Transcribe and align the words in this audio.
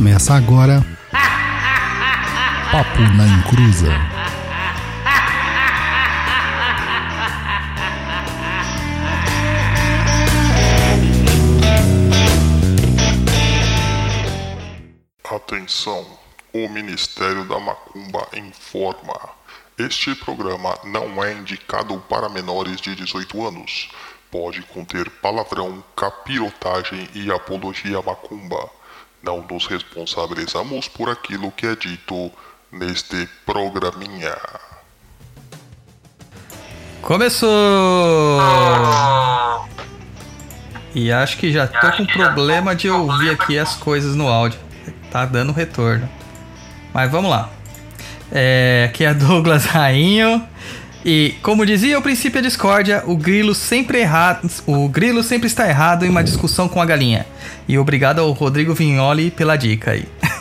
Começa 0.00 0.32
agora. 0.32 0.80
Papo 2.72 3.00
na 3.18 3.26
Encruza. 3.26 3.92
Atenção, 15.22 16.06
o 16.54 16.66
Ministério 16.70 17.44
da 17.44 17.60
Macumba 17.60 18.26
informa. 18.32 19.20
Este 19.76 20.14
programa 20.14 20.78
não 20.82 21.22
é 21.22 21.34
indicado 21.34 22.02
para 22.08 22.30
menores 22.30 22.80
de 22.80 22.96
18 22.96 23.46
anos. 23.46 23.90
Pode 24.30 24.62
conter 24.62 25.10
palavrão, 25.10 25.84
capirotagem 25.94 27.06
e 27.14 27.30
apologia 27.30 28.00
macumba. 28.00 28.79
Não 29.22 29.44
nos 29.48 29.66
responsabilizamos 29.66 30.88
por 30.88 31.10
aquilo 31.10 31.50
que 31.52 31.66
é 31.66 31.76
dito 31.76 32.30
neste 32.72 33.28
programinha. 33.44 34.36
Começou! 37.02 37.50
E 40.94 41.12
acho 41.12 41.36
que 41.38 41.52
já 41.52 41.66
tô 41.66 41.92
com 41.92 42.06
problema 42.06 42.74
de 42.74 42.90
ouvir 42.90 43.30
aqui 43.30 43.58
as 43.58 43.76
coisas 43.76 44.14
no 44.16 44.28
áudio. 44.28 44.58
Tá 45.10 45.24
dando 45.24 45.52
retorno. 45.52 46.08
Mas 46.92 47.10
vamos 47.10 47.30
lá. 47.30 47.48
É, 48.32 48.88
aqui 48.88 49.04
é 49.04 49.12
Douglas 49.14 49.66
Rainho. 49.66 50.46
E 51.04 51.34
como 51.42 51.64
dizia 51.64 51.98
o 51.98 52.02
princípio 52.02 52.42
da 52.42 52.48
discórdia, 52.48 53.02
o 53.06 53.16
grilo 53.16 53.54
sempre 53.54 54.00
errado, 54.00 54.50
o 54.66 54.86
grilo 54.86 55.22
sempre 55.22 55.46
está 55.46 55.66
errado 55.66 56.04
em 56.04 56.10
uma 56.10 56.22
discussão 56.22 56.68
com 56.68 56.80
a 56.80 56.84
galinha. 56.84 57.26
E 57.66 57.78
obrigado 57.78 58.20
ao 58.20 58.30
Rodrigo 58.32 58.74
Vignoli 58.74 59.30
pela 59.30 59.56
dica 59.56 59.92
aí. 59.92 60.04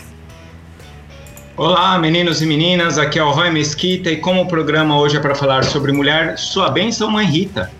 Olá, 1.56 1.98
meninos 1.98 2.42
e 2.42 2.46
meninas, 2.46 2.98
aqui 2.98 3.20
é 3.20 3.24
o 3.24 3.32
Roy 3.32 3.52
Mesquita 3.52 4.10
e 4.10 4.18
como 4.18 4.42
o 4.42 4.48
programa 4.48 4.98
hoje 4.98 5.18
é 5.18 5.20
para 5.20 5.36
falar 5.36 5.64
sobre 5.64 5.92
mulher, 5.92 6.38
sua 6.38 6.70
bênção, 6.70 7.10
mãe 7.10 7.26
Rita. 7.26 7.72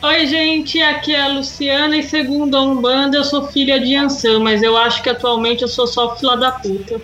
Oi, 0.00 0.26
gente, 0.26 0.80
aqui 0.80 1.14
é 1.14 1.22
a 1.22 1.28
Luciana 1.28 1.96
e 1.96 2.02
segundo 2.04 2.56
a 2.56 2.62
Umbanda 2.62 3.16
eu 3.16 3.24
sou 3.24 3.48
filha 3.48 3.80
de 3.80 3.96
Ansan, 3.96 4.40
mas 4.40 4.62
eu 4.62 4.76
acho 4.76 5.02
que 5.02 5.10
atualmente 5.10 5.62
eu 5.62 5.68
sou 5.68 5.88
só 5.88 6.16
fila 6.16 6.36
da 6.36 6.52
puta. 6.52 7.00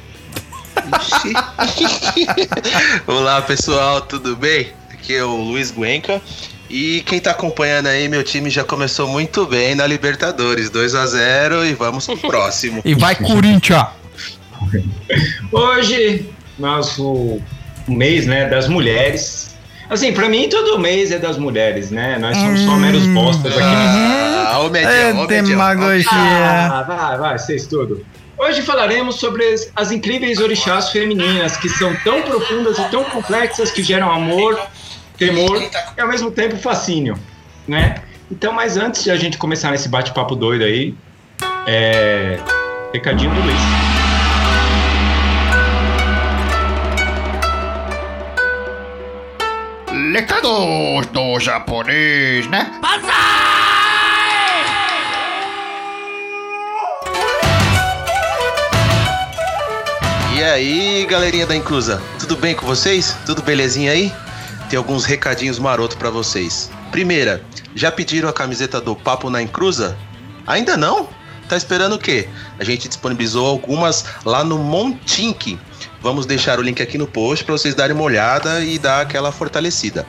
Olá 3.06 3.42
pessoal, 3.42 4.01
tudo 4.01 4.36
bem? 4.36 4.73
Aqui 5.05 5.16
é 5.16 5.22
o 5.22 5.36
Luiz 5.36 5.70
Guenca. 5.70 6.22
E 6.70 7.02
quem 7.02 7.20
tá 7.20 7.33
acompanhando 7.33 7.88
aí, 7.88 8.08
meu 8.08 8.24
time 8.24 8.48
já 8.48 8.64
começou 8.64 9.06
muito 9.06 9.44
bem 9.44 9.74
na 9.74 9.86
Libertadores, 9.86 10.70
2 10.70 10.94
a 10.94 11.06
0 11.06 11.66
e 11.66 11.74
vamos 11.74 12.06
pro 12.06 12.16
próximo. 12.27 12.80
E 12.83 12.94
vai 12.94 13.14
Corinthians! 13.14 13.86
Hoje, 15.52 16.27
nosso 16.58 17.38
mês, 17.86 18.27
né, 18.27 18.48
das 18.48 18.66
mulheres. 18.66 19.55
Assim, 19.91 20.11
pra 20.14 20.27
mim 20.27 20.48
todo 20.48 20.78
mês 20.78 21.12
é 21.12 21.18
das 21.18 21.36
mulheres, 21.36 21.91
né? 21.91 22.16
Nós 22.18 22.34
somos 22.39 22.61
só 22.61 22.74
meros 22.77 23.06
bostas 23.08 23.52
aqui. 23.52 23.62
Ah, 23.62 24.61
o 24.61 24.70
medião, 24.70 24.91
É 24.91 25.12
o 25.12 25.27
demagogia. 25.27 26.08
Ah, 26.11 26.83
vai, 26.89 27.18
vai, 27.18 27.39
vocês 27.39 27.66
tudo. 27.66 28.02
Hoje 28.39 28.62
falaremos 28.62 29.16
sobre 29.16 29.44
as, 29.52 29.70
as 29.77 29.92
incríveis 29.92 30.41
orixás 30.41 30.89
femininas, 30.89 31.58
que 31.58 31.68
são 31.68 31.94
tão 32.02 32.22
profundas 32.22 32.78
e 32.78 32.91
tão 32.91 33.05
complexas 33.05 33.70
que 33.70 33.83
geram 33.83 34.11
amor, 34.11 34.58
temor 35.17 35.62
e 35.97 36.01
ao 36.01 36.09
mesmo 36.09 36.31
tempo 36.31 36.57
fascínio, 36.57 37.19
né? 37.67 38.03
Então, 38.31 38.53
mas 38.53 38.77
antes 38.77 39.05
de 39.05 39.11
a 39.11 39.17
gente 39.17 39.39
começar 39.39 39.70
nesse 39.70 39.89
bate-papo 39.89 40.34
doido 40.34 40.65
aí, 40.65 40.95
é... 41.67 42.39
recadinho 42.93 43.33
do 43.35 43.41
Luiz. 43.41 43.61
Recados 50.13 51.07
do 51.07 51.41
japonês, 51.41 52.47
né? 52.48 52.70
E 60.36 60.42
aí, 60.42 61.07
galerinha 61.08 61.47
da 61.47 61.57
Inclusa, 61.57 62.01
tudo 62.19 62.36
bem 62.36 62.55
com 62.55 62.67
vocês? 62.67 63.17
Tudo 63.27 63.42
belezinha 63.42 63.92
aí? 63.92 64.13
Tem 64.69 64.77
alguns 64.77 65.05
recadinhos 65.05 65.58
maroto 65.58 65.97
pra 65.97 66.11
vocês. 66.11 66.70
Primeira, 66.91 67.45
já 67.75 67.91
pediram 67.91 68.29
a 68.29 68.33
camiseta 68.33 68.80
do 68.80 68.97
Papo 68.97 69.30
na 69.30 69.42
Inclusa? 69.42 69.97
Ainda 70.47 70.77
não? 70.77 71.08
Tá 71.48 71.57
esperando 71.57 71.95
o 71.95 71.98
quê? 71.98 72.29
A 72.58 72.64
gente 72.64 72.89
disponibilizou 72.89 73.47
algumas 73.47 74.05
lá 74.24 74.42
no 74.42 74.58
Montink. 74.58 75.58
Vamos 76.01 76.27
deixar 76.27 76.58
o 76.58 76.63
link 76.63 76.83
aqui 76.83 76.97
no 76.97 77.07
post 77.07 77.45
para 77.45 77.53
vocês 77.53 77.74
darem 77.74 77.95
uma 77.95 78.05
olhada 78.05 78.61
e 78.64 78.79
dar 78.79 79.03
aquela 79.03 79.30
fortalecida. 79.30 80.07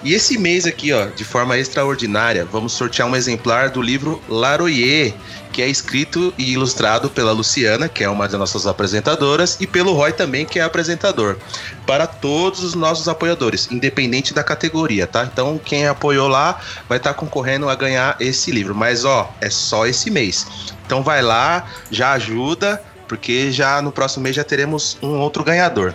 E 0.04 0.12
esse 0.14 0.38
mês 0.38 0.66
aqui, 0.66 0.92
ó, 0.92 1.06
de 1.06 1.24
forma 1.24 1.58
extraordinária, 1.58 2.44
vamos 2.44 2.72
sortear 2.72 3.08
um 3.08 3.16
exemplar 3.16 3.70
do 3.70 3.80
livro 3.80 4.22
Laroyer, 4.28 5.14
que 5.52 5.62
é 5.62 5.68
escrito 5.68 6.34
e 6.36 6.52
ilustrado 6.52 7.08
pela 7.08 7.32
Luciana, 7.32 7.88
que 7.88 8.04
é 8.04 8.08
uma 8.10 8.28
das 8.28 8.38
nossas 8.38 8.66
apresentadoras, 8.66 9.56
e 9.58 9.66
pelo 9.66 9.94
Roy 9.94 10.12
também, 10.12 10.44
que 10.44 10.58
é 10.58 10.62
apresentador, 10.62 11.38
para 11.86 12.06
todos 12.06 12.62
os 12.62 12.74
nossos 12.74 13.08
apoiadores, 13.08 13.68
independente 13.72 14.34
da 14.34 14.44
categoria, 14.44 15.06
tá? 15.06 15.24
Então, 15.24 15.58
quem 15.58 15.88
apoiou 15.88 16.28
lá 16.28 16.60
vai 16.86 16.98
estar 16.98 17.14
concorrendo 17.14 17.68
a 17.70 17.74
ganhar 17.74 18.16
esse 18.20 18.52
livro, 18.52 18.74
mas 18.74 19.04
ó, 19.06 19.32
é 19.40 19.48
só 19.48 19.86
esse 19.86 20.10
mês. 20.10 20.46
Então 20.84 21.02
vai 21.02 21.22
lá, 21.22 21.66
já 21.90 22.12
ajuda, 22.12 22.82
porque 23.08 23.50
já 23.50 23.80
no 23.80 23.90
próximo 23.90 24.24
mês 24.24 24.36
já 24.36 24.44
teremos 24.44 24.98
um 25.02 25.18
outro 25.18 25.42
ganhador. 25.42 25.94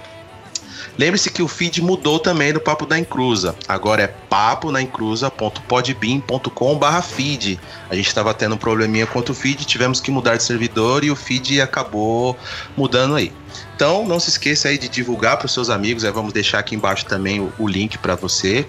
Lembre-se 1.02 1.32
que 1.32 1.42
o 1.42 1.48
feed 1.48 1.82
mudou 1.82 2.20
também 2.20 2.54
do 2.54 2.62
Papo 2.62 2.86
da 2.86 2.96
Inclusa. 2.96 3.56
Agora 3.68 4.04
é 4.04 4.08
paponaencruza.podbean.com.br 4.08 7.02
feed. 7.02 7.60
A 7.90 7.96
gente 7.96 8.08
estava 8.08 8.32
tendo 8.36 8.54
um 8.54 8.58
probleminha 8.58 9.08
quanto 9.08 9.32
o 9.32 9.34
feed, 9.34 9.66
tivemos 9.66 10.00
que 10.00 10.12
mudar 10.12 10.36
de 10.36 10.44
servidor 10.44 11.04
e 11.04 11.10
o 11.10 11.16
feed 11.16 11.60
acabou 11.60 12.38
mudando 12.78 13.16
aí. 13.16 13.34
Então 13.76 14.06
não 14.06 14.20
se 14.20 14.30
esqueça 14.30 14.68
aí 14.68 14.78
de 14.78 14.88
divulgar 14.88 15.38
para 15.38 15.48
os 15.48 15.54
seus 15.54 15.72
amigos. 15.72 16.06
Aí 16.06 16.12
vamos 16.12 16.34
deixar 16.34 16.60
aqui 16.60 16.76
embaixo 16.76 17.08
também 17.08 17.40
o, 17.40 17.52
o 17.58 17.68
link 17.68 17.98
para 17.98 18.14
você. 18.14 18.68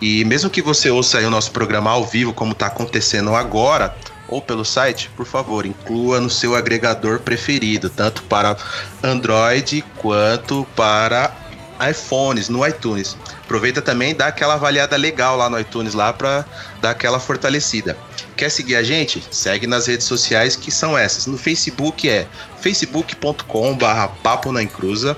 E 0.00 0.24
mesmo 0.24 0.48
que 0.48 0.62
você 0.62 0.88
ouça 0.88 1.18
aí 1.18 1.24
o 1.24 1.30
nosso 1.30 1.50
programa 1.50 1.90
ao 1.90 2.06
vivo, 2.06 2.32
como 2.32 2.52
está 2.52 2.68
acontecendo 2.68 3.34
agora, 3.34 3.92
ou 4.28 4.40
pelo 4.40 4.64
site, 4.64 5.10
por 5.16 5.26
favor, 5.26 5.66
inclua 5.66 6.20
no 6.20 6.30
seu 6.30 6.54
agregador 6.54 7.18
preferido, 7.18 7.90
tanto 7.90 8.22
para 8.22 8.56
Android 9.02 9.84
quanto 9.98 10.64
para 10.76 11.41
iPhones, 11.90 12.48
no 12.48 12.66
iTunes. 12.66 13.16
Aproveita 13.44 13.82
também 13.82 14.14
dá 14.14 14.28
aquela 14.28 14.54
avaliada 14.54 14.96
legal 14.96 15.36
lá 15.36 15.48
no 15.48 15.58
iTunes 15.58 15.94
lá 15.94 16.12
para 16.12 16.44
dar 16.80 16.90
aquela 16.90 17.20
fortalecida. 17.20 17.96
Quer 18.36 18.50
seguir 18.50 18.76
a 18.76 18.82
gente? 18.82 19.22
Segue 19.30 19.66
nas 19.66 19.86
redes 19.86 20.06
sociais 20.06 20.56
que 20.56 20.70
são 20.70 20.96
essas. 20.96 21.26
No 21.26 21.36
Facebook 21.36 22.08
é 22.08 22.26
facebook.com/barra 22.60 24.08
papo 24.22 24.52
na 24.52 24.62
encruza. 24.62 25.16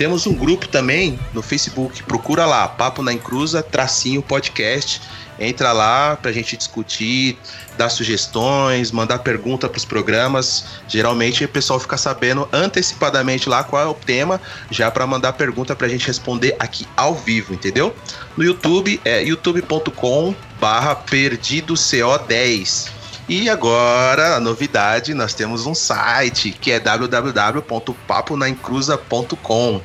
Temos 0.00 0.26
um 0.26 0.32
grupo 0.32 0.66
também 0.66 1.20
no 1.34 1.42
Facebook, 1.42 2.02
procura 2.04 2.46
lá, 2.46 2.66
Papo 2.66 3.02
na 3.02 3.12
Encruza, 3.12 3.62
tracinho 3.62 4.22
podcast. 4.22 5.02
Entra 5.40 5.72
lá 5.72 6.16
pra 6.16 6.30
gente 6.32 6.54
discutir, 6.54 7.38
dar 7.78 7.88
sugestões, 7.88 8.92
mandar 8.92 9.20
pergunta 9.20 9.70
pros 9.70 9.86
programas. 9.86 10.66
Geralmente 10.86 11.42
o 11.44 11.48
pessoal 11.48 11.80
fica 11.80 11.96
sabendo 11.96 12.46
antecipadamente 12.52 13.48
lá 13.48 13.64
qual 13.64 13.82
é 13.82 13.86
o 13.86 13.94
tema, 13.94 14.38
já 14.70 14.90
para 14.90 15.06
mandar 15.06 15.32
pergunta 15.32 15.74
pra 15.74 15.88
gente 15.88 16.06
responder 16.06 16.54
aqui 16.58 16.86
ao 16.94 17.14
vivo, 17.14 17.54
entendeu? 17.54 17.96
No 18.36 18.44
YouTube 18.44 19.00
é 19.02 19.22
youtube.com 19.22 20.34
barra 20.60 20.94
perdido 20.94 21.72
CO10. 21.72 22.90
E 23.26 23.48
agora, 23.48 24.34
a 24.34 24.40
novidade, 24.40 25.14
nós 25.14 25.32
temos 25.32 25.64
um 25.64 25.74
site 25.74 26.50
que 26.50 26.70
é 26.72 26.80
www.paponaencruza.com. 26.80 29.80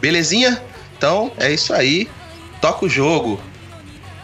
Belezinha? 0.00 0.60
Então 0.96 1.30
é 1.36 1.52
isso 1.52 1.74
aí. 1.74 2.08
Toca 2.62 2.86
o 2.86 2.88
jogo. 2.88 3.38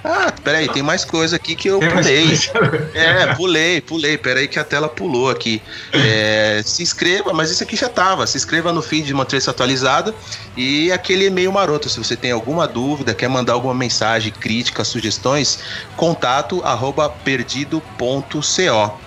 Ah, 0.06 0.30
peraí, 0.44 0.68
tem 0.68 0.82
mais 0.82 1.02
coisa 1.02 1.36
aqui 1.36 1.56
que 1.56 1.66
eu 1.66 1.78
Tem 1.78 1.88
pulei. 1.88 2.38
É, 2.94 3.34
pulei, 3.34 3.80
pulei. 3.80 4.18
Peraí 4.18 4.46
que 4.46 4.58
a 4.58 4.64
tela 4.64 4.86
pulou 4.86 5.30
aqui. 5.30 5.62
É, 5.94 6.60
se 6.62 6.82
inscreva, 6.82 7.32
mas 7.32 7.50
isso 7.50 7.62
aqui 7.62 7.74
já 7.74 7.88
tava. 7.88 8.26
Se 8.26 8.36
inscreva 8.36 8.70
no 8.70 8.82
feed 8.82 9.06
de 9.06 9.14
Mantrace 9.14 9.48
atualizada 9.48 10.14
e 10.54 10.92
aquele 10.92 11.24
e-mail 11.26 11.50
maroto. 11.50 11.88
Se 11.88 11.98
você 11.98 12.16
tem 12.16 12.32
alguma 12.32 12.68
dúvida, 12.68 13.14
quer 13.14 13.28
mandar 13.28 13.54
alguma 13.54 13.72
mensagem, 13.72 14.30
crítica, 14.30 14.84
sugestões, 14.84 15.60
contato 15.96 16.62
arroba 16.62 17.08
perdido.co. 17.08 19.00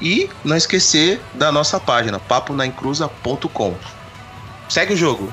E 0.00 0.30
não 0.42 0.56
esquecer 0.56 1.20
da 1.34 1.52
nossa 1.52 1.78
página, 1.78 2.18
paponaencruza.com. 2.18 3.74
Segue 4.68 4.94
o 4.94 4.96
jogo. 4.96 5.32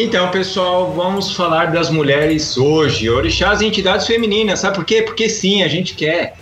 Então, 0.00 0.30
pessoal, 0.30 0.92
vamos 0.92 1.34
falar 1.34 1.72
das 1.72 1.90
mulheres 1.90 2.56
hoje. 2.56 3.10
Orixás 3.10 3.60
e 3.60 3.66
entidades 3.66 4.06
femininas, 4.06 4.60
sabe 4.60 4.76
por 4.76 4.84
quê? 4.84 5.02
Porque 5.02 5.28
sim, 5.28 5.64
a 5.64 5.66
gente 5.66 5.94
quer. 5.94 6.36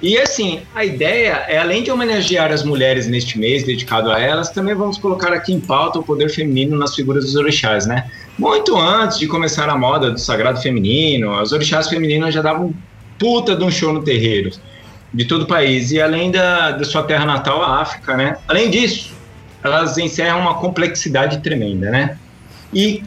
E 0.00 0.16
assim, 0.16 0.60
a 0.72 0.84
ideia 0.84 1.44
é, 1.48 1.58
além 1.58 1.82
de 1.82 1.90
homenagear 1.90 2.52
as 2.52 2.62
mulheres 2.62 3.08
neste 3.08 3.36
mês 3.36 3.64
dedicado 3.64 4.12
a 4.12 4.20
elas, 4.20 4.50
também 4.50 4.76
vamos 4.76 4.96
colocar 4.96 5.32
aqui 5.32 5.52
em 5.52 5.58
pauta 5.58 5.98
o 5.98 6.04
poder 6.04 6.30
feminino 6.30 6.78
nas 6.78 6.94
figuras 6.94 7.24
dos 7.24 7.34
orixás, 7.34 7.84
né? 7.84 8.08
Muito 8.38 8.78
antes 8.78 9.18
de 9.18 9.26
começar 9.26 9.68
a 9.68 9.76
moda 9.76 10.12
do 10.12 10.20
sagrado 10.20 10.62
feminino, 10.62 11.36
as 11.36 11.50
orixás 11.50 11.88
femininas 11.88 12.32
já 12.32 12.42
davam 12.42 12.72
puta 13.18 13.56
de 13.56 13.64
um 13.64 13.72
show 13.72 13.92
no 13.92 14.04
terreiro 14.04 14.52
de 15.12 15.24
todo 15.24 15.42
o 15.42 15.46
país. 15.48 15.90
E 15.90 16.00
além 16.00 16.30
da, 16.30 16.70
da 16.70 16.84
sua 16.84 17.02
terra 17.02 17.26
natal, 17.26 17.60
a 17.60 17.80
África, 17.80 18.16
né? 18.16 18.36
Além 18.46 18.70
disso, 18.70 19.12
elas 19.64 19.98
encerram 19.98 20.38
uma 20.38 20.54
complexidade 20.54 21.40
tremenda, 21.40 21.90
né? 21.90 22.16
E 22.72 23.02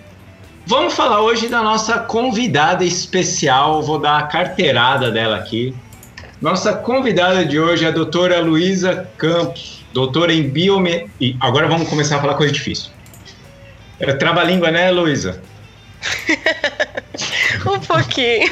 vamos 0.66 0.94
falar 0.94 1.22
hoje 1.22 1.48
da 1.48 1.62
nossa 1.62 2.00
convidada 2.00 2.84
especial. 2.84 3.82
Vou 3.82 4.00
dar 4.00 4.18
a 4.18 4.24
carteirada 4.24 5.10
dela 5.10 5.38
aqui. 5.38 5.74
Nossa 6.42 6.74
convidada 6.74 7.46
de 7.46 7.58
hoje 7.58 7.86
é 7.86 7.88
a 7.88 7.92
doutora 7.92 8.42
Luísa 8.42 9.08
Campos, 9.18 9.86
doutora 9.94 10.34
em 10.34 10.50
biome... 10.50 11.10
e 11.20 11.38
Agora 11.40 11.68
vamos 11.68 11.88
começar 11.88 12.18
a 12.18 12.20
falar 12.22 12.34
coisa 12.34 12.52
difícil. 12.52 12.92
É 14.00 14.12
trava-língua, 14.12 14.70
né, 14.70 14.92
Luísa? 14.92 15.42
Um 17.66 17.80
pouquinho. 17.80 18.52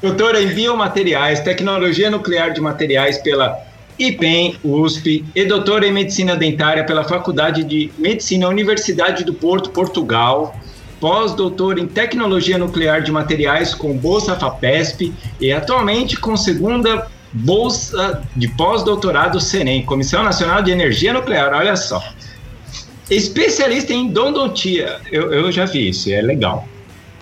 Doutora 0.00 0.40
em 0.40 0.46
Biomateriais, 0.46 1.40
Tecnologia 1.40 2.10
Nuclear 2.10 2.52
de 2.52 2.60
Materiais 2.60 3.18
pela 3.18 3.60
IPEM, 3.98 4.56
USP, 4.62 5.24
e 5.34 5.44
doutora 5.44 5.86
em 5.86 5.92
Medicina 5.92 6.36
Dentária 6.36 6.84
pela 6.84 7.04
Faculdade 7.04 7.64
de 7.64 7.90
Medicina 7.98 8.48
Universidade 8.48 9.24
do 9.24 9.34
Porto, 9.34 9.70
Portugal. 9.70 10.54
Pós-doutora 11.00 11.78
em 11.78 11.86
Tecnologia 11.86 12.58
Nuclear 12.58 13.02
de 13.02 13.12
Materiais 13.12 13.72
com 13.72 13.96
Bolsa 13.96 14.34
FAPESP 14.34 15.14
e 15.40 15.52
atualmente 15.52 16.16
com 16.16 16.36
segunda 16.36 17.06
Bolsa 17.32 18.22
de 18.34 18.48
Pós-Doutorado 18.48 19.40
CENEM, 19.40 19.84
Comissão 19.84 20.24
Nacional 20.24 20.62
de 20.62 20.70
Energia 20.70 21.12
Nuclear, 21.12 21.52
olha 21.54 21.76
só. 21.76 22.02
Especialista 23.10 23.92
em 23.92 24.06
endodontia, 24.06 25.00
eu, 25.10 25.32
eu 25.32 25.52
já 25.52 25.64
vi 25.64 25.88
isso, 25.88 26.10
é 26.10 26.20
legal. 26.20 26.66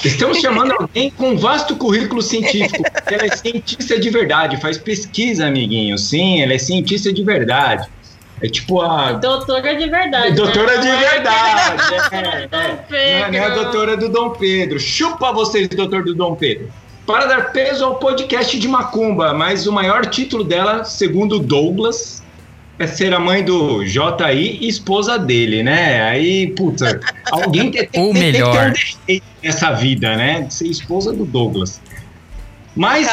Estamos 0.04 0.38
chamando 0.38 0.72
alguém 0.72 1.10
com 1.10 1.30
um 1.30 1.36
vasto 1.36 1.74
currículo 1.76 2.22
científico. 2.22 2.82
Ela 3.10 3.26
é 3.26 3.36
cientista 3.36 3.98
de 3.98 4.10
verdade, 4.10 4.60
faz 4.60 4.78
pesquisa, 4.78 5.46
amiguinho. 5.46 5.96
Sim, 5.98 6.42
ela 6.42 6.52
é 6.52 6.58
cientista 6.58 7.12
de 7.12 7.24
verdade. 7.24 7.88
É 8.42 8.48
tipo 8.48 8.80
a. 8.80 9.12
Doutora 9.12 9.74
de 9.74 9.88
verdade. 9.88 10.34
Doutora 10.34 10.76
né? 10.76 10.82
de 10.82 10.88
é 10.88 11.10
verdade. 11.10 11.82
É, 12.16 12.46
Dom 12.46 12.58
é. 12.94 13.30
Não 13.30 13.38
é 13.38 13.40
a 13.40 13.48
Pedro. 13.48 13.62
doutora 13.62 13.96
do 13.96 14.08
Dom 14.08 14.30
Pedro. 14.30 14.78
Chupa 14.78 15.32
vocês, 15.32 15.68
doutor 15.68 16.04
do 16.04 16.14
Dom 16.14 16.34
Pedro. 16.34 16.70
Para 17.06 17.26
dar 17.26 17.52
peso 17.52 17.84
ao 17.84 17.96
podcast 17.96 18.58
de 18.58 18.68
Macumba, 18.68 19.32
mas 19.32 19.66
o 19.66 19.72
maior 19.72 20.06
título 20.06 20.44
dela, 20.44 20.84
segundo 20.84 21.38
Douglas, 21.38 22.22
é 22.78 22.86
ser 22.86 23.14
a 23.14 23.18
mãe 23.20 23.42
do 23.44 23.84
JI 23.84 24.58
e 24.60 24.68
esposa 24.68 25.18
dele, 25.18 25.62
né? 25.62 26.02
Aí, 26.02 26.48
puta, 26.48 27.00
alguém 27.30 27.70
tem, 27.70 27.86
tem, 27.88 28.02
O 28.04 28.12
tem- 28.12 28.22
tem 28.22 28.32
que 28.32 28.38
ter 28.38 28.44
melhor. 28.44 28.68
um 28.68 28.72
defeito 28.72 29.24
nessa 29.42 29.72
vida, 29.72 30.16
né? 30.16 30.42
De 30.42 30.52
ser 30.54 30.66
esposa 30.68 31.12
do 31.12 31.24
Douglas. 31.24 31.80
Mas, 32.74 33.08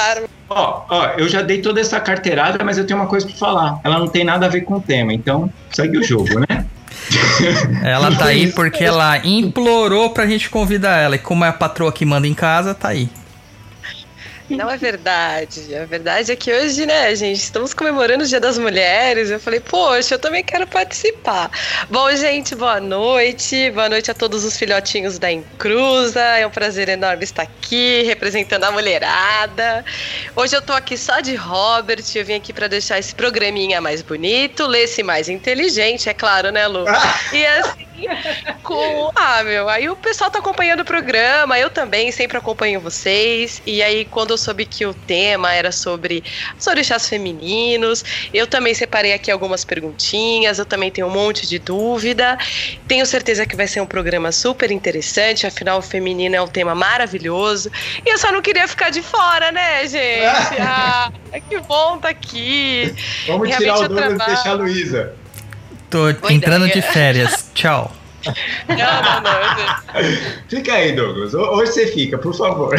ó, 0.49 0.85
ó, 0.89 1.05
eu 1.17 1.29
já 1.29 1.41
dei 1.41 1.61
toda 1.61 1.79
essa 1.79 1.97
carteirada, 1.99 2.63
mas 2.65 2.77
eu 2.77 2.85
tenho 2.85 2.99
uma 2.99 3.07
coisa 3.07 3.25
pra 3.25 3.35
falar. 3.35 3.79
Ela 3.83 3.97
não 3.97 4.07
tem 4.07 4.25
nada 4.25 4.45
a 4.45 4.49
ver 4.49 4.61
com 4.61 4.73
o 4.75 4.81
tema, 4.81 5.13
então 5.13 5.49
segue 5.71 5.97
o 5.97 6.03
jogo, 6.03 6.39
né? 6.41 6.65
Ela 7.83 8.13
tá 8.15 8.25
aí 8.25 8.51
porque 8.53 8.83
ela 8.83 9.17
implorou 9.25 10.09
pra 10.11 10.25
gente 10.25 10.49
convidar 10.49 10.97
ela. 10.99 11.15
E 11.15 11.19
como 11.19 11.43
é 11.43 11.49
a 11.49 11.53
patroa 11.53 11.91
que 11.91 12.05
manda 12.05 12.25
em 12.27 12.33
casa, 12.33 12.73
tá 12.73 12.89
aí. 12.89 13.09
Não 14.55 14.69
é 14.69 14.77
verdade. 14.77 15.75
A 15.75 15.85
verdade 15.85 16.31
é 16.31 16.35
que 16.35 16.51
hoje, 16.51 16.85
né, 16.85 17.15
gente, 17.15 17.39
estamos 17.39 17.73
comemorando 17.73 18.23
o 18.23 18.27
Dia 18.27 18.39
das 18.39 18.57
Mulheres. 18.57 19.29
Eu 19.29 19.39
falei, 19.39 19.59
poxa, 19.59 20.15
eu 20.15 20.19
também 20.19 20.43
quero 20.43 20.67
participar. 20.67 21.49
Bom, 21.89 22.13
gente, 22.15 22.55
boa 22.55 22.79
noite. 22.79 23.71
Boa 23.71 23.89
noite 23.89 24.11
a 24.11 24.13
todos 24.13 24.43
os 24.43 24.57
filhotinhos 24.57 25.17
da 25.17 25.31
Encruza. 25.31 26.21
É 26.21 26.45
um 26.45 26.51
prazer 26.51 26.89
enorme 26.89 27.23
estar 27.23 27.43
aqui 27.43 28.03
representando 28.03 28.63
a 28.65 28.71
mulherada. 28.71 29.83
Hoje 30.35 30.55
eu 30.55 30.61
tô 30.61 30.73
aqui 30.73 30.97
só 30.97 31.19
de 31.19 31.35
Robert. 31.35 32.03
Eu 32.15 32.25
vim 32.25 32.35
aqui 32.35 32.53
para 32.53 32.67
deixar 32.67 32.99
esse 32.99 33.13
programinha 33.15 33.81
mais 33.81 34.01
bonito, 34.01 34.67
ler-se 34.67 35.03
mais 35.03 35.29
inteligente, 35.29 36.09
é 36.09 36.13
claro, 36.13 36.51
né, 36.51 36.67
Lu? 36.67 36.85
E 37.31 37.45
assim, 37.45 37.87
com. 38.63 39.11
Ah, 39.15 39.43
meu, 39.43 39.69
aí 39.69 39.89
o 39.89 39.95
pessoal 39.95 40.29
tá 40.29 40.39
acompanhando 40.39 40.81
o 40.81 40.85
programa, 40.85 41.57
eu 41.59 41.69
também 41.69 42.11
sempre 42.11 42.37
acompanho 42.37 42.79
vocês. 42.79 43.61
E 43.65 43.81
aí, 43.81 44.05
quando 44.05 44.31
eu 44.31 44.37
soube 44.43 44.65
que 44.65 44.85
o 44.85 44.93
tema 44.93 45.53
era 45.53 45.71
sobre 45.71 46.23
os 46.57 46.67
orixás 46.67 47.07
femininos, 47.07 48.03
eu 48.33 48.45
também 48.45 48.73
separei 48.73 49.13
aqui 49.13 49.31
algumas 49.31 49.63
perguntinhas, 49.63 50.59
eu 50.59 50.65
também 50.65 50.91
tenho 50.91 51.07
um 51.07 51.09
monte 51.09 51.47
de 51.47 51.59
dúvida. 51.59 52.37
Tenho 52.87 53.05
certeza 53.05 53.45
que 53.45 53.55
vai 53.55 53.67
ser 53.67 53.81
um 53.81 53.85
programa 53.85 54.31
super 54.31 54.71
interessante, 54.71 55.47
afinal, 55.47 55.79
o 55.79 55.81
feminino 55.81 56.35
é 56.35 56.41
um 56.41 56.47
tema 56.47 56.75
maravilhoso. 56.75 57.71
E 58.05 58.09
eu 58.09 58.17
só 58.17 58.31
não 58.31 58.41
queria 58.41 58.67
ficar 58.67 58.89
de 58.89 59.01
fora, 59.01 59.51
né, 59.51 59.87
gente? 59.87 60.03
Ah, 60.65 61.11
que 61.49 61.59
bom 61.59 61.97
tá 61.97 62.09
aqui. 62.09 62.93
Vamos 63.27 63.47
Realmente 63.47 63.57
tirar 63.57 63.79
o 63.79 63.87
Douglas 63.87 64.13
e 64.13 64.25
deixar 64.25 64.49
a 64.49 64.53
Luísa. 64.53 65.13
Tô 65.89 66.13
Boa 66.13 66.33
entrando 66.33 66.67
ideia. 66.67 66.81
de 66.81 66.93
férias. 66.93 67.49
Tchau. 67.53 68.02
Não, 68.67 68.75
não, 69.03 69.21
não. 69.21 69.31
eu- 70.01 70.33
Fica 70.47 70.73
aí, 70.73 70.91
Douglas. 70.93 71.33
Ho- 71.33 71.55
Hoje 71.55 71.71
você 71.73 71.87
fica, 71.87 72.17
por 72.17 72.33
favor. 72.35 72.75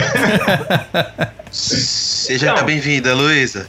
Seja 1.51 2.53
Então. 2.53 2.65
bem-vinda, 2.65 3.15
Luísa. 3.15 3.69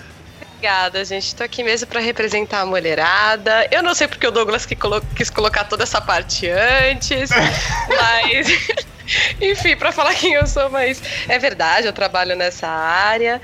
Obrigada, 0.58 1.04
gente. 1.06 1.36
Tô 1.36 1.44
aqui 1.44 1.64
mesmo 1.64 1.86
pra 1.88 2.00
representar 2.00 2.62
a 2.62 2.66
mulherada. 2.66 3.68
Eu 3.72 3.84
não 3.84 3.94
sei 3.94 4.08
porque 4.08 4.26
o 4.26 4.32
Douglas 4.32 4.66
que 4.66 4.76
colo- 4.76 5.02
quis 5.16 5.30
colocar 5.30 5.66
toda 5.66 5.84
essa 5.84 6.02
parte 6.02 6.50
antes, 6.50 7.30
mas. 7.90 8.86
Enfim, 9.40 9.76
pra 9.76 9.92
falar 9.92 10.16
quem 10.16 10.34
eu 10.34 10.48
sou, 10.48 10.68
mas 10.72 11.00
é 11.30 11.38
verdade, 11.38 11.86
eu 11.86 11.94
trabalho 11.94 12.36
nessa 12.36 12.68
área. 12.68 13.40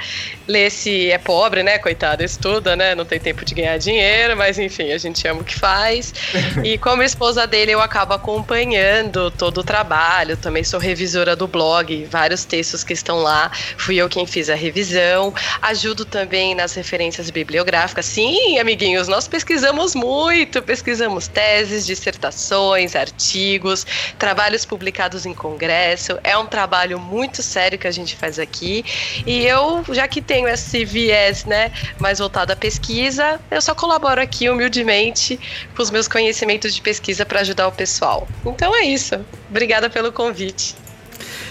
Lê-se 0.52 1.10
é 1.10 1.18
pobre, 1.18 1.64
né? 1.64 1.80
Coitado, 1.80 2.24
estuda, 2.24 2.76
né? 2.76 2.94
Não 2.94 3.06
tem 3.06 3.20
tempo 3.20 3.46
de 3.46 3.56
ganhar 3.56 3.78
dinheiro, 3.78 4.36
mas 4.36 4.60
enfim, 4.60 4.92
a 4.92 4.98
gente 4.98 5.26
ama 5.26 5.42
o 5.42 5.46
que 5.46 5.58
faz. 5.58 6.14
E 6.64 6.78
como 6.78 7.02
esposa 7.02 7.48
dele, 7.48 7.72
eu 7.72 7.82
acabo 7.82 8.14
acompanhando 8.14 9.32
todo 9.32 9.60
o 9.60 9.64
trabalho. 9.64 10.36
Também 10.36 10.64
sou 10.64 10.80
revisora 10.80 11.36
do 11.36 11.48
blog, 11.48 12.06
vários 12.06 12.44
textos 12.44 12.84
que 12.84 12.94
estão 12.94 13.20
lá. 13.20 13.50
Fui 13.78 13.96
eu 13.96 14.10
quem 14.10 14.28
fiz 14.28 14.50
a 14.50 14.56
revisão. 14.56 15.34
Ajudo 15.62 16.04
também 16.04 16.54
nas 16.54 16.74
referências 16.74 17.30
bibliográficas. 17.30 18.06
Sim, 18.06 18.60
amiguinhos, 18.60 19.08
nós 19.08 19.28
pesquisamos 19.28 19.96
muito. 19.96 20.62
Pesquisamos 20.62 21.28
teses, 21.28 21.86
dissertações, 21.86 22.96
artigos, 22.96 23.86
trabalhos 24.20 24.66
publicados 24.66 25.26
em 25.26 25.34
congresso. 25.34 26.20
É 26.24 26.38
um 26.38 26.46
trabalho 26.46 27.00
muito 27.00 27.42
sério 27.42 27.80
que 27.80 27.88
a 27.88 27.92
gente 27.92 28.16
faz 28.16 28.38
aqui. 28.38 28.84
E 29.26 29.46
eu, 29.46 29.84
já 29.90 30.08
que 30.08 30.22
tenho 30.22 30.41
esse 30.48 30.84
viés, 30.86 31.46
né, 31.46 31.72
mais 32.00 32.20
voltado 32.20 32.52
à 32.54 32.56
pesquisa, 32.56 33.40
eu 33.50 33.62
só 33.62 33.74
colaboro 33.76 34.22
aqui 34.22 34.50
humildemente 34.50 35.40
com 35.76 35.82
os 35.84 35.90
meus 35.92 36.08
conhecimentos 36.08 36.74
de 36.74 36.82
pesquisa 36.82 37.26
para 37.26 37.42
ajudar 37.42 37.68
o 37.68 37.72
pessoal. 37.72 38.28
Então 38.46 38.76
é 38.76 38.84
isso. 38.84 39.16
Obrigada 39.50 39.90
pelo 39.90 40.12
convite. 40.12 40.76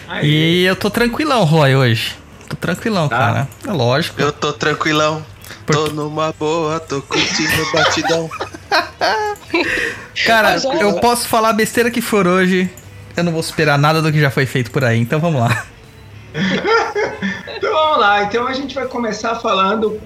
Aí, 0.08 0.26
E 0.28 0.64
eu 0.64 0.74
tô 0.76 0.90
tranquilão, 0.90 1.44
Roy, 1.44 1.74
hoje. 1.74 2.16
Tô 2.48 2.56
tranquilão, 2.56 3.08
Tá. 3.08 3.16
cara. 3.18 3.48
É 3.66 3.72
lógico. 3.72 4.20
Eu 4.20 4.32
tô 4.32 4.52
tranquilão. 4.52 5.24
Tô 5.66 5.86
numa 5.88 6.32
boa, 6.32 6.80
tô 6.80 7.00
curtindo 7.02 7.62
o 7.62 7.72
batidão. 7.72 8.30
Cara, 10.26 10.56
eu 10.80 10.94
posso 11.00 11.28
falar 11.28 11.50
a 11.50 11.52
besteira 11.52 11.90
que 11.90 12.00
for 12.00 12.26
hoje. 12.26 12.68
Eu 13.16 13.24
não 13.24 13.32
vou 13.32 13.40
esperar 13.40 13.78
nada 13.78 14.00
do 14.02 14.10
que 14.12 14.20
já 14.20 14.30
foi 14.30 14.46
feito 14.46 14.70
por 14.70 14.84
aí. 14.84 14.98
Então 14.98 15.20
vamos 15.20 15.40
lá. 15.40 15.64
Então 17.56 17.72
vamos 17.72 17.98
lá. 17.98 18.22
Então 18.24 18.46
a 18.46 18.52
gente 18.52 18.74
vai 18.74 18.86
começar 18.86 19.34
falando 19.36 20.00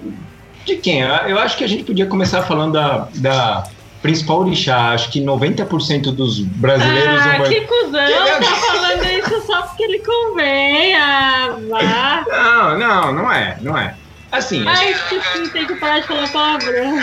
de 0.65 0.75
quem? 0.77 1.01
Eu 1.01 1.39
acho 1.39 1.57
que 1.57 1.63
a 1.63 1.67
gente 1.67 1.83
podia 1.83 2.05
começar 2.05 2.41
falando 2.43 2.73
da, 2.73 3.07
da 3.15 3.63
principal 4.01 4.39
orixá. 4.39 4.89
Acho 4.91 5.11
que 5.11 5.21
90% 5.21 6.13
dos 6.15 6.39
brasileiros 6.39 7.21
Ah, 7.21 7.37
vai. 7.37 7.49
que 7.49 7.61
cuzão 7.61 8.05
Que- 8.07 8.45
tá 8.45 8.55
falando 8.55 9.03
isso 9.05 9.41
só 9.45 9.61
porque 9.63 9.83
ele 9.83 9.99
convém. 9.99 10.95
Ah, 10.95 11.55
vá. 11.69 12.25
Não, 12.27 12.77
não, 12.79 13.13
não 13.13 13.31
é, 13.31 13.57
não 13.61 13.77
é. 13.77 13.95
Assim, 14.31 14.65
Ai, 14.67 14.93
Chiquinho, 15.07 15.49
tem 15.49 15.65
que 15.65 15.75
parar 15.75 15.99
de 15.99 16.07
falar 16.07 16.27
palavrão. 16.31 16.99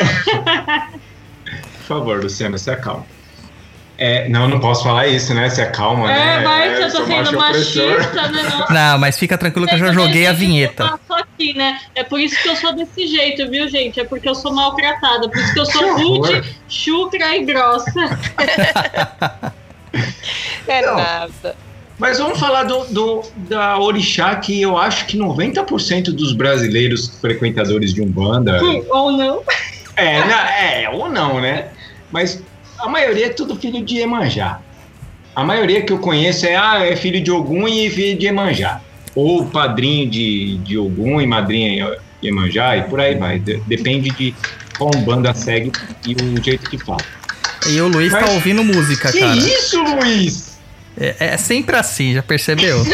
por 1.79 1.85
favor, 1.87 2.23
Luciano, 2.23 2.59
se 2.59 2.71
acalma. 2.71 3.07
É, 3.99 4.28
não, 4.28 4.49
não 4.49 4.58
posso 4.58 4.82
falar 4.82 5.06
isso, 5.06 5.32
né? 5.34 5.49
Se 5.49 5.61
acalma, 5.61 6.08
né? 6.08 6.38
É, 6.40 6.42
vai 6.42 6.75
que 6.76 6.82
eu 6.82 6.90
tô 6.92 7.04
sendo 7.06 7.32
machista, 7.38 8.28
né? 8.30 8.42
Não. 8.42 8.66
Não, 8.75 8.99
mas 8.99 9.16
fica 9.18 9.38
tranquilo 9.38 9.66
que 9.66 9.75
eu 9.75 9.78
já 9.78 9.92
joguei 9.92 10.26
a 10.26 10.32
vinheta. 10.32 10.82
Eu 10.84 10.99
faço 11.06 11.22
aqui, 11.22 11.54
né? 11.54 11.78
É 11.94 12.02
por 12.02 12.18
isso 12.18 12.40
que 12.42 12.49
eu 12.49 12.56
sou 12.56 12.75
desse 12.75 13.06
jeito, 13.06 13.49
viu, 13.50 13.68
gente? 13.68 14.00
É 14.00 14.04
porque 14.04 14.28
eu 14.28 14.34
sou 14.34 14.52
maltratada. 14.52 15.28
Por 15.28 15.37
isso 15.38 15.52
que 15.52 15.61
eu 15.61 15.66
sou 15.66 15.96
rude, 15.96 16.42
chucra 16.68 17.37
e 17.37 17.44
grossa. 17.44 17.92
É 20.66 20.80
Não. 20.87 20.96
nada. 20.96 21.54
Mas 21.99 22.18
vamos 22.18 22.40
falar 22.40 22.64
do, 22.64 22.84
do- 22.87 23.22
da 23.37 23.78
orixá 23.78 24.34
que 24.37 24.61
eu 24.61 24.76
acho 24.78 25.06
que 25.06 25.18
90% 25.18 26.04
dos 26.14 26.32
brasileiros 26.32 27.18
frequentadores 27.20 27.92
de 27.92 28.00
Umbanda. 28.02 28.58
Ou 28.88 29.12
não. 29.12 29.42
é, 29.96 30.25
na- 30.25 30.50
é, 30.58 30.88
ou 30.90 31.08
não, 31.11 31.40
né? 31.40 31.66
Mas 32.11 32.42
a 32.82 32.88
maioria 32.88 33.26
é 33.26 33.30
tudo 33.30 33.56
filho 33.56 33.84
de 33.84 33.98
Emanjá. 33.98 34.60
A 35.34 35.44
maioria 35.44 35.82
que 35.82 35.92
eu 35.92 35.98
conheço 35.98 36.46
é, 36.46 36.56
ah, 36.56 36.84
é 36.84 36.94
filho 36.96 37.22
de 37.22 37.30
Ogum 37.30 37.66
e 37.66 37.88
filho 37.88 38.18
de 38.18 38.26
Emanjá. 38.26 38.80
Ou 39.14 39.46
padrinho 39.46 40.10
de, 40.10 40.58
de 40.58 40.76
Ogum 40.76 41.20
e 41.20 41.26
madrinha 41.26 41.96
de 42.20 42.28
Emanjá 42.28 42.76
e 42.76 42.82
por 42.84 43.00
aí 43.00 43.14
vai. 43.14 43.38
De- 43.38 43.58
depende 43.66 44.10
de 44.10 44.34
qual 44.76 44.90
Umbanda 44.94 45.32
segue 45.34 45.72
e 46.06 46.14
o 46.14 46.42
jeito 46.42 46.68
que 46.68 46.78
fala. 46.78 47.00
E 47.68 47.80
o 47.80 47.88
Luiz 47.88 48.12
tá 48.12 48.20
Mas- 48.22 48.30
ouvindo 48.34 48.62
música, 48.64 49.10
Que 49.12 49.20
cara. 49.20 49.36
isso, 49.36 49.82
Luiz? 49.82 50.58
É, 50.98 51.14
é 51.34 51.36
sempre 51.38 51.76
assim, 51.76 52.12
já 52.12 52.22
percebeu? 52.22 52.82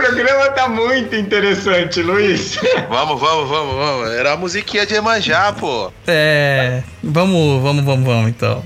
O 0.00 0.02
programa 0.02 0.48
tá 0.52 0.66
muito 0.66 1.14
interessante, 1.14 2.00
Luiz. 2.00 2.58
Vamos, 2.88 3.20
vamos, 3.20 3.50
vamos, 3.50 3.74
vamos. 3.74 4.10
Era 4.10 4.32
a 4.32 4.36
musiquinha 4.36 4.86
de 4.86 4.94
Emanjá, 4.94 5.52
pô. 5.52 5.92
É. 6.06 6.82
Vamos, 7.02 7.62
vamos, 7.62 7.84
vamos, 7.84 8.06
vamos, 8.06 8.30
então. 8.30 8.64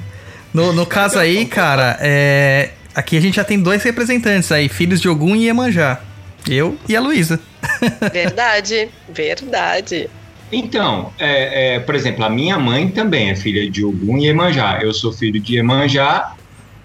No, 0.52 0.72
no 0.72 0.86
caso 0.86 1.18
aí, 1.18 1.44
cara, 1.44 1.98
é. 2.00 2.70
Aqui 2.94 3.16
a 3.16 3.20
gente 3.20 3.34
já 3.34 3.42
tem 3.42 3.58
dois 3.58 3.82
representantes 3.82 4.52
aí, 4.52 4.68
filhos 4.68 5.00
de 5.00 5.08
Ogum 5.08 5.34
e 5.34 5.46
Iemanjá. 5.46 6.00
Eu 6.48 6.78
e 6.88 6.94
a 6.94 7.00
Luísa. 7.00 7.40
Verdade, 8.12 8.88
verdade. 9.08 10.08
Então, 10.52 11.12
é, 11.18 11.74
é, 11.74 11.80
por 11.80 11.96
exemplo, 11.96 12.24
a 12.24 12.30
minha 12.30 12.56
mãe 12.60 12.88
também 12.88 13.30
é 13.30 13.34
filha 13.34 13.68
de 13.68 13.84
Ogum 13.84 14.18
e 14.18 14.28
Emanjá. 14.28 14.78
Eu 14.80 14.94
sou 14.94 15.12
filho 15.12 15.40
de 15.40 15.56
Emanjá 15.56 16.32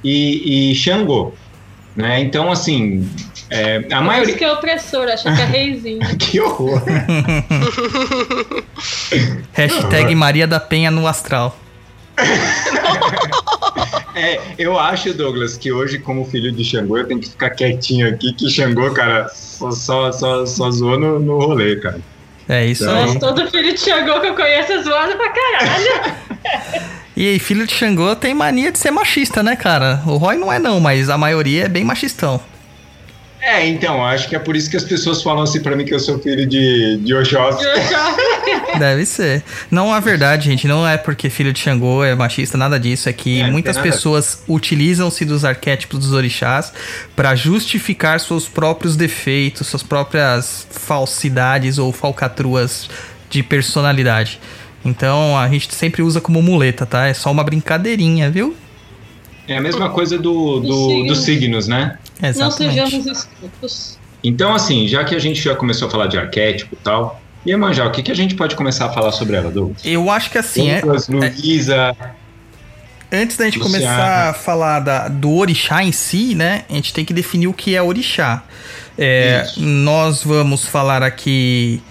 e, 0.03 0.72
e 0.72 0.75
Xangô. 0.75 1.34
Né? 1.96 2.22
Então, 2.22 2.51
assim, 2.51 3.08
é, 3.50 3.77
a 3.77 3.79
Por 3.79 3.88
isso 3.88 4.01
maioria. 4.03 4.36
que 4.36 4.44
é 4.44 4.51
opressor, 4.51 5.08
acha 5.08 5.34
que 5.36 5.41
é 5.41 5.46
reizinho. 5.46 6.00
Que 6.18 6.39
horror! 6.39 6.82
Hashtag 9.53 10.13
Maria 10.15 10.48
da 10.48 10.60
Penha 10.60 10.91
no 10.91 11.08
astral. 11.08 11.58
É, 14.15 14.39
eu 14.58 14.77
acho, 14.77 15.13
Douglas, 15.13 15.56
que 15.58 15.72
hoje, 15.72 15.98
como 15.98 16.25
filho 16.25 16.51
de 16.51 16.63
Xangô, 16.65 16.98
eu 16.98 17.08
tenho 17.08 17.22
que 17.22 17.29
ficar 17.29 17.51
quietinho 17.51 18.10
aqui, 18.10 18.34
que 18.34 18.50
Xangô, 18.50 18.91
cara, 18.91 19.29
só, 19.29 19.72
só, 19.72 20.12
só, 20.12 20.46
só 20.46 20.70
zoou 20.72 21.00
no, 21.00 21.20
no 21.20 21.39
rolê, 21.39 21.77
cara. 21.77 22.01
É 22.50 22.65
isso 22.65 22.84
Então-. 22.84 23.01
Mas 23.08 23.15
todo 23.15 23.50
filho 23.50 23.74
de 23.74 23.79
Xangô 23.79 24.20
que 24.20 24.27
eu 24.27 24.36
conheço 24.36 24.74
é 24.74 24.84
zoado 24.84 25.15
pra 25.15 25.29
caralho. 25.29 26.15
E 27.15 27.29
aí, 27.29 27.39
filho 27.39 27.65
de 27.65 27.74
Xangô 27.74 28.13
tem 28.15 28.34
mania 28.34 28.72
de 28.74 28.79
ser 28.79 28.91
machista, 28.91 29.41
né, 29.41 29.56
cara? 29.56 30.01
O 30.06 30.18
Roy 30.18 30.36
não 30.36 30.51
é 30.51 30.60
não, 30.60 30.82
mas 30.82 31.10
a 31.10 31.18
maioria 31.18 31.65
é 31.65 31.70
bem 31.70 31.86
machistão. 31.86 32.41
É, 33.41 33.65
então, 33.67 34.05
acho 34.05 34.27
que 34.27 34.36
é 34.36 34.39
por 34.39 34.55
isso 34.55 34.69
que 34.69 34.75
as 34.75 34.84
pessoas 34.84 35.24
falam 35.24 35.43
assim 35.43 35.62
pra 35.62 35.75
mim 35.75 35.86
que 35.86 35.93
eu 35.93 36.00
sou 36.00 36.19
filho 36.19 36.46
de, 36.46 36.98
de 36.98 37.13
Oxóssi. 37.13 37.63
Deve 38.77 39.05
ser. 39.05 39.43
Não 39.72 39.96
é 39.96 40.01
verdade, 40.01 40.46
gente. 40.50 40.67
Não 40.67 40.88
é 40.88 40.98
porque 40.98 41.29
filho 41.29 41.53
de 41.53 41.60
Xangô 41.60 42.03
é 42.03 42.13
machista, 42.15 42.58
nada 42.58 42.79
disso. 42.79 43.08
É 43.08 43.13
que 43.13 43.41
É, 43.41 43.50
muitas 43.50 43.77
pessoas 43.77 44.43
utilizam-se 44.48 45.24
dos 45.24 45.46
arquétipos 45.46 46.00
dos 46.00 46.12
orixás 46.12 46.74
pra 47.15 47.34
justificar 47.34 48.19
seus 48.19 48.48
próprios 48.48 48.96
defeitos, 48.96 49.67
suas 49.67 49.84
próprias 49.84 50.67
falsidades 50.69 51.77
ou 51.77 51.93
falcatruas 51.93 52.89
de 53.29 53.41
personalidade. 53.41 54.39
Então 54.84 55.38
a 55.38 55.48
gente 55.48 55.74
sempre 55.74 56.01
usa 56.01 56.19
como 56.19 56.41
muleta, 56.41 56.86
tá? 56.86 57.08
É 57.08 57.13
só 57.13 57.31
uma 57.31 57.43
brincadeirinha, 57.43 58.29
viu? 58.29 58.55
É 59.48 59.58
a 59.58 59.62
mesma 59.62 59.89
coisa 59.89 60.17
do, 60.17 60.60
do, 60.60 60.88
signos. 60.88 61.08
dos 61.08 61.17
signos, 61.25 61.67
né? 61.67 61.98
Não 62.22 62.30
Exatamente. 62.30 62.74
sejamos 62.74 63.06
estúpidos. 63.06 64.00
Então, 64.24 64.54
assim, 64.54 64.88
já 64.88 65.04
que 65.04 65.16
a 65.16 65.20
gente 65.20 65.42
já 65.42 65.56
começou 65.56 65.88
a 65.88 65.92
falar 65.92 66.08
de 66.08 66.18
arquétipo 66.18 66.76
e 66.76 66.78
tal, 66.84 67.22
e 67.46 67.52
Emanjá, 67.52 67.86
o 67.86 67.92
que, 67.92 68.04
que 68.04 68.12
a 68.12 68.16
gente 68.16 68.36
pode 68.36 68.56
começar 68.56 68.88
a 68.88 68.90
falar 68.90 69.12
sobre 69.14 69.38
ela, 69.38 69.50
Douglas? 69.50 69.82
Eu 69.86 70.10
acho 70.12 70.30
que 70.30 70.38
assim, 70.38 70.70
é, 70.70 70.82
Douglas, 70.82 71.08
Luísa, 71.08 71.96
Antes 73.12 73.38
da 73.38 73.46
gente 73.46 73.58
Luciana. 73.58 73.86
começar 73.88 74.30
a 74.30 74.34
falar 74.34 74.80
da- 74.82 75.08
do 75.08 75.32
orixá 75.36 75.84
em 75.84 75.92
si, 75.92 76.36
né? 76.36 76.64
A 76.70 76.74
gente 76.74 76.94
tem 76.94 77.04
que 77.04 77.12
definir 77.14 77.48
o 77.48 77.54
que 77.54 77.76
é 77.76 77.82
orixá. 77.82 78.44
É, 78.98 79.48
nós 79.58 80.24
vamos 80.24 80.66
falar 80.66 81.02
aqui 81.02 81.82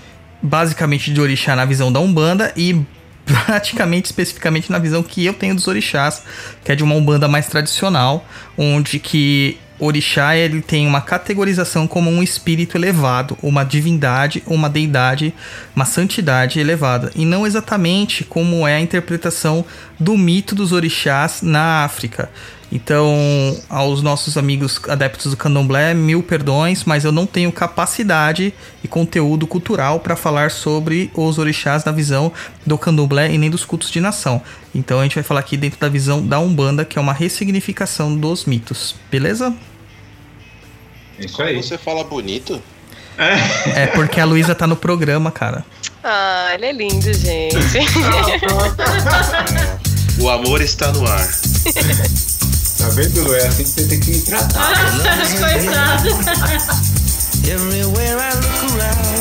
basicamente 0.40 1.12
de 1.12 1.20
orixá 1.20 1.56
na 1.56 1.64
visão 1.64 1.90
da 1.90 1.98
Umbanda 1.98 2.52
e 2.56 2.80
praticamente 3.26 4.06
especificamente 4.06 4.70
na 4.70 4.78
visão 4.78 5.02
que 5.02 5.24
eu 5.24 5.34
tenho 5.34 5.54
dos 5.56 5.66
orixás, 5.66 6.22
que 6.64 6.70
é 6.70 6.76
de 6.76 6.84
uma 6.84 6.94
Umbanda 6.94 7.26
mais 7.26 7.48
tradicional, 7.48 8.24
onde 8.56 9.00
que 9.00 9.58
orixá 9.78 10.36
ele 10.36 10.60
tem 10.60 10.86
uma 10.86 11.00
categorização 11.00 11.86
como 11.86 12.10
um 12.10 12.22
espírito 12.22 12.76
elevado, 12.76 13.38
uma 13.42 13.64
divindade, 13.64 14.42
uma 14.46 14.68
deidade, 14.68 15.32
uma 15.74 15.84
santidade 15.84 16.58
elevada, 16.58 17.10
e 17.14 17.24
não 17.24 17.46
exatamente 17.46 18.24
como 18.24 18.66
é 18.66 18.76
a 18.76 18.80
interpretação 18.80 19.64
do 19.98 20.16
mito 20.16 20.54
dos 20.54 20.72
orixás 20.72 21.42
na 21.42 21.84
África. 21.84 22.30
Então, 22.70 23.58
aos 23.68 24.02
nossos 24.02 24.36
amigos 24.36 24.80
adeptos 24.88 25.30
do 25.30 25.36
candomblé, 25.36 25.94
mil 25.94 26.22
perdões, 26.22 26.84
mas 26.84 27.04
eu 27.04 27.10
não 27.10 27.24
tenho 27.24 27.50
capacidade 27.50 28.52
e 28.84 28.88
conteúdo 28.88 29.46
cultural 29.46 30.00
para 30.00 30.14
falar 30.14 30.50
sobre 30.50 31.10
os 31.14 31.38
orixás 31.38 31.84
na 31.84 31.92
visão 31.92 32.30
do 32.66 32.76
candomblé 32.76 33.32
e 33.32 33.38
nem 33.38 33.48
dos 33.48 33.64
cultos 33.64 33.90
de 33.90 34.00
nação. 34.00 34.42
Então, 34.74 35.00
a 35.00 35.02
gente 35.02 35.14
vai 35.14 35.24
falar 35.24 35.40
aqui 35.40 35.56
dentro 35.56 35.80
da 35.80 35.88
visão 35.88 36.24
da 36.24 36.38
Umbanda, 36.38 36.84
que 36.84 36.98
é 36.98 37.00
uma 37.00 37.14
ressignificação 37.14 38.14
dos 38.14 38.44
mitos, 38.44 38.94
beleza? 39.10 39.54
é 41.18 41.24
isso 41.24 41.42
aí. 41.42 41.62
Você 41.62 41.78
fala 41.78 42.04
bonito? 42.04 42.62
É 43.74 43.86
porque 43.88 44.20
a 44.20 44.24
Luísa 44.24 44.54
tá 44.54 44.66
no 44.66 44.76
programa, 44.76 45.32
cara. 45.32 45.64
Ah, 46.04 46.50
ele 46.54 46.66
é 46.66 46.72
lindo, 46.72 47.12
gente. 47.12 47.56
O 50.20 50.28
amor 50.28 50.60
está 50.60 50.90
no 50.90 51.06
ar. 51.06 51.28
Tá 52.88 52.94
vendo, 52.94 53.22
Lu? 53.22 53.34
É 53.34 53.46
assim 53.46 53.64
que 53.64 53.68
você 53.68 53.86
tem 53.86 54.00
que 54.00 54.10
me 54.10 54.20
tratar. 54.22 54.72
Coitado. 55.36 56.08
Everywhere 57.46 58.16
I 58.18 58.32
look 58.34 58.64
around. 58.72 59.18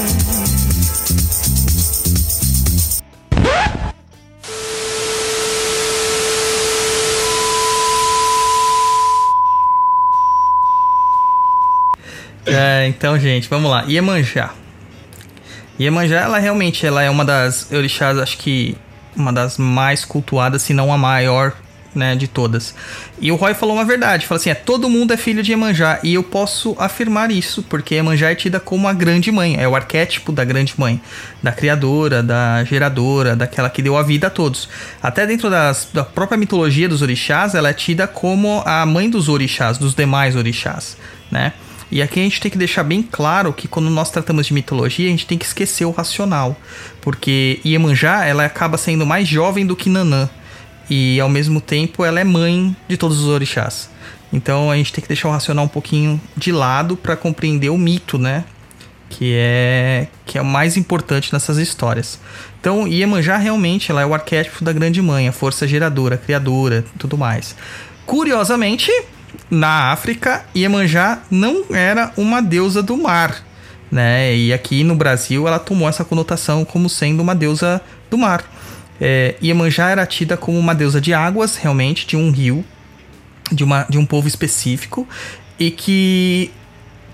É, 12.45 12.87
então, 12.87 13.19
gente, 13.19 13.49
vamos 13.49 13.69
lá. 13.69 13.83
Iemanjá. 13.85 14.51
Iemanjá, 15.77 16.21
ela 16.21 16.39
realmente 16.39 16.85
ela 16.85 17.03
é 17.03 17.09
uma 17.09 17.25
das 17.25 17.69
orixás, 17.69 18.17
acho 18.17 18.37
que 18.37 18.77
uma 19.13 19.33
das 19.33 19.57
mais 19.57 20.05
cultuadas, 20.05 20.61
se 20.61 20.73
não 20.73 20.93
a 20.93 20.97
maior, 20.97 21.53
né, 21.93 22.15
de 22.15 22.27
todas. 22.27 22.75
E 23.19 23.31
o 23.31 23.35
Roy 23.35 23.53
falou 23.53 23.75
uma 23.75 23.85
verdade, 23.85 24.25
falou 24.25 24.39
assim, 24.39 24.49
é, 24.49 24.55
todo 24.55 24.89
mundo 24.89 25.13
é 25.13 25.17
filho 25.17 25.41
de 25.41 25.51
Iemanjá, 25.51 25.99
e 26.03 26.13
eu 26.13 26.23
posso 26.23 26.75
afirmar 26.79 27.31
isso, 27.31 27.63
porque 27.63 27.95
Iemanjá 27.95 28.31
é 28.31 28.35
tida 28.35 28.59
como 28.59 28.87
a 28.87 28.93
grande 28.93 29.31
mãe, 29.31 29.55
é 29.59 29.67
o 29.67 29.75
arquétipo 29.75 30.31
da 30.31 30.43
grande 30.43 30.73
mãe, 30.77 31.01
da 31.41 31.51
criadora, 31.51 32.21
da 32.21 32.63
geradora, 32.63 33.35
daquela 33.35 33.69
que 33.69 33.81
deu 33.81 33.97
a 33.97 34.03
vida 34.03 34.27
a 34.27 34.29
todos. 34.29 34.69
Até 35.01 35.25
dentro 35.25 35.49
das, 35.49 35.89
da 35.93 36.03
própria 36.03 36.37
mitologia 36.37 36.87
dos 36.87 37.01
orixás, 37.01 37.55
ela 37.55 37.69
é 37.69 37.73
tida 37.73 38.07
como 38.07 38.61
a 38.65 38.85
mãe 38.85 39.09
dos 39.09 39.29
orixás, 39.29 39.77
dos 39.77 39.93
demais 39.93 40.35
orixás, 40.35 40.97
né? 41.31 41.53
E 41.89 42.01
aqui 42.01 42.19
a 42.19 42.23
gente 42.23 42.41
tem 42.41 42.51
que 42.51 42.57
deixar 42.57 42.83
bem 42.83 43.01
claro 43.01 43.53
que 43.53 43.67
quando 43.67 43.89
nós 43.89 44.11
tratamos 44.11 44.47
de 44.47 44.53
mitologia, 44.53 45.07
a 45.07 45.09
gente 45.09 45.25
tem 45.25 45.37
que 45.37 45.45
esquecer 45.45 45.85
o 45.85 45.91
racional. 45.91 46.57
Porque 47.01 47.61
Iemanjá, 47.63 48.25
ela 48.25 48.45
acaba 48.45 48.77
sendo 48.77 49.05
mais 49.05 49.27
jovem 49.27 49.65
do 49.65 49.75
que 49.75 49.89
Nanã. 49.89 50.29
E 50.89 51.19
ao 51.19 51.29
mesmo 51.29 51.59
tempo, 51.59 52.05
ela 52.05 52.19
é 52.19 52.23
mãe 52.23 52.75
de 52.87 52.97
todos 52.97 53.19
os 53.19 53.27
orixás. 53.27 53.89
Então 54.31 54.69
a 54.69 54.75
gente 54.75 54.91
tem 54.91 55.01
que 55.01 55.07
deixar 55.07 55.29
o 55.29 55.31
racional 55.31 55.65
um 55.65 55.69
pouquinho 55.69 56.19
de 56.35 56.51
lado 56.51 56.97
para 56.97 57.15
compreender 57.15 57.69
o 57.69 57.77
mito, 57.77 58.17
né? 58.17 58.43
Que 59.09 59.33
é, 59.37 60.07
que 60.25 60.37
é 60.37 60.41
o 60.41 60.45
mais 60.45 60.75
importante 60.75 61.31
nessas 61.31 61.57
histórias. 61.57 62.19
Então, 62.59 62.85
Iemanjá 62.85 63.37
realmente 63.37 63.89
ela 63.89 64.01
é 64.01 64.05
o 64.05 64.13
arquétipo 64.13 64.65
da 64.65 64.73
grande 64.73 65.01
mãe, 65.01 65.29
a 65.29 65.31
força 65.31 65.65
geradora, 65.65 66.17
criadora, 66.17 66.83
tudo 66.99 67.17
mais. 67.17 67.55
Curiosamente, 68.05 68.91
na 69.49 69.93
África, 69.93 70.45
Iemanjá 70.53 71.19
não 71.31 71.63
era 71.71 72.11
uma 72.17 72.41
deusa 72.41 72.83
do 72.83 72.97
mar, 72.97 73.41
né? 73.89 74.35
E 74.35 74.51
aqui 74.51 74.83
no 74.83 74.95
Brasil 74.95 75.47
ela 75.47 75.59
tomou 75.59 75.87
essa 75.87 76.03
conotação 76.03 76.65
como 76.65 76.89
sendo 76.89 77.23
uma 77.23 77.33
deusa 77.33 77.81
do 78.09 78.17
mar. 78.17 78.43
É, 78.99 79.35
Iemanjá 79.41 79.89
era 79.89 80.05
tida 80.05 80.35
como 80.35 80.57
uma 80.57 80.73
deusa 80.73 80.99
de 80.99 81.13
águas, 81.13 81.55
realmente, 81.55 82.05
de 82.05 82.15
um 82.15 82.31
rio, 82.31 82.65
de, 83.51 83.63
uma, 83.63 83.85
de 83.89 83.97
um 83.97 84.05
povo 84.05 84.27
específico, 84.27 85.07
e 85.59 85.71
que 85.71 86.51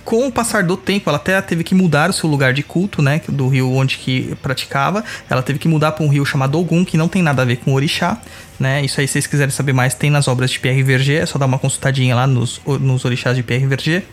com 0.03 0.27
o 0.27 0.31
passar 0.31 0.63
do 0.63 0.75
tempo, 0.75 1.09
ela 1.09 1.17
até 1.17 1.41
teve 1.41 1.63
que 1.63 1.73
mudar 1.73 2.09
o 2.09 2.13
seu 2.13 2.29
lugar 2.29 2.53
de 2.53 2.61
culto, 2.61 3.01
né? 3.01 3.21
Do 3.29 3.47
rio 3.47 3.71
onde 3.71 3.97
que 3.97 4.35
praticava. 4.41 5.03
Ela 5.29 5.41
teve 5.41 5.59
que 5.59 5.67
mudar 5.67 5.93
para 5.93 6.05
um 6.05 6.09
rio 6.09 6.25
chamado 6.25 6.59
Ogum, 6.59 6.83
que 6.83 6.97
não 6.97 7.07
tem 7.07 7.21
nada 7.21 7.41
a 7.41 7.45
ver 7.45 7.57
com 7.57 7.73
orixá, 7.73 8.21
né? 8.59 8.83
Isso 8.83 8.99
aí, 8.99 9.07
se 9.07 9.13
vocês 9.13 9.27
quiserem 9.27 9.51
saber 9.51 9.71
mais, 9.71 9.93
tem 9.93 10.09
nas 10.09 10.27
obras 10.27 10.51
de 10.51 10.59
Pierre 10.59 10.83
Verger. 10.83 11.23
É 11.23 11.25
só 11.25 11.39
dar 11.39 11.45
uma 11.45 11.57
consultadinha 11.57 12.15
lá 12.15 12.27
nos, 12.27 12.59
nos 12.65 13.05
orixás 13.05 13.35
de 13.37 13.43
Pierre 13.43 13.65
Verger. 13.65 14.03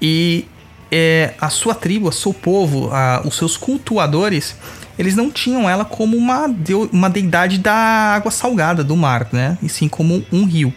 E 0.00 0.46
é, 0.90 1.34
a 1.40 1.50
sua 1.50 1.74
tribo, 1.74 2.08
o 2.08 2.12
seu 2.12 2.32
povo, 2.32 2.90
a, 2.92 3.22
os 3.24 3.36
seus 3.36 3.56
cultuadores, 3.56 4.56
eles 4.98 5.16
não 5.16 5.30
tinham 5.30 5.68
ela 5.68 5.84
como 5.84 6.16
uma, 6.16 6.46
deu, 6.46 6.88
uma 6.92 7.10
deidade 7.10 7.58
da 7.58 7.74
água 7.74 8.30
salgada 8.30 8.84
do 8.84 8.96
mar, 8.96 9.28
né? 9.32 9.58
E 9.62 9.68
sim 9.68 9.88
como 9.88 10.24
um 10.32 10.44
rio. 10.44 10.72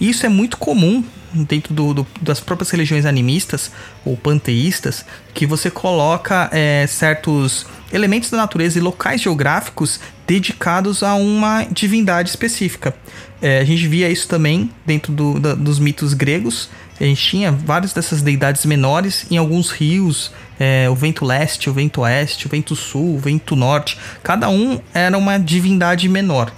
E 0.00 0.08
isso 0.08 0.26
é 0.26 0.28
muito 0.28 0.56
comum 0.56 1.04
dentro 1.32 1.72
do, 1.72 1.94
do, 1.94 2.06
das 2.20 2.40
próprias 2.40 2.70
religiões 2.70 3.06
animistas 3.06 3.70
ou 4.04 4.16
panteístas, 4.16 5.04
que 5.32 5.46
você 5.46 5.70
coloca 5.70 6.48
é, 6.52 6.86
certos 6.88 7.66
elementos 7.92 8.30
da 8.30 8.36
natureza 8.36 8.78
e 8.78 8.82
locais 8.82 9.20
geográficos 9.20 10.00
dedicados 10.26 11.02
a 11.02 11.14
uma 11.14 11.64
divindade 11.64 12.30
específica. 12.30 12.94
É, 13.40 13.60
a 13.60 13.64
gente 13.64 13.86
via 13.86 14.08
isso 14.08 14.28
também 14.28 14.70
dentro 14.84 15.12
do, 15.12 15.40
da, 15.40 15.54
dos 15.54 15.78
mitos 15.78 16.14
gregos. 16.14 16.68
A 17.00 17.04
gente 17.04 17.22
tinha 17.22 17.50
várias 17.50 17.92
dessas 17.92 18.20
deidades 18.20 18.66
menores 18.66 19.26
em 19.30 19.38
alguns 19.38 19.70
rios, 19.70 20.32
é, 20.60 20.90
o 20.90 20.94
vento 20.94 21.24
leste, 21.24 21.70
o 21.70 21.72
vento 21.72 22.02
oeste, 22.02 22.46
o 22.46 22.50
vento 22.50 22.76
sul, 22.76 23.14
o 23.14 23.18
vento 23.18 23.56
norte. 23.56 23.96
Cada 24.22 24.50
um 24.50 24.78
era 24.92 25.16
uma 25.16 25.38
divindade 25.38 26.06
menor. 26.06 26.52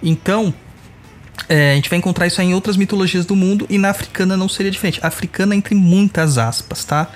Então, 0.00 0.54
é, 1.48 1.72
a 1.72 1.74
gente 1.74 1.90
vai 1.90 1.98
encontrar 1.98 2.28
isso 2.28 2.40
em 2.40 2.54
outras 2.54 2.76
mitologias 2.76 3.26
do 3.26 3.34
mundo 3.34 3.66
e 3.68 3.76
na 3.76 3.90
africana 3.90 4.36
não 4.36 4.48
seria 4.48 4.70
diferente. 4.70 5.00
africana 5.02 5.56
entre 5.56 5.74
muitas 5.74 6.38
aspas, 6.38 6.84
tá? 6.84 7.08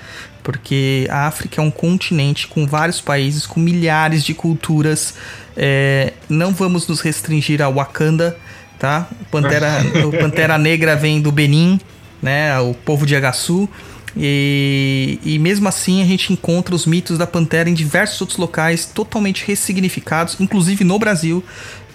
Porque 0.43 1.07
a 1.09 1.27
África 1.27 1.61
é 1.61 1.63
um 1.63 1.71
continente 1.71 2.47
com 2.47 2.67
vários 2.67 2.99
países, 2.99 3.45
com 3.45 3.61
milhares 3.61 4.25
de 4.25 4.33
culturas. 4.33 5.13
É, 5.55 6.11
não 6.27 6.51
vamos 6.51 6.85
nos 6.85 6.99
restringir 6.99 7.61
a 7.61 7.69
Wakanda, 7.69 8.37
tá? 8.77 9.07
O 9.21 9.25
Pantera, 9.25 9.69
o 10.05 10.11
Pantera 10.11 10.57
Negra 10.57 10.97
vem 10.97 11.21
do 11.21 11.31
Benin, 11.31 11.79
né? 12.21 12.59
O 12.59 12.73
povo 12.73 13.05
de 13.05 13.15
Agaçu. 13.15 13.69
E, 14.15 15.19
e, 15.23 15.39
mesmo 15.39 15.67
assim 15.67 16.01
a 16.03 16.05
gente 16.05 16.31
encontra 16.31 16.75
os 16.75 16.85
mitos 16.85 17.17
da 17.17 17.25
pantera 17.25 17.67
em 17.67 17.73
diversos 17.73 18.21
outros 18.21 18.37
locais 18.37 18.85
totalmente 18.85 19.43
ressignificados, 19.45 20.39
inclusive 20.39 20.83
no 20.83 20.99
Brasil 20.99 21.43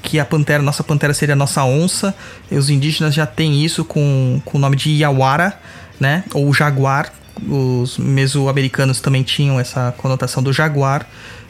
que 0.02 0.18
a 0.18 0.25
pantera, 0.25 0.62
nossa 0.62 0.82
pantera 0.82 1.12
seria 1.12 1.34
a 1.34 1.37
nossa 1.37 1.64
onça. 1.64 2.14
E 2.50 2.56
os 2.56 2.70
indígenas 2.70 3.14
já 3.14 3.26
têm 3.26 3.64
isso 3.64 3.84
com, 3.84 4.40
com 4.44 4.58
o 4.58 4.60
nome 4.60 4.76
de 4.76 4.90
Iawara, 4.90 5.58
né? 5.98 6.25
Ou 6.32 6.52
jaguar. 6.52 7.12
Os 7.46 7.98
mesoamericanos 7.98 9.00
também 9.00 9.22
tinham 9.22 9.60
essa 9.60 9.94
conotação 9.96 10.42
do 10.42 10.52
jaguar. 10.52 11.06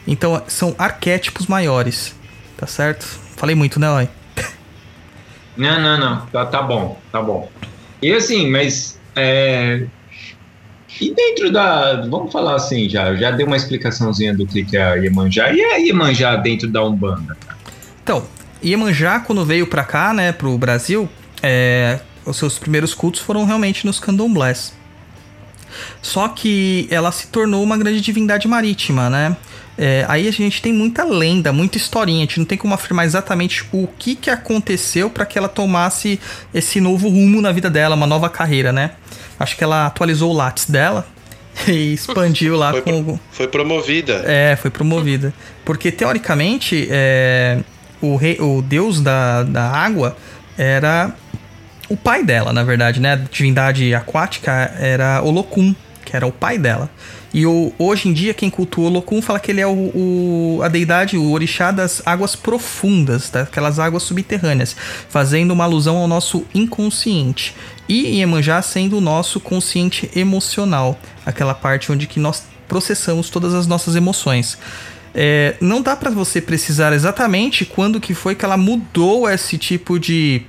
Então 0.07 0.41
são 0.47 0.75
arquétipos 0.77 1.47
maiores, 1.47 2.15
tá 2.57 2.67
certo? 2.67 3.05
Falei 3.35 3.55
muito, 3.55 3.79
né, 3.79 3.89
Oi? 3.91 4.09
Não, 5.57 5.81
não, 5.81 5.97
não. 5.97 6.25
Tá, 6.27 6.45
tá 6.45 6.61
bom, 6.61 6.99
tá 7.11 7.21
bom. 7.21 7.49
E 8.01 8.13
assim, 8.13 8.49
mas 8.49 8.99
é, 9.15 9.85
e 10.99 11.13
dentro 11.13 11.51
da. 11.51 12.01
Vamos 12.07 12.31
falar 12.31 12.55
assim 12.55 12.89
já, 12.89 13.09
eu 13.09 13.17
já 13.17 13.31
dei 13.31 13.45
uma 13.45 13.57
explicaçãozinha 13.57 14.33
do 14.35 14.45
que, 14.45 14.63
que 14.63 14.77
é 14.77 14.83
a 14.83 14.95
Iemanjá. 14.95 15.51
E 15.51 15.61
a 15.61 15.77
Iemanjá 15.77 16.35
dentro 16.35 16.67
da 16.67 16.83
Umbanda? 16.83 17.37
Então, 18.03 18.25
Iemanjá, 18.63 19.19
quando 19.19 19.45
veio 19.45 19.67
pra 19.67 19.83
cá, 19.83 20.13
né, 20.13 20.31
pro 20.31 20.57
Brasil, 20.57 21.07
é, 21.41 21.99
os 22.25 22.37
seus 22.37 22.57
primeiros 22.57 22.93
cultos 22.93 23.21
foram 23.21 23.45
realmente 23.45 23.85
nos 23.85 23.99
candomblés. 23.99 24.73
Só 26.01 26.27
que 26.27 26.87
ela 26.89 27.11
se 27.11 27.27
tornou 27.27 27.63
uma 27.63 27.77
grande 27.77 28.01
divindade 28.01 28.47
marítima, 28.47 29.09
né? 29.09 29.37
É, 29.81 30.03
aí 30.09 30.27
a 30.27 30.31
gente 30.31 30.61
tem 30.61 30.73
muita 30.73 31.05
lenda, 31.05 31.53
muita 31.53 31.77
historinha. 31.77 32.17
A 32.17 32.21
gente 32.25 32.37
não 32.37 32.45
tem 32.45 32.57
como 32.57 32.73
afirmar 32.73 33.05
exatamente 33.05 33.65
o 33.71 33.87
que, 33.97 34.13
que 34.13 34.29
aconteceu 34.29 35.09
para 35.09 35.25
que 35.25 35.37
ela 35.37 35.47
tomasse 35.47 36.19
esse 36.53 36.81
novo 36.81 37.07
rumo 37.07 37.39
na 37.39 37.53
vida 37.53 37.69
dela, 37.69 37.95
uma 37.95 38.05
nova 38.05 38.29
carreira, 38.29 38.73
né? 38.73 38.91
Acho 39.39 39.55
que 39.55 39.63
ela 39.63 39.85
atualizou 39.85 40.31
o 40.31 40.35
látis 40.35 40.65
dela 40.65 41.07
e 41.65 41.93
expandiu 41.93 42.57
lá 42.57 42.71
foi 42.71 42.81
com. 42.81 43.03
Pro, 43.05 43.19
foi 43.31 43.47
promovida. 43.47 44.21
É, 44.25 44.57
foi 44.57 44.69
promovida. 44.69 45.33
Porque 45.63 45.93
teoricamente, 45.93 46.85
é, 46.91 47.59
o, 48.01 48.17
rei, 48.17 48.35
o 48.37 48.61
deus 48.61 48.99
da, 48.99 49.43
da 49.43 49.63
água 49.63 50.17
era 50.57 51.15
o 51.87 51.95
pai 51.95 52.21
dela, 52.21 52.51
na 52.51 52.65
verdade, 52.65 52.99
né? 52.99 53.13
A 53.13 53.15
divindade 53.15 53.95
aquática 53.95 54.51
era 54.77 55.21
Olokun, 55.21 55.73
que 56.03 56.17
era 56.17 56.27
o 56.27 56.33
pai 56.33 56.57
dela. 56.57 56.89
E 57.33 57.45
o, 57.45 57.71
hoje 57.77 58.09
em 58.09 58.13
dia, 58.13 58.33
quem 58.33 58.49
cultua 58.49 58.87
Olokun 58.87 59.21
fala 59.21 59.39
que 59.39 59.51
ele 59.51 59.61
é 59.61 59.67
o, 59.67 59.71
o, 59.71 60.59
a 60.63 60.67
deidade, 60.67 61.17
o 61.17 61.31
orixá 61.31 61.71
das 61.71 62.01
águas 62.05 62.35
profundas, 62.35 63.29
daquelas 63.29 63.77
águas 63.77 64.03
subterrâneas, 64.03 64.75
fazendo 65.09 65.51
uma 65.51 65.63
alusão 65.63 65.97
ao 65.97 66.07
nosso 66.07 66.45
inconsciente. 66.53 67.55
E 67.87 68.17
Iemanjá 68.17 68.61
sendo 68.61 68.97
o 68.97 69.01
nosso 69.01 69.39
consciente 69.39 70.09
emocional, 70.15 70.99
aquela 71.25 71.53
parte 71.53 71.91
onde 71.91 72.07
que 72.07 72.19
nós 72.19 72.43
processamos 72.67 73.29
todas 73.29 73.53
as 73.53 73.67
nossas 73.67 73.95
emoções. 73.95 74.57
É, 75.13 75.55
não 75.59 75.81
dá 75.81 75.95
para 75.95 76.11
você 76.11 76.39
precisar 76.39 76.93
exatamente 76.93 77.65
quando 77.65 77.99
que 77.99 78.13
foi 78.13 78.35
que 78.35 78.45
ela 78.45 78.57
mudou 78.57 79.29
esse 79.29 79.57
tipo 79.57 79.99
de 79.99 80.45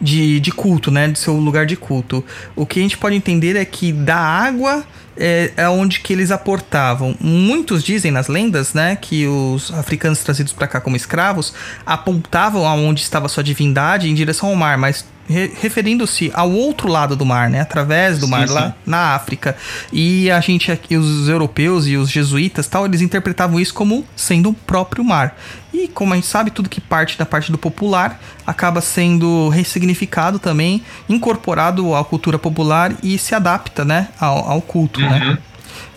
de, 0.00 0.40
de 0.40 0.50
culto, 0.50 0.90
né, 0.90 1.08
de 1.08 1.18
seu 1.18 1.36
lugar 1.36 1.66
de 1.66 1.76
culto. 1.76 2.24
O 2.56 2.64
que 2.64 2.78
a 2.78 2.82
gente 2.82 2.96
pode 2.96 3.14
entender 3.14 3.56
é 3.56 3.64
que 3.64 3.92
da 3.92 4.16
água 4.16 4.84
é, 5.16 5.52
é 5.56 5.68
onde 5.68 6.00
que 6.00 6.12
eles 6.12 6.30
aportavam. 6.30 7.14
Muitos 7.20 7.82
dizem 7.82 8.10
nas 8.10 8.28
lendas, 8.28 8.74
né, 8.74 8.96
que 8.96 9.26
os 9.26 9.72
africanos 9.72 10.20
trazidos 10.20 10.52
para 10.52 10.66
cá 10.66 10.80
como 10.80 10.96
escravos 10.96 11.52
apontavam 11.84 12.66
aonde 12.66 13.02
estava 13.02 13.28
sua 13.28 13.42
divindade 13.42 14.08
em 14.08 14.14
direção 14.14 14.48
ao 14.48 14.56
mar, 14.56 14.78
mas 14.78 15.04
referindo-se 15.30 16.30
ao 16.34 16.50
outro 16.50 16.88
lado 16.88 17.14
do 17.14 17.24
mar, 17.24 17.48
né? 17.48 17.60
Através 17.60 18.18
do 18.18 18.26
sim, 18.26 18.30
mar, 18.30 18.48
sim. 18.48 18.54
lá 18.54 18.74
na 18.84 19.14
África. 19.14 19.56
E 19.92 20.30
a 20.30 20.40
gente 20.40 20.72
aqui, 20.72 20.96
os 20.96 21.28
europeus 21.28 21.86
e 21.86 21.96
os 21.96 22.10
jesuítas 22.10 22.66
tal, 22.66 22.84
eles 22.84 23.00
interpretavam 23.00 23.60
isso 23.60 23.72
como 23.72 24.04
sendo 24.16 24.50
o 24.50 24.54
próprio 24.54 25.04
mar. 25.04 25.36
E 25.72 25.86
como 25.86 26.12
a 26.12 26.16
gente 26.16 26.26
sabe, 26.26 26.50
tudo 26.50 26.68
que 26.68 26.80
parte 26.80 27.16
da 27.16 27.24
parte 27.24 27.52
do 27.52 27.56
popular 27.58 28.20
acaba 28.44 28.80
sendo 28.80 29.48
ressignificado 29.48 30.38
também, 30.38 30.82
incorporado 31.08 31.94
à 31.94 32.04
cultura 32.04 32.38
popular 32.38 32.92
e 33.02 33.16
se 33.16 33.34
adapta, 33.34 33.84
né? 33.84 34.08
Ao, 34.18 34.50
ao 34.50 34.60
culto, 34.60 35.00
né? 35.00 35.06
uhum. 35.08 35.30
né? 35.30 35.38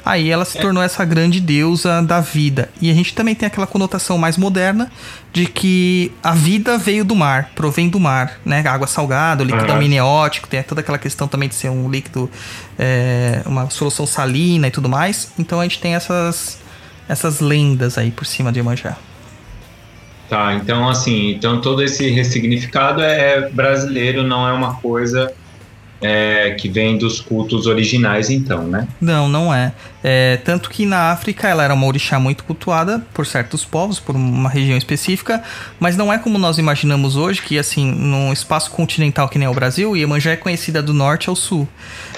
Aí 0.06 0.30
ela 0.30 0.44
se 0.44 0.58
tornou 0.60 0.84
essa 0.84 1.06
grande 1.06 1.40
deusa 1.40 2.02
da 2.02 2.20
vida. 2.20 2.70
E 2.82 2.92
a 2.92 2.94
gente 2.94 3.14
também 3.14 3.34
tem 3.34 3.48
aquela 3.48 3.66
conotação 3.66 4.18
mais 4.18 4.38
moderna 4.38 4.92
de 5.32 5.46
que 5.46 6.12
a 6.22 6.34
vida 6.34 6.78
veio 6.78 7.06
do 7.06 7.16
mar, 7.16 7.52
provém 7.56 7.88
do 7.88 8.00
mar, 8.00 8.38
né? 8.44 8.62
Água 8.68 8.86
salgada, 8.86 9.44
o 9.44 9.46
líquido 9.46 9.72
uhum. 9.72 9.78
amniótico, 9.78 10.48
tem 10.48 10.62
toda 10.62 10.82
aquela 10.82 10.98
questão 10.98 11.28
também 11.28 11.48
de 11.48 11.56
ser 11.56 11.70
um 11.70 11.90
líquido, 11.90 12.30
é, 12.78 13.42
uma 13.46 13.70
solução 13.70 14.06
salina 14.06 14.68
e 14.68 14.72
tudo 14.72 14.90
mais. 14.90 15.32
Então 15.40 15.62
a 15.62 15.64
gente 15.64 15.80
tem 15.80 15.96
essas, 15.96 16.60
essas 17.08 17.40
lendas 17.40 17.98
aí 17.98 18.12
por 18.12 18.26
cima 18.26 18.52
de 18.52 18.60
Iemanjá. 18.60 18.98
Tá, 20.30 20.54
então 20.56 20.90
assim, 20.90 21.32
então 21.32 21.62
todo 21.62 21.82
esse 21.82 22.10
ressignificado 22.10 23.02
é 23.02 23.50
brasileiro, 23.50 24.24
não 24.24 24.48
é 24.48 24.52
uma 24.52 24.76
coisa 24.76 25.32
é, 26.04 26.52
que 26.52 26.68
vem 26.68 26.98
dos 26.98 27.22
cultos 27.22 27.66
originais, 27.66 28.30
então, 28.30 28.68
né? 28.68 28.88
Não, 29.00 29.30
não 29.30 29.54
é. 29.54 29.72
é. 30.04 30.38
Tanto 30.44 30.70
que 30.70 30.86
na 30.86 31.12
África 31.12 31.48
ela 31.48 31.64
era 31.64 31.74
uma 31.74 31.88
orixá 31.88 32.20
muito 32.20 32.44
cultuada 32.44 33.02
por 33.14 33.26
certos 33.26 33.64
povos, 33.64 34.00
por 34.00 34.16
uma 34.16 34.50
região 34.50 34.78
específica, 34.78 35.42
mas 35.80 35.96
não 35.96 36.12
é 36.12 36.18
como 36.18 36.38
nós 36.38 36.58
imaginamos 36.58 37.16
hoje, 37.16 37.42
que 37.42 37.58
assim, 37.58 37.90
num 37.90 38.34
espaço 38.34 38.70
continental 38.72 39.30
que 39.30 39.40
nem 39.40 39.48
o 39.48 39.54
Brasil, 39.54 39.96
Iemanjá 39.96 40.32
é 40.32 40.36
conhecida 40.36 40.84
do 40.84 40.94
norte 40.94 41.30
ao 41.30 41.36
sul. 41.36 41.68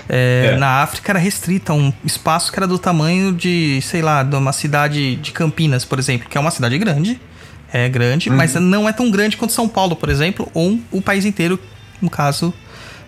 É, 0.09 0.51
é. 0.53 0.57
Na 0.57 0.81
África 0.81 1.11
era 1.11 1.19
restrita 1.19 1.71
a 1.71 1.75
um 1.75 1.93
espaço 2.03 2.51
que 2.51 2.57
era 2.57 2.67
do 2.67 2.79
tamanho 2.79 3.31
de, 3.31 3.79
sei 3.83 4.01
lá, 4.01 4.23
de 4.23 4.35
uma 4.35 4.51
cidade 4.51 5.15
de 5.17 5.31
Campinas, 5.31 5.85
por 5.85 5.99
exemplo, 5.99 6.27
que 6.27 6.37
é 6.37 6.41
uma 6.41 6.51
cidade 6.51 6.77
grande. 6.79 7.19
É 7.71 7.89
grande, 7.89 8.29
uhum. 8.29 8.35
mas 8.37 8.53
não 8.55 8.87
é 8.87 8.93
tão 8.93 9.11
grande 9.11 9.35
quanto 9.37 9.51
São 9.51 9.67
Paulo, 9.67 9.95
por 9.95 10.09
exemplo, 10.09 10.49
ou 10.53 10.79
o 10.91 11.01
país 11.01 11.25
inteiro, 11.25 11.59
no 12.01 12.09
caso 12.09 12.53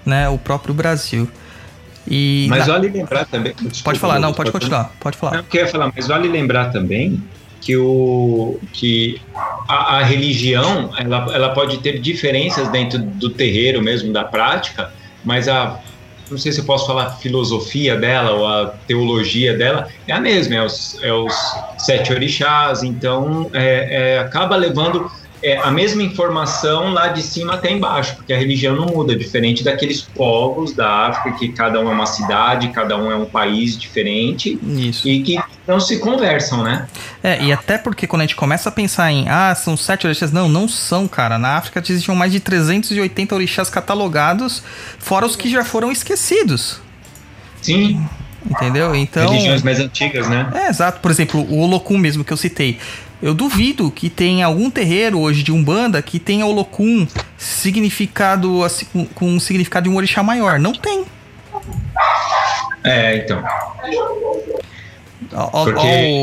né, 0.08 0.30
o 0.30 0.38
próprio 0.38 0.74
Brasil. 0.74 1.30
E 2.08 2.48
mas 2.50 2.66
na... 2.66 2.74
vale 2.74 2.88
lembrar 2.88 3.26
também. 3.26 3.54
Desculpa, 3.54 3.84
pode 3.84 4.00
falar, 4.00 4.20
não, 4.20 4.34
pode, 4.34 4.52
pode 4.52 4.64
continuar, 4.64 4.92
pode 5.00 5.18
falar. 5.18 5.36
Eu 5.36 5.44
queria 5.44 5.68
falar, 5.68 5.92
mas 5.94 6.08
vale 6.08 6.30
lembrar 6.30 6.72
também 6.72 7.22
que, 7.60 7.76
o, 7.76 8.58
que 8.72 9.22
a, 9.68 9.98
a, 9.98 10.04
religião 10.04 10.92
ela, 10.98 11.36
ela 11.36 11.50
pode 11.50 11.80
ter 11.80 12.00
diferenças 12.00 12.70
dentro 12.70 12.98
do 12.98 13.30
terreiro 13.30 13.82
mesmo, 13.82 14.14
da 14.14 14.24
prática, 14.24 14.90
mas 15.26 15.50
a 15.50 15.80
não 16.30 16.38
sei 16.38 16.52
se 16.52 16.60
eu 16.60 16.66
posso 16.66 16.86
falar 16.86 17.06
a 17.06 17.12
filosofia 17.12 17.96
dela 17.96 18.32
ou 18.32 18.46
a 18.46 18.66
teologia 18.86 19.58
dela, 19.58 19.88
é 20.06 20.14
a 20.14 20.20
mesma, 20.20 20.56
é 20.56 20.62
os, 20.62 21.02
é 21.02 21.14
os 21.14 21.34
sete 21.78 22.12
orixás, 22.12 22.84
então 22.84 23.50
é, 23.54 24.16
é, 24.16 24.20
acaba 24.20 24.58
levando 24.58 25.10
é, 25.42 25.58
a 25.58 25.72
mesma 25.72 26.02
informação 26.02 26.92
lá 26.94 27.10
de 27.10 27.22
cima 27.22 27.54
até 27.54 27.72
embaixo, 27.72 28.16
porque 28.16 28.34
a 28.34 28.38
religião 28.38 28.76
não 28.76 28.88
muda, 28.88 29.16
diferente 29.16 29.64
daqueles 29.64 30.02
povos 30.02 30.74
da 30.74 31.08
África 31.08 31.38
que 31.38 31.50
cada 31.50 31.80
um 31.80 31.90
é 31.90 31.94
uma 31.94 32.06
cidade, 32.06 32.70
cada 32.70 32.98
um 32.98 33.12
é 33.12 33.16
um 33.16 33.26
país 33.26 33.78
diferente 33.78 34.60
Isso. 34.64 35.08
e 35.08 35.22
que 35.22 35.40
não 35.68 35.80
se 35.80 36.00
conversam, 36.00 36.64
né? 36.64 36.88
É, 37.22 37.44
e 37.44 37.52
até 37.52 37.78
porque 37.78 38.08
quando 38.08 38.22
a 38.22 38.26
gente 38.26 38.36
começa 38.36 38.70
a 38.70 38.72
pensar 38.72 39.12
em, 39.12 39.28
ah, 39.30 39.54
são 39.54 39.78
sete 39.78 40.08
orixás, 40.08 40.32
não, 40.32 40.48
não 40.48 40.68
são, 40.68 41.08
cara. 41.08 41.38
Na 41.38 41.58
África 41.58 41.84
existiam 41.86 42.16
mais 42.16 42.32
de 42.32 42.40
380 42.40 43.36
orixás 43.36 43.70
catalogados, 43.70 44.64
fora 44.98 45.26
os 45.26 45.36
que 45.36 45.50
já 45.50 45.64
foram 45.64 45.92
esquecidos. 45.92 46.82
Sim. 47.62 48.06
Entendeu? 48.46 48.96
Então. 48.96 49.30
Religiões 49.30 49.64
mais 49.64 49.80
antigas, 49.80 50.28
né? 50.30 50.50
É, 50.54 50.70
exato. 50.70 51.00
Por 51.00 51.12
exemplo, 51.12 51.42
o 51.42 51.60
Olocum 51.60 51.98
mesmo 51.98 52.24
que 52.24 52.32
eu 52.32 52.38
citei. 52.38 52.78
Eu 53.22 53.34
duvido 53.34 53.90
que 53.90 54.10
tenha 54.10 54.46
algum 54.46 54.70
terreiro 54.70 55.20
hoje 55.20 55.42
de 55.42 55.52
Umbanda 55.52 56.02
que 56.02 56.20
tenha 56.20 56.46
Olocum 56.46 57.08
significado 57.38 58.64
assim, 58.64 58.86
com, 59.16 59.26
um 59.26 59.40
significado 59.40 59.86
de 59.86 59.90
um 59.90 59.98
orixá 59.98 60.22
maior. 60.22 60.60
Não 60.60 60.72
tem. 60.74 61.04
É, 62.84 63.18
então. 63.18 63.44
Ó- 65.34 65.64
Porque- 65.66 65.82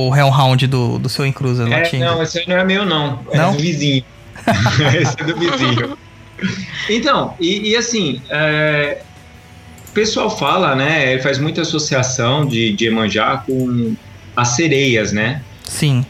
o 0.08 0.14
Hellhound 0.16 0.66
do, 0.66 0.98
do 0.98 1.08
seu 1.08 1.26
Encruza 1.26 1.64
É, 1.64 1.68
latindo. 1.68 2.04
não, 2.04 2.22
esse 2.22 2.38
aí 2.38 2.48
não 2.48 2.56
é 2.56 2.64
meu, 2.64 2.86
não. 2.86 3.20
É 3.32 3.38
Não? 3.38 3.52
do 3.52 3.58
vizinho. 3.58 4.04
esse 5.00 5.20
é 5.20 5.24
do 5.24 5.36
vizinho. 5.36 5.98
Então, 6.88 7.34
e, 7.40 7.70
e 7.70 7.76
assim, 7.76 8.20
é, 8.30 9.02
pessoal 9.94 10.36
fala, 10.36 10.74
né? 10.74 11.16
Faz 11.20 11.38
muita 11.38 11.62
associação 11.62 12.44
de, 12.44 12.72
de 12.72 12.86
Emanjá 12.86 13.42
com 13.46 13.94
as 14.36 14.48
sereias, 14.48 15.12
né? 15.12 15.40
Sim. 15.62 16.04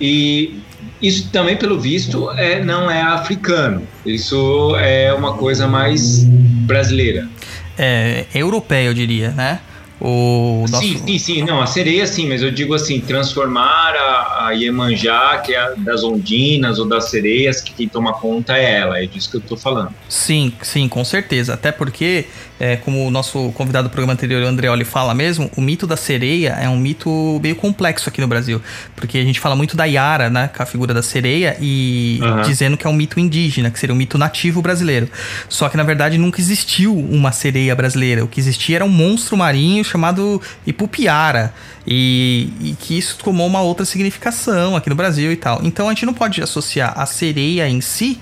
E 0.00 0.60
isso 1.00 1.30
também, 1.30 1.56
pelo 1.56 1.80
visto, 1.80 2.30
é, 2.32 2.62
não 2.62 2.90
é 2.90 3.00
africano. 3.00 3.82
Isso 4.04 4.76
é 4.76 5.12
uma 5.14 5.34
coisa 5.34 5.66
mais 5.66 6.24
brasileira. 6.24 7.28
É, 7.76 8.26
é 8.32 8.38
europeia, 8.38 8.86
eu 8.86 8.94
diria, 8.94 9.30
né? 9.30 9.60
O 10.06 10.66
nosso... 10.68 10.86
Sim, 10.86 10.98
sim, 11.06 11.18
sim. 11.18 11.42
Não, 11.42 11.62
a 11.62 11.66
sereia 11.66 12.06
sim, 12.06 12.28
mas 12.28 12.42
eu 12.42 12.50
digo 12.50 12.74
assim, 12.74 13.00
transformar 13.00 13.94
a, 13.94 14.48
a 14.48 14.50
Iemanjá, 14.50 15.38
que 15.38 15.54
é 15.54 15.58
a 15.58 15.70
das 15.78 16.04
ondinas 16.04 16.78
ou 16.78 16.86
das 16.86 17.08
sereias, 17.08 17.62
que 17.62 17.72
quem 17.72 17.88
toma 17.88 18.12
conta 18.12 18.54
é 18.54 18.80
ela. 18.80 19.02
É 19.02 19.06
disso 19.06 19.30
que 19.30 19.38
eu 19.38 19.40
tô 19.40 19.56
falando. 19.56 19.94
Sim, 20.06 20.52
sim, 20.60 20.88
com 20.88 21.02
certeza. 21.06 21.54
Até 21.54 21.72
porque, 21.72 22.26
é, 22.60 22.76
como 22.76 23.06
o 23.06 23.10
nosso 23.10 23.50
convidado 23.52 23.88
do 23.88 23.90
programa 23.90 24.12
anterior, 24.12 24.42
o 24.42 24.46
Andreoli, 24.46 24.84
fala 24.84 25.14
mesmo, 25.14 25.50
o 25.56 25.62
mito 25.62 25.86
da 25.86 25.96
sereia 25.96 26.50
é 26.50 26.68
um 26.68 26.76
mito 26.76 27.40
meio 27.42 27.56
complexo 27.56 28.10
aqui 28.10 28.20
no 28.20 28.28
Brasil. 28.28 28.60
Porque 28.94 29.16
a 29.16 29.24
gente 29.24 29.40
fala 29.40 29.56
muito 29.56 29.74
da 29.74 29.86
Yara, 29.86 30.28
né? 30.28 30.50
Com 30.54 30.62
a 30.62 30.66
figura 30.66 30.92
da 30.92 31.00
sereia, 31.00 31.56
e 31.58 32.18
Aham. 32.22 32.42
dizendo 32.42 32.76
que 32.76 32.86
é 32.86 32.90
um 32.90 32.94
mito 32.94 33.18
indígena, 33.18 33.70
que 33.70 33.78
seria 33.78 33.94
um 33.94 33.98
mito 33.98 34.18
nativo 34.18 34.60
brasileiro. 34.60 35.08
Só 35.48 35.70
que, 35.70 35.78
na 35.78 35.82
verdade, 35.82 36.18
nunca 36.18 36.42
existiu 36.42 36.94
uma 36.94 37.32
sereia 37.32 37.74
brasileira. 37.74 38.22
O 38.22 38.28
que 38.28 38.38
existia 38.38 38.76
era 38.76 38.84
um 38.84 38.90
monstro 38.90 39.34
marinho 39.34 39.82
chamado 39.94 40.42
Ipupiara. 40.66 41.54
E, 41.86 42.48
e 42.60 42.76
que 42.80 42.96
isso 42.96 43.18
tomou 43.22 43.46
uma 43.46 43.60
outra 43.60 43.84
significação 43.84 44.74
aqui 44.74 44.88
no 44.88 44.96
Brasil 44.96 45.30
e 45.30 45.36
tal. 45.36 45.60
Então 45.62 45.86
a 45.86 45.90
gente 45.92 46.06
não 46.06 46.14
pode 46.14 46.42
associar 46.42 46.98
a 46.98 47.04
sereia 47.06 47.68
em 47.68 47.80
si 47.80 48.18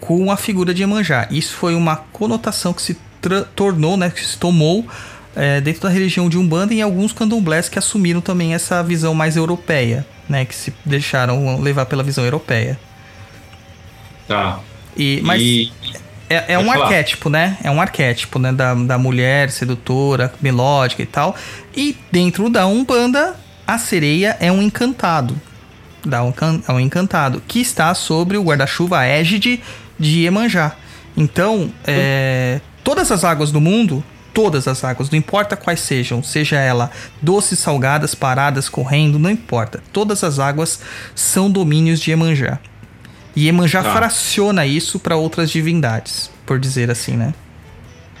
com 0.00 0.30
a 0.30 0.36
figura 0.36 0.72
de 0.74 0.82
Iemanjá. 0.82 1.28
Isso 1.30 1.54
foi 1.54 1.74
uma 1.74 1.96
conotação 1.96 2.72
que 2.72 2.82
se 2.82 2.96
tornou, 3.54 3.96
né, 3.96 4.10
que 4.10 4.24
se 4.24 4.36
tomou 4.38 4.86
é, 5.36 5.60
dentro 5.60 5.82
da 5.82 5.88
religião 5.88 6.28
de 6.28 6.36
Umbanda 6.38 6.74
e 6.74 6.82
alguns 6.82 7.12
candomblés 7.12 7.68
que 7.68 7.78
assumiram 7.78 8.20
também 8.20 8.54
essa 8.54 8.82
visão 8.82 9.14
mais 9.14 9.36
europeia, 9.36 10.06
né, 10.28 10.44
que 10.44 10.54
se 10.54 10.72
deixaram 10.84 11.60
levar 11.60 11.86
pela 11.86 12.02
visão 12.02 12.24
europeia. 12.24 12.78
Tá. 14.26 14.60
E, 14.96 15.20
mas 15.22 15.42
E- 15.42 15.72
é, 16.34 16.54
é 16.54 16.58
um 16.58 16.66
falar. 16.66 16.84
arquétipo, 16.84 17.28
né? 17.28 17.56
É 17.62 17.70
um 17.70 17.80
arquétipo, 17.80 18.38
né? 18.38 18.52
Da, 18.52 18.74
da 18.74 18.98
mulher 18.98 19.50
sedutora, 19.50 20.32
melódica 20.40 21.02
e 21.02 21.06
tal. 21.06 21.36
E 21.76 21.96
dentro 22.10 22.48
da 22.48 22.66
Umbanda, 22.66 23.36
a 23.66 23.78
sereia 23.78 24.36
é 24.40 24.50
um 24.50 24.62
encantado. 24.62 25.40
Dá 26.04 26.22
um, 26.22 26.32
é 26.68 26.72
um 26.72 26.80
encantado. 26.80 27.42
Que 27.46 27.60
está 27.60 27.94
sobre 27.94 28.36
o 28.36 28.42
guarda-chuva 28.42 29.04
égide 29.04 29.62
de 29.98 30.20
Iemanjá. 30.20 30.72
Então, 31.16 31.72
é, 31.86 32.60
todas 32.82 33.10
as 33.10 33.24
águas 33.24 33.52
do 33.52 33.60
mundo, 33.60 34.04
todas 34.32 34.66
as 34.66 34.82
águas, 34.82 35.08
não 35.10 35.18
importa 35.18 35.56
quais 35.56 35.80
sejam, 35.80 36.22
seja 36.22 36.56
ela 36.56 36.90
doces, 37.22 37.58
salgadas, 37.60 38.14
paradas, 38.14 38.68
correndo, 38.68 39.18
não 39.18 39.30
importa. 39.30 39.82
Todas 39.92 40.24
as 40.24 40.38
águas 40.38 40.80
são 41.14 41.50
domínios 41.50 42.00
de 42.00 42.10
Iemanjá. 42.10 42.58
E 43.36 43.46
Iemanjá 43.46 43.82
Tá. 43.82 43.92
fraciona 43.92 44.64
isso 44.66 44.98
para 45.00 45.16
outras 45.16 45.50
divindades, 45.50 46.30
por 46.46 46.58
dizer 46.58 46.90
assim, 46.90 47.16
né? 47.16 47.34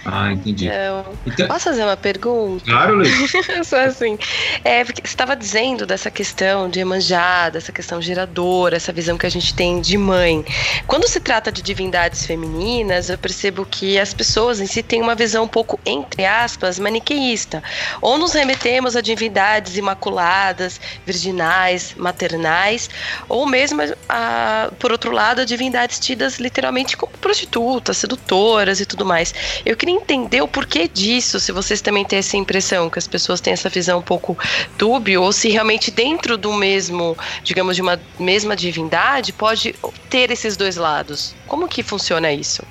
Ah, 0.04 0.32
entendi. 0.32 0.66
Então, 0.66 1.04
Então, 1.26 1.46
posso 1.48 1.64
fazer 1.64 1.82
uma 1.84 1.96
pergunta? 1.96 2.64
claro, 2.64 2.96
Luiz. 2.96 3.32
Só 3.64 3.80
assim. 3.80 4.18
É, 4.62 4.84
você 4.84 4.94
estava 5.04 5.34
dizendo 5.34 5.86
dessa 5.86 6.10
questão 6.10 6.68
de 6.68 6.80
Emanjá, 6.80 7.48
dessa 7.48 7.72
questão 7.72 8.00
geradora, 8.02 8.76
essa 8.76 8.92
visão 8.92 9.16
que 9.16 9.26
a 9.26 9.30
gente 9.30 9.54
tem 9.54 9.80
de 9.80 9.96
mãe. 9.96 10.44
Quando 10.86 11.08
se 11.08 11.20
trata 11.20 11.50
de 11.50 11.62
divindades 11.62 12.26
femininas, 12.26 13.08
eu 13.08 13.16
percebo 13.18 13.64
que 13.64 13.98
as 13.98 14.12
pessoas 14.12 14.60
em 14.60 14.66
si 14.66 14.82
têm 14.82 15.00
uma 15.00 15.14
visão 15.14 15.44
um 15.44 15.48
pouco, 15.48 15.78
entre 15.86 16.24
aspas, 16.24 16.78
maniqueísta. 16.78 17.62
Ou 18.00 18.18
nos 18.18 18.32
remetemos 18.32 18.96
a 18.96 19.00
divindades 19.00 19.76
imaculadas, 19.76 20.80
virginais, 21.06 21.94
maternais, 21.96 22.90
ou 23.28 23.46
mesmo, 23.46 23.80
a, 24.08 24.70
por 24.78 24.92
outro 24.92 25.10
lado, 25.12 25.40
a 25.40 25.44
divindades 25.44 25.98
tidas 25.98 26.38
literalmente 26.38 26.96
como 26.96 27.12
prostitutas, 27.18 27.96
sedutoras 27.96 28.80
e 28.80 28.86
tudo 28.86 29.04
mais. 29.04 29.34
Eu 29.64 29.76
queria 29.76 29.93
entender 29.94 30.42
o 30.42 30.48
porquê 30.48 30.88
disso, 30.88 31.38
se 31.40 31.52
vocês 31.52 31.80
também 31.80 32.04
têm 32.04 32.18
essa 32.18 32.36
impressão, 32.36 32.90
que 32.90 32.98
as 32.98 33.06
pessoas 33.06 33.40
têm 33.40 33.52
essa 33.52 33.68
visão 33.68 33.98
um 33.98 34.02
pouco 34.02 34.36
dúbio, 34.78 35.22
ou 35.22 35.32
se 35.32 35.48
realmente 35.48 35.90
dentro 35.90 36.36
do 36.36 36.52
mesmo, 36.52 37.16
digamos, 37.42 37.76
de 37.76 37.82
uma 37.82 38.00
mesma 38.18 38.56
divindade, 38.56 39.32
pode 39.32 39.74
ter 40.10 40.30
esses 40.30 40.56
dois 40.56 40.76
lados. 40.76 41.34
Como 41.46 41.68
que 41.68 41.82
funciona 41.82 42.32
isso? 42.32 42.62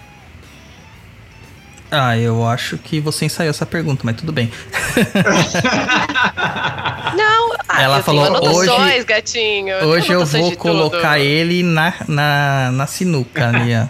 Ah, 1.92 2.18
eu 2.18 2.46
acho 2.48 2.78
que 2.80 3.00
você 3.00 3.26
ensaiou 3.26 3.52
essa 3.52 3.68
pergunta, 3.68 4.02
mas 4.04 4.16
tudo 4.16 4.32
bem. 4.32 4.52
Não, 7.16 7.54
ah, 7.70 7.82
Ela 7.84 7.98
eu 7.98 8.04
falou, 8.04 8.24
tenho 8.26 8.38
anotações, 8.38 8.96
hoje- 8.96 9.06
gatinho. 9.06 9.76
Hoje 9.86 10.12
eu 10.12 10.26
vou 10.26 10.56
colocar 10.56 11.14
tudo. 11.16 11.24
ele 11.24 11.64
na, 11.64 11.94
na, 12.08 12.72
na 12.72 12.88
sinuca 12.88 13.50
ali, 13.50 13.76
ó. 13.76 13.88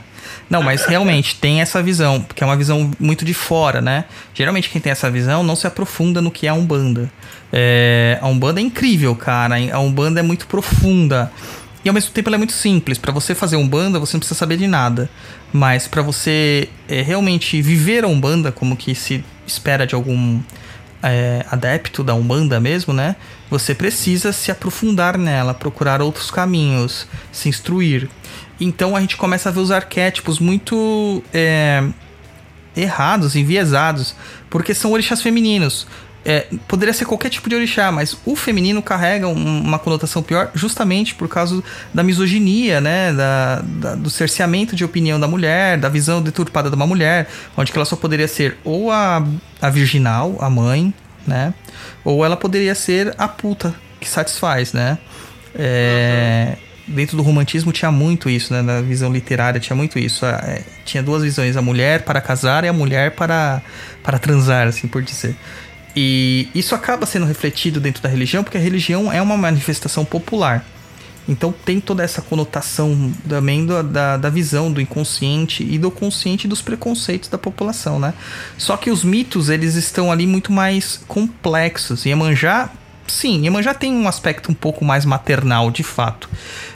Não, 0.49 0.62
mas 0.62 0.86
realmente 0.86 1.36
tem 1.36 1.62
essa 1.62 1.82
visão, 1.82 2.21
porque 2.21 2.43
é 2.43 2.45
uma 2.45 2.56
visão 2.56 2.91
muito 2.99 3.25
de 3.25 3.34
fora, 3.34 3.82
né? 3.82 4.06
Geralmente 4.34 4.69
quem 4.69 4.82
tem 4.82 4.91
essa 4.91 5.10
visão 5.10 5.43
não 5.43 5.56
se 5.56 5.65
aprofunda 5.65 6.21
no 6.21 6.29
que 6.29 6.45
é 6.45 6.49
a 6.49 6.53
Umbanda. 6.53 7.12
É, 7.51 8.17
a 8.21 8.27
Umbanda 8.27 8.60
é 8.60 8.63
incrível, 8.63 9.15
cara. 9.15 9.56
A 9.71 9.79
Umbanda 9.79 10.19
é 10.19 10.23
muito 10.23 10.47
profunda. 10.47 11.32
E 11.84 11.89
ao 11.89 11.93
mesmo 11.93 12.12
tempo 12.12 12.29
ela 12.29 12.36
é 12.36 12.38
muito 12.38 12.53
simples. 12.53 12.97
Pra 12.97 13.12
você 13.12 13.36
fazer 13.36 13.56
Umbanda, 13.56 13.99
você 13.99 14.15
não 14.15 14.19
precisa 14.19 14.38
saber 14.38 14.58
de 14.58 14.67
nada. 14.67 15.10
Mas 15.51 15.88
pra 15.88 16.01
você 16.01 16.69
é, 16.88 17.01
realmente 17.01 17.62
viver 17.62 18.03
a 18.03 18.08
Umbanda, 18.08 18.51
como 18.51 18.75
que 18.75 18.95
se 18.95 19.23
espera 19.45 19.86
de 19.86 19.93
algum 19.93 20.39
é, 21.03 21.45
adepto 21.51 22.03
da 22.03 22.15
Umbanda 22.15 22.60
mesmo, 22.60 22.93
né? 22.93 23.15
Você 23.49 23.75
precisa 23.75 24.32
se 24.32 24.49
aprofundar 24.49 25.17
nela, 25.17 25.53
procurar 25.53 26.01
outros 26.01 26.32
caminhos, 26.32 27.06
se 27.32 27.49
instruir. 27.49 28.10
Então 28.59 28.95
a 28.95 29.01
gente 29.01 29.17
começa 29.17 29.49
a 29.49 29.51
ver 29.51 29.59
os 29.59 29.71
arquétipos 29.71 30.39
muito 30.39 31.23
é, 31.33 31.83
errados, 32.75 33.35
enviesados, 33.35 34.15
porque 34.49 34.73
são 34.73 34.91
orixás 34.91 35.21
femininos. 35.21 35.87
É, 36.25 36.47
poderia 36.69 36.93
ser 36.93 37.03
qualquer 37.03 37.29
tipo 37.29 37.49
de 37.49 37.55
orixá, 37.55 37.91
mas 37.91 38.15
o 38.25 38.33
feminino 38.33 38.81
carrega 38.81 39.27
um- 39.27 39.59
uma 39.61 39.77
conotação 39.77 40.23
pior 40.23 40.49
justamente 40.55 41.13
por 41.13 41.27
causa 41.27 41.61
da 41.93 42.01
misoginia, 42.01 42.79
né? 42.79 43.11
Da, 43.11 43.61
da- 43.61 43.95
do 43.95 44.09
cerceamento 44.09 44.73
de 44.73 44.85
opinião 44.85 45.19
da 45.19 45.27
mulher, 45.27 45.77
da 45.77 45.89
visão 45.89 46.21
deturpada 46.21 46.69
de 46.69 46.75
uma 46.77 46.87
mulher, 46.87 47.27
onde 47.57 47.73
ela 47.75 47.83
só 47.83 47.97
poderia 47.97 48.27
ser 48.29 48.57
ou 48.63 48.89
a, 48.89 49.21
a 49.61 49.69
virginal, 49.69 50.37
a 50.39 50.49
mãe, 50.49 50.93
né? 51.27 51.53
Ou 52.05 52.23
ela 52.23 52.37
poderia 52.37 52.73
ser 52.73 53.13
a 53.17 53.27
puta 53.27 53.75
que 53.99 54.07
satisfaz, 54.07 54.71
né? 54.71 54.97
É, 55.53 56.55
Dentro 56.86 57.15
do 57.15 57.24
romantismo 57.24 57.72
tinha 57.72 57.91
muito 57.91 58.30
isso, 58.30 58.54
né? 58.54 58.62
Na 58.62 58.82
visão 58.82 59.12
literária 59.12 59.60
tinha 59.60 59.76
muito 59.76 59.98
isso. 59.98 60.26
A- 60.26 60.41
é, 60.43 60.63
tinha 60.84 61.02
duas 61.02 61.24
visões, 61.24 61.56
a 61.56 61.62
mulher 61.62 62.04
para 62.04 62.19
casar 62.19 62.63
e 62.63 62.67
a 62.67 62.74
mulher 62.74 63.12
para, 63.12 63.62
para 64.04 64.19
transar, 64.19 64.67
assim 64.67 64.88
por 64.88 65.02
dizer. 65.02 65.36
E 65.96 66.50
isso 66.54 66.76
acaba 66.76 67.06
sendo 67.06 67.26
refletido 67.26 67.80
dentro 67.80 68.02
da 68.02 68.10
religião, 68.10 68.43
porque 68.43 68.58
a 68.58 68.62
religião 68.62 69.12
é 69.12 69.22
uma 69.22 69.38
manifestação 69.38 70.04
popular. 70.04 70.65
Então 71.28 71.54
tem 71.54 71.80
toda 71.80 72.04
essa 72.04 72.22
conotação 72.22 73.13
também 73.30 73.65
da, 73.65 73.82
da, 73.82 74.17
da, 74.17 74.30
visão 74.30 74.72
do 74.72 74.82
inconsciente 74.82 75.63
e 75.63 75.78
do 75.78 75.89
consciente 75.89 76.48
dos 76.48 76.62
preconceitos 76.62 77.30
da 77.30 77.38
população, 77.38 77.98
né? 77.98 78.13
Só 78.58 78.76
que 78.76 78.91
os 78.91 79.04
mitos, 79.06 79.50
eles 79.50 79.76
estão 79.76 80.12
ali 80.12 80.28
muito 80.28 80.52
mais 80.52 81.00
complexos. 81.08 82.06
Iemanjá, 82.06 82.69
sim, 83.07 83.43
Iemanjá 83.43 83.73
tem 83.73 83.93
um 83.93 84.07
aspecto 84.07 84.51
um 84.51 84.55
pouco 84.55 84.83
mais 84.83 85.05
maternal, 85.05 85.71
de 85.71 85.83
fato. 85.83 86.29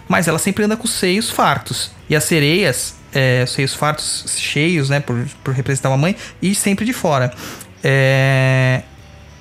Mas 0.08 0.28
ela 0.28 0.40
sempre 0.40 0.64
anda 0.64 0.78
com 0.78 0.86
os 0.86 0.94
seios 0.94 1.30
fartos. 1.30 1.92
E 2.10 2.16
as 2.16 2.24
sereias, 2.24 2.96
é, 3.14 3.46
seios 3.46 3.74
fartos 3.74 4.26
cheios, 4.38 4.90
né? 4.90 5.00
Por, 5.00 5.26
por 5.44 5.54
representar 5.54 5.90
uma 5.90 5.98
mãe, 5.98 6.16
e 6.42 6.54
sempre 6.56 6.86
de 6.86 6.94
fora. 6.94 7.34
É, 7.84 8.82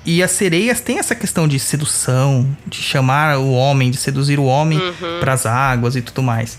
e 0.05 0.23
as 0.23 0.31
sereias 0.31 0.79
têm 0.79 0.99
essa 0.99 1.13
questão 1.13 1.47
de 1.47 1.59
sedução, 1.59 2.47
de 2.65 2.77
chamar 2.77 3.37
o 3.37 3.51
homem, 3.51 3.91
de 3.91 3.97
seduzir 3.97 4.39
o 4.39 4.45
homem 4.45 4.79
uhum. 4.79 5.19
para 5.19 5.33
as 5.33 5.45
águas 5.45 5.97
e 5.97 6.01
tudo 6.01 6.23
mais. 6.23 6.57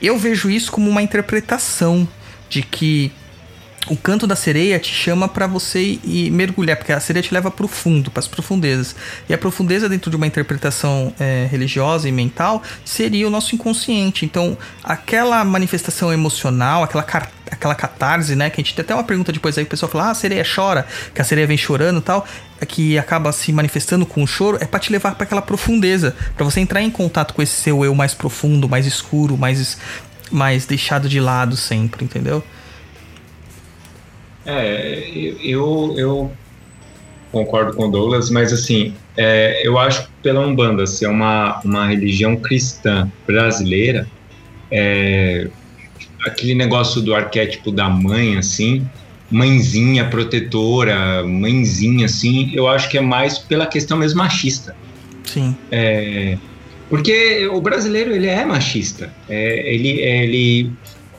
Eu 0.00 0.16
vejo 0.16 0.48
isso 0.48 0.70
como 0.70 0.88
uma 0.88 1.02
interpretação 1.02 2.06
de 2.48 2.62
que 2.62 3.10
o 3.88 3.96
canto 3.96 4.26
da 4.26 4.34
sereia 4.34 4.78
te 4.78 4.92
chama 4.92 5.28
para 5.28 5.46
você 5.46 5.98
ir 6.02 6.30
mergulhar, 6.30 6.76
porque 6.76 6.92
a 6.92 7.00
sereia 7.00 7.22
te 7.22 7.34
leva 7.34 7.50
para 7.50 7.66
o 7.66 7.68
fundo, 7.68 8.10
para 8.10 8.20
as 8.20 8.28
profundezas. 8.28 8.96
E 9.28 9.34
a 9.34 9.38
profundeza, 9.38 9.88
dentro 9.88 10.10
de 10.10 10.16
uma 10.16 10.26
interpretação 10.26 11.12
é, 11.20 11.46
religiosa 11.50 12.08
e 12.08 12.12
mental, 12.12 12.62
seria 12.84 13.26
o 13.26 13.30
nosso 13.30 13.54
inconsciente. 13.54 14.24
Então, 14.24 14.56
aquela 14.82 15.44
manifestação 15.44 16.10
emocional, 16.12 16.82
aquela, 16.82 17.04
aquela 17.50 17.74
catarse, 17.74 18.34
né? 18.34 18.48
Que 18.48 18.60
a 18.60 18.64
gente 18.64 18.74
tem 18.74 18.82
até 18.82 18.94
uma 18.94 19.04
pergunta 19.04 19.30
depois 19.30 19.58
aí, 19.58 19.64
o 19.64 19.66
pessoal 19.66 19.92
fala, 19.92 20.06
ah, 20.06 20.10
a 20.10 20.14
sereia 20.14 20.44
chora, 20.44 20.86
que 21.14 21.20
a 21.20 21.24
sereia 21.24 21.46
vem 21.46 21.58
chorando 21.58 21.98
e 21.98 22.02
tal, 22.02 22.26
é 22.60 22.64
que 22.64 22.96
acaba 22.96 23.32
se 23.32 23.52
manifestando 23.52 24.06
com 24.06 24.22
o 24.22 24.26
choro, 24.26 24.56
é 24.60 24.66
para 24.66 24.80
te 24.80 24.90
levar 24.90 25.14
para 25.14 25.24
aquela 25.24 25.42
profundeza, 25.42 26.16
para 26.34 26.44
você 26.44 26.60
entrar 26.60 26.80
em 26.80 26.90
contato 26.90 27.34
com 27.34 27.42
esse 27.42 27.60
seu 27.60 27.84
eu 27.84 27.94
mais 27.94 28.14
profundo, 28.14 28.66
mais 28.66 28.86
escuro, 28.86 29.36
mais, 29.36 29.76
mais 30.30 30.64
deixado 30.64 31.06
de 31.06 31.20
lado 31.20 31.54
sempre, 31.54 32.02
entendeu? 32.02 32.42
É, 34.46 35.34
eu, 35.42 35.94
eu 35.96 36.32
concordo 37.32 37.74
com 37.74 37.88
o 37.88 37.90
Douglas, 37.90 38.30
mas 38.30 38.52
assim, 38.52 38.94
é, 39.16 39.66
eu 39.66 39.78
acho 39.78 40.04
que 40.04 40.08
pela 40.22 40.46
Umbanda 40.46 40.86
ser 40.86 41.06
uma, 41.06 41.60
uma 41.64 41.86
religião 41.86 42.36
cristã 42.36 43.10
brasileira, 43.26 44.06
é, 44.70 45.48
aquele 46.26 46.54
negócio 46.54 47.00
do 47.00 47.14
arquétipo 47.14 47.70
da 47.70 47.88
mãe, 47.88 48.36
assim, 48.36 48.86
mãezinha 49.30 50.04
protetora, 50.08 51.24
mãezinha, 51.24 52.06
assim, 52.06 52.52
eu 52.54 52.68
acho 52.68 52.88
que 52.88 52.98
é 52.98 53.00
mais 53.00 53.38
pela 53.38 53.66
questão 53.66 53.96
mesmo 53.96 54.18
machista. 54.18 54.76
Sim. 55.24 55.56
É, 55.70 56.38
porque 56.88 57.48
o 57.48 57.60
brasileiro, 57.60 58.14
ele 58.14 58.26
é 58.26 58.44
machista. 58.44 59.12
É, 59.28 59.74
ele, 59.74 59.88
ele 60.00 60.72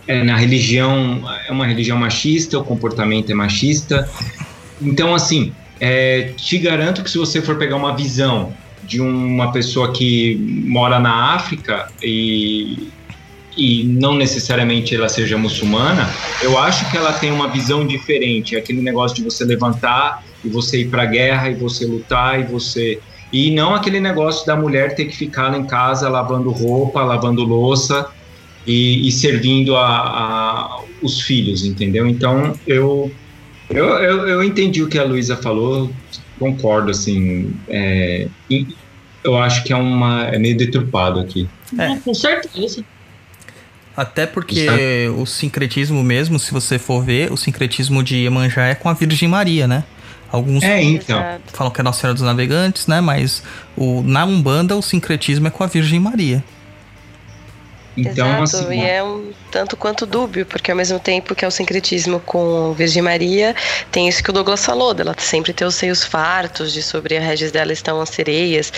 é, 0.08 0.24
na 0.24 0.36
religião 0.36 1.22
é 1.48 1.52
uma 1.52 1.66
religião 1.66 1.98
machista, 1.98 2.60
o 2.60 2.64
comportamento 2.64 3.32
é 3.32 3.36
machista. 3.36 4.10
Então, 4.82 5.16
assim, 5.16 5.54
é, 5.80 6.34
te 6.36 6.58
garanto 6.58 7.04
que 7.04 7.10
se 7.10 7.18
você 7.18 7.42
for 7.42 7.58
pegar 7.58 7.76
uma 7.76 7.96
visão 7.96 8.54
de 8.84 9.02
uma 9.02 9.52
pessoa 9.52 9.92
que 9.92 10.36
mora 10.66 11.00
na 11.00 11.34
África 11.34 11.88
e, 12.04 12.90
e 13.58 13.84
não 13.84 14.16
necessariamente 14.16 14.94
ela 14.94 15.10
seja 15.10 15.38
muçulmana, 15.38 16.08
eu 16.42 16.58
acho 16.60 16.90
que 16.92 16.98
ela 16.98 17.14
tem 17.14 17.32
uma 17.32 17.48
visão 17.48 17.86
diferente. 17.86 18.56
É 18.56 18.60
aquele 18.60 18.82
negócio 18.82 19.18
de 19.18 19.24
você 19.24 19.44
levantar 19.44 20.24
e 20.44 20.50
você 20.50 20.82
ir 20.82 20.90
para 20.90 21.04
a 21.04 21.08
guerra 21.08 21.50
e 21.50 21.56
você 21.56 21.86
lutar 21.86 22.40
e 22.40 22.44
você 22.44 23.00
e 23.34 23.52
não 23.52 23.74
aquele 23.74 24.00
negócio 24.00 24.46
da 24.46 24.56
mulher 24.56 24.96
ter 24.96 25.06
que 25.06 25.16
ficar 25.16 25.58
em 25.58 25.66
casa 25.66 26.08
lavando 26.08 26.52
roupa, 26.52 27.02
lavando 27.04 27.44
louça 27.44 28.08
e, 28.66 29.08
e 29.08 29.12
servindo 29.12 29.76
a, 29.76 29.88
a, 29.88 30.82
os 31.02 31.22
filhos, 31.22 31.66
entendeu? 31.66 32.08
Então 32.08 32.58
eu, 32.66 33.12
eu, 33.70 33.86
eu, 33.86 34.28
eu 34.28 34.44
entendi 34.44 34.82
o 34.82 34.88
que 34.88 34.98
a 34.98 35.04
Luísa 35.04 35.38
falou, 35.38 35.92
concordo, 36.40 36.92
assim, 36.92 37.54
é, 37.68 38.28
eu 39.24 39.38
acho 39.38 39.64
que 39.64 39.74
é, 39.74 39.76
uma, 39.76 40.28
é 40.28 40.38
meio 40.38 40.58
deturpado 40.58 41.20
aqui. 41.20 41.48
É. 41.78 41.96
Com 41.98 42.14
certeza. 42.14 42.84
Até 43.96 44.26
porque 44.26 44.68
o 45.18 45.26
sincretismo 45.26 46.04
mesmo, 46.04 46.38
se 46.38 46.52
você 46.52 46.78
for 46.78 47.04
ver, 47.04 47.32
o 47.32 47.38
sincretismo 47.38 48.04
de 48.04 48.18
Iemanjá 48.18 48.66
é 48.66 48.76
com 48.76 48.90
a 48.90 48.94
Virgem 48.94 49.30
Maria, 49.30 49.68
né? 49.68 49.86
Alguns 50.30 50.64
é, 50.64 50.84
então. 50.84 51.24
falam 51.54 51.72
que 51.72 51.80
é 51.80 51.84
Nossa 51.84 52.02
Senhora 52.02 52.14
dos 52.14 52.24
Navegantes, 52.24 52.88
né? 52.88 53.00
Mas 53.00 53.42
o, 53.78 54.02
na 54.04 54.26
Umbanda 54.26 54.76
o 54.76 54.82
sincretismo 54.82 55.48
é 55.48 55.50
com 55.50 55.64
a 55.64 55.68
Virgem 55.68 56.00
Maria. 56.00 56.44
Então, 57.98 58.44
Exato, 58.44 58.66
assim, 58.66 58.82
e 58.82 58.86
é 58.86 59.02
um 59.02 59.32
tanto 59.50 59.78
quanto 59.78 60.06
dúbio, 60.06 60.46
porque 60.46 60.70
ao 60.70 60.76
mesmo 60.76 61.00
tempo 61.00 61.34
que 61.34 61.46
é 61.46 61.48
o 61.48 61.52
sincretismo 61.52 62.20
com 62.20 62.74
Virgem 62.74 63.02
Maria, 63.02 63.56
tem 63.90 64.08
isso 64.10 64.22
que 64.22 64.30
o 64.30 64.34
Douglas 64.34 64.66
falou, 64.66 64.94
dela 64.94 65.16
sempre 65.18 65.54
ter 65.54 65.64
os 65.64 65.76
seios 65.76 66.04
fartos, 66.04 66.74
de 66.74 66.84
sobre 66.84 67.16
a 67.16 67.22
regis 67.22 67.52
dela 67.52 67.72
estão 67.72 68.02
as 68.02 68.10
sereias. 68.10 68.74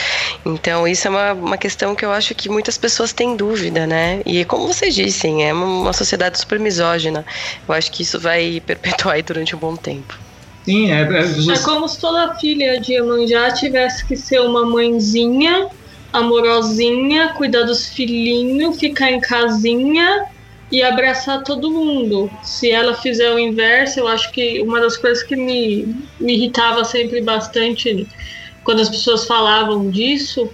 Então, 0.45 0.87
isso 0.87 1.07
é 1.07 1.09
uma, 1.09 1.33
uma 1.33 1.57
questão 1.57 1.95
que 1.95 2.05
eu 2.05 2.11
acho 2.11 2.35
que 2.35 2.47
muitas 2.47 2.77
pessoas 2.77 3.11
têm 3.11 3.35
dúvida, 3.35 3.87
né? 3.87 4.21
E 4.25 4.45
como 4.45 4.67
vocês 4.67 4.93
dissem, 4.93 5.47
é 5.47 5.53
uma 5.53 5.93
sociedade 5.93 6.37
super 6.37 6.59
misógina. 6.59 7.25
Eu 7.67 7.73
acho 7.73 7.91
que 7.91 8.03
isso 8.03 8.19
vai 8.19 8.61
perpetuar 8.65 9.15
aí 9.15 9.23
durante 9.23 9.55
um 9.55 9.59
bom 9.59 9.75
tempo. 9.75 10.17
Sim, 10.63 10.91
é, 10.91 11.01
é, 11.01 11.53
é 11.53 11.59
como 11.63 11.87
se 11.87 11.99
toda 11.99 12.35
filha 12.35 12.79
de 12.79 12.93
Iemanjá 12.93 13.51
tivesse 13.51 14.05
que 14.05 14.17
ser 14.17 14.41
uma 14.41 14.65
mãezinha 14.65 15.69
amorosinha, 16.11 17.29
cuidar 17.29 17.63
dos 17.63 17.87
filhinhos, 17.87 18.79
ficar 18.79 19.11
em 19.11 19.19
casinha 19.19 20.25
e 20.71 20.81
abraçar 20.81 21.43
todo 21.43 21.71
mundo. 21.71 22.29
Se 22.43 22.71
ela 22.71 22.93
fizer 22.93 23.31
o 23.31 23.39
inverso, 23.39 23.99
eu 23.99 24.07
acho 24.07 24.31
que 24.31 24.61
uma 24.61 24.79
das 24.79 24.97
coisas 24.97 25.23
que 25.23 25.35
me, 25.35 25.95
me 26.19 26.33
irritava 26.33 26.83
sempre 26.83 27.21
bastante 27.21 28.07
quando 28.63 28.81
as 28.81 28.89
pessoas 28.89 29.25
falavam 29.25 29.89
disso 29.89 30.49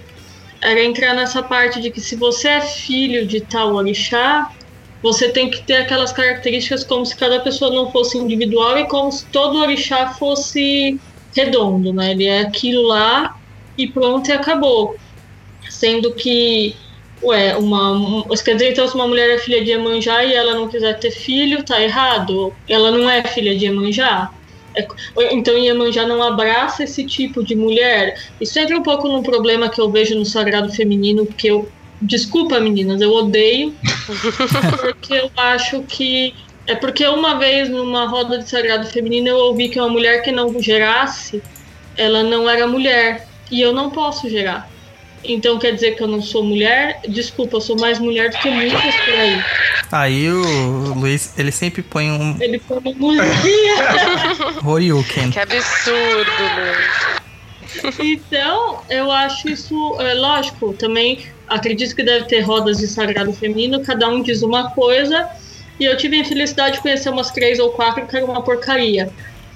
era 0.60 0.82
entrar 0.82 1.14
nessa 1.14 1.42
parte 1.42 1.80
de 1.80 1.90
que 1.90 2.00
se 2.00 2.16
você 2.16 2.48
é 2.48 2.60
filho 2.60 3.26
de 3.26 3.40
tal 3.40 3.74
orixá, 3.74 4.50
você 5.02 5.28
tem 5.28 5.50
que 5.50 5.62
ter 5.62 5.76
aquelas 5.76 6.12
características 6.12 6.84
como 6.84 7.04
se 7.04 7.14
cada 7.14 7.40
pessoa 7.40 7.70
não 7.70 7.90
fosse 7.90 8.16
individual 8.16 8.78
e 8.78 8.86
como 8.86 9.12
se 9.12 9.26
todo 9.26 9.58
orixá 9.58 10.08
fosse 10.14 10.98
redondo, 11.36 11.92
né? 11.92 12.12
Ele 12.12 12.24
é 12.24 12.40
aquilo 12.40 12.82
lá 12.82 13.36
e 13.76 13.86
pronto 13.86 14.30
e 14.30 14.32
acabou 14.32 14.96
sendo 15.84 16.14
que 16.14 16.74
ué, 17.22 17.54
uma, 17.58 18.24
quer 18.42 18.54
dizer, 18.54 18.70
então 18.72 18.88
se 18.88 18.94
uma 18.94 19.06
mulher 19.06 19.28
é 19.28 19.38
filha 19.38 19.62
de 19.62 19.70
Iemanjá 19.70 20.24
e 20.24 20.32
ela 20.32 20.54
não 20.54 20.66
quiser 20.66 20.98
ter 20.98 21.10
filho, 21.10 21.62
tá 21.62 21.78
errado? 21.80 22.54
Ela 22.66 22.90
não 22.90 23.08
é 23.08 23.22
filha 23.22 23.54
de 23.54 23.66
Iemanjá? 23.66 24.30
É, 24.74 24.86
então 25.30 25.56
Iemanjá 25.58 26.06
não 26.06 26.22
abraça 26.22 26.84
esse 26.84 27.04
tipo 27.04 27.44
de 27.44 27.54
mulher? 27.54 28.18
Isso 28.40 28.58
entra 28.58 28.78
um 28.78 28.82
pouco 28.82 29.08
num 29.08 29.22
problema 29.22 29.68
que 29.68 29.78
eu 29.78 29.90
vejo 29.90 30.14
no 30.14 30.24
sagrado 30.24 30.72
feminino, 30.72 31.26
que 31.26 31.48
eu, 31.48 31.68
desculpa 32.00 32.58
meninas, 32.58 33.02
eu 33.02 33.12
odeio, 33.12 33.74
porque 34.80 35.12
eu 35.12 35.30
acho 35.36 35.82
que 35.82 36.34
é 36.66 36.74
porque 36.74 37.06
uma 37.06 37.38
vez 37.38 37.68
numa 37.68 38.06
roda 38.06 38.38
de 38.38 38.48
sagrado 38.48 38.86
feminino 38.86 39.28
eu 39.28 39.36
ouvi 39.36 39.68
que 39.68 39.78
uma 39.78 39.90
mulher 39.90 40.22
que 40.22 40.32
não 40.32 40.58
gerasse, 40.62 41.42
ela 41.94 42.22
não 42.22 42.48
era 42.48 42.66
mulher, 42.66 43.28
e 43.50 43.60
eu 43.60 43.70
não 43.70 43.90
posso 43.90 44.30
gerar. 44.30 44.73
Então 45.24 45.58
quer 45.58 45.72
dizer 45.72 45.92
que 45.96 46.02
eu 46.02 46.08
não 46.08 46.20
sou 46.20 46.44
mulher? 46.44 47.00
Desculpa, 47.08 47.56
eu 47.56 47.60
sou 47.60 47.78
mais 47.78 47.98
mulher 47.98 48.30
do 48.30 48.38
que 48.38 48.50
muitas 48.50 48.80
por 48.80 49.14
aí. 49.14 49.44
Aí 49.90 50.28
o 50.28 50.94
Luiz, 50.94 51.38
ele 51.38 51.50
sempre 51.50 51.82
põe 51.82 52.10
um. 52.10 52.36
Ele 52.40 52.58
põe 52.58 52.78
uma 52.78 52.92
musiquinha. 52.92 53.74
Horyuken. 54.64 55.30
Que 55.30 55.40
absurdo, 55.40 56.30
Luiz. 56.56 57.24
Então, 57.98 58.82
eu 58.88 59.10
acho 59.10 59.48
isso, 59.48 59.96
é, 60.00 60.14
lógico, 60.14 60.72
também 60.74 61.26
acredito 61.48 61.94
que 61.94 62.02
deve 62.02 62.26
ter 62.26 62.40
rodas 62.40 62.78
de 62.78 62.86
sagrado 62.86 63.32
feminino, 63.32 63.82
cada 63.82 64.08
um 64.08 64.22
diz 64.22 64.42
uma 64.42 64.70
coisa, 64.70 65.28
e 65.78 65.84
eu 65.84 65.96
tive 65.96 66.16
a 66.16 66.20
infelicidade 66.20 66.76
de 66.76 66.82
conhecer 66.82 67.10
umas 67.10 67.30
três 67.30 67.58
ou 67.58 67.70
quatro 67.70 68.06
que 68.06 68.16
eram 68.16 68.28
uma 68.28 68.42
porcaria. 68.42 69.10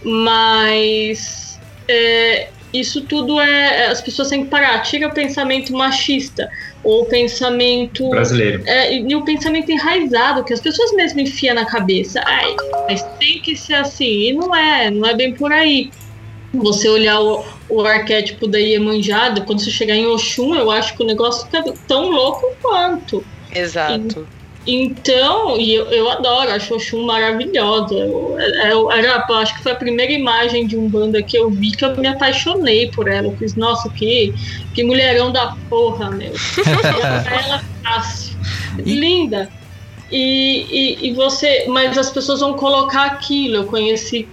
Mas 0.04 1.58
é, 1.86 2.48
isso 2.72 3.02
tudo 3.02 3.40
é, 3.40 3.84
é. 3.84 3.86
As 3.88 4.00
pessoas 4.00 4.28
têm 4.28 4.44
que 4.44 4.50
parar. 4.50 4.80
Tira 4.82 5.08
o 5.08 5.12
pensamento 5.12 5.72
machista. 5.72 6.50
Ou 6.84 7.02
o 7.02 7.06
pensamento. 7.06 8.08
Brasileiro. 8.10 8.62
É, 8.66 8.94
e 8.94 9.14
o 9.14 9.24
pensamento 9.24 9.70
enraizado, 9.70 10.44
que 10.44 10.52
as 10.52 10.60
pessoas 10.60 10.92
mesmo 10.92 11.20
enfiam 11.20 11.54
na 11.54 11.64
cabeça. 11.64 12.20
Ai, 12.24 12.54
mas 12.88 13.02
tem 13.18 13.40
que 13.40 13.56
ser 13.56 13.74
assim. 13.74 14.28
E 14.28 14.32
não 14.32 14.54
é, 14.54 14.90
não 14.90 15.08
é 15.08 15.14
bem 15.14 15.32
por 15.32 15.52
aí. 15.52 15.90
Você 16.54 16.88
olhar 16.88 17.20
o, 17.20 17.44
o 17.68 17.82
arquétipo 17.82 18.46
da 18.46 18.58
Iemanjá, 18.58 19.34
quando 19.46 19.60
você 19.60 19.70
chegar 19.70 19.94
em 19.94 20.06
Oxum, 20.06 20.54
eu 20.54 20.70
acho 20.70 20.96
que 20.96 21.02
o 21.02 21.06
negócio 21.06 21.44
fica 21.46 21.62
tão 21.86 22.10
louco 22.10 22.54
quanto. 22.62 23.24
Exato. 23.54 24.26
Então, 24.70 25.58
e 25.58 25.74
eu, 25.74 25.86
eu 25.86 26.10
adoro, 26.10 26.50
acho 26.50 26.74
Oxum 26.74 27.06
maravilhosa. 27.06 27.94
Eu, 27.94 28.36
eu, 28.38 28.92
era, 28.92 29.24
eu 29.26 29.34
acho 29.36 29.56
que 29.56 29.62
foi 29.62 29.72
a 29.72 29.76
primeira 29.76 30.12
imagem 30.12 30.66
de 30.66 30.76
um 30.76 30.86
banda 30.90 31.22
que 31.22 31.38
eu 31.38 31.50
vi 31.50 31.70
que 31.70 31.82
eu 31.82 31.96
me 31.96 32.06
apaixonei 32.06 32.90
por 32.90 33.08
ela. 33.08 33.28
Eu 33.28 33.36
fiz, 33.38 33.54
nossa, 33.54 33.88
que, 33.88 34.34
que 34.74 34.84
mulherão 34.84 35.32
da 35.32 35.56
porra, 35.70 36.10
meu. 36.10 36.34
ela, 37.32 37.64
fácil. 37.82 38.36
Linda. 38.76 39.50
E, 40.12 40.66
e, 40.70 41.08
e 41.08 41.14
você. 41.14 41.64
Mas 41.66 41.96
as 41.96 42.10
pessoas 42.10 42.40
vão 42.40 42.52
colocar 42.52 43.06
aquilo. 43.06 43.56
Eu 43.56 43.64
conheci 43.64 44.28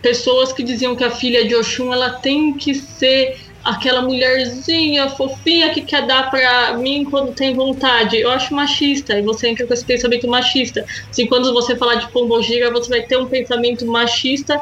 pessoas 0.00 0.50
que 0.50 0.62
diziam 0.62 0.96
que 0.96 1.04
a 1.04 1.10
filha 1.10 1.46
de 1.46 1.54
Oxum 1.54 1.92
ela 1.92 2.08
tem 2.08 2.54
que 2.54 2.74
ser 2.74 3.38
aquela 3.64 4.02
mulherzinha 4.02 5.08
fofinha 5.08 5.70
que 5.70 5.80
quer 5.80 6.06
dar 6.06 6.30
pra 6.30 6.76
mim 6.76 7.04
quando 7.04 7.32
tem 7.32 7.54
vontade. 7.54 8.20
Eu 8.20 8.30
acho 8.30 8.54
machista, 8.54 9.18
e 9.18 9.22
você 9.22 9.48
entra 9.48 9.66
com 9.66 9.72
esse 9.72 9.84
pensamento 9.84 10.28
machista. 10.28 10.84
Assim, 11.10 11.26
quando 11.26 11.52
você 11.54 11.74
falar 11.74 11.94
de 11.94 12.10
pombogira, 12.10 12.70
você 12.70 12.88
vai 12.90 13.02
ter 13.02 13.16
um 13.16 13.26
pensamento 13.26 13.86
machista 13.86 14.58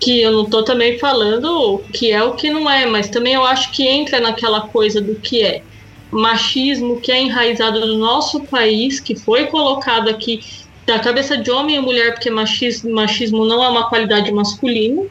que 0.00 0.20
eu 0.20 0.32
não 0.32 0.44
tô 0.46 0.64
também 0.64 0.98
falando 0.98 1.84
que 1.92 2.10
é 2.10 2.22
o 2.24 2.34
que 2.34 2.50
não 2.50 2.68
é, 2.68 2.86
mas 2.86 3.08
também 3.08 3.34
eu 3.34 3.44
acho 3.44 3.70
que 3.70 3.86
entra 3.86 4.18
naquela 4.18 4.62
coisa 4.62 5.00
do 5.00 5.14
que 5.14 5.44
é 5.44 5.62
machismo 6.10 7.00
que 7.00 7.10
é 7.10 7.22
enraizado 7.22 7.80
no 7.80 7.98
nosso 7.98 8.40
país, 8.44 9.00
que 9.00 9.16
foi 9.16 9.46
colocado 9.46 10.10
aqui 10.10 10.40
da 10.86 10.98
cabeça 10.98 11.38
de 11.38 11.50
homem 11.50 11.76
e 11.76 11.80
mulher, 11.80 12.12
porque 12.12 12.30
machismo, 12.30 12.92
machismo 12.92 13.46
não 13.46 13.62
é 13.64 13.68
uma 13.68 13.88
qualidade 13.88 14.30
masculina. 14.32 15.04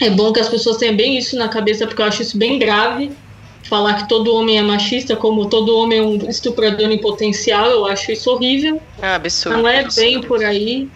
É 0.00 0.10
bom 0.10 0.32
que 0.32 0.40
as 0.40 0.48
pessoas 0.48 0.76
tenham 0.76 0.96
bem 0.96 1.16
isso 1.16 1.36
na 1.36 1.48
cabeça, 1.48 1.86
porque 1.86 2.02
eu 2.02 2.06
acho 2.06 2.22
isso 2.22 2.36
bem 2.36 2.58
grave. 2.58 3.10
Falar 3.64 3.94
que 3.94 4.08
todo 4.08 4.32
homem 4.34 4.58
é 4.58 4.62
machista, 4.62 5.16
como 5.16 5.48
todo 5.48 5.76
homem 5.76 5.98
é 5.98 6.02
um 6.02 6.16
estuprador 6.28 6.90
em 6.90 6.98
potencial, 6.98 7.68
eu 7.68 7.86
acho 7.86 8.12
isso 8.12 8.30
horrível. 8.30 8.80
É 9.02 9.14
absurdo. 9.14 9.58
Não 9.58 9.68
é 9.68 9.80
absurdo. 9.80 10.06
bem 10.06 10.20
por 10.20 10.44
aí. 10.44 10.88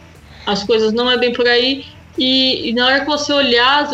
As 0.46 0.62
coisas 0.62 0.92
não 0.92 1.10
é 1.10 1.16
bem 1.16 1.32
por 1.32 1.48
aí. 1.48 1.84
E, 2.16 2.68
e 2.68 2.72
na 2.72 2.86
hora 2.86 3.00
que 3.00 3.06
você 3.06 3.32
olhar 3.32 3.82
as, 3.82 3.92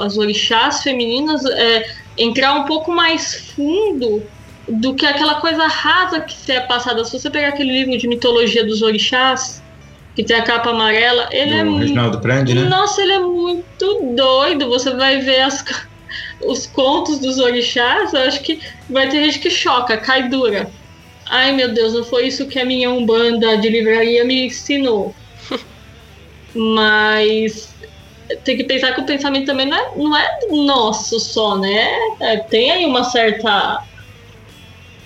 as 0.00 0.18
orixás 0.18 0.82
femininas, 0.82 1.44
é, 1.46 1.94
entrar 2.18 2.54
um 2.54 2.64
pouco 2.64 2.92
mais 2.92 3.52
fundo 3.54 4.22
do 4.68 4.94
que 4.94 5.06
aquela 5.06 5.36
coisa 5.36 5.66
rasa 5.66 6.20
que 6.20 6.34
se 6.34 6.52
é 6.52 6.60
passada. 6.60 7.04
Se 7.04 7.18
você 7.18 7.30
pegar 7.30 7.48
aquele 7.48 7.72
livro 7.72 7.96
de 7.96 8.08
mitologia 8.08 8.64
dos 8.66 8.82
orixás, 8.82 9.62
que 10.14 10.22
tem 10.22 10.36
a 10.36 10.42
capa 10.42 10.70
amarela, 10.70 11.28
ele 11.32 11.50
Do 11.50 11.56
é 11.56 11.64
muito. 11.64 11.80
Reginaldo 11.80 12.20
Prandi, 12.20 12.54
né? 12.54 12.68
Nossa, 12.68 13.02
ele 13.02 13.12
é 13.12 13.18
muito 13.18 14.12
doido. 14.14 14.68
Você 14.68 14.94
vai 14.94 15.18
ver 15.18 15.40
as, 15.40 15.64
os 16.42 16.66
contos 16.66 17.18
dos 17.18 17.38
orixás, 17.38 18.12
eu 18.12 18.20
acho 18.20 18.40
que 18.40 18.60
vai 18.88 19.08
ter 19.08 19.24
gente 19.24 19.40
que 19.40 19.50
choca, 19.50 19.96
cai 19.96 20.28
dura. 20.28 20.70
Ai 21.26 21.52
meu 21.52 21.72
Deus, 21.72 21.94
não 21.94 22.04
foi 22.04 22.26
isso 22.26 22.46
que 22.46 22.58
a 22.58 22.64
minha 22.64 22.90
Umbanda 22.90 23.56
de 23.56 23.68
livraria 23.68 24.24
me 24.24 24.46
ensinou. 24.46 25.14
Mas 26.54 27.74
tem 28.44 28.56
que 28.56 28.64
pensar 28.64 28.92
que 28.94 29.00
o 29.00 29.06
pensamento 29.06 29.46
também 29.46 29.66
não 29.66 29.76
é, 29.76 29.90
não 29.96 30.16
é 30.16 30.38
nosso 30.50 31.20
só, 31.20 31.56
né? 31.56 31.96
É, 32.20 32.36
tem 32.38 32.70
aí 32.70 32.86
uma 32.86 33.04
certa. 33.04 33.82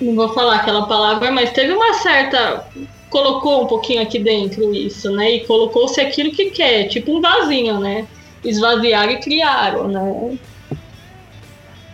Não 0.00 0.14
vou 0.14 0.32
falar 0.32 0.56
aquela 0.56 0.86
palavra, 0.86 1.30
mas 1.32 1.50
teve 1.50 1.72
uma 1.72 1.94
certa. 1.94 2.68
Colocou 3.10 3.64
um 3.64 3.66
pouquinho 3.66 4.02
aqui 4.02 4.18
dentro 4.18 4.74
isso, 4.74 5.10
né? 5.12 5.36
E 5.36 5.40
colocou-se 5.46 6.00
aquilo 6.00 6.30
que 6.30 6.50
quer, 6.50 6.88
tipo 6.88 7.16
um 7.16 7.20
vasinho, 7.20 7.80
né? 7.80 8.06
Esvaziaram 8.44 9.12
e 9.12 9.20
criaram, 9.20 9.88
né? 9.88 10.38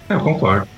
Eu 0.09 0.21
concordo. 0.21 0.69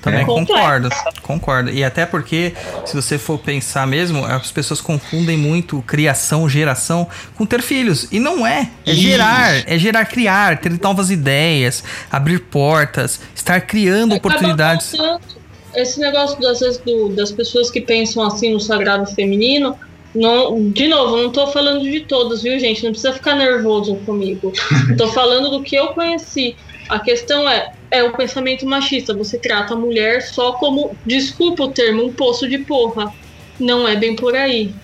Também 0.00 0.22
É. 0.22 0.24
concordo, 0.24 0.88
concordo. 1.22 1.70
E 1.70 1.82
até 1.82 2.06
porque, 2.06 2.54
se 2.86 2.94
você 2.94 3.18
for 3.18 3.38
pensar 3.38 3.86
mesmo, 3.86 4.24
as 4.24 4.50
pessoas 4.50 4.80
confundem 4.80 5.36
muito 5.36 5.82
criação, 5.82 6.48
geração 6.48 7.06
com 7.36 7.44
ter 7.44 7.60
filhos. 7.60 8.08
E 8.12 8.18
não 8.20 8.46
é. 8.46 8.70
É 8.86 8.92
Isso. 8.92 9.00
gerar, 9.02 9.68
é 9.68 9.78
gerar, 9.78 10.04
criar, 10.06 10.58
ter 10.58 10.70
novas 10.80 11.10
ideias, 11.10 11.82
abrir 12.10 12.38
portas, 12.38 13.20
estar 13.34 13.60
criando 13.60 14.14
oportunidades. 14.14 14.92
Voltando. 14.92 15.37
Esse 15.74 16.00
negócio, 16.00 16.44
às 16.46 16.60
vezes, 16.60 16.82
do- 16.84 17.10
das 17.10 17.32
pessoas 17.32 17.70
que 17.70 17.80
pensam 17.80 18.24
assim 18.24 18.52
no 18.52 18.60
sagrado 18.60 19.06
feminino, 19.14 19.76
não, 20.14 20.70
de 20.70 20.88
novo, 20.88 21.16
não 21.16 21.30
tô 21.30 21.46
falando 21.48 21.82
de 21.82 22.00
todas, 22.00 22.42
viu, 22.42 22.58
gente? 22.58 22.82
Não 22.82 22.90
precisa 22.90 23.12
ficar 23.12 23.34
nervoso 23.36 23.96
comigo. 24.04 24.52
tô 24.96 25.08
falando 25.08 25.50
do 25.50 25.62
que 25.62 25.76
eu 25.76 25.88
conheci. 25.88 26.56
A 26.88 26.98
questão 26.98 27.48
é, 27.48 27.70
é 27.90 28.02
o 28.02 28.16
pensamento 28.16 28.66
machista. 28.66 29.14
Você 29.14 29.38
trata 29.38 29.74
a 29.74 29.76
mulher 29.76 30.22
só 30.22 30.52
como, 30.52 30.96
desculpa 31.04 31.64
o 31.64 31.72
termo, 31.72 32.04
um 32.04 32.12
poço 32.12 32.48
de 32.48 32.58
porra. 32.58 33.12
Não 33.60 33.86
é 33.86 33.96
bem 33.96 34.16
por 34.16 34.34
aí. 34.34 34.74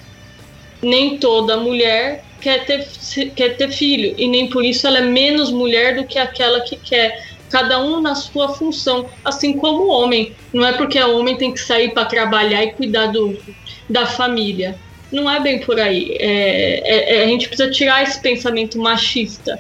Nem 0.82 1.18
toda 1.18 1.56
mulher 1.56 2.22
quer 2.40 2.66
ter, 2.66 2.86
quer 3.34 3.56
ter 3.56 3.70
filho. 3.70 4.14
E 4.18 4.28
nem 4.28 4.50
por 4.50 4.62
isso 4.64 4.86
ela 4.86 4.98
é 4.98 5.02
menos 5.02 5.50
mulher 5.50 5.96
do 5.96 6.06
que 6.06 6.18
aquela 6.18 6.60
que 6.60 6.76
quer 6.76 7.16
cada 7.54 7.80
um 7.80 8.02
na 8.02 8.16
sua 8.16 8.48
função, 8.56 9.08
assim 9.24 9.56
como 9.56 9.84
o 9.84 9.88
homem. 9.90 10.36
Não 10.52 10.66
é 10.66 10.72
porque 10.76 10.98
o 11.00 11.18
homem 11.20 11.36
tem 11.38 11.52
que 11.54 11.60
sair 11.60 11.94
para 11.94 12.04
trabalhar 12.06 12.64
e 12.64 12.72
cuidar 12.74 13.06
do, 13.12 13.44
da 13.88 14.06
família. 14.06 14.80
Não 15.12 15.30
é 15.30 15.40
bem 15.40 15.60
por 15.60 15.78
aí. 15.78 16.16
É, 16.20 16.80
é- 16.84 17.16
é- 17.20 17.24
a 17.24 17.28
gente 17.28 17.46
precisa 17.46 17.70
tirar 17.70 18.02
esse 18.02 18.20
pensamento 18.20 18.76
machista, 18.80 19.52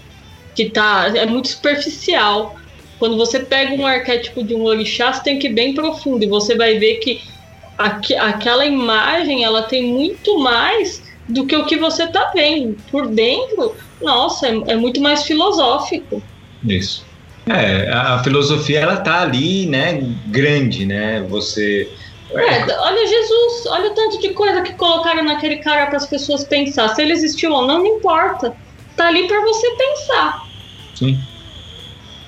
que 0.56 0.70
tá, 0.72 1.12
é 1.16 1.24
muito 1.26 1.48
superficial. 1.48 2.52
Quando 2.98 3.16
você 3.16 3.40
pega 3.46 3.74
um 3.74 3.86
arquétipo 3.86 4.44
de 4.44 4.56
um 4.56 4.64
orixá, 4.64 5.12
você 5.12 5.22
tem 5.22 5.38
que 5.38 5.48
ir 5.48 5.54
bem 5.54 5.74
profundo 5.74 6.24
e 6.24 6.28
você 6.28 6.56
vai 6.56 6.78
ver 6.78 6.96
que 6.96 7.18
aque- 7.78 8.16
aquela 8.16 8.66
imagem 8.66 9.44
ela 9.44 9.62
tem 9.68 9.84
muito 9.92 10.38
mais 10.40 11.00
do 11.28 11.46
que 11.46 11.56
o 11.56 11.66
que 11.66 11.76
você 11.78 12.10
tá 12.10 12.32
vendo. 12.34 12.76
Por 12.90 13.14
dentro, 13.14 13.76
nossa, 14.00 14.48
é- 14.48 14.72
é 14.72 14.76
muito 14.76 15.00
mais 15.00 15.24
filosófico. 15.24 16.24
Isso. 16.64 17.03
É, 17.46 17.90
a 17.92 18.22
filosofia 18.24 18.80
ela 18.80 18.96
tá 18.96 19.20
ali, 19.22 19.66
né, 19.66 20.00
grande, 20.28 20.86
né? 20.86 21.24
Você 21.28 21.90
É, 22.30 22.78
olha 22.80 23.06
Jesus, 23.06 23.66
olha 23.66 23.90
o 23.90 23.94
tanto 23.94 24.18
de 24.20 24.30
coisa 24.30 24.62
que 24.62 24.72
colocaram 24.74 25.22
naquele 25.22 25.56
cara 25.56 25.86
para 25.86 25.98
as 25.98 26.06
pessoas 26.06 26.42
pensar. 26.44 26.88
Se 26.94 27.02
ele 27.02 27.12
existiu 27.12 27.52
ou 27.52 27.66
não, 27.66 27.78
não 27.78 27.86
importa. 27.86 28.56
Tá 28.96 29.08
ali 29.08 29.26
para 29.28 29.40
você 29.42 29.70
pensar. 29.76 30.42
Sim. 30.94 31.18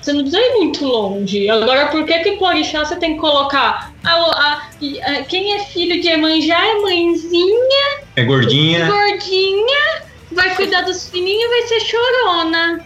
Você 0.01 0.13
não 0.13 0.21
precisa 0.21 0.41
ir 0.41 0.53
muito 0.57 0.85
longe. 0.85 1.49
Agora, 1.49 1.87
por 1.87 2.05
que 2.05 2.19
que 2.19 2.31
com 2.37 2.45
orixá 2.45 2.85
você 2.85 2.95
tem 2.95 3.15
que 3.15 3.19
colocar 3.19 3.93
a, 4.03 4.11
a- 4.13 4.61
a- 4.61 5.23
quem 5.23 5.53
é 5.55 5.59
filho 5.65 5.99
de 6.01 6.07
Emanjá 6.07 6.57
é 6.57 6.75
mãezinha, 6.75 7.99
é 8.15 8.23
gordinha. 8.23 8.85
gordinha, 8.85 10.03
vai 10.31 10.55
cuidar 10.55 10.81
dos 10.81 11.09
filhinhos 11.09 11.43
e 11.43 11.47
vai 11.49 11.61
ser 11.67 11.79
chorona. 11.81 12.85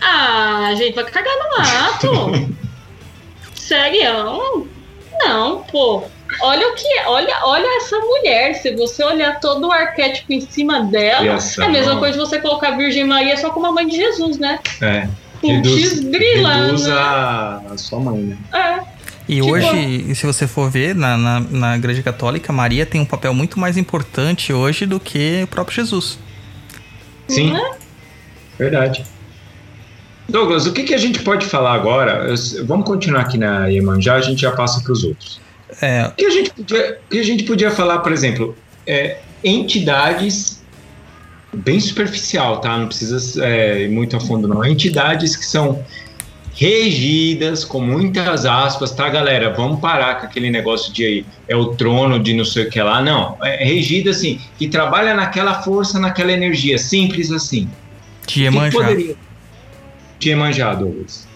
Ah, 0.00 0.72
gente, 0.76 0.94
vai 0.94 1.04
cagar 1.04 1.34
no 1.38 1.58
mato. 1.58 2.56
Sério? 3.54 4.68
Não, 5.18 5.62
pô. 5.64 6.04
Olha 6.42 6.68
o 6.68 6.74
que 6.74 6.86
é, 6.98 7.08
olha, 7.08 7.34
olha 7.44 7.76
essa 7.78 7.98
mulher. 7.98 8.54
Se 8.54 8.74
você 8.74 9.02
olhar 9.04 9.40
todo 9.40 9.68
o 9.68 9.72
arquétipo 9.72 10.32
em 10.32 10.40
cima 10.40 10.82
dela, 10.84 11.34
Essa 11.34 11.62
é 11.62 11.66
a 11.66 11.68
mesma 11.68 11.96
coisa 11.98 12.12
de 12.12 12.18
você 12.18 12.40
colocar 12.40 12.68
a 12.68 12.76
Virgem 12.76 13.04
Maria 13.04 13.36
só 13.36 13.50
como 13.50 13.66
a 13.66 13.72
mãe 13.72 13.86
de 13.86 13.96
Jesus, 13.96 14.38
né? 14.38 14.58
É. 14.80 15.08
Putz, 15.40 16.00
grila, 16.00 16.54
reduz 16.54 16.86
né? 16.86 16.92
a, 16.92 17.62
a 17.70 17.78
sua 17.78 18.00
mãe, 18.00 18.18
né? 18.18 18.36
É. 18.52 18.96
E 19.28 19.36
Tipo- 19.36 19.50
hoje, 19.50 20.14
se 20.14 20.26
você 20.26 20.46
for 20.46 20.70
ver, 20.70 20.94
na, 20.94 21.16
na, 21.16 21.40
na 21.40 21.76
Igreja 21.76 22.02
Católica, 22.02 22.52
Maria 22.52 22.86
tem 22.86 23.00
um 23.00 23.04
papel 23.04 23.34
muito 23.34 23.58
mais 23.58 23.76
importante 23.76 24.52
hoje 24.52 24.86
do 24.86 25.00
que 25.00 25.42
o 25.44 25.46
próprio 25.46 25.76
Jesus. 25.76 26.18
Sim. 27.28 27.52
Né? 27.52 27.70
Verdade. 28.58 29.04
Douglas, 30.28 30.66
o 30.66 30.72
que, 30.72 30.82
que 30.82 30.94
a 30.94 30.98
gente 30.98 31.20
pode 31.22 31.46
falar 31.46 31.74
agora? 31.74 32.34
Vamos 32.64 32.86
continuar 32.86 33.22
aqui 33.22 33.38
na 33.38 33.66
Iemanjá, 33.68 34.14
a 34.14 34.20
gente 34.20 34.42
já 34.42 34.52
passa 34.52 34.80
para 34.80 34.92
os 34.92 35.04
outros. 35.04 35.40
É, 35.80 36.06
O 36.06 36.12
que 36.12 36.26
a 36.26 36.30
gente 36.30 36.50
podia, 36.50 36.98
que 37.10 37.18
a 37.18 37.22
gente 37.22 37.44
podia 37.44 37.70
falar, 37.70 37.98
por 37.98 38.12
exemplo, 38.12 38.56
é, 38.86 39.18
entidades 39.44 40.62
bem 41.52 41.78
superficial, 41.80 42.60
tá? 42.60 42.76
Não 42.76 42.86
precisa 42.88 43.44
é, 43.44 43.82
ir 43.82 43.90
muito 43.90 44.16
a 44.16 44.20
fundo, 44.20 44.48
não. 44.48 44.64
Entidades 44.64 45.36
que 45.36 45.46
são 45.46 45.84
regidas 46.54 47.64
com 47.64 47.80
muitas 47.80 48.46
aspas, 48.46 48.90
tá, 48.92 49.08
galera? 49.08 49.52
Vamos 49.52 49.78
parar 49.78 50.20
com 50.20 50.26
aquele 50.26 50.50
negócio 50.50 50.92
de 50.92 51.04
aí, 51.04 51.26
é 51.46 51.54
o 51.54 51.74
trono 51.74 52.18
de 52.18 52.34
não 52.34 52.44
sei 52.44 52.64
o 52.64 52.70
que 52.70 52.80
lá. 52.80 53.02
Não, 53.02 53.36
é 53.42 53.64
regida 53.64 54.10
assim, 54.10 54.40
que 54.58 54.66
trabalha 54.66 55.14
naquela 55.14 55.62
força, 55.62 55.98
naquela 55.98 56.32
energia, 56.32 56.78
simples 56.78 57.30
assim. 57.30 57.68
que 58.26 58.42
Iemanjá. 58.42 58.78
poderia 58.78 59.14
de 59.14 59.25
Iemanjá, 60.28 60.74
Douglas? 60.74 61.26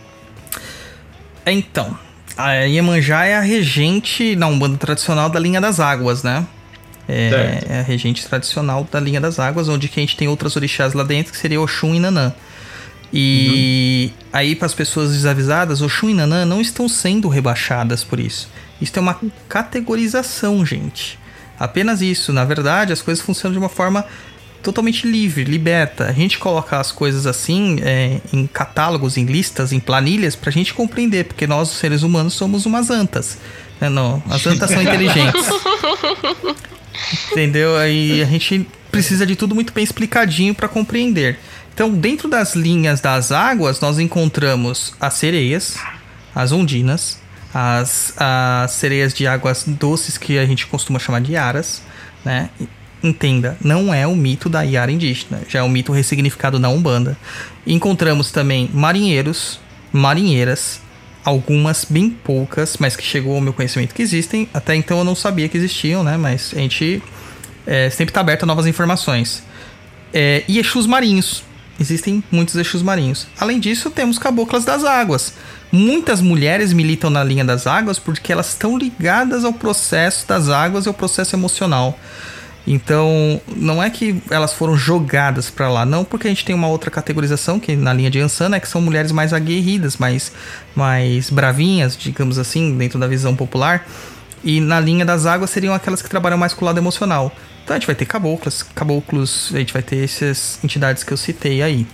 Então, 1.46 1.96
a 2.36 2.52
Iemanjá 2.52 3.24
é 3.24 3.36
a 3.36 3.40
regente 3.40 4.36
na 4.36 4.46
Umbanda 4.46 4.78
tradicional 4.78 5.28
da 5.28 5.38
linha 5.38 5.60
das 5.60 5.80
águas, 5.80 6.22
né? 6.22 6.46
É, 7.08 7.64
é 7.68 7.80
a 7.80 7.82
regente 7.82 8.24
tradicional 8.26 8.86
da 8.90 9.00
linha 9.00 9.20
das 9.20 9.38
águas, 9.38 9.68
onde 9.68 9.88
que 9.88 9.98
a 9.98 10.02
gente 10.02 10.16
tem 10.16 10.28
outras 10.28 10.54
orixás 10.54 10.94
lá 10.94 11.02
dentro, 11.02 11.32
que 11.32 11.38
seria 11.38 11.60
Oxum 11.60 11.94
e 11.94 12.00
Nanã. 12.00 12.32
E 13.12 14.12
aí, 14.32 14.54
para 14.54 14.66
as 14.66 14.74
pessoas 14.74 15.10
desavisadas, 15.12 15.82
Oxum 15.82 16.10
e 16.10 16.14
Nanã 16.14 16.44
não 16.44 16.60
estão 16.60 16.88
sendo 16.88 17.28
rebaixadas 17.28 18.04
por 18.04 18.20
isso. 18.20 18.48
Isso 18.80 18.92
é 18.96 19.00
uma 19.00 19.20
categorização, 19.48 20.64
gente. 20.64 21.18
Apenas 21.58 22.00
isso. 22.00 22.32
Na 22.32 22.44
verdade, 22.44 22.92
as 22.92 23.02
coisas 23.02 23.22
funcionam 23.22 23.52
de 23.52 23.58
uma 23.58 23.68
forma 23.68 24.06
totalmente 24.62 25.06
livre, 25.06 25.44
liberta. 25.44 26.06
A 26.06 26.12
gente 26.12 26.38
coloca 26.38 26.78
as 26.78 26.92
coisas 26.92 27.26
assim 27.26 27.78
é, 27.82 28.20
em 28.32 28.46
catálogos, 28.46 29.16
em 29.16 29.24
listas, 29.24 29.72
em 29.72 29.80
planilhas, 29.80 30.36
pra 30.36 30.50
gente 30.50 30.74
compreender, 30.74 31.24
porque 31.24 31.46
nós, 31.46 31.70
os 31.70 31.78
seres 31.78 32.02
humanos, 32.02 32.34
somos 32.34 32.66
umas 32.66 32.90
antas. 32.90 33.38
Né? 33.80 33.88
Não, 33.88 34.22
as 34.28 34.46
antas 34.46 34.70
são 34.70 34.80
inteligentes. 34.82 35.48
Entendeu? 37.32 37.76
Aí 37.76 38.22
a 38.22 38.26
gente 38.26 38.66
precisa 38.90 39.24
de 39.24 39.36
tudo 39.36 39.54
muito 39.54 39.72
bem 39.72 39.84
explicadinho 39.84 40.54
para 40.54 40.68
compreender. 40.68 41.38
Então, 41.72 41.90
dentro 41.90 42.28
das 42.28 42.54
linhas 42.54 43.00
das 43.00 43.32
águas, 43.32 43.80
nós 43.80 43.98
encontramos 43.98 44.92
as 45.00 45.14
sereias, 45.14 45.76
as 46.34 46.52
ondinas, 46.52 47.18
as, 47.54 48.12
as 48.16 48.72
sereias 48.72 49.14
de 49.14 49.26
águas 49.26 49.64
doces 49.66 50.18
que 50.18 50.38
a 50.38 50.44
gente 50.44 50.66
costuma 50.66 50.98
chamar 50.98 51.20
de 51.20 51.36
aras, 51.36 51.82
né? 52.24 52.50
Entenda, 53.02 53.56
não 53.62 53.94
é 53.94 54.06
o 54.06 54.14
mito 54.14 54.48
da 54.48 54.62
Iara 54.62 54.92
indígena, 54.92 55.40
já 55.48 55.60
é 55.60 55.62
um 55.62 55.68
mito 55.68 55.90
ressignificado 55.90 56.58
na 56.58 56.68
Umbanda. 56.68 57.16
Encontramos 57.66 58.30
também 58.30 58.68
marinheiros, 58.74 59.58
marinheiras, 59.90 60.82
algumas 61.24 61.86
bem 61.88 62.10
poucas, 62.10 62.76
mas 62.78 62.96
que 62.96 63.02
chegou 63.02 63.34
ao 63.34 63.40
meu 63.40 63.52
conhecimento 63.52 63.94
que 63.94 64.02
existem. 64.02 64.48
Até 64.52 64.74
então 64.74 64.98
eu 64.98 65.04
não 65.04 65.14
sabia 65.14 65.48
que 65.48 65.56
existiam, 65.56 66.02
né? 66.02 66.16
Mas 66.16 66.52
a 66.54 66.58
gente 66.58 67.02
é, 67.66 67.88
sempre 67.88 68.10
está 68.10 68.20
aberto 68.20 68.42
a 68.42 68.46
novas 68.46 68.66
informações. 68.66 69.42
É, 70.12 70.44
e 70.46 70.58
Exus 70.58 70.86
marinhos. 70.86 71.42
Existem 71.78 72.22
muitos 72.30 72.54
Exus 72.56 72.82
marinhos. 72.82 73.26
Além 73.38 73.58
disso, 73.58 73.90
temos 73.90 74.18
caboclas 74.18 74.64
das 74.66 74.84
águas. 74.84 75.32
Muitas 75.72 76.20
mulheres 76.20 76.74
militam 76.74 77.08
na 77.08 77.24
linha 77.24 77.44
das 77.44 77.66
águas 77.66 77.98
porque 77.98 78.32
elas 78.32 78.50
estão 78.50 78.76
ligadas 78.76 79.44
ao 79.44 79.52
processo 79.52 80.26
das 80.26 80.50
águas 80.50 80.84
e 80.84 80.88
ao 80.88 80.94
processo 80.94 81.34
emocional. 81.34 81.98
Então, 82.72 83.40
não 83.56 83.82
é 83.82 83.90
que 83.90 84.22
elas 84.30 84.52
foram 84.52 84.76
jogadas 84.76 85.50
para 85.50 85.68
lá, 85.68 85.84
não, 85.84 86.04
porque 86.04 86.28
a 86.28 86.30
gente 86.30 86.44
tem 86.44 86.54
uma 86.54 86.68
outra 86.68 86.88
categorização 86.88 87.58
que 87.58 87.74
na 87.74 87.92
linha 87.92 88.08
de 88.08 88.20
Ansan, 88.20 88.50
né, 88.50 88.60
que 88.60 88.68
são 88.68 88.80
mulheres 88.80 89.10
mais 89.10 89.32
aguerridas, 89.32 89.96
mais 89.96 90.30
mais 90.72 91.30
bravinhas, 91.30 91.96
digamos 91.96 92.38
assim, 92.38 92.78
dentro 92.78 92.96
da 92.96 93.08
visão 93.08 93.34
popular. 93.34 93.84
E 94.44 94.60
na 94.60 94.78
linha 94.78 95.04
das 95.04 95.26
águas 95.26 95.50
seriam 95.50 95.74
aquelas 95.74 96.00
que 96.00 96.08
trabalham 96.08 96.38
mais 96.38 96.54
com 96.54 96.64
o 96.64 96.66
lado 96.66 96.78
emocional. 96.78 97.34
Então 97.64 97.74
a 97.74 97.78
gente 97.80 97.88
vai 97.88 97.96
ter 97.96 98.04
caboclas, 98.04 98.62
caboclos, 98.62 99.50
a 99.52 99.58
gente 99.58 99.72
vai 99.72 99.82
ter 99.82 100.04
essas 100.04 100.60
entidades 100.62 101.02
que 101.02 101.12
eu 101.12 101.16
citei 101.16 101.62
aí. 101.62 101.84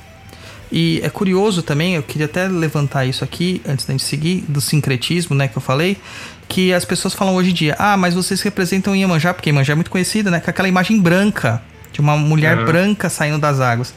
E 0.70 1.01
é 1.03 1.09
curioso 1.09 1.62
também, 1.62 1.95
eu 1.95 2.03
queria 2.03 2.27
até 2.27 2.49
levantar 2.49 3.07
isso 3.07 3.24
aqui 3.24 3.62
antes 3.66 3.87
da 3.87 3.93
gente 3.93 4.05
seguir, 4.05 4.45
do 4.47 4.61
sincretismo, 4.61 5.35
né, 5.35 5.49
que 5.49 5.57
eu 5.57 5.62
falei, 5.62 5.97
que 6.49 6.72
as 6.72 6.84
pessoas 6.84 7.14
falam 7.14 7.34
hoje 7.34 7.51
em 7.51 7.55
dia, 7.55 7.76
ah, 7.78 7.97
mas 7.97 8.14
vocês 8.14 8.40
representam 8.42 8.94
Iemanjá, 8.94 9.34
porque 9.34 9.51
Iemanjá 9.51 9.72
é 9.72 9.74
muito 9.74 9.90
conhecida, 9.90 10.30
né, 10.30 10.40
com 10.40 10.51
aquela 10.51 10.68
imagem 10.68 11.01
branca, 11.01 11.62
de 11.92 12.01
uma 12.01 12.16
mulher 12.16 12.59
uhum. 12.59 12.64
branca 12.64 13.09
saindo 13.09 13.38
das 13.38 13.61
águas. 13.61 13.94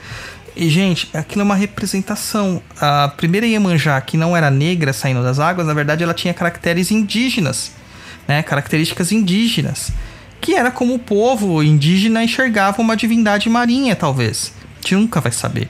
E, 0.55 0.69
gente, 0.69 1.09
aquilo 1.13 1.41
é 1.41 1.45
uma 1.45 1.55
representação. 1.55 2.61
A 2.79 3.07
primeira 3.15 3.45
Iemanjá, 3.45 4.01
que 4.01 4.17
não 4.17 4.35
era 4.35 4.49
negra 4.49 4.91
saindo 4.93 5.21
das 5.23 5.39
águas, 5.39 5.67
na 5.67 5.73
verdade 5.73 6.03
ela 6.03 6.13
tinha 6.13 6.33
caracteres 6.33 6.91
indígenas, 6.91 7.71
né, 8.27 8.41
características 8.43 9.11
indígenas, 9.11 9.91
que 10.41 10.55
era 10.55 10.71
como 10.71 10.95
o 10.95 10.99
povo 10.99 11.61
indígena 11.61 12.23
enxergava 12.23 12.81
uma 12.81 12.95
divindade 12.95 13.49
marinha, 13.49 13.95
talvez. 13.95 14.53
A 14.77 14.81
gente 14.81 14.95
nunca 14.95 15.21
vai 15.21 15.31
saber. 15.31 15.69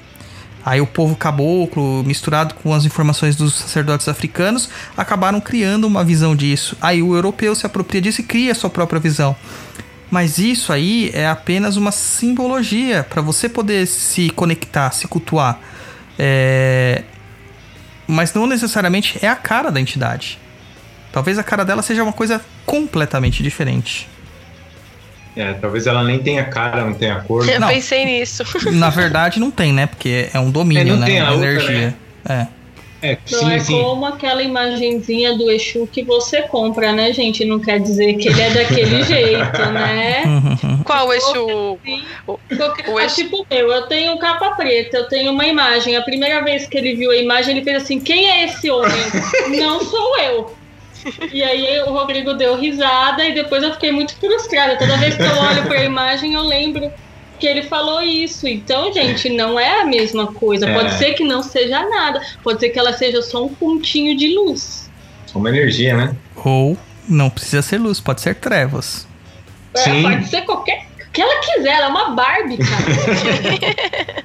Aí 0.70 0.80
o 0.80 0.86
povo 0.86 1.16
caboclo, 1.16 2.04
misturado 2.04 2.54
com 2.54 2.72
as 2.76 2.86
informações 2.86 3.36
dos 3.36 3.56
sacerdotes 3.56 4.08
africanos, 4.08 4.70
acabaram 4.96 5.42
criando 5.42 5.88
uma 5.88 6.04
visão 6.04 6.36
disso. 6.36 6.78
Aí 6.80 7.02
o 7.02 7.16
europeu 7.16 7.56
se 7.56 7.66
apropria 7.66 8.00
disso 8.00 8.22
e 8.22 8.24
cria 8.24 8.52
a 8.52 8.56
sua 8.56 8.70
própria 8.70 9.00
visão. 9.00 9.36
Mas 10.12 10.38
isso 10.38 10.72
aí 10.72 11.10
é 11.12 11.28
apenas 11.28 11.76
uma 11.76 11.92
simbologia 11.92 13.04
para 13.04 13.20
você 13.20 13.50
poder 13.50 13.88
se 13.88 14.30
conectar, 14.30 14.92
se 14.92 15.08
cultuar. 15.08 15.60
É... 16.20 17.02
Mas 18.06 18.32
não 18.36 18.46
necessariamente 18.46 19.18
é 19.24 19.28
a 19.28 19.36
cara 19.36 19.72
da 19.72 19.82
entidade. 19.82 20.38
Talvez 21.12 21.40
a 21.40 21.44
cara 21.44 21.66
dela 21.66 21.82
seja 21.82 22.04
uma 22.04 22.14
coisa 22.14 22.46
completamente 22.68 23.42
diferente. 23.42 24.08
É, 25.40 25.54
talvez 25.54 25.88
ela 25.88 26.04
nem 26.04 26.20
tenha 26.20 26.44
cara, 26.44 26.84
não 26.84 26.94
tenha 26.94 27.22
cor. 27.22 27.48
Eu 27.48 27.62
não. 27.62 27.70
pensei 27.70 28.04
nisso. 28.04 28.44
Na 28.74 28.90
verdade, 28.90 29.40
não 29.40 29.50
tem, 29.50 29.72
né? 29.72 29.88
Porque 29.88 30.30
é 30.34 30.38
um 30.38 30.52
domínio, 30.52 30.96
é, 30.96 30.98
né? 30.98 31.06
Tem 31.06 31.20
a 31.22 31.32
outra, 31.32 31.48
energia. 31.48 31.88
Né? 31.88 31.94
É. 32.28 32.60
É, 33.02 33.18
não 33.32 33.40
sim, 33.40 33.54
é 33.54 33.60
sim. 33.60 33.82
como 33.82 34.06
aquela 34.06 34.44
imagenzinha 34.44 35.34
do 35.38 35.50
Exu 35.50 35.88
que 35.88 36.04
você 36.04 36.42
compra, 36.42 36.92
né, 36.92 37.14
gente? 37.14 37.46
Não 37.46 37.58
quer 37.58 37.80
dizer 37.80 38.16
que 38.16 38.28
ele 38.28 38.42
é 38.42 38.50
daquele 38.50 39.04
jeito, 39.08 39.66
né? 39.72 40.24
Qual 40.84 41.14
Exu? 41.14 41.80
Assim, 41.82 42.04
o, 42.28 42.40
o 42.92 43.00
Exu? 43.00 43.16
Tipo 43.16 43.48
eu, 43.50 43.72
eu 43.72 43.84
tenho 43.84 44.18
capa 44.20 44.52
preta, 44.52 44.98
eu 44.98 45.08
tenho 45.08 45.32
uma 45.32 45.46
imagem. 45.46 45.96
A 45.96 46.02
primeira 46.02 46.44
vez 46.44 46.68
que 46.68 46.78
ele 46.78 46.94
viu 46.94 47.12
a 47.12 47.16
imagem, 47.16 47.56
ele 47.56 47.64
fez 47.64 47.84
assim: 47.84 48.02
quem 48.02 48.30
é 48.30 48.44
esse 48.44 48.70
homem? 48.70 48.92
Não 49.58 49.80
sou 49.80 50.20
eu. 50.20 50.59
E 51.32 51.44
aí 51.44 51.82
o 51.82 51.92
Rodrigo 51.92 52.34
deu 52.34 52.56
risada 52.56 53.26
e 53.26 53.34
depois 53.34 53.64
eu 53.64 53.74
fiquei 53.74 53.92
muito 53.92 54.16
frustrada. 54.16 54.78
Toda 54.78 54.98
vez 54.98 55.16
que 55.16 55.22
eu 55.22 55.38
olho 55.38 55.64
para 55.64 55.80
a 55.80 55.86
imagem, 55.86 56.34
eu 56.34 56.42
lembro 56.42 56.92
que 57.40 57.48
ele 57.48 57.64
falou 57.64 58.02
isso. 58.02 58.48
Então, 58.48 58.92
gente, 58.94 59.30
não 59.30 59.60
é 59.60 59.82
a 59.82 59.86
mesma 59.86 60.28
coisa. 60.34 60.68
É. 60.68 60.74
Pode 60.74 60.94
ser 60.96 61.14
que 61.14 61.24
não 61.24 61.42
seja 61.42 61.88
nada. 61.88 62.22
Pode 62.44 62.60
ser 62.60 62.70
que 62.70 62.80
ela 62.80 62.94
seja 62.94 63.22
só 63.22 63.46
um 63.46 63.50
pontinho 63.50 64.18
de 64.18 64.34
luz. 64.36 64.90
Só 65.26 65.40
uma 65.40 65.50
energia, 65.50 65.96
né? 65.96 66.16
Ou 66.44 66.78
não 67.08 67.30
precisa 67.30 67.62
ser 67.62 67.78
luz, 67.78 68.00
pode 68.00 68.22
ser 68.22 68.36
trevas. 68.36 69.08
É, 69.76 69.80
Sim. 69.80 70.04
Pode 70.04 70.28
ser 70.28 70.42
qualquer. 70.42 70.86
O 71.08 71.12
que 71.12 71.22
ela 71.22 71.40
quiser, 71.42 71.72
ela 71.72 71.86
é 71.86 71.90
uma 71.90 72.10
Barbie, 72.10 72.58
cara. 72.58 74.24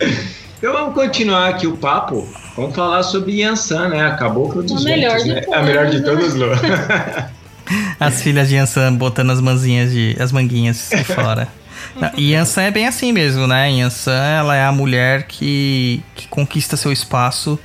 então 0.58 0.72
vamos 0.72 0.94
continuar 0.94 1.48
aqui 1.48 1.66
o 1.66 1.76
papo. 1.76 2.26
Vamos 2.56 2.74
falar 2.74 3.02
sobre 3.02 3.40
Yansan, 3.40 3.88
né? 3.88 4.06
A 4.06 4.16
cabocla 4.16 4.62
dos 4.62 4.84
a 4.84 4.88
melhor 4.88 5.18
ventos, 5.18 5.26
né? 5.26 5.42
A 5.52 5.62
melhor 5.62 5.86
de 5.86 6.02
todas, 6.02 6.34
Lu. 6.34 6.46
As 7.98 8.22
filhas 8.22 8.48
de 8.48 8.54
Yansan 8.54 8.94
botando 8.94 9.30
as 9.30 9.40
manzinhas 9.40 9.90
de. 9.90 10.16
as 10.20 10.30
manguinhas 10.30 10.88
de 10.90 11.02
fora. 11.04 11.48
Não, 11.96 12.10
Yansan 12.16 12.62
é 12.62 12.70
bem 12.70 12.86
assim 12.86 13.12
mesmo, 13.12 13.46
né? 13.46 13.70
Yansan, 13.72 14.12
ela 14.12 14.54
é 14.54 14.64
a 14.64 14.70
mulher 14.70 15.24
que, 15.24 16.02
que 16.14 16.28
conquista 16.28 16.76
seu 16.76 16.92
espaço 16.92 17.58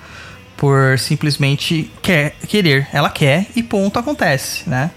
por 0.58 0.98
simplesmente 0.98 1.92
quer, 2.02 2.36
querer. 2.48 2.88
Ela 2.94 3.10
quer 3.10 3.48
e 3.56 3.64
ponto 3.64 4.00
acontece, 4.00 4.70
né? 4.70 4.92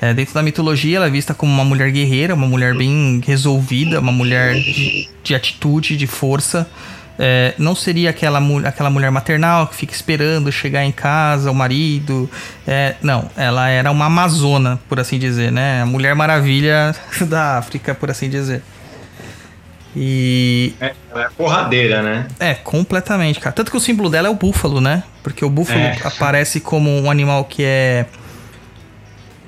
É, 0.00 0.12
dentro 0.12 0.34
da 0.34 0.42
mitologia, 0.42 0.96
ela 0.96 1.06
é 1.06 1.10
vista 1.10 1.32
como 1.32 1.52
uma 1.52 1.64
mulher 1.64 1.90
guerreira, 1.92 2.34
uma 2.34 2.46
mulher 2.46 2.74
bem 2.74 3.20
resolvida, 3.24 4.00
uma 4.00 4.10
mulher 4.10 4.54
de, 4.54 5.08
de 5.22 5.34
atitude, 5.34 5.96
de 5.96 6.06
força. 6.08 6.68
É, 7.18 7.54
não 7.58 7.74
seria 7.74 8.10
aquela, 8.10 8.40
aquela 8.66 8.90
mulher 8.90 9.10
maternal 9.10 9.66
que 9.66 9.74
fica 9.74 9.92
esperando 9.92 10.50
chegar 10.50 10.84
em 10.84 10.92
casa, 10.92 11.50
o 11.50 11.54
marido. 11.54 12.28
É, 12.66 12.96
não, 13.02 13.30
ela 13.36 13.68
era 13.68 13.90
uma 13.90 14.06
amazona, 14.06 14.80
por 14.88 14.98
assim 14.98 15.18
dizer, 15.18 15.52
né? 15.52 15.82
A 15.82 15.86
Mulher 15.86 16.14
Maravilha 16.14 16.94
da 17.28 17.58
África, 17.58 17.94
por 17.94 18.10
assim 18.10 18.30
dizer. 18.30 18.62
E. 19.94 20.74
É, 20.80 20.94
ela 21.10 21.24
é 21.24 21.28
porradeira, 21.28 22.02
né? 22.02 22.26
É, 22.40 22.54
completamente, 22.54 23.38
cara. 23.38 23.54
Tanto 23.54 23.70
que 23.70 23.76
o 23.76 23.80
símbolo 23.80 24.08
dela 24.08 24.28
é 24.28 24.30
o 24.30 24.34
búfalo, 24.34 24.80
né? 24.80 25.02
Porque 25.22 25.44
o 25.44 25.50
búfalo 25.50 25.80
é. 25.80 25.98
aparece 26.04 26.60
como 26.60 26.90
um 26.90 27.10
animal 27.10 27.44
que 27.44 27.62
é. 27.62 28.06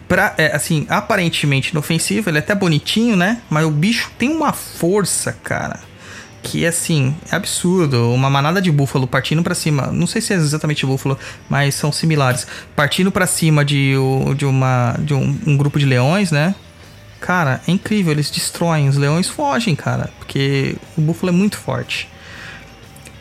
Pra, 0.06 0.34
é, 0.36 0.54
assim, 0.54 0.86
aparentemente 0.90 1.70
inofensivo, 1.70 2.28
ele 2.28 2.36
é 2.36 2.40
até 2.40 2.54
bonitinho, 2.54 3.16
né? 3.16 3.40
Mas 3.48 3.64
o 3.64 3.70
bicho 3.70 4.10
tem 4.18 4.28
uma 4.28 4.52
força, 4.52 5.32
cara 5.42 5.80
que 6.44 6.66
assim, 6.66 7.16
é 7.32 7.36
absurdo. 7.36 8.12
Uma 8.12 8.28
manada 8.28 8.60
de 8.60 8.70
búfalo 8.70 9.06
partindo 9.06 9.42
para 9.42 9.54
cima, 9.54 9.86
não 9.86 10.06
sei 10.06 10.20
se 10.20 10.32
é 10.34 10.36
exatamente 10.36 10.84
búfalo, 10.84 11.18
mas 11.48 11.74
são 11.74 11.90
similares. 11.90 12.46
Partindo 12.76 13.10
para 13.10 13.26
cima 13.26 13.64
de, 13.64 13.94
de, 14.36 14.44
uma, 14.44 14.94
de 15.00 15.14
um, 15.14 15.36
um, 15.46 15.56
grupo 15.56 15.78
de 15.78 15.86
leões, 15.86 16.30
né? 16.30 16.54
Cara, 17.20 17.62
é 17.66 17.70
incrível, 17.70 18.12
eles 18.12 18.30
destroem, 18.30 18.88
os 18.88 18.96
leões 18.96 19.26
fogem, 19.26 19.74
cara, 19.74 20.10
porque 20.18 20.76
o 20.96 21.00
búfalo 21.00 21.30
é 21.30 21.32
muito 21.32 21.56
forte. 21.56 22.08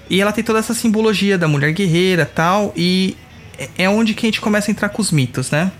E 0.09 0.21
ela 0.21 0.33
tem 0.33 0.43
toda 0.43 0.59
essa 0.59 0.73
simbologia 0.73 1.37
da 1.37 1.47
mulher 1.47 1.71
guerreira 1.71 2.25
tal, 2.25 2.73
e 2.75 3.15
é, 3.57 3.69
é 3.85 3.89
onde 3.89 4.13
que 4.13 4.25
a 4.25 4.27
gente 4.27 4.41
começa 4.41 4.69
a 4.69 4.71
entrar 4.71 4.89
com 4.89 5.01
os 5.01 5.09
mitos, 5.09 5.49
né? 5.49 5.71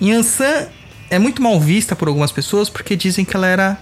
Yansan 0.00 0.68
é 1.08 1.18
muito 1.18 1.42
mal 1.42 1.58
vista 1.58 1.96
por 1.96 2.08
algumas 2.08 2.30
pessoas 2.30 2.68
porque 2.68 2.94
dizem 2.94 3.24
que 3.24 3.34
ela 3.34 3.46
era 3.46 3.78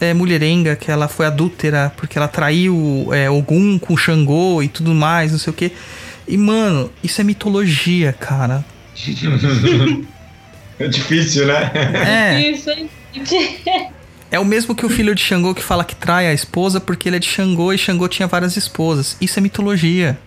é, 0.00 0.12
mulherenga, 0.14 0.76
que 0.76 0.90
ela 0.90 1.08
foi 1.08 1.26
adúltera 1.26 1.92
porque 1.96 2.18
ela 2.18 2.28
traiu 2.28 3.08
é, 3.12 3.30
Ogum 3.30 3.78
com 3.78 3.96
Xangô 3.96 4.62
e 4.62 4.68
tudo 4.68 4.94
mais, 4.94 5.32
não 5.32 5.38
sei 5.38 5.50
o 5.52 5.54
que. 5.54 5.72
E, 6.26 6.36
mano, 6.36 6.90
isso 7.02 7.20
é 7.20 7.24
mitologia, 7.24 8.12
cara. 8.12 8.64
é 10.78 10.88
difícil, 10.88 11.46
né? 11.46 11.70
É. 12.06 12.52
É 14.30 14.40
o 14.40 14.44
mesmo 14.44 14.74
que 14.74 14.84
o 14.84 14.88
filho 14.88 15.14
de 15.14 15.20
Xangô 15.20 15.54
que 15.54 15.62
fala 15.62 15.84
que 15.84 15.94
trai 15.94 16.26
a 16.26 16.32
esposa 16.32 16.80
porque 16.80 17.08
ele 17.08 17.16
é 17.16 17.18
de 17.20 17.28
Xangô 17.28 17.72
e 17.72 17.78
Xangô 17.78 18.08
tinha 18.08 18.26
várias 18.26 18.56
esposas. 18.56 19.16
Isso 19.20 19.38
é 19.38 19.42
mitologia. 19.42 20.18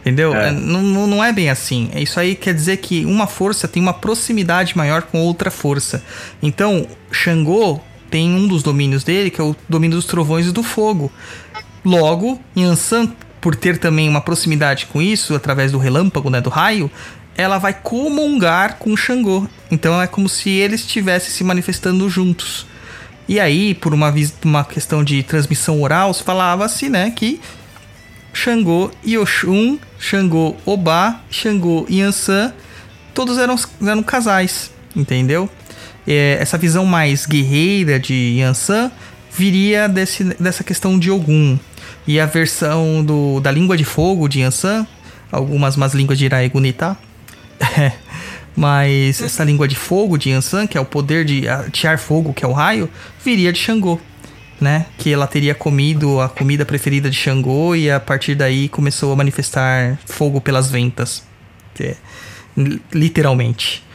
Entendeu? 0.00 0.34
É. 0.34 0.50
Não, 0.50 1.06
não 1.06 1.24
é 1.24 1.32
bem 1.32 1.50
assim. 1.50 1.90
Isso 1.94 2.18
aí 2.18 2.34
quer 2.34 2.54
dizer 2.54 2.78
que 2.78 3.04
uma 3.04 3.26
força 3.26 3.68
tem 3.68 3.82
uma 3.82 3.92
proximidade 3.92 4.76
maior 4.76 5.02
com 5.02 5.20
outra 5.20 5.50
força. 5.50 6.02
Então, 6.42 6.86
Xangô 7.10 7.80
tem 8.10 8.34
um 8.34 8.46
dos 8.46 8.62
domínios 8.62 9.04
dele, 9.04 9.30
que 9.30 9.40
é 9.40 9.44
o 9.44 9.54
domínio 9.68 9.96
dos 9.96 10.06
trovões 10.06 10.46
e 10.46 10.52
do 10.52 10.62
fogo. 10.62 11.10
Logo, 11.84 12.40
Yansan, 12.56 13.12
por 13.40 13.54
ter 13.54 13.78
também 13.78 14.08
uma 14.08 14.20
proximidade 14.20 14.86
com 14.86 15.00
isso, 15.00 15.34
através 15.34 15.72
do 15.72 15.78
relâmpago, 15.78 16.28
né, 16.28 16.40
do 16.40 16.50
raio, 16.50 16.90
ela 17.36 17.58
vai 17.58 17.72
comungar 17.72 18.76
com 18.76 18.96
Xangô. 18.96 19.46
Então 19.70 20.00
é 20.00 20.06
como 20.06 20.28
se 20.28 20.50
eles 20.50 20.80
estivessem 20.80 21.30
se 21.30 21.42
manifestando 21.42 22.08
juntos. 22.10 22.66
E 23.28 23.38
aí, 23.38 23.74
por 23.74 23.94
uma, 23.94 24.12
uma 24.44 24.64
questão 24.64 25.04
de 25.04 25.22
transmissão 25.22 25.80
oral, 25.80 26.12
se 26.12 26.22
falava-se, 26.22 26.88
né, 26.88 27.10
que 27.10 27.40
Xangô 28.32 28.90
e 29.04 29.16
Oxum, 29.16 29.78
Xangô 29.98 30.56
Obá, 30.66 31.20
Xangô 31.30 31.86
e 31.88 32.00
Yansan, 32.00 32.52
todos 33.14 33.38
eram, 33.38 33.56
eram 33.82 34.02
casais, 34.02 34.70
entendeu? 34.94 35.48
É, 36.12 36.38
essa 36.40 36.58
visão 36.58 36.84
mais 36.84 37.24
guerreira 37.24 37.96
de 37.96 38.40
Yansan 38.40 38.90
viria 39.32 39.88
desse, 39.88 40.24
dessa 40.24 40.64
questão 40.64 40.98
de 40.98 41.08
Ogum. 41.08 41.56
E 42.04 42.18
a 42.18 42.26
versão 42.26 43.04
do, 43.04 43.38
da 43.38 43.52
língua 43.52 43.76
de 43.76 43.84
fogo 43.84 44.26
de 44.26 44.40
Yansan, 44.40 44.84
algumas 45.30 45.76
más 45.76 45.94
línguas 45.94 46.18
de 46.18 46.24
Iraegunita, 46.24 46.98
mas 48.56 49.22
essa 49.22 49.44
língua 49.44 49.68
de 49.68 49.76
fogo 49.76 50.18
de 50.18 50.30
Yansan, 50.30 50.66
que 50.66 50.76
é 50.76 50.80
o 50.80 50.84
poder 50.84 51.24
de 51.24 51.48
atear 51.48 51.96
fogo, 51.96 52.34
que 52.34 52.44
é 52.44 52.48
o 52.48 52.52
raio, 52.52 52.90
viria 53.24 53.52
de 53.52 53.60
Xangô, 53.60 54.00
né? 54.60 54.86
Que 54.98 55.12
ela 55.12 55.28
teria 55.28 55.54
comido 55.54 56.20
a 56.20 56.28
comida 56.28 56.66
preferida 56.66 57.08
de 57.08 57.14
Xangô 57.14 57.76
e 57.76 57.88
a 57.88 58.00
partir 58.00 58.34
daí 58.34 58.68
começou 58.68 59.12
a 59.12 59.16
manifestar 59.16 59.96
fogo 60.06 60.40
pelas 60.40 60.68
ventas. 60.68 61.22
É, 61.78 61.94
literalmente. 62.92 63.88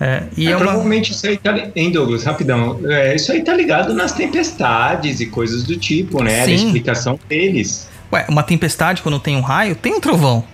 É, 0.00 0.24
e 0.36 0.48
é, 0.48 0.50
é 0.50 0.56
uma... 0.56 0.64
Provavelmente 0.64 1.12
isso 1.12 1.26
aí 1.26 1.36
tá. 1.36 1.54
Hein, 1.74 1.92
Douglas, 1.92 2.24
rapidão. 2.24 2.80
É, 2.84 3.14
isso 3.14 3.30
aí 3.32 3.42
tá 3.42 3.54
ligado 3.54 3.94
nas 3.94 4.12
tempestades 4.12 5.20
e 5.20 5.26
coisas 5.26 5.62
do 5.62 5.76
tipo, 5.76 6.22
né? 6.22 6.44
Sim. 6.44 6.52
A 6.52 6.54
explicação 6.54 7.20
deles. 7.28 7.88
Ué, 8.12 8.26
uma 8.28 8.42
tempestade, 8.42 9.02
quando 9.02 9.18
tem 9.18 9.36
um 9.36 9.40
raio, 9.40 9.74
tem 9.74 9.94
um 9.94 10.00
trovão. 10.00 10.44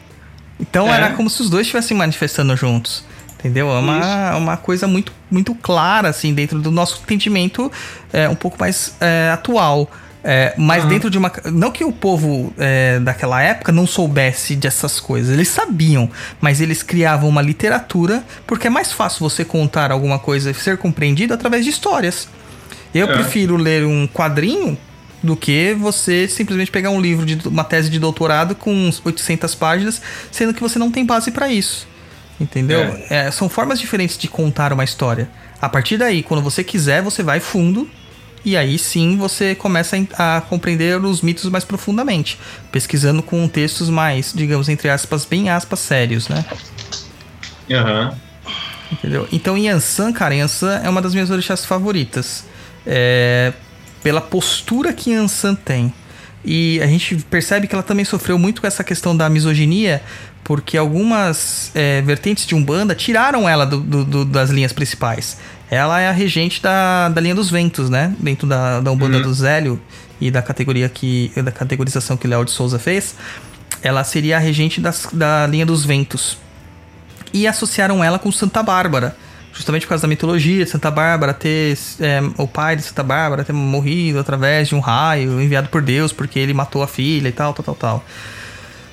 Então 0.58 0.92
é. 0.92 0.96
era 0.96 1.10
como 1.10 1.30
se 1.30 1.40
os 1.40 1.48
dois 1.48 1.62
estivessem 1.62 1.96
manifestando 1.96 2.54
juntos. 2.56 3.04
Entendeu? 3.38 3.70
É 3.70 3.78
uma, 3.78 4.36
uma 4.36 4.56
coisa 4.58 4.86
muito, 4.86 5.12
muito 5.30 5.54
clara, 5.54 6.08
assim, 6.08 6.34
dentro 6.34 6.60
do 6.60 6.70
nosso 6.70 7.00
entendimento 7.02 7.72
é, 8.12 8.28
um 8.28 8.34
pouco 8.34 8.58
mais 8.60 8.94
é, 9.00 9.30
atual. 9.32 9.90
É, 10.22 10.54
mas 10.56 10.82
uhum. 10.82 10.90
dentro 10.90 11.10
de 11.10 11.16
uma. 11.16 11.32
Não 11.46 11.70
que 11.70 11.82
o 11.82 11.92
povo 11.92 12.52
é, 12.58 13.00
daquela 13.00 13.42
época 13.42 13.72
não 13.72 13.86
soubesse 13.86 14.54
dessas 14.54 15.00
coisas, 15.00 15.32
eles 15.32 15.48
sabiam, 15.48 16.10
mas 16.40 16.60
eles 16.60 16.82
criavam 16.82 17.28
uma 17.28 17.40
literatura 17.40 18.22
porque 18.46 18.66
é 18.66 18.70
mais 18.70 18.92
fácil 18.92 19.20
você 19.20 19.44
contar 19.44 19.90
alguma 19.90 20.18
coisa 20.18 20.50
e 20.50 20.54
ser 20.54 20.76
compreendido 20.76 21.32
através 21.32 21.64
de 21.64 21.70
histórias. 21.70 22.28
Eu 22.94 23.08
é. 23.08 23.12
prefiro 23.14 23.56
ler 23.56 23.86
um 23.86 24.06
quadrinho 24.06 24.76
do 25.22 25.36
que 25.36 25.74
você 25.74 26.26
simplesmente 26.28 26.70
pegar 26.70 26.90
um 26.90 27.00
livro 27.00 27.24
de 27.24 27.48
uma 27.48 27.64
tese 27.64 27.88
de 27.88 27.98
doutorado 27.98 28.54
com 28.54 28.72
uns 28.72 29.00
800 29.04 29.54
páginas, 29.54 30.02
sendo 30.30 30.52
que 30.52 30.60
você 30.60 30.78
não 30.78 30.90
tem 30.90 31.04
base 31.04 31.30
para 31.30 31.48
isso. 31.48 31.88
Entendeu? 32.38 32.80
É. 33.08 33.26
É, 33.26 33.30
são 33.30 33.48
formas 33.48 33.78
diferentes 33.78 34.16
de 34.16 34.26
contar 34.26 34.72
uma 34.72 34.84
história. 34.84 35.28
A 35.60 35.68
partir 35.68 35.98
daí, 35.98 36.22
quando 36.22 36.42
você 36.42 36.64
quiser, 36.64 37.02
você 37.02 37.22
vai 37.22 37.38
fundo 37.38 37.88
e 38.44 38.56
aí 38.56 38.78
sim 38.78 39.16
você 39.16 39.54
começa 39.54 39.96
a 40.16 40.40
compreender 40.40 41.02
os 41.04 41.22
mitos 41.22 41.48
mais 41.50 41.64
profundamente, 41.64 42.38
pesquisando 42.72 43.22
com 43.22 43.46
textos 43.48 43.88
mais, 43.90 44.32
digamos, 44.34 44.68
entre 44.68 44.88
aspas, 44.88 45.24
bem 45.24 45.50
aspas, 45.50 45.80
sérios, 45.80 46.28
né? 46.28 46.44
Aham. 47.70 48.10
Uhum. 48.10 48.30
Entendeu? 48.92 49.28
Então, 49.30 49.56
Yansan, 49.56 50.12
cara, 50.12 50.34
Yansan 50.34 50.80
é 50.82 50.88
uma 50.88 51.00
das 51.00 51.12
minhas 51.12 51.30
orixás 51.30 51.64
favoritas. 51.64 52.44
É, 52.84 53.52
pela 54.02 54.20
postura 54.20 54.92
que 54.92 55.10
Yansan 55.10 55.54
tem. 55.54 55.92
E 56.44 56.80
a 56.82 56.86
gente 56.86 57.16
percebe 57.30 57.66
que 57.66 57.74
ela 57.74 57.82
também 57.82 58.04
sofreu 58.04 58.38
muito 58.38 58.60
com 58.60 58.66
essa 58.66 58.82
questão 58.82 59.16
da 59.16 59.28
misoginia, 59.28 60.02
porque 60.42 60.76
algumas 60.76 61.70
é, 61.74 62.00
vertentes 62.02 62.46
de 62.46 62.54
Umbanda 62.54 62.94
tiraram 62.94 63.48
ela 63.48 63.66
do, 63.66 63.80
do, 63.80 64.04
do, 64.04 64.24
das 64.24 64.50
linhas 64.50 64.72
principais. 64.72 65.36
Ela 65.70 66.00
é 66.00 66.08
a 66.08 66.12
regente 66.12 66.60
da, 66.60 67.08
da 67.08 67.20
linha 67.20 67.34
dos 67.34 67.50
ventos, 67.50 67.88
né? 67.88 68.14
Dentro 68.18 68.46
da, 68.46 68.80
da 68.80 68.90
Umbanda 68.90 69.18
uhum. 69.18 69.22
do 69.22 69.32
Zélio 69.32 69.80
e 70.20 70.30
da 70.30 70.42
categoria 70.42 70.88
que. 70.88 71.30
da 71.36 71.52
categorização 71.52 72.16
que 72.16 72.26
o 72.26 72.30
Léo 72.30 72.44
de 72.44 72.50
Souza 72.50 72.78
fez. 72.78 73.14
Ela 73.82 74.02
seria 74.04 74.36
a 74.36 74.40
regente 74.40 74.80
das, 74.80 75.08
da 75.12 75.46
linha 75.46 75.64
dos 75.64 75.84
ventos. 75.84 76.36
E 77.32 77.46
associaram 77.46 78.02
ela 78.02 78.18
com 78.18 78.32
Santa 78.32 78.62
Bárbara 78.62 79.16
justamente 79.52 79.82
por 79.82 79.90
causa 79.90 80.02
da 80.02 80.08
mitologia 80.08 80.64
de 80.64 80.70
Santa 80.70 80.90
Bárbara 80.90 81.34
ter 81.34 81.76
é, 82.00 82.20
o 82.38 82.46
pai 82.46 82.76
de 82.76 82.82
Santa 82.82 83.02
Bárbara 83.02 83.44
ter 83.44 83.52
morrido 83.52 84.18
através 84.18 84.68
de 84.68 84.74
um 84.74 84.80
raio 84.80 85.40
enviado 85.40 85.68
por 85.68 85.82
Deus 85.82 86.12
porque 86.12 86.38
ele 86.38 86.54
matou 86.54 86.82
a 86.82 86.88
filha 86.88 87.28
e 87.28 87.32
tal, 87.32 87.52
tal, 87.52 87.64
tal, 87.64 87.74
tal. 87.74 88.04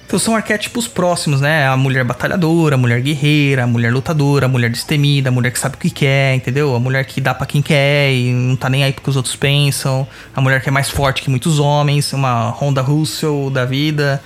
Então 0.08 0.18
são 0.18 0.34
arquétipos 0.36 0.88
próximos, 0.88 1.41
né? 1.41 1.68
A 1.68 1.76
mulher 1.76 2.05
batalhadora, 2.05 2.76
a 2.76 2.78
mulher 2.78 3.01
guerreira, 3.01 3.66
a 3.66 3.68
mulher 3.68 3.91
lutadora, 3.91 4.45
a 4.45 4.49
mulher 4.49 4.70
destemida, 4.70 5.28
a 5.28 5.32
mulher 5.32 5.51
que 5.51 5.60
sabe 5.60 5.76
o 5.76 5.78
que 5.78 5.89
quer, 5.89 6.34
entendeu? 6.34 6.74
A 6.74 6.80
mulher 6.80 7.03
que 7.05 7.20
dá 7.20 7.34
para 7.34 7.45
quem 7.45 7.62
quer 7.62 8.14
e 8.14 8.32
não 8.32 8.55
tá 8.55 8.70
nem 8.70 8.86
aí 8.86 8.93
porque 8.93 9.10
os 9.10 9.18
outros 9.18 9.36
pensam. 9.36 10.08
A 10.34 10.39
mulher 10.39 10.62
que 10.62 10.70
é 10.70 10.72
mais 10.72 10.89
forte 10.89 11.22
que 11.22 11.30
muitos 11.30 11.60
homens, 11.60 12.14
uma 12.14 12.51
Honda 12.51 12.82
Russell 12.82 13.49
da 13.49 13.66
vida. 13.66 14.24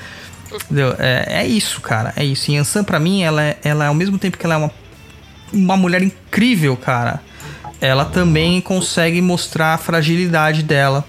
Entendeu? 0.53 0.95
É, 0.99 1.41
é 1.41 1.47
isso, 1.47 1.81
cara. 1.81 2.13
É 2.15 2.23
isso. 2.23 2.51
E 2.51 2.57
Ansan, 2.57 2.83
pra 2.83 2.99
mim, 2.99 3.23
ela 3.23 3.41
é, 3.41 3.57
ela, 3.63 3.87
ao 3.87 3.95
mesmo 3.95 4.19
tempo 4.19 4.37
que 4.37 4.45
ela 4.45 4.53
é 4.53 4.57
uma 4.57 4.71
uma 5.53 5.75
mulher 5.75 6.01
incrível, 6.01 6.77
cara. 6.77 7.21
Ela 7.79 8.05
também 8.05 8.61
consegue 8.61 9.21
mostrar 9.21 9.73
a 9.73 9.77
fragilidade 9.77 10.63
dela 10.63 11.03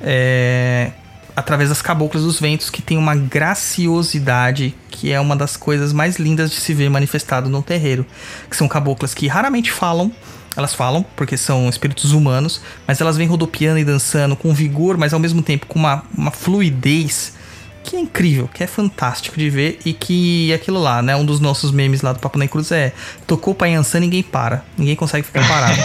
é, 0.00 0.92
através 1.34 1.68
das 1.68 1.80
caboclas 1.80 2.22
dos 2.22 2.38
ventos, 2.38 2.70
que 2.70 2.82
tem 2.82 2.96
uma 2.96 3.14
graciosidade 3.14 4.74
que 4.90 5.10
é 5.10 5.18
uma 5.18 5.34
das 5.34 5.56
coisas 5.56 5.92
mais 5.92 6.16
lindas 6.16 6.50
de 6.50 6.56
se 6.56 6.74
ver 6.74 6.88
manifestado 6.90 7.48
no 7.48 7.62
terreiro. 7.62 8.06
Que 8.48 8.56
são 8.56 8.68
caboclas 8.68 9.14
que 9.14 9.26
raramente 9.26 9.72
falam, 9.72 10.12
elas 10.56 10.74
falam, 10.74 11.04
porque 11.16 11.36
são 11.36 11.68
espíritos 11.68 12.12
humanos, 12.12 12.60
mas 12.86 13.00
elas 13.00 13.16
vêm 13.16 13.26
rodopiando 13.26 13.78
e 13.78 13.84
dançando 13.84 14.36
com 14.36 14.52
vigor, 14.52 14.96
mas 14.96 15.14
ao 15.14 15.20
mesmo 15.20 15.42
tempo 15.42 15.66
com 15.66 15.78
uma, 15.78 16.04
uma 16.16 16.30
fluidez 16.30 17.34
que 17.82 17.96
é 17.96 18.00
incrível, 18.00 18.48
que 18.52 18.62
é 18.62 18.66
fantástico 18.66 19.36
de 19.36 19.50
ver 19.50 19.80
e 19.84 19.92
que 19.92 20.52
aquilo 20.52 20.80
lá, 20.80 21.02
né? 21.02 21.16
Um 21.16 21.24
dos 21.24 21.40
nossos 21.40 21.72
memes 21.72 22.00
lá 22.00 22.12
do 22.12 22.20
Papo 22.20 22.38
na 22.38 22.46
Cruz 22.46 22.70
é 22.70 22.92
tocou 23.26 23.56
o 23.58 23.64
Yansan, 23.64 24.00
ninguém 24.00 24.22
para. 24.22 24.64
Ninguém 24.78 24.94
consegue 24.94 25.26
ficar 25.26 25.46
parado. 25.48 25.76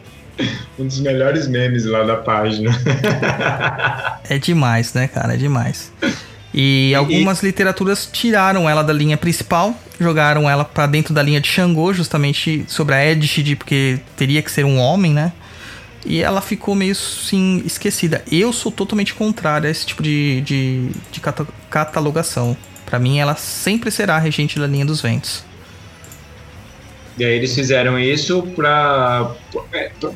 um 0.78 0.86
dos 0.86 1.00
melhores 1.00 1.48
memes 1.48 1.84
lá 1.84 2.02
da 2.02 2.16
página. 2.16 2.70
é 4.28 4.38
demais, 4.38 4.92
né, 4.94 5.08
cara? 5.08 5.34
É 5.34 5.36
demais. 5.36 5.92
E 6.52 6.94
algumas 6.94 7.42
e... 7.42 7.46
literaturas 7.46 8.08
tiraram 8.10 8.68
ela 8.68 8.82
da 8.82 8.92
linha 8.92 9.16
principal, 9.16 9.74
jogaram 10.00 10.48
ela 10.48 10.64
para 10.64 10.86
dentro 10.86 11.12
da 11.12 11.22
linha 11.22 11.40
de 11.40 11.48
Xangô, 11.48 11.92
justamente 11.92 12.64
sobre 12.66 12.94
a 12.94 13.06
Edith, 13.06 13.56
porque 13.56 14.00
teria 14.16 14.40
que 14.40 14.50
ser 14.50 14.64
um 14.64 14.78
homem, 14.78 15.12
né? 15.12 15.32
E 16.04 16.22
ela 16.22 16.40
ficou 16.40 16.74
meio 16.74 16.92
assim 16.92 17.62
esquecida. 17.66 18.22
Eu 18.30 18.52
sou 18.52 18.70
totalmente 18.70 19.12
contrário 19.12 19.66
a 19.66 19.70
esse 19.70 19.84
tipo 19.84 20.02
de, 20.02 20.40
de, 20.42 20.90
de 21.10 21.20
catalogação. 21.68 22.56
Para 22.86 23.00
mim, 23.00 23.18
ela 23.18 23.34
sempre 23.34 23.90
será 23.90 24.16
regente 24.16 24.58
da 24.58 24.68
linha 24.68 24.86
dos 24.86 25.00
ventos. 25.00 25.44
E 27.18 27.24
aí 27.24 27.34
eles 27.34 27.54
fizeram 27.54 27.98
isso 27.98 28.42
pra, 28.54 29.34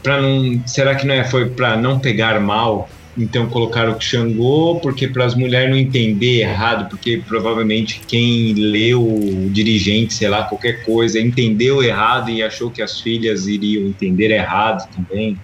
pra 0.03 0.21
não. 0.21 0.63
Será 0.67 0.95
que 0.95 1.07
não 1.07 1.15
é, 1.15 1.25
foi 1.25 1.49
pra 1.49 1.77
não 1.77 1.99
pegar 1.99 2.39
mal? 2.41 2.89
Então 3.17 3.49
colocaram 3.49 3.93
o 3.93 4.01
Xangô, 4.01 4.79
porque 4.81 5.09
para 5.09 5.25
as 5.25 5.35
mulheres 5.35 5.71
não 5.71 5.77
entender 5.77 6.41
errado, 6.41 6.89
porque 6.89 7.23
provavelmente 7.27 8.01
quem 8.07 8.55
leu 8.55 9.03
o 9.03 9.51
dirigente, 9.51 10.15
sei 10.15 10.29
lá, 10.29 10.45
qualquer 10.45 10.85
coisa, 10.85 11.19
entendeu 11.19 11.83
errado 11.83 12.31
e 12.31 12.43
achou 12.43 12.71
que 12.71 12.81
as 12.81 13.01
filhas 13.01 13.47
iriam 13.47 13.85
entender 13.85 14.31
errado 14.31 14.89
também. 14.95 15.37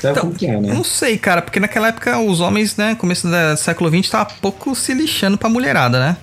Sabe 0.00 0.12
então, 0.12 0.22
como 0.24 0.34
que 0.34 0.46
é, 0.46 0.60
né? 0.60 0.72
Não 0.72 0.84
sei, 0.84 1.18
cara, 1.18 1.42
porque 1.42 1.60
naquela 1.60 1.88
época 1.88 2.18
os 2.18 2.40
homens, 2.40 2.76
né, 2.76 2.94
começo 2.94 3.28
do 3.28 3.56
século 3.56 3.90
XX, 3.90 4.08
tava 4.08 4.30
pouco 4.40 4.74
se 4.74 4.94
lixando 4.94 5.36
pra 5.36 5.48
mulherada, 5.48 5.98
né? 5.98 6.16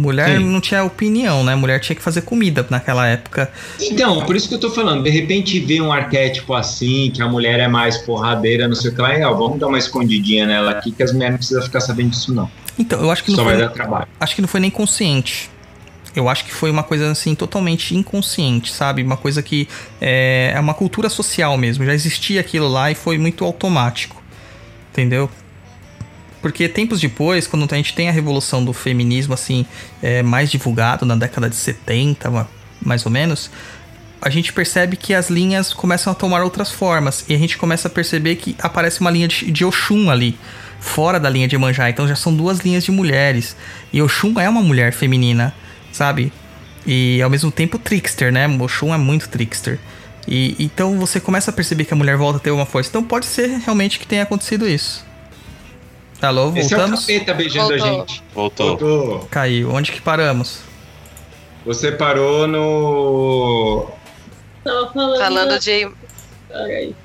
Mulher 0.00 0.38
Sim. 0.38 0.44
não 0.44 0.60
tinha 0.60 0.82
opinião, 0.82 1.44
né? 1.44 1.54
Mulher 1.54 1.78
tinha 1.78 1.94
que 1.94 2.02
fazer 2.02 2.22
comida 2.22 2.66
naquela 2.70 3.06
época. 3.06 3.50
Então, 3.78 4.24
por 4.24 4.34
isso 4.34 4.48
que 4.48 4.54
eu 4.54 4.58
tô 4.58 4.70
falando. 4.70 5.02
De 5.04 5.10
repente 5.10 5.60
vê 5.60 5.80
um 5.80 5.92
arquétipo 5.92 6.54
assim, 6.54 7.10
que 7.14 7.20
a 7.20 7.28
mulher 7.28 7.60
é 7.60 7.68
mais 7.68 7.98
porradeira, 7.98 8.66
não 8.66 8.74
sei 8.74 8.90
o 8.90 8.94
que 8.94 9.02
lá, 9.02 9.16
e, 9.16 9.22
ó, 9.22 9.34
vamos 9.34 9.58
dar 9.58 9.66
uma 9.66 9.78
escondidinha 9.78 10.46
nela 10.46 10.70
aqui, 10.70 10.90
que 10.90 11.02
as 11.02 11.12
mulheres 11.12 11.32
não 11.32 11.38
precisam 11.38 11.62
ficar 11.62 11.80
sabendo 11.80 12.10
disso, 12.10 12.32
não. 12.32 12.50
Então, 12.78 12.98
eu 13.00 13.10
acho 13.10 13.22
que 13.22 13.30
não 13.30 13.36
Só 13.36 13.44
foi. 13.44 13.52
Vai 13.52 13.62
dar 13.62 13.68
trabalho. 13.68 14.08
Acho 14.18 14.34
que 14.34 14.40
não 14.40 14.48
foi 14.48 14.60
nem 14.60 14.70
consciente. 14.70 15.50
Eu 16.16 16.28
acho 16.28 16.44
que 16.44 16.52
foi 16.52 16.70
uma 16.70 16.82
coisa 16.82 17.10
assim 17.10 17.34
totalmente 17.34 17.94
inconsciente, 17.94 18.72
sabe? 18.72 19.02
Uma 19.02 19.16
coisa 19.16 19.42
que 19.42 19.68
é, 20.00 20.52
é 20.54 20.60
uma 20.60 20.74
cultura 20.74 21.08
social 21.08 21.56
mesmo. 21.56 21.84
Já 21.84 21.94
existia 21.94 22.40
aquilo 22.40 22.68
lá 22.68 22.90
e 22.90 22.94
foi 22.94 23.18
muito 23.18 23.44
automático. 23.44 24.20
Entendeu? 24.90 25.30
Porque 26.40 26.68
tempos 26.68 27.00
depois, 27.00 27.46
quando 27.46 27.66
a 27.70 27.76
gente 27.76 27.94
tem 27.94 28.08
a 28.08 28.12
revolução 28.12 28.64
do 28.64 28.72
feminismo 28.72 29.34
assim, 29.34 29.66
é, 30.02 30.22
mais 30.22 30.50
divulgado 30.50 31.04
na 31.04 31.14
década 31.14 31.48
de 31.50 31.56
70, 31.56 32.48
mais 32.80 33.04
ou 33.04 33.12
menos, 33.12 33.50
a 34.22 34.30
gente 34.30 34.52
percebe 34.52 34.96
que 34.96 35.12
as 35.12 35.28
linhas 35.28 35.74
começam 35.74 36.12
a 36.12 36.16
tomar 36.16 36.42
outras 36.42 36.70
formas. 36.70 37.24
E 37.28 37.34
a 37.34 37.38
gente 37.38 37.58
começa 37.58 37.88
a 37.88 37.90
perceber 37.90 38.36
que 38.36 38.56
aparece 38.58 39.00
uma 39.00 39.10
linha 39.10 39.28
de, 39.28 39.50
de 39.50 39.64
Oxum 39.64 40.10
ali, 40.10 40.38
fora 40.78 41.20
da 41.20 41.28
linha 41.28 41.46
de 41.46 41.58
Manjá. 41.58 41.90
Então 41.90 42.08
já 42.08 42.16
são 42.16 42.34
duas 42.34 42.60
linhas 42.60 42.84
de 42.84 42.90
mulheres. 42.90 43.56
E 43.92 44.00
Oxum 44.00 44.40
é 44.40 44.48
uma 44.48 44.62
mulher 44.62 44.92
feminina 44.92 45.54
sabe? 45.92 46.32
E 46.86 47.20
ao 47.22 47.30
mesmo 47.30 47.50
tempo 47.50 47.78
trickster, 47.78 48.32
né? 48.32 48.46
Moshun 48.46 48.94
é 48.94 48.98
muito 48.98 49.28
trickster. 49.28 49.78
E 50.26 50.56
então 50.58 50.98
você 50.98 51.20
começa 51.20 51.50
a 51.50 51.54
perceber 51.54 51.84
que 51.84 51.94
a 51.94 51.96
mulher 51.96 52.16
volta 52.16 52.38
a 52.38 52.40
ter 52.40 52.50
uma 52.50 52.66
força. 52.66 52.88
Então 52.88 53.02
pode 53.02 53.26
ser 53.26 53.48
realmente 53.58 53.98
que 53.98 54.06
tenha 54.06 54.22
acontecido 54.22 54.68
isso. 54.68 55.04
Alô, 56.22 56.50
voltamos? 56.50 56.64
Esse 56.64 56.74
é 56.74 57.16
o 57.16 57.20
capeta 57.20 57.34
beijando 57.34 57.68
Voltou. 57.68 57.86
a 57.86 57.92
gente. 57.92 58.22
Voltou. 58.34 58.78
Voltou. 58.78 59.28
Caiu. 59.30 59.72
Onde 59.72 59.92
que 59.92 60.00
paramos? 60.00 60.60
Você 61.64 61.92
parou 61.92 62.46
no. 62.46 63.86
Tava 64.62 64.92
falando, 64.92 65.18
falando 65.18 65.58
de. 65.58 65.90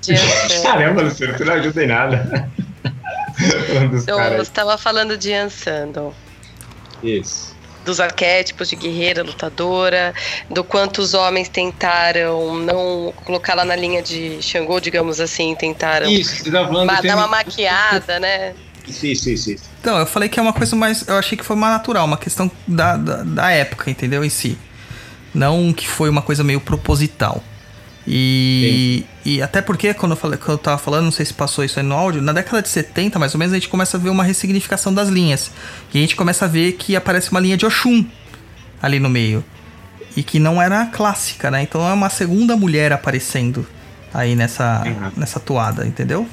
de... 0.02 0.14
Caramba, 0.64 1.04
Luciano, 1.04 1.38
tu 1.38 1.46
não 1.46 1.54
ajuda 1.54 1.84
em 1.84 1.88
nada. 1.88 2.50
então, 4.02 4.18
você 4.32 4.42
estava 4.42 4.78
falando 4.78 5.18
de 5.18 5.34
Ansando. 5.34 6.14
Isso 7.02 7.56
dos 7.86 8.00
arquétipos 8.00 8.68
de 8.70 8.76
guerreira, 8.76 9.22
lutadora, 9.22 10.12
do 10.50 10.64
quanto 10.64 10.98
os 10.98 11.14
homens 11.14 11.48
tentaram 11.48 12.56
não 12.56 13.14
colocar 13.24 13.54
lá 13.54 13.64
na 13.64 13.76
linha 13.76 14.02
de 14.02 14.42
Xangô, 14.42 14.80
digamos 14.80 15.22
assim, 15.22 15.56
tentaram 15.56 16.10
isso, 16.10 16.44
você 16.44 16.52
tá 16.52 16.66
falando 16.66 16.88
dar 16.88 17.16
uma 17.16 17.28
maquiada, 17.28 18.20
né? 18.20 18.56
Isso, 18.88 19.06
isso, 19.06 19.30
isso, 19.30 19.52
isso. 19.52 19.64
Então, 19.82 19.98
eu 19.98 20.06
falei 20.06 20.30
que 20.30 20.40
é 20.40 20.44
uma 20.44 20.54
coisa 20.54 20.76
mais. 20.76 21.08
Eu 21.08 21.16
achei 21.16 21.38
que 21.38 21.44
foi 21.44 21.56
mais 21.56 21.74
natural, 21.74 22.06
uma 22.06 22.18
questão 22.18 22.50
da, 22.68 22.96
da, 22.98 23.24
da 23.24 23.52
época, 23.52 23.90
entendeu? 23.90 24.24
Em 24.24 24.30
si. 24.30 24.58
Não 25.34 25.74
que 25.74 25.88
foi 25.88 26.10
uma 26.10 26.22
coisa 26.22 26.44
meio 26.44 26.62
proposital. 26.62 27.44
E, 28.08 29.04
e 29.26 29.42
até 29.42 29.62
porque, 29.62 29.94
quando 29.94 30.12
eu, 30.12 30.18
falei, 30.18 30.38
quando 30.38 30.52
eu 30.52 30.58
tava 30.60 30.78
falando, 30.78 31.06
não 31.06 31.12
sei 31.12 31.26
se 31.26 31.34
passou 31.34 31.64
isso 31.64 31.80
aí 31.80 31.86
no 31.86 31.96
áudio, 31.96 32.22
na 32.22 32.32
década 32.32 32.62
de 32.62 32.70
70, 32.70 33.18
mais 33.18 33.34
ou 33.34 33.40
menos, 33.40 33.52
a 33.52 33.56
gente 33.56 33.68
começa 33.68 33.98
a 33.98 34.00
ver 34.00 34.10
uma 34.10 34.24
ressignificação 34.24 34.94
das 34.94 35.10
linhas. 35.10 35.52
E 35.94 35.98
a 35.98 36.02
gente 36.02 36.16
começa 36.16 36.46
a 36.46 36.48
ver 36.48 36.74
que 36.74 36.96
aparece 36.96 37.32
uma 37.32 37.40
linha 37.40 37.58
de 37.58 37.66
Oxum 37.66 38.06
ali 38.82 39.00
no 39.00 39.10
meio. 39.10 39.44
E 40.16 40.24
que 40.24 40.40
não 40.40 40.62
era 40.62 40.86
clássica, 40.86 41.50
né? 41.50 41.64
Então 41.64 41.88
é 41.88 41.92
uma 41.92 42.10
segunda 42.10 42.56
mulher 42.56 42.94
aparecendo 42.94 43.68
aí 44.14 44.36
nessa, 44.36 44.84
uhum. 44.86 45.12
nessa 45.18 45.40
toada, 45.40 45.86
entendeu? 45.86 46.28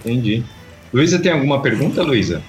Entendi. 0.00 0.44
Luísa, 0.92 1.18
tem 1.18 1.32
alguma 1.32 1.60
pergunta, 1.60 2.02
Luísa? 2.02 2.42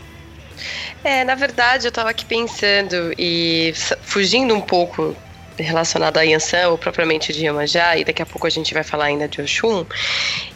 É, 1.03 1.23
na 1.23 1.35
verdade, 1.35 1.87
eu 1.87 1.91
tava 1.91 2.09
aqui 2.09 2.25
pensando 2.25 3.13
e 3.17 3.73
fugindo 4.01 4.53
um 4.53 4.61
pouco 4.61 5.15
relacionado 5.63 6.17
a 6.17 6.21
Yansan 6.21 6.69
ou 6.69 6.77
propriamente 6.77 7.33
de 7.33 7.43
Iemanjá, 7.45 7.97
e 7.97 8.03
daqui 8.03 8.21
a 8.21 8.25
pouco 8.25 8.47
a 8.47 8.49
gente 8.49 8.73
vai 8.73 8.83
falar 8.83 9.05
ainda 9.05 9.27
de 9.27 9.41
Oxum, 9.41 9.85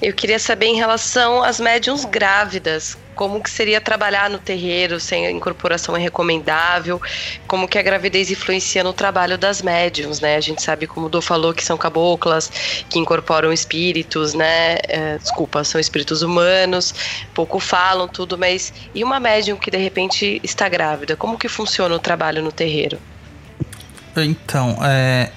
eu 0.01 0.13
queria 0.13 0.39
saber 0.39 0.67
em 0.67 0.75
relação 0.75 1.43
às 1.43 1.59
médiums 1.59 2.05
grávidas, 2.05 2.97
como 3.15 3.41
que 3.41 3.49
seria 3.49 3.79
trabalhar 3.79 4.29
no 4.29 4.39
terreiro 4.39 4.99
sem 4.99 5.29
incorporação 5.29 5.95
é 5.95 5.99
recomendável, 5.99 7.01
como 7.47 7.67
que 7.67 7.77
a 7.77 7.81
gravidez 7.81 8.31
influencia 8.31 8.83
no 8.83 8.93
trabalho 8.93 9.37
das 9.37 9.61
médiums, 9.61 10.19
né? 10.19 10.35
A 10.35 10.41
gente 10.41 10.61
sabe, 10.61 10.87
como 10.87 11.05
o 11.05 11.09
Dô 11.09 11.21
falou, 11.21 11.53
que 11.53 11.63
são 11.63 11.77
caboclas, 11.77 12.51
que 12.89 12.99
incorporam 12.99 13.53
espíritos, 13.53 14.33
né? 14.33 14.77
É, 14.87 15.17
desculpa, 15.17 15.63
são 15.63 15.79
espíritos 15.79 16.21
humanos, 16.21 16.93
pouco 17.33 17.59
falam 17.59 18.07
tudo, 18.07 18.37
mas 18.37 18.73
e 18.93 19.03
uma 19.03 19.19
médium 19.19 19.57
que 19.57 19.71
de 19.71 19.77
repente 19.77 20.41
está 20.43 20.67
grávida, 20.67 21.15
como 21.15 21.37
que 21.37 21.47
funciona 21.47 21.95
o 21.95 21.99
trabalho 21.99 22.41
no 22.41 22.51
terreiro? 22.51 22.99
Então, 24.16 24.78
é, 24.82 25.32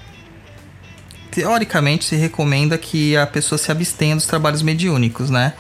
teoricamente 1.31 2.05
se 2.05 2.17
recomenda 2.17 2.79
que 2.79 3.17
a 3.17 3.27
pessoa 3.27 3.59
se 3.59 3.71
abstenha 3.71 4.15
dos 4.15 4.27
trabalhos 4.27 4.63
mediúnicos, 4.63 5.31
né? 5.31 5.53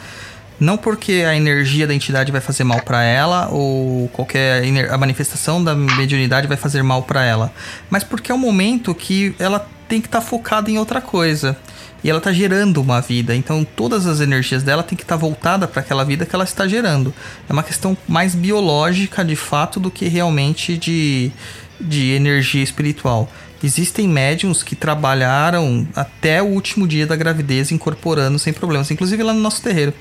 Não 0.59 0.79
porque 0.79 1.25
a 1.29 1.37
energia 1.37 1.87
da 1.87 1.93
entidade 1.93 2.33
vai 2.33 2.41
fazer 2.41 2.64
mal 2.64 2.81
para 2.81 3.03
ela 3.03 3.49
ou 3.51 4.09
qualquer 4.09 4.62
a 4.91 4.97
manifestação 4.97 5.62
da 5.62 5.75
mediunidade 5.75 6.47
vai 6.47 6.57
fazer 6.57 6.83
mal 6.83 7.03
para 7.03 7.23
ela, 7.23 7.53
mas 7.91 8.03
porque 8.03 8.33
é 8.33 8.35
um 8.35 8.39
momento 8.39 8.95
que 8.95 9.35
ela 9.39 9.69
tem 9.87 10.01
que 10.01 10.09
estar 10.09 10.21
tá 10.21 10.27
focada 10.27 10.71
em 10.71 10.79
outra 10.79 11.01
coisa. 11.01 11.57
E 12.05 12.11
ela 12.11 12.19
está 12.19 12.33
gerando 12.33 12.81
uma 12.81 13.01
vida, 13.01 13.35
então 13.35 13.64
todas 13.64 14.07
as 14.07 14.21
energias 14.21 14.62
dela 14.62 14.83
tem 14.83 14.97
que 14.97 15.03
estar 15.03 15.17
tá 15.17 15.21
voltada 15.21 15.67
para 15.67 15.81
aquela 15.81 16.05
vida 16.05 16.25
que 16.25 16.35
ela 16.35 16.45
está 16.45 16.67
gerando. 16.69 17.12
É 17.49 17.53
uma 17.53 17.62
questão 17.62 17.97
mais 18.07 18.35
biológica 18.35 19.25
de 19.25 19.35
fato 19.35 19.81
do 19.81 19.91
que 19.91 20.07
realmente 20.07 20.79
de 20.79 21.33
de 21.81 22.12
energia 22.12 22.62
espiritual. 22.62 23.31
Existem 23.62 24.07
médiums 24.07 24.62
que 24.62 24.77
trabalharam 24.77 25.87
até 25.95 26.43
o 26.43 26.47
último 26.47 26.87
dia 26.87 27.07
da 27.07 27.16
gravidez 27.16 27.72
incorporando 27.72 28.39
sem 28.39 28.53
problemas, 28.53 28.91
inclusive 28.91 29.22
lá 29.22 29.33
no 29.33 29.41
nosso 29.41 29.62
terreiro. 29.62 29.95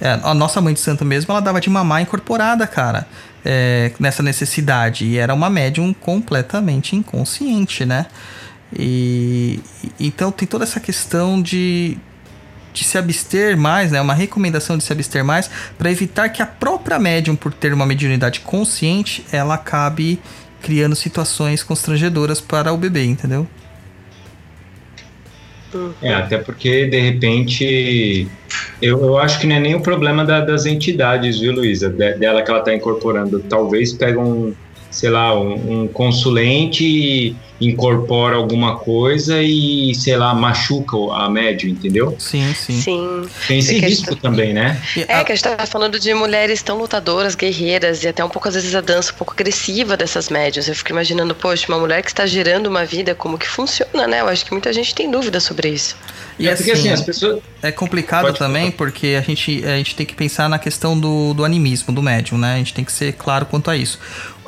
É, 0.00 0.18
a 0.22 0.32
nossa 0.32 0.60
mãe 0.60 0.72
de 0.72 0.80
santo 0.80 1.04
mesmo, 1.04 1.30
ela 1.30 1.40
dava 1.40 1.60
de 1.60 1.68
mamar 1.68 2.00
incorporada, 2.00 2.66
cara, 2.66 3.06
é, 3.44 3.92
nessa 4.00 4.22
necessidade. 4.22 5.04
E 5.04 5.18
era 5.18 5.34
uma 5.34 5.50
médium 5.50 5.92
completamente 5.92 6.96
inconsciente, 6.96 7.84
né? 7.84 8.06
E 8.74 9.60
então 10.00 10.32
tem 10.32 10.48
toda 10.48 10.64
essa 10.64 10.80
questão 10.80 11.40
de, 11.42 11.98
de 12.72 12.82
se 12.82 12.96
abster 12.96 13.58
mais, 13.58 13.92
né? 13.92 14.00
Uma 14.00 14.14
recomendação 14.14 14.78
de 14.78 14.84
se 14.84 14.90
abster 14.90 15.22
mais 15.22 15.50
para 15.76 15.90
evitar 15.90 16.30
que 16.30 16.40
a 16.40 16.46
própria 16.46 16.98
médium, 16.98 17.36
por 17.36 17.52
ter 17.52 17.74
uma 17.74 17.84
mediunidade 17.84 18.40
consciente, 18.40 19.24
ela 19.30 19.54
acabe 19.54 20.18
criando 20.62 20.94
situações 20.94 21.62
constrangedoras 21.62 22.40
para 22.40 22.72
o 22.72 22.76
bebê, 22.76 23.04
entendeu? 23.04 23.46
É, 26.02 26.12
até 26.12 26.38
porque, 26.38 26.86
de 26.86 27.00
repente, 27.00 28.26
eu, 28.80 29.02
eu 29.02 29.18
acho 29.18 29.40
que 29.40 29.46
não 29.46 29.56
é 29.56 29.60
nem 29.60 29.74
o 29.74 29.80
problema 29.80 30.24
da, 30.24 30.40
das 30.40 30.66
entidades, 30.66 31.40
viu, 31.40 31.52
Luísa? 31.52 31.88
De, 31.88 32.14
dela 32.14 32.42
que 32.42 32.50
ela 32.50 32.60
está 32.60 32.74
incorporando. 32.74 33.40
Talvez 33.40 33.92
pegam 33.92 34.24
um, 34.24 34.54
sei 34.90 35.10
lá, 35.10 35.38
um, 35.38 35.82
um 35.82 35.88
consulente 35.88 37.34
incorpora 37.68 38.36
alguma 38.36 38.76
coisa 38.76 39.42
e, 39.42 39.94
sei 39.94 40.16
lá, 40.16 40.34
machuca 40.34 40.96
a 41.14 41.28
médio, 41.28 41.68
entendeu? 41.68 42.14
Sim, 42.18 42.54
sim. 42.54 42.80
Sim. 42.80 43.28
Tem 43.46 43.58
esse 43.58 43.78
risco 43.78 44.16
também, 44.16 44.52
né? 44.52 44.80
É, 45.08 45.24
que 45.24 45.32
a 45.32 45.34
gente 45.34 45.44
tá 45.44 45.66
falando 45.66 45.98
de 45.98 46.12
mulheres 46.14 46.62
tão 46.62 46.78
lutadoras, 46.78 47.34
guerreiras, 47.34 48.02
e 48.04 48.08
até 48.08 48.24
um 48.24 48.28
pouco, 48.28 48.48
às 48.48 48.54
vezes, 48.54 48.74
a 48.74 48.80
dança 48.80 49.12
um 49.12 49.16
pouco 49.16 49.32
agressiva 49.32 49.96
dessas 49.96 50.28
médios. 50.28 50.68
Eu 50.68 50.74
fico 50.74 50.90
imaginando, 50.90 51.34
poxa, 51.34 51.66
uma 51.68 51.78
mulher 51.78 52.02
que 52.02 52.10
está 52.10 52.26
gerando 52.26 52.66
uma 52.66 52.84
vida, 52.84 53.14
como 53.14 53.38
que 53.38 53.48
funciona, 53.48 54.06
né? 54.06 54.20
Eu 54.20 54.28
acho 54.28 54.44
que 54.44 54.52
muita 54.52 54.72
gente 54.72 54.94
tem 54.94 55.10
dúvida 55.10 55.40
sobre 55.40 55.68
isso. 55.68 55.96
E 56.38 56.48
é 56.48 56.54
porque, 56.54 56.72
assim, 56.72 56.88
assim, 56.88 56.90
as 56.90 57.02
pessoas... 57.02 57.40
É 57.62 57.70
complicado 57.70 58.24
Pode 58.24 58.38
também, 58.38 58.64
falar. 58.64 58.76
porque 58.76 59.16
a 59.18 59.20
gente, 59.20 59.64
a 59.64 59.76
gente 59.76 59.94
tem 59.94 60.04
que 60.04 60.14
pensar 60.14 60.48
na 60.48 60.58
questão 60.58 60.98
do, 60.98 61.32
do 61.34 61.44
animismo, 61.44 61.94
do 61.94 62.02
médium, 62.02 62.38
né? 62.38 62.54
A 62.54 62.58
gente 62.58 62.74
tem 62.74 62.84
que 62.84 62.92
ser 62.92 63.12
claro 63.12 63.46
quanto 63.46 63.70
a 63.70 63.76
isso. 63.76 63.98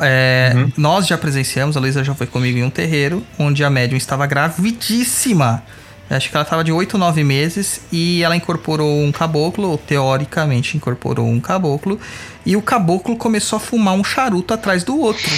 É, 0.01 0.53
uhum. 0.57 0.73
Nós 0.77 1.07
já 1.07 1.17
presenciamos, 1.17 1.77
a 1.77 1.81
Luísa 1.81 2.03
já 2.03 2.15
foi 2.15 2.27
comigo 2.27 2.59
em 2.59 2.65
um 2.65 2.71
terreiro, 2.71 3.04
onde 3.39 3.65
a 3.65 3.71
médium 3.71 3.97
estava 3.97 4.27
gravidíssima. 4.27 5.63
Acho 6.09 6.29
que 6.29 6.37
ela 6.37 6.45
estava 6.45 6.63
de 6.63 6.71
8 6.71 6.95
ou 6.95 7.01
9 7.01 7.25
meses 7.25 7.81
e 7.91 8.23
ela 8.23 8.37
incorporou 8.37 9.03
um 9.03 9.11
caboclo, 9.11 9.71
ou 9.71 9.79
teoricamente 9.79 10.77
incorporou 10.77 11.27
um 11.27 11.41
caboclo, 11.41 11.99
e 12.45 12.57
o 12.57 12.63
caboclo 12.63 13.17
começou 13.17 13.57
a 13.57 13.61
fumar 13.61 13.95
um 13.95 14.05
charuto 14.05 14.53
atrás 14.53 14.85
do 14.85 14.99
outro. 14.99 15.31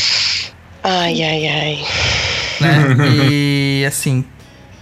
Ai, 0.82 1.22
ai, 1.22 1.46
ai. 1.48 1.84
Né? 2.60 2.96
e 3.30 3.84
assim, 3.86 4.24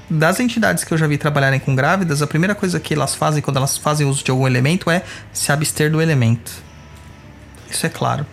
das 0.08 0.40
entidades 0.40 0.84
que 0.84 0.92
eu 0.92 0.98
já 0.98 1.06
vi 1.06 1.18
trabalharem 1.18 1.60
com 1.60 1.74
grávidas, 1.74 2.22
a 2.22 2.26
primeira 2.26 2.54
coisa 2.54 2.80
que 2.80 2.94
elas 2.94 3.14
fazem 3.14 3.42
quando 3.42 3.58
elas 3.58 3.76
fazem 3.76 4.06
uso 4.06 4.24
de 4.24 4.30
algum 4.30 4.46
elemento 4.46 4.90
é 4.90 5.02
se 5.32 5.52
abster 5.52 5.90
do 5.90 6.00
elemento. 6.00 6.50
Isso 7.70 7.86
é 7.86 7.88
claro. 7.88 8.26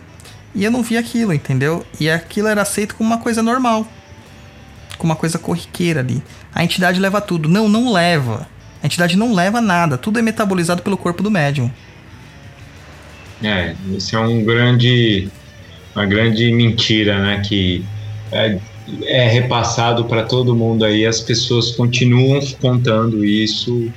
E 0.54 0.64
eu 0.64 0.70
não 0.70 0.82
vi 0.82 0.96
aquilo, 0.96 1.32
entendeu? 1.32 1.84
E 1.98 2.10
aquilo 2.10 2.48
era 2.48 2.62
aceito 2.62 2.94
como 2.94 3.10
uma 3.10 3.18
coisa 3.18 3.42
normal. 3.42 3.86
Como 5.02 5.12
uma 5.12 5.18
coisa 5.18 5.36
corriqueira 5.36 5.98
ali. 5.98 6.22
A 6.54 6.62
entidade 6.62 7.00
leva 7.00 7.20
tudo. 7.20 7.48
Não, 7.48 7.68
não 7.68 7.92
leva. 7.92 8.46
A 8.80 8.86
entidade 8.86 9.16
não 9.16 9.34
leva 9.34 9.60
nada. 9.60 9.98
Tudo 9.98 10.20
é 10.20 10.22
metabolizado 10.22 10.80
pelo 10.80 10.96
corpo 10.96 11.24
do 11.24 11.30
médium. 11.30 11.68
É, 13.42 13.74
isso 13.96 14.14
é 14.14 14.20
um 14.20 14.44
grande. 14.44 15.28
Uma 15.92 16.06
grande 16.06 16.52
mentira, 16.52 17.20
né? 17.20 17.42
Que 17.44 17.84
é, 18.30 18.60
é 19.02 19.28
repassado 19.28 20.04
para 20.04 20.22
todo 20.22 20.54
mundo 20.54 20.84
aí. 20.84 21.04
As 21.04 21.20
pessoas 21.20 21.72
continuam 21.72 22.40
contando 22.60 23.24
isso 23.24 23.90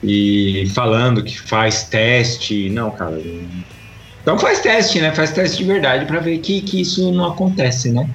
e 0.00 0.70
falando 0.76 1.24
que 1.24 1.40
faz 1.40 1.82
teste. 1.82 2.70
Não, 2.70 2.92
cara, 2.92 3.20
então 4.22 4.38
faz 4.38 4.60
teste, 4.60 5.00
né? 5.00 5.12
Faz 5.12 5.32
teste 5.32 5.56
de 5.56 5.64
verdade 5.64 6.06
para 6.06 6.20
ver 6.20 6.38
que, 6.38 6.60
que 6.60 6.82
isso 6.82 7.10
não 7.10 7.24
acontece, 7.24 7.90
né? 7.90 8.08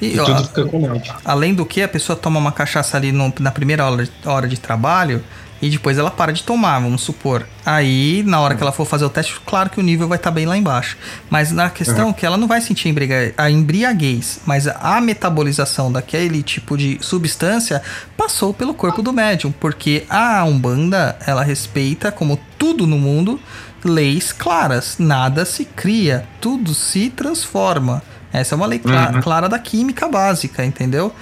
E, 0.00 0.14
e 0.14 0.20
ó, 0.20 0.24
tudo 0.24 0.44
fica 0.44 0.64
com. 0.64 1.00
Além 1.24 1.54
do 1.54 1.66
que, 1.66 1.82
a 1.82 1.88
pessoa 1.88 2.16
toma 2.16 2.38
uma 2.38 2.52
cachaça 2.52 2.96
ali 2.96 3.12
no, 3.12 3.32
na 3.40 3.50
primeira 3.50 3.84
hora, 3.84 4.08
hora 4.24 4.48
de 4.48 4.58
trabalho 4.58 5.22
e 5.60 5.68
depois 5.68 5.98
ela 5.98 6.10
para 6.10 6.32
de 6.32 6.42
tomar, 6.44 6.78
vamos 6.78 7.02
supor. 7.02 7.46
Aí, 7.66 8.22
na 8.24 8.40
hora 8.40 8.54
que 8.54 8.62
ela 8.62 8.70
for 8.70 8.84
fazer 8.84 9.04
o 9.04 9.10
teste, 9.10 9.40
claro 9.44 9.68
que 9.68 9.80
o 9.80 9.82
nível 9.82 10.06
vai 10.06 10.16
estar 10.16 10.30
tá 10.30 10.34
bem 10.34 10.46
lá 10.46 10.56
embaixo. 10.56 10.96
Mas 11.28 11.50
na 11.50 11.68
questão 11.68 12.08
uhum. 12.08 12.12
que 12.12 12.24
ela 12.24 12.36
não 12.36 12.46
vai 12.46 12.60
sentir 12.60 12.94
a 13.36 13.50
embriaguez, 13.50 14.40
mas 14.46 14.68
a 14.68 15.00
metabolização 15.00 15.90
daquele 15.90 16.42
tipo 16.42 16.76
de 16.76 16.98
substância 17.00 17.82
passou 18.16 18.54
pelo 18.54 18.72
corpo 18.72 19.02
do 19.02 19.12
médium, 19.12 19.52
porque 19.52 20.04
a 20.08 20.44
Umbanda, 20.44 21.18
ela 21.26 21.42
respeita, 21.42 22.12
como 22.12 22.38
tudo 22.56 22.86
no 22.86 22.98
mundo, 22.98 23.40
leis 23.84 24.32
claras. 24.32 24.96
Nada 24.98 25.44
se 25.44 25.64
cria, 25.64 26.24
tudo 26.40 26.72
se 26.72 27.10
transforma. 27.10 28.02
Essa 28.32 28.54
é 28.54 28.56
uma 28.56 28.66
lei 28.66 28.78
clara, 28.78 29.14
uhum. 29.14 29.22
clara 29.22 29.48
da 29.48 29.58
química 29.58 30.08
básica, 30.08 30.64
entendeu? 30.64 31.12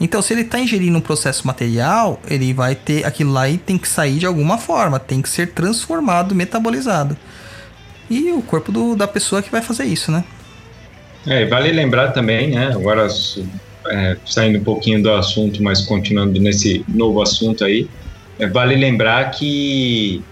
Então, 0.00 0.20
se 0.20 0.34
ele 0.34 0.42
está 0.42 0.58
ingerindo 0.58 0.98
um 0.98 1.00
processo 1.00 1.46
material, 1.46 2.20
ele 2.28 2.52
vai 2.52 2.74
ter 2.74 3.04
aquilo 3.06 3.32
lá 3.32 3.48
e 3.48 3.56
tem 3.56 3.78
que 3.78 3.88
sair 3.88 4.18
de 4.18 4.26
alguma 4.26 4.58
forma, 4.58 4.98
tem 4.98 5.22
que 5.22 5.28
ser 5.28 5.52
transformado, 5.52 6.34
metabolizado. 6.34 7.16
E 8.10 8.30
o 8.30 8.42
corpo 8.42 8.70
do, 8.70 8.94
da 8.94 9.08
pessoa 9.08 9.42
que 9.42 9.50
vai 9.50 9.62
fazer 9.62 9.84
isso, 9.84 10.12
né? 10.12 10.22
É, 11.26 11.46
vale 11.46 11.72
lembrar 11.72 12.12
também, 12.12 12.50
né? 12.50 12.70
Agora 12.72 13.08
é, 13.88 14.16
saindo 14.24 14.58
um 14.58 14.64
pouquinho 14.64 15.02
do 15.02 15.10
assunto, 15.12 15.62
mas 15.62 15.80
continuando 15.82 16.38
nesse 16.40 16.84
novo 16.86 17.22
assunto 17.22 17.64
aí, 17.64 17.88
é, 18.38 18.46
vale 18.46 18.76
lembrar 18.76 19.30
que 19.30 20.22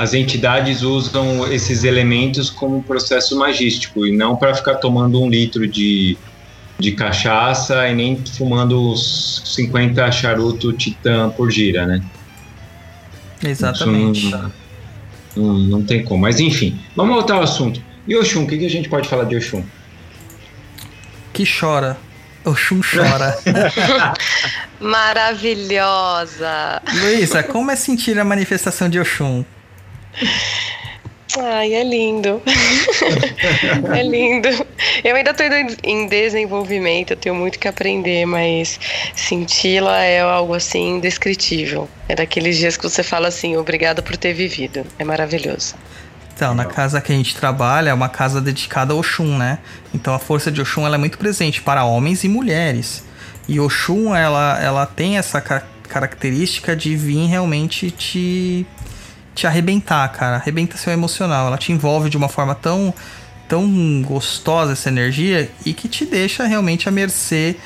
as 0.00 0.14
entidades 0.14 0.80
usam 0.80 1.52
esses 1.52 1.84
elementos 1.84 2.48
como 2.48 2.82
processo 2.82 3.36
magístico 3.36 4.06
e 4.06 4.16
não 4.16 4.34
para 4.34 4.54
ficar 4.54 4.76
tomando 4.76 5.22
um 5.22 5.28
litro 5.28 5.68
de, 5.68 6.16
de 6.78 6.92
cachaça 6.92 7.86
e 7.86 7.94
nem 7.94 8.16
fumando 8.16 8.92
os 8.92 9.42
50 9.44 10.10
charuto 10.10 10.72
titã 10.72 11.28
por 11.28 11.50
gira, 11.50 11.86
né? 11.86 12.02
Exatamente. 13.44 14.30
Não, 14.30 14.52
não, 15.36 15.58
não, 15.58 15.82
tem 15.82 16.02
como. 16.02 16.22
Mas 16.22 16.40
enfim, 16.40 16.80
vamos 16.96 17.14
voltar 17.14 17.34
ao 17.34 17.42
assunto. 17.42 17.82
E 18.08 18.16
Oxum, 18.16 18.44
o 18.44 18.46
que, 18.46 18.56
que 18.56 18.64
a 18.64 18.70
gente 18.70 18.88
pode 18.88 19.06
falar 19.06 19.24
de 19.24 19.36
Oxum? 19.36 19.62
Que 21.34 21.44
chora. 21.44 21.98
Oxum 22.42 22.80
chora. 22.80 23.36
Maravilhosa. 24.80 26.80
Luísa, 26.90 27.42
como 27.42 27.70
é 27.70 27.76
sentir 27.76 28.18
a 28.18 28.24
manifestação 28.24 28.88
de 28.88 28.98
Oxum? 28.98 29.44
Ai, 31.38 31.74
é 31.74 31.84
lindo. 31.84 32.42
é 33.96 34.02
lindo. 34.02 34.48
Eu 35.04 35.14
ainda 35.14 35.30
estou 35.30 35.46
em 35.84 36.08
desenvolvimento, 36.08 37.12
eu 37.12 37.16
tenho 37.16 37.34
muito 37.34 37.58
que 37.58 37.68
aprender, 37.68 38.26
mas 38.26 38.80
senti-la 39.14 40.02
é 40.02 40.20
algo 40.20 40.54
assim 40.54 40.96
indescritível. 40.96 41.88
É 42.08 42.16
daqueles 42.16 42.56
dias 42.56 42.76
que 42.76 42.82
você 42.82 43.02
fala 43.02 43.28
assim, 43.28 43.56
obrigada 43.56 44.02
por 44.02 44.16
ter 44.16 44.32
vivido. 44.32 44.84
É 44.98 45.04
maravilhoso. 45.04 45.76
Então, 46.34 46.54
na 46.54 46.64
casa 46.64 47.00
que 47.00 47.12
a 47.12 47.14
gente 47.14 47.36
trabalha 47.36 47.90
é 47.90 47.94
uma 47.94 48.08
casa 48.08 48.40
dedicada 48.40 48.94
a 48.94 48.96
Oxum, 48.96 49.36
né? 49.36 49.58
Então 49.94 50.14
a 50.14 50.18
força 50.18 50.50
de 50.50 50.60
Oxum 50.60 50.86
ela 50.86 50.96
é 50.96 50.98
muito 50.98 51.18
presente 51.18 51.60
para 51.60 51.84
homens 51.84 52.24
e 52.24 52.28
mulheres. 52.28 53.04
E 53.46 53.60
Oxum, 53.60 54.16
ela, 54.16 54.58
ela 54.58 54.86
tem 54.86 55.18
essa 55.18 55.40
característica 55.86 56.74
de 56.74 56.96
vir 56.96 57.26
realmente 57.26 57.90
te 57.90 58.66
te 59.40 59.46
arrebentar, 59.46 60.06
cara. 60.12 60.36
Arrebenta 60.36 60.76
seu 60.76 60.92
emocional. 60.92 61.46
Ela 61.46 61.56
te 61.56 61.72
envolve 61.72 62.10
de 62.10 62.16
uma 62.16 62.28
forma 62.28 62.54
tão, 62.54 62.92
tão 63.48 64.02
gostosa 64.02 64.72
essa 64.72 64.88
energia 64.88 65.50
e 65.64 65.72
que 65.72 65.88
te 65.88 66.04
deixa 66.04 66.44
realmente 66.44 66.88
à 66.88 66.92
mercê 66.92 67.56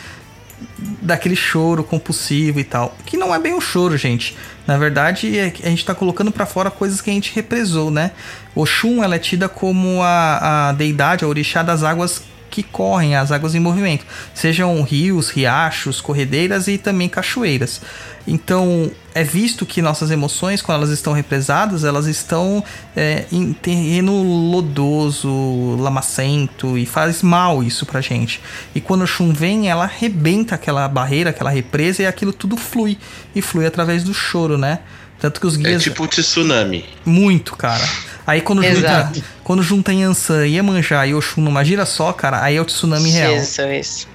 daquele 1.02 1.34
choro 1.34 1.82
compulsivo 1.82 2.60
e 2.60 2.64
tal. 2.64 2.96
Que 3.04 3.16
não 3.16 3.34
é 3.34 3.40
bem 3.40 3.54
um 3.54 3.60
choro, 3.60 3.96
gente. 3.96 4.36
Na 4.66 4.78
verdade, 4.78 5.36
é 5.36 5.52
a 5.64 5.68
gente 5.68 5.84
tá 5.84 5.94
colocando 5.94 6.30
para 6.30 6.46
fora 6.46 6.70
coisas 6.70 7.00
que 7.00 7.10
a 7.10 7.12
gente 7.12 7.34
represou, 7.34 7.90
né? 7.90 8.12
Oxum, 8.54 9.02
ela 9.02 9.16
é 9.16 9.18
tida 9.18 9.48
como 9.48 10.00
a, 10.00 10.68
a 10.68 10.72
deidade, 10.72 11.24
a 11.24 11.28
orixá 11.28 11.62
das 11.62 11.82
águas 11.82 12.22
que 12.54 12.62
correm, 12.62 13.16
as 13.16 13.32
águas 13.32 13.56
em 13.56 13.58
movimento, 13.58 14.06
sejam 14.32 14.80
rios, 14.82 15.28
riachos, 15.28 16.00
corredeiras 16.00 16.68
e 16.68 16.78
também 16.78 17.08
cachoeiras. 17.08 17.80
Então, 18.28 18.92
é 19.12 19.24
visto 19.24 19.66
que 19.66 19.82
nossas 19.82 20.12
emoções, 20.12 20.62
quando 20.62 20.78
elas 20.78 20.90
estão 20.90 21.12
represadas, 21.12 21.82
elas 21.82 22.06
estão 22.06 22.62
é, 22.94 23.24
em 23.32 23.52
terreno 23.52 24.22
lodoso, 24.52 25.74
lamacento 25.80 26.78
e 26.78 26.86
faz 26.86 27.22
mal 27.22 27.60
isso 27.60 27.84
pra 27.84 28.00
gente. 28.00 28.40
E 28.72 28.80
quando 28.80 29.02
o 29.02 29.06
chum 29.06 29.32
vem, 29.32 29.68
ela 29.68 29.82
arrebenta 29.82 30.54
aquela 30.54 30.86
barreira, 30.86 31.30
aquela 31.30 31.50
represa 31.50 32.04
e 32.04 32.06
aquilo 32.06 32.32
tudo 32.32 32.56
flui. 32.56 32.96
E 33.34 33.42
flui 33.42 33.66
através 33.66 34.04
do 34.04 34.14
choro, 34.14 34.56
né? 34.56 34.78
Tanto 35.18 35.40
que 35.40 35.46
os 35.48 35.56
guias. 35.56 35.82
É 35.82 35.90
tipo 35.90 36.04
um 36.04 36.06
tsunami. 36.06 36.84
Muito, 37.04 37.56
cara. 37.56 37.84
Aí 38.26 38.40
quando 38.40 38.62
junta, 38.62 39.12
quando 39.42 39.62
junta 39.62 39.92
Yansan, 39.92 40.46
Iemanjá 40.46 41.06
e 41.06 41.14
Oxum 41.14 41.42
numa 41.42 41.64
gira 41.64 41.84
só, 41.84 42.12
cara, 42.12 42.42
aí 42.42 42.56
é 42.56 42.60
o 42.60 42.64
tsunami 42.64 43.10
real. 43.10 43.36
Isso, 43.36 43.62
isso. 43.62 44.08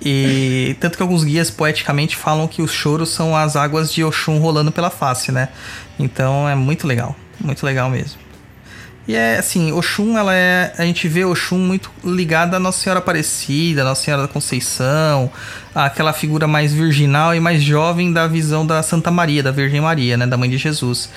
E 0.00 0.76
tanto 0.80 0.96
que 0.96 1.02
alguns 1.02 1.24
guias 1.24 1.50
poeticamente 1.50 2.16
falam 2.16 2.46
que 2.46 2.62
os 2.62 2.70
choros 2.70 3.08
são 3.10 3.36
as 3.36 3.56
águas 3.56 3.92
de 3.92 4.04
Oxum 4.04 4.38
rolando 4.38 4.70
pela 4.70 4.90
face, 4.90 5.32
né? 5.32 5.48
Então 5.98 6.48
é 6.48 6.54
muito 6.54 6.86
legal, 6.86 7.16
muito 7.40 7.64
legal 7.66 7.90
mesmo. 7.90 8.27
E 9.08 9.14
é 9.14 9.38
assim, 9.38 9.72
Oxum, 9.72 10.18
ela 10.18 10.34
é. 10.34 10.70
A 10.76 10.84
gente 10.84 11.08
vê 11.08 11.24
Oxum 11.24 11.56
muito 11.56 11.90
ligada 12.04 12.58
à 12.58 12.60
Nossa 12.60 12.78
Senhora 12.80 12.98
Aparecida, 12.98 13.82
Nossa 13.82 14.04
Senhora 14.04 14.24
da 14.24 14.28
Conceição, 14.28 15.30
aquela 15.74 16.12
figura 16.12 16.46
mais 16.46 16.74
virginal 16.74 17.34
e 17.34 17.40
mais 17.40 17.62
jovem 17.62 18.12
da 18.12 18.26
visão 18.26 18.66
da 18.66 18.82
Santa 18.82 19.10
Maria, 19.10 19.42
da 19.42 19.50
Virgem 19.50 19.80
Maria, 19.80 20.18
né? 20.18 20.26
Da 20.26 20.36
mãe 20.36 20.50
de 20.50 20.58
Jesus. 20.58 21.08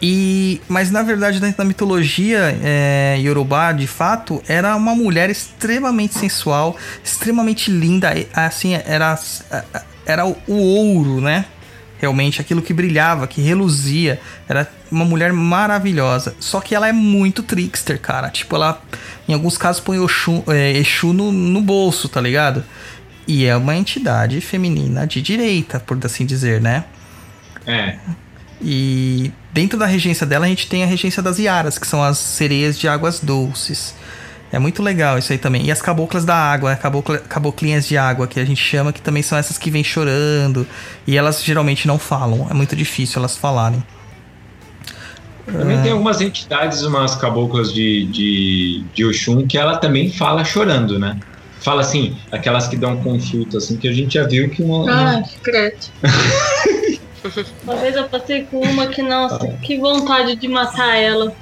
E, 0.00 0.62
mas 0.66 0.90
na 0.90 1.02
verdade, 1.02 1.38
dentro 1.38 1.58
da 1.58 1.64
mitologia 1.64 2.58
é, 2.62 3.18
Yorubá, 3.20 3.72
de 3.72 3.86
fato, 3.86 4.42
era 4.48 4.74
uma 4.74 4.94
mulher 4.94 5.28
extremamente 5.28 6.18
sensual, 6.18 6.74
extremamente 7.04 7.70
linda. 7.70 8.14
Assim, 8.32 8.72
era, 8.72 9.18
era 10.06 10.24
o 10.24 10.36
ouro, 10.48 11.20
né? 11.20 11.44
Realmente, 11.98 12.40
aquilo 12.40 12.60
que 12.60 12.74
brilhava, 12.74 13.26
que 13.26 13.40
reluzia. 13.40 14.20
Era 14.48 14.70
uma 14.90 15.04
mulher 15.04 15.32
maravilhosa. 15.32 16.34
Só 16.38 16.60
que 16.60 16.74
ela 16.74 16.88
é 16.88 16.92
muito 16.92 17.42
trickster, 17.42 18.00
cara. 18.00 18.28
Tipo, 18.28 18.56
ela, 18.56 18.82
em 19.28 19.32
alguns 19.32 19.56
casos, 19.56 19.80
põe 19.80 19.98
Oxum, 19.98 20.42
é, 20.48 20.72
Exu 20.72 21.12
no, 21.12 21.32
no 21.32 21.60
bolso, 21.60 22.08
tá 22.08 22.20
ligado? 22.20 22.64
E 23.26 23.44
é 23.44 23.56
uma 23.56 23.74
entidade 23.74 24.40
feminina 24.40 25.06
de 25.06 25.20
direita, 25.20 25.80
por 25.80 25.98
assim 26.04 26.24
dizer, 26.24 26.60
né? 26.60 26.84
É. 27.66 27.96
E 28.60 29.32
dentro 29.52 29.78
da 29.78 29.86
regência 29.86 30.26
dela 30.26 30.46
a 30.46 30.48
gente 30.48 30.68
tem 30.68 30.82
a 30.82 30.86
regência 30.86 31.22
das 31.22 31.38
Iaras, 31.38 31.78
que 31.78 31.86
são 31.86 32.02
as 32.02 32.18
sereias 32.18 32.78
de 32.78 32.88
águas 32.88 33.20
doces. 33.20 33.94
É 34.52 34.58
muito 34.58 34.82
legal 34.82 35.18
isso 35.18 35.32
aí 35.32 35.38
também. 35.38 35.64
E 35.66 35.72
as 35.72 35.82
caboclas 35.82 36.24
da 36.24 36.36
água, 36.36 36.70
né? 36.70 36.76
Cabocla, 36.76 37.18
caboclinhas 37.18 37.86
de 37.86 37.96
água, 37.96 38.26
que 38.26 38.38
a 38.38 38.44
gente 38.44 38.62
chama, 38.62 38.92
que 38.92 39.00
também 39.00 39.22
são 39.22 39.36
essas 39.36 39.58
que 39.58 39.70
vêm 39.70 39.82
chorando. 39.82 40.66
E 41.06 41.16
elas 41.16 41.42
geralmente 41.42 41.86
não 41.86 41.98
falam. 41.98 42.46
É 42.50 42.54
muito 42.54 42.76
difícil 42.76 43.18
elas 43.18 43.36
falarem. 43.36 43.82
Também 45.46 45.80
tem 45.80 45.92
algumas 45.92 46.20
entidades, 46.20 46.82
umas 46.82 47.14
caboclas 47.14 47.72
de, 47.72 48.04
de, 48.06 48.84
de 48.92 49.04
Oxum, 49.04 49.46
que 49.46 49.56
ela 49.56 49.76
também 49.76 50.10
fala 50.10 50.44
chorando, 50.44 50.98
né? 50.98 51.18
Fala 51.60 51.82
assim, 51.82 52.16
aquelas 52.32 52.66
que 52.66 52.76
dão 52.76 52.96
consulta, 52.96 53.58
assim, 53.58 53.76
que 53.76 53.88
a 53.88 53.92
gente 53.92 54.14
já 54.14 54.26
viu 54.26 54.48
que 54.50 54.62
uma. 54.62 54.90
Ah, 54.90 55.22
credo. 55.42 55.86
Uma 57.64 57.74
vez 57.74 57.96
eu 57.96 58.04
passei 58.04 58.44
com 58.44 58.60
uma 58.60 58.86
que, 58.86 59.02
nossa, 59.02 59.48
que 59.60 59.76
vontade 59.78 60.36
de 60.36 60.46
matar 60.46 60.94
ela. 60.94 61.34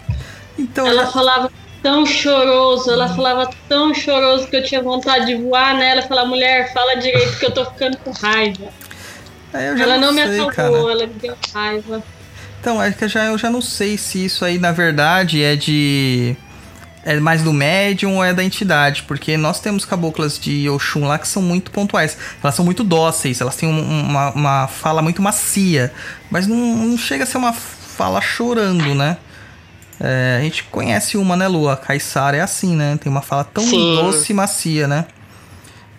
Então, 0.59 0.87
ela 0.87 1.07
falava 1.09 1.53
tão 1.85 2.07
choroso, 2.07 2.91
ela 2.91 3.15
falava 3.15 3.51
tão 3.69 3.93
choroso 3.93 4.47
que 4.47 4.57
eu 4.57 4.65
tinha 4.65 4.83
vontade 4.83 5.27
de 5.27 5.35
voar 5.35 5.77
nela 5.77 6.01
e 6.01 6.09
falar, 6.09 6.25
mulher, 6.25 6.73
fala 6.73 6.95
direito 6.95 7.39
que 7.39 7.45
eu 7.45 7.51
tô 7.51 7.63
ficando 7.67 7.99
com 7.99 8.11
raiva. 8.11 8.69
ela 9.53 9.99
não, 9.99 10.11
não 10.11 10.25
sei, 10.25 10.41
me 10.41 10.49
acalmou, 10.49 10.87
cara. 10.87 10.93
ela 10.93 11.07
me 11.07 11.13
deu 11.13 11.37
raiva. 11.53 12.03
Então, 12.59 12.83
é 12.83 12.91
que 12.91 13.05
eu 13.05 13.09
já, 13.09 13.25
eu 13.27 13.37
já 13.37 13.51
não 13.51 13.61
sei 13.61 13.99
se 13.99 14.25
isso 14.25 14.47
aí, 14.47 14.59
na 14.59 14.73
verdade, 14.73 15.43
é 15.43 15.55
de 15.55 16.35
é 17.05 17.21
mais 17.21 17.43
do 17.43 17.53
médium 17.53 18.17
ou 18.17 18.25
é 18.25 18.33
da 18.33 18.43
entidade, 18.43 19.03
porque 19.03 19.37
nós 19.37 19.61
temos 19.61 19.85
caboclas 19.85 20.39
de 20.39 20.67
Oxum 20.71 21.07
lá 21.07 21.19
que 21.19 21.29
são 21.29 21.43
muito 21.43 21.71
pontuais. 21.71 22.17
Elas 22.43 22.55
são 22.55 22.65
muito 22.65 22.83
dóceis, 22.83 23.43
elas 23.43 23.57
têm 23.57 23.69
uma, 23.69 24.31
uma 24.31 24.69
fala 24.69 25.03
muito 25.03 25.21
macia, 25.21 25.93
mas 26.31 26.47
não, 26.47 26.57
não, 26.57 26.97
chega 26.97 27.25
a 27.25 27.27
ser 27.27 27.37
uma 27.37 27.53
fala 27.53 28.23
chorando, 28.23 28.95
né? 28.95 29.19
É, 30.01 30.39
a 30.39 30.43
gente 30.43 30.65
conhece 30.65 31.17
uma, 31.17 31.37
né, 31.37 31.47
Lua? 31.47 31.75
A 31.75 31.77
Caissara 31.77 32.37
é 32.37 32.41
assim, 32.41 32.75
né? 32.75 32.99
Tem 33.01 33.11
uma 33.11 33.23
fala 33.23 33.45
tão 33.45 33.65
Sim. 33.65 33.97
doce 33.97 34.33
e 34.33 34.35
macia, 34.35 34.89
né? 34.89 35.07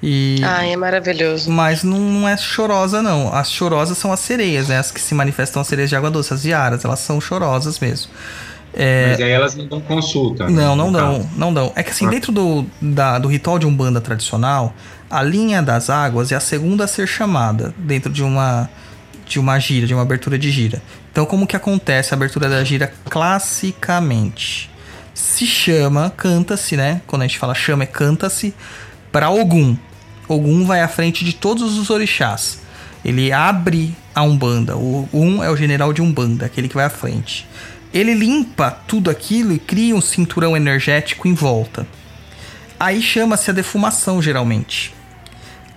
E... 0.04 0.40
Ai, 0.44 0.74
é 0.74 0.78
maravilhoso. 0.78 1.50
Mas 1.50 1.84
não, 1.84 1.98
não, 1.98 2.28
é 2.28 2.38
chorosa, 2.38 3.02
não. 3.02 3.34
As 3.34 3.52
chorosas 3.52 3.98
são 3.98 4.12
as 4.12 4.20
sereias, 4.20 4.68
né? 4.68 4.78
As 4.78 4.92
que 4.92 5.00
se 5.00 5.16
manifestam 5.16 5.62
as 5.62 5.68
sereias 5.68 5.90
de 5.90 5.96
água 5.96 6.12
doce, 6.12 6.34
as 6.34 6.44
viaras. 6.44 6.86
Elas 6.86 7.00
são 7.00 7.20
chorosas 7.20 7.80
mesmo. 7.80 8.12
É... 8.74 9.12
Mas 9.12 9.22
aí 9.22 9.32
elas 9.32 9.56
não 9.56 9.66
dão 9.68 9.80
consulta. 9.80 10.48
Né, 10.48 10.52
não, 10.52 10.76
não 10.76 10.92
dão, 10.92 11.30
não 11.36 11.54
dão. 11.54 11.72
É 11.76 11.82
que 11.82 11.92
assim, 11.92 12.06
ah. 12.06 12.10
dentro 12.10 12.32
do, 12.32 12.66
da, 12.82 13.18
do 13.18 13.30
ritual 13.30 13.58
de 13.58 13.66
Umbanda 13.66 14.02
tradicional, 14.02 14.74
a 15.10 15.24
linha 15.24 15.62
das 15.62 15.90
águas 15.90 16.32
é 16.32 16.36
a 16.36 16.42
segunda 16.42 16.84
a 16.84 16.88
ser 16.88 17.08
chamada 17.08 17.74
dentro 17.78 18.12
de 18.12 18.22
uma 18.22 18.70
de 19.26 19.40
uma 19.40 19.60
gira, 19.60 19.88
de 19.88 19.94
uma 19.94 20.04
abertura 20.04 20.38
de 20.38 20.52
gira. 20.52 20.82
Então, 21.12 21.26
como 21.26 21.48
que 21.48 21.56
acontece 21.56 22.14
a 22.14 22.18
abertura 22.18 22.50
da 22.50 22.64
gira 22.64 22.94
classicamente? 23.10 24.70
Se 25.14 25.46
chama, 25.46 26.14
canta-se, 26.16 26.76
né? 26.76 27.02
Quando 27.08 27.24
a 27.24 27.28
gente 27.28 27.40
fala 27.40 27.56
chama, 27.56 27.84
é 27.84 27.88
canta-se 27.88 28.54
para 29.12 29.30
Ogum. 29.30 29.78
Ogum 30.28 30.66
vai 30.66 30.82
à 30.82 30.88
frente 30.88 31.24
de 31.24 31.34
todos 31.34 31.78
os 31.78 31.90
orixás. 31.90 32.60
Ele 33.04 33.32
abre 33.32 33.96
a 34.14 34.24
Umbanda. 34.24 34.76
O 34.76 35.04
Ogum 35.04 35.44
é 35.44 35.50
o 35.50 35.56
general 35.56 35.94
de 35.94 36.02
Umbanda, 36.02 36.46
aquele 36.46 36.68
que 36.68 36.76
vai 36.76 36.86
à 36.86 36.90
frente. 36.90 37.48
Ele 37.94 38.14
limpa 38.14 38.72
tudo 38.72 39.10
aquilo 39.10 39.54
e 39.54 39.60
cria 39.60 39.96
um 39.96 40.02
cinturão 40.02 40.58
energético 40.58 41.28
em 41.28 41.34
volta. 41.34 41.88
Aí 42.80 43.02
chama-se 43.02 43.50
a 43.50 43.54
defumação, 43.54 44.22
geralmente. 44.22 44.95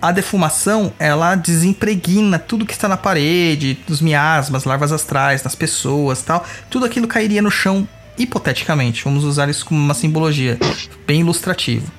A 0.01 0.11
defumação, 0.11 0.93
ela 0.97 1.35
desimpregna 1.35 2.39
tudo 2.39 2.65
que 2.65 2.73
está 2.73 2.87
na 2.87 2.97
parede, 2.97 3.77
dos 3.87 4.01
miasmas, 4.01 4.63
larvas 4.63 4.91
astrais, 4.91 5.43
nas 5.43 5.55
pessoas 5.55 6.21
tal. 6.21 6.45
Tudo 6.69 6.85
aquilo 6.85 7.07
cairia 7.07 7.41
no 7.41 7.51
chão, 7.51 7.87
hipoteticamente. 8.17 9.03
Vamos 9.03 9.23
usar 9.23 9.49
isso 9.49 9.65
como 9.65 9.79
uma 9.79 9.93
simbologia, 9.93 10.57
bem 11.05 11.21
ilustrativo. 11.21 11.91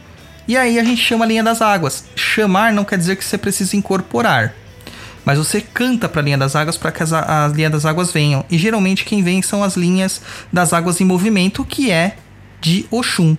E 0.49 0.57
aí 0.57 0.79
a 0.79 0.85
gente 0.85 1.03
chama 1.03 1.25
a 1.25 1.29
linha 1.29 1.45
das 1.45 1.61
águas. 1.61 2.05
Chamar 2.17 2.73
não 2.73 2.85
quer 2.85 2.99
dizer 2.99 3.17
que 3.17 3.25
você 3.25 3.39
precisa 3.39 3.77
incorporar. 3.77 4.55
Mas 5.25 5.39
você 5.39 5.61
canta 5.61 6.09
para 6.09 6.23
a 6.23 6.25
linha 6.25 6.39
das 6.39 6.57
águas 6.57 6.77
para 6.77 6.91
que 6.91 7.03
as, 7.03 7.13
as 7.13 7.53
linhas 7.53 7.73
das 7.73 7.85
águas 7.85 8.11
venham. 8.11 8.45
E 8.51 8.57
geralmente 8.57 9.05
quem 9.05 9.23
vem 9.23 9.43
são 9.43 9.63
as 9.63 9.77
linhas 9.77 10.23
das 10.53 10.73
águas 10.73 11.01
em 11.01 11.05
movimento, 11.05 11.65
que 11.65 11.91
é 11.91 12.17
de 12.61 12.87
Oxum 12.91 13.37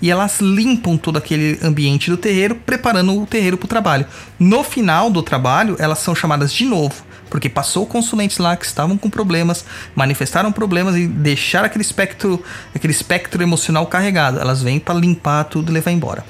e 0.00 0.10
elas 0.10 0.40
limpam 0.40 0.96
todo 0.96 1.16
aquele 1.16 1.58
ambiente 1.62 2.10
do 2.10 2.16
terreiro, 2.16 2.54
preparando 2.54 3.20
o 3.20 3.26
terreiro 3.26 3.56
para 3.56 3.66
o 3.66 3.68
trabalho. 3.68 4.06
No 4.38 4.64
final 4.64 5.10
do 5.10 5.22
trabalho, 5.22 5.76
elas 5.78 5.98
são 5.98 6.14
chamadas 6.14 6.52
de 6.52 6.64
novo, 6.64 7.04
porque 7.28 7.48
passou 7.48 7.86
consulentes 7.86 8.38
lá 8.38 8.56
que 8.56 8.64
estavam 8.64 8.96
com 8.96 9.10
problemas, 9.10 9.64
manifestaram 9.94 10.50
problemas 10.50 10.96
e 10.96 11.06
deixaram 11.06 11.66
aquele 11.66 11.82
espectro, 11.82 12.42
aquele 12.74 12.92
espectro 12.92 13.42
emocional 13.42 13.86
carregado. 13.86 14.40
Elas 14.40 14.62
vêm 14.62 14.78
para 14.78 14.94
limpar 14.94 15.44
tudo 15.44 15.70
e 15.70 15.74
levar 15.74 15.90
embora. 15.90 16.24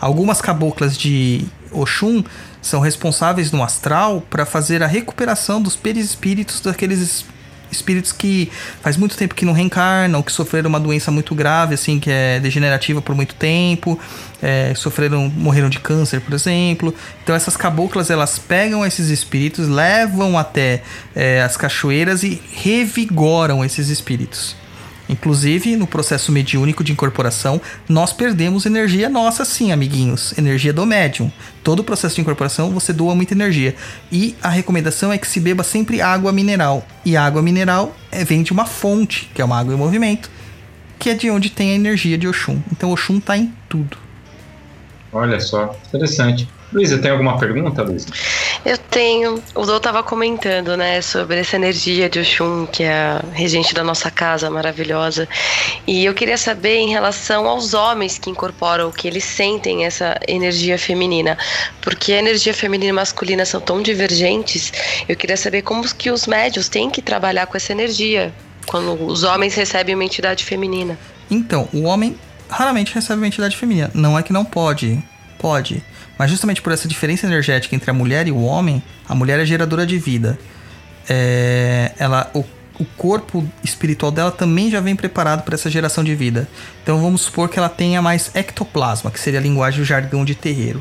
Algumas 0.00 0.40
caboclas 0.40 0.96
de 0.96 1.44
Oxum 1.70 2.24
são 2.60 2.80
responsáveis 2.80 3.52
no 3.52 3.62
astral 3.62 4.20
para 4.28 4.44
fazer 4.44 4.82
a 4.82 4.86
recuperação 4.86 5.62
dos 5.62 5.76
perispíritos 5.76 6.60
daqueles 6.60 7.24
espíritos 7.72 8.12
que 8.12 8.50
faz 8.80 8.96
muito 8.96 9.16
tempo 9.16 9.34
que 9.34 9.44
não 9.44 9.52
reencarnam, 9.52 10.22
que 10.22 10.30
sofreram 10.30 10.68
uma 10.68 10.78
doença 10.78 11.10
muito 11.10 11.34
grave, 11.34 11.74
assim, 11.74 11.98
que 11.98 12.10
é 12.10 12.38
degenerativa 12.38 13.02
por 13.02 13.14
muito 13.14 13.34
tempo, 13.34 13.98
é, 14.40 14.72
sofreram, 14.74 15.28
morreram 15.34 15.68
de 15.68 15.80
câncer, 15.80 16.20
por 16.20 16.34
exemplo. 16.34 16.94
Então 17.22 17.34
essas 17.34 17.56
caboclas 17.56 18.10
elas 18.10 18.38
pegam 18.38 18.84
esses 18.84 19.08
espíritos, 19.08 19.68
levam 19.68 20.38
até 20.38 20.82
é, 21.14 21.42
as 21.42 21.56
cachoeiras 21.56 22.22
e 22.22 22.40
revigoram 22.52 23.64
esses 23.64 23.88
espíritos. 23.88 24.61
Inclusive, 25.12 25.76
no 25.76 25.86
processo 25.86 26.32
mediúnico 26.32 26.82
de 26.82 26.90
incorporação, 26.90 27.60
nós 27.86 28.14
perdemos 28.14 28.64
energia 28.64 29.10
nossa, 29.10 29.44
sim, 29.44 29.70
amiguinhos. 29.70 30.36
Energia 30.38 30.72
do 30.72 30.86
médium. 30.86 31.30
Todo 31.62 31.80
o 31.80 31.84
processo 31.84 32.14
de 32.14 32.22
incorporação 32.22 32.70
você 32.70 32.94
doa 32.94 33.14
muita 33.14 33.34
energia. 33.34 33.74
E 34.10 34.34
a 34.42 34.48
recomendação 34.48 35.12
é 35.12 35.18
que 35.18 35.26
se 35.26 35.38
beba 35.38 35.62
sempre 35.62 36.00
água 36.00 36.32
mineral. 36.32 36.86
E 37.04 37.14
água 37.14 37.42
mineral 37.42 37.94
é, 38.10 38.24
vem 38.24 38.42
de 38.42 38.52
uma 38.52 38.64
fonte, 38.64 39.30
que 39.34 39.42
é 39.42 39.44
uma 39.44 39.58
água 39.58 39.74
em 39.74 39.76
movimento, 39.76 40.30
que 40.98 41.10
é 41.10 41.14
de 41.14 41.30
onde 41.30 41.50
tem 41.50 41.72
a 41.72 41.74
energia 41.74 42.16
de 42.16 42.26
Oxum. 42.26 42.62
Então, 42.72 42.90
Oxum 42.90 43.18
está 43.18 43.36
em 43.36 43.52
tudo. 43.68 43.98
Olha 45.12 45.38
só, 45.40 45.76
interessante. 45.88 46.48
Luísa, 46.72 46.98
tem 46.98 47.10
alguma 47.10 47.38
pergunta, 47.38 47.82
Luísa? 47.82 48.08
Eu 48.64 48.78
tenho. 48.78 49.42
O 49.54 49.66
Dô 49.66 49.76
estava 49.76 50.02
comentando, 50.02 50.76
né, 50.76 51.02
sobre 51.02 51.40
essa 51.40 51.56
energia 51.56 52.08
de 52.08 52.20
Oxum, 52.20 52.66
que 52.66 52.82
é 52.82 52.92
a 52.92 53.24
regente 53.32 53.74
da 53.74 53.84
nossa 53.84 54.10
casa 54.10 54.48
maravilhosa. 54.48 55.28
E 55.86 56.04
eu 56.04 56.14
queria 56.14 56.38
saber 56.38 56.76
em 56.76 56.88
relação 56.88 57.46
aos 57.46 57.74
homens 57.74 58.18
que 58.18 58.30
incorporam, 58.30 58.90
que 58.90 59.06
eles 59.06 59.24
sentem 59.24 59.84
essa 59.84 60.18
energia 60.26 60.78
feminina. 60.78 61.36
Porque 61.82 62.12
a 62.12 62.18
energia 62.18 62.54
feminina 62.54 62.90
e 62.90 62.92
masculina 62.92 63.44
são 63.44 63.60
tão 63.60 63.82
divergentes. 63.82 64.72
Eu 65.08 65.16
queria 65.16 65.36
saber 65.36 65.62
como 65.62 65.82
que 65.94 66.10
os 66.10 66.26
médios 66.26 66.68
têm 66.68 66.88
que 66.88 67.02
trabalhar 67.02 67.46
com 67.46 67.56
essa 67.56 67.72
energia 67.72 68.32
quando 68.66 69.04
os 69.04 69.24
homens 69.24 69.54
recebem 69.54 69.94
uma 69.94 70.04
entidade 70.04 70.44
feminina. 70.44 70.98
Então, 71.30 71.68
o 71.72 71.82
homem 71.82 72.16
raramente 72.48 72.94
recebe 72.94 73.20
uma 73.20 73.26
entidade 73.26 73.56
feminina. 73.56 73.90
Não 73.92 74.18
é 74.18 74.22
que 74.22 74.32
não 74.32 74.44
pode. 74.44 75.02
Pode. 75.38 75.82
Mas 76.22 76.30
justamente 76.30 76.62
por 76.62 76.72
essa 76.72 76.86
diferença 76.86 77.26
energética 77.26 77.74
entre 77.74 77.90
a 77.90 77.92
mulher 77.92 78.28
e 78.28 78.30
o 78.30 78.44
homem, 78.44 78.80
a 79.08 79.12
mulher 79.12 79.40
é 79.40 79.44
geradora 79.44 79.84
de 79.84 79.98
vida. 79.98 80.38
É, 81.08 81.90
ela, 81.98 82.30
o, 82.32 82.44
o 82.78 82.84
corpo 82.96 83.44
espiritual 83.64 84.12
dela 84.12 84.30
também 84.30 84.70
já 84.70 84.78
vem 84.78 84.94
preparado 84.94 85.42
para 85.42 85.56
essa 85.56 85.68
geração 85.68 86.04
de 86.04 86.14
vida. 86.14 86.48
Então 86.80 87.02
vamos 87.02 87.22
supor 87.22 87.48
que 87.48 87.58
ela 87.58 87.68
tenha 87.68 88.00
mais 88.00 88.30
ectoplasma, 88.36 89.10
que 89.10 89.18
seria 89.18 89.40
a 89.40 89.42
linguagem 89.42 89.80
do 89.80 89.84
jargão 89.84 90.24
de 90.24 90.36
terreiro. 90.36 90.80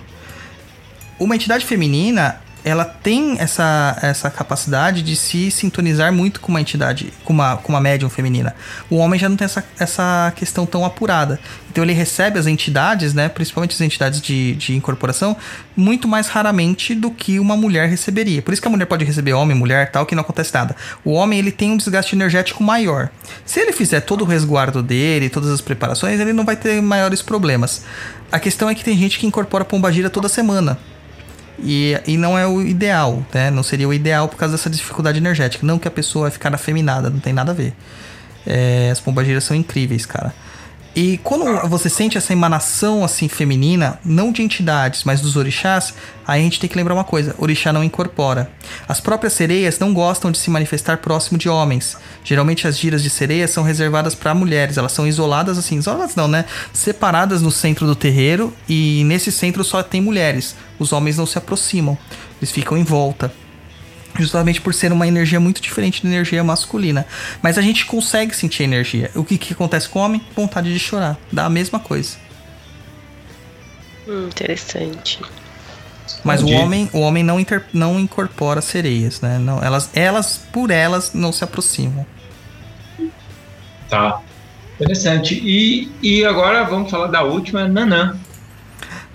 Uma 1.20 1.36
entidade 1.36 1.66
feminina, 1.66 2.40
ela 2.64 2.86
tem 2.86 3.38
essa, 3.40 3.98
essa 4.02 4.30
capacidade 4.30 5.02
de 5.02 5.16
se 5.16 5.50
sintonizar 5.50 6.14
muito 6.14 6.40
com 6.40 6.50
uma 6.50 6.62
entidade, 6.62 7.12
com 7.24 7.34
uma, 7.34 7.58
com 7.58 7.72
uma 7.72 7.82
médium 7.82 8.10
feminina. 8.10 8.56
O 8.90 8.98
homem 8.98 9.20
já 9.20 9.28
não 9.28 9.36
tem 9.36 9.46
essa, 9.46 9.64
essa 9.80 10.34
questão 10.36 10.66
tão 10.66 10.86
apurada. 10.86 11.40
Então 11.72 11.84
ele 11.84 11.94
recebe 11.94 12.38
as 12.38 12.48
entidades, 12.48 13.14
né, 13.14 13.30
principalmente 13.30 13.74
as 13.74 13.82
entidades 13.82 14.22
de, 14.22 14.56
de 14.56 14.76
incorporação, 14.76 15.36
muito 15.76 16.08
mais 16.08 16.28
raramente 16.28 16.94
do 16.94 17.10
que 17.10 17.40
uma 17.40 17.56
mulher 17.56 17.88
receberia. 17.88 18.42
Por 18.42 18.54
isso 18.54 18.62
que 18.62 18.68
a 18.68 18.72
mulher 18.72 18.86
pode 18.86 19.06
receber 19.06 19.34
homem, 19.34 19.56
mulher, 19.56 19.90
tal, 19.90 20.06
que 20.06 20.14
não 20.14 20.22
acontece 20.22 20.54
nada. 20.54 20.76
O 21.04 21.14
homem 21.14 21.40
ele 21.40 21.52
tem 21.52 21.72
um 21.72 21.78
desgaste 21.78 22.16
energético 22.16 22.62
maior. 22.62 23.10
Se 23.46 23.60
ele 23.60 23.72
fizer 23.72 24.02
todo 24.02 24.22
o 24.22 24.26
resguardo 24.26 24.84
dele, 24.84 25.30
todas 25.30 25.50
as 25.50 25.62
preparações, 25.62 26.20
ele 26.20 26.34
não 26.34 26.44
vai 26.44 26.58
ter 26.58 26.82
maiores 26.82 27.22
problemas. 27.22 27.86
A 28.32 28.40
questão 28.40 28.70
é 28.70 28.76
que 28.76 28.84
tem 28.84 28.98
gente 28.98 29.18
que 29.18 29.26
incorpora 29.26 29.64
pombagira 29.64 30.10
toda 30.10 30.28
semana. 30.28 30.78
E, 31.64 32.00
e 32.08 32.18
não 32.18 32.38
é 32.38 32.48
o 32.48 32.62
ideal, 32.62 33.26
né? 33.34 33.52
Não 33.52 33.64
seria 33.64 33.88
o 33.88 33.94
ideal 33.94 34.28
por 34.28 34.38
causa 34.38 34.56
dessa 34.56 34.70
dificuldade 34.70 35.18
energética. 35.18 35.66
Não 35.66 35.78
que 35.78 35.88
a 35.88 35.92
pessoa 35.92 36.24
vai 36.24 36.32
ficar 36.32 36.54
afeminada, 36.54 37.10
não 37.10 37.20
tem 37.20 37.34
nada 37.34 37.52
a 37.52 37.56
ver. 37.56 37.74
É, 38.46 38.90
as 38.92 39.00
pombageiras 39.00 39.44
são 39.44 39.56
incríveis, 39.56 40.06
cara. 40.06 40.34
E 40.94 41.18
quando 41.24 41.46
você 41.70 41.90
sente 41.90 42.18
essa 42.18 42.34
emanação 42.34 43.04
assim 43.04 43.30
feminina, 43.30 43.98
não 44.04 44.32
de 44.32 44.42
entidades, 44.42 45.06
mas 45.06 45.22
dos 45.22 45.38
orixás, 45.38 45.94
aí 46.28 46.42
a 46.42 46.44
gente 46.44 46.60
tem 46.60 46.70
que 46.70 46.76
lembrar 46.76 46.94
uma 46.94 47.06
coisa: 47.06 47.34
orixá 47.38 47.72
não 47.72 47.84
incorpora. 47.84 48.52
As 48.90 49.00
próprias 49.00 49.32
sereias 49.32 49.80
não 49.80 49.94
gostam 49.94 50.32
de 50.32 50.38
se 50.38 50.50
manifestar 50.50 50.98
próximo 50.98 51.38
de 51.38 51.48
homens. 51.48 51.96
Geralmente 52.26 52.68
as 52.68 52.78
giras 52.78 53.02
de 53.02 53.10
sereias 53.10 53.52
são 53.52 53.64
reservadas 53.64 54.16
para 54.16 54.34
mulheres, 54.34 54.78
elas 54.78 54.92
são 54.92 55.08
isoladas 55.08 55.58
assim, 55.58 55.78
isoladas 55.78 56.16
não, 56.16 56.28
né? 56.28 56.44
Separadas 56.74 57.42
no 57.42 57.52
centro 57.52 57.86
do 57.86 57.96
terreiro 57.96 58.54
e 58.68 59.04
nesse 59.06 59.32
centro 59.32 59.64
só 59.64 59.82
tem 59.82 60.02
mulheres. 60.02 60.56
Os 60.78 60.92
homens 60.92 61.18
não 61.18 61.26
se 61.26 61.38
aproximam, 61.38 61.98
eles 62.42 62.52
ficam 62.52 62.78
em 62.78 62.84
volta 62.84 63.32
justamente 64.18 64.62
por 64.62 64.74
ser 64.74 64.92
uma 64.92 65.08
energia 65.08 65.40
muito 65.40 65.62
diferente 65.62 66.04
da 66.04 66.10
energia 66.10 66.44
masculina. 66.44 67.06
Mas 67.42 67.58
a 67.58 67.62
gente 67.62 67.86
consegue 67.86 68.36
sentir 68.36 68.64
energia. 68.64 69.12
O 69.16 69.24
que, 69.24 69.38
que 69.38 69.54
acontece 69.54 69.90
com 69.90 70.00
o 70.00 70.02
homem? 70.02 70.22
Vontade 70.36 70.72
de 70.72 70.80
chorar. 70.80 71.18
Dá 71.32 71.46
a 71.46 71.50
mesma 71.50 71.80
coisa. 71.80 72.18
Hum, 74.08 74.28
interessante. 74.28 75.20
Mas 76.24 76.44
o 76.44 76.50
homem, 76.50 76.90
o 76.94 77.00
homem 77.00 77.24
não, 77.24 77.40
inter, 77.40 77.64
não 77.74 78.00
incorpora 78.00 78.62
sereias, 78.62 79.22
né? 79.22 79.40
Não, 79.40 79.64
elas, 79.64 79.90
elas, 79.94 80.42
por 80.52 80.70
elas, 80.70 81.14
não 81.14 81.32
se 81.32 81.44
aproximam. 81.44 82.06
Tá. 83.90 84.22
Interessante. 84.76 85.36
E, 85.36 85.92
e 86.02 86.26
agora 86.26 86.64
vamos 86.64 86.90
falar 86.90 87.08
da 87.08 87.24
última, 87.24 87.68
Nanã. 87.68 88.18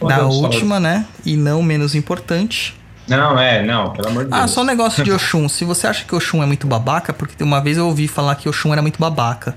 Da 0.00 0.26
última, 0.26 0.78
né? 0.78 1.06
E 1.24 1.36
não 1.36 1.62
menos 1.62 1.94
importante, 1.94 2.76
não, 3.06 3.38
é, 3.38 3.62
não, 3.62 3.90
pelo 3.90 4.08
amor 4.08 4.24
de 4.24 4.30
ah, 4.32 4.36
Deus. 4.38 4.44
Ah, 4.44 4.48
só 4.48 4.62
um 4.62 4.64
negócio 4.64 5.04
de 5.04 5.10
Oxum. 5.12 5.48
Se 5.48 5.64
você 5.64 5.86
acha 5.86 6.04
que 6.04 6.14
Oxum 6.14 6.42
é 6.42 6.46
muito 6.46 6.66
babaca, 6.66 7.12
porque 7.12 7.42
uma 7.42 7.60
vez 7.60 7.76
eu 7.76 7.86
ouvi 7.86 8.08
falar 8.08 8.34
que 8.34 8.48
Oxum 8.48 8.72
era 8.72 8.82
muito 8.82 8.98
babaca. 8.98 9.56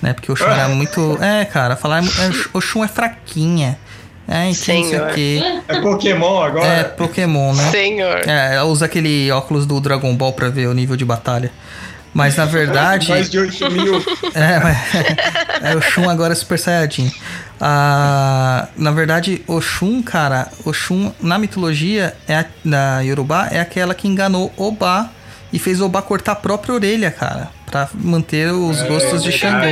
Né? 0.00 0.12
Porque 0.12 0.30
Oxum 0.32 0.46
era 0.46 0.68
muito. 0.68 1.18
É, 1.22 1.44
cara, 1.44 1.76
falar 1.76 2.02
é, 2.02 2.06
Oxum 2.52 2.82
é 2.82 2.88
fraquinha. 2.88 3.78
É, 4.28 4.48
então 4.48 4.74
não 4.76 4.84
sei 4.84 5.00
o 5.00 5.06
quê. 5.08 5.42
É 5.66 5.80
Pokémon 5.80 6.42
agora? 6.42 6.66
É 6.66 6.84
Pokémon, 6.84 7.52
né? 7.52 7.70
Senhor. 7.72 8.28
É, 8.28 8.62
usa 8.62 8.84
aquele 8.84 9.30
óculos 9.32 9.66
do 9.66 9.80
Dragon 9.80 10.14
Ball 10.14 10.32
pra 10.32 10.48
ver 10.48 10.68
o 10.68 10.72
nível 10.72 10.96
de 10.96 11.04
batalha. 11.04 11.50
Mas 12.14 12.36
na 12.36 12.44
verdade. 12.46 13.08
Mais 13.08 13.28
de 13.28 13.40
8 13.40 13.70
mil. 13.70 14.00
É, 14.32 14.60
mas, 14.60 14.78
é, 15.62 15.76
o 15.76 15.80
Shun 15.82 16.08
agora 16.08 16.32
é 16.32 16.36
Super 16.36 16.58
Saiyajin. 16.58 17.12
Ah, 17.60 18.68
na 18.74 18.90
verdade, 18.90 19.42
Oxum, 19.46 20.02
cara, 20.02 20.48
Oxum 20.64 21.12
na 21.20 21.38
mitologia 21.38 22.16
é 22.26 22.36
a, 22.36 22.46
na 22.64 23.00
Yorubá 23.00 23.48
é 23.50 23.60
aquela 23.60 23.94
que 23.94 24.08
enganou 24.08 24.50
Oba 24.56 25.10
e 25.52 25.58
fez 25.58 25.80
Oba 25.80 26.00
cortar 26.00 26.32
a 26.32 26.36
própria 26.36 26.74
orelha, 26.74 27.10
cara, 27.10 27.50
para 27.66 27.90
manter 27.92 28.50
os 28.50 28.78
é, 28.78 28.88
gostos 28.88 29.22
de 29.22 29.30
Xangô. 29.30 29.66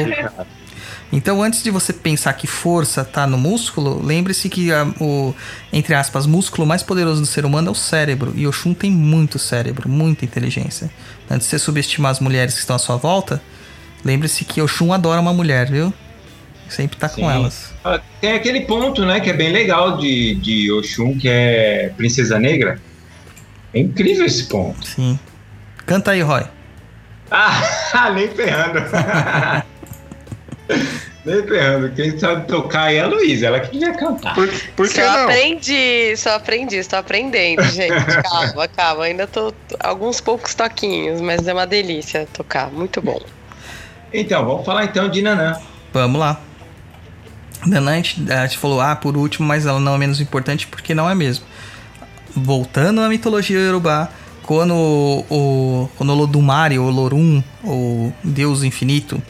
Então, 1.11 1.43
antes 1.43 1.63
de 1.63 1.71
você 1.71 1.91
pensar 1.91 2.35
que 2.35 2.47
força 2.47 3.03
tá 3.03 3.27
no 3.27 3.39
músculo, 3.39 4.05
lembre-se 4.05 4.51
que 4.51 4.71
a, 4.71 4.85
o, 5.01 5.35
entre 5.73 5.95
aspas, 5.95 6.27
músculo 6.27 6.67
mais 6.67 6.83
poderoso 6.83 7.23
do 7.23 7.27
ser 7.27 7.47
humano 7.47 7.69
é 7.69 7.71
o 7.71 7.75
cérebro. 7.75 8.35
E 8.37 8.47
Oxum 8.47 8.75
tem 8.75 8.91
muito 8.91 9.39
cérebro, 9.39 9.89
muita 9.89 10.27
inteligência. 10.27 10.91
Antes 11.31 11.47
de 11.47 11.51
você 11.53 11.59
subestimar 11.59 12.11
as 12.11 12.21
mulheres 12.21 12.53
que 12.53 12.61
estão 12.61 12.77
à 12.77 12.79
sua 12.79 12.97
volta, 12.97 13.41
lembre-se 14.05 14.45
que 14.45 14.61
Oxum 14.61 14.93
adora 14.93 15.19
uma 15.19 15.33
mulher, 15.33 15.71
viu? 15.71 15.95
Sempre 16.69 16.99
tá 16.99 17.09
Sim. 17.09 17.23
com 17.23 17.31
elas. 17.31 17.73
Ah, 17.89 18.01
tem 18.21 18.33
aquele 18.33 18.61
ponto, 18.63 19.03
né, 19.07 19.19
que 19.19 19.31
é 19.31 19.33
bem 19.33 19.51
legal 19.51 19.97
de, 19.97 20.35
de 20.35 20.71
Oxum, 20.71 21.17
que 21.17 21.27
é 21.27 21.91
Princesa 21.97 22.39
Negra. 22.39 22.79
É 23.73 23.81
incrível 23.81 24.27
esse 24.27 24.45
ponto. 24.45 24.87
Sim. 24.87 25.19
Canta 25.87 26.11
aí, 26.11 26.21
Roy. 26.21 26.45
Ah, 27.31 28.11
nem 28.15 28.29
ferrando. 28.29 28.81
Nem 31.25 31.47
ferrando. 31.47 31.91
Quem 31.95 32.19
sabe 32.19 32.47
tocar 32.47 32.93
é 32.93 33.01
a 33.01 33.07
Luísa, 33.07 33.47
ela 33.47 33.61
que 33.61 33.73
devia 33.73 33.93
cantar. 33.95 34.35
Por, 34.35 34.49
por 34.77 34.87
que 34.87 34.95
só 34.95 35.13
não? 35.13 35.25
aprendi, 35.25 36.17
só 36.17 36.35
aprendi, 36.37 36.77
estou 36.77 36.99
aprendendo, 36.99 37.63
gente. 37.73 38.23
Calma, 38.23 38.69
calma. 38.69 39.05
Ainda 39.05 39.27
tô 39.27 39.53
alguns 39.81 40.21
poucos 40.21 40.55
toquinhos, 40.55 41.21
mas 41.21 41.47
é 41.47 41.53
uma 41.53 41.67
delícia 41.67 42.27
tocar. 42.33 42.71
Muito 42.71 43.03
bom. 43.03 43.21
Então, 44.13 44.45
vamos 44.45 44.65
falar 44.65 44.85
então 44.85 45.09
de 45.09 45.21
Nanã. 45.21 45.59
Vamos 45.93 46.19
lá. 46.21 46.41
Gente 47.65 48.59
falou, 48.59 48.81
ah, 48.81 48.95
por 48.95 49.17
último, 49.17 49.47
mas 49.47 49.67
ela 49.67 49.81
não 49.81 49.95
é 49.95 49.99
menos 49.99 50.21
importante 50.21 50.67
porque 50.67 50.95
não 50.95 51.09
é 51.09 51.15
mesmo. 51.15 51.45
Voltando 52.35 53.01
à 53.01 53.09
mitologia 53.09 53.59
Yorubá, 53.59 54.09
quando 54.43 54.75
o, 54.75 55.27
o, 55.29 55.89
quando 55.97 56.13
o 56.13 56.83
ou 56.83 56.91
Lorum, 56.91 57.43
o 57.65 58.13
Deus 58.23 58.63
infinito, 58.63 59.21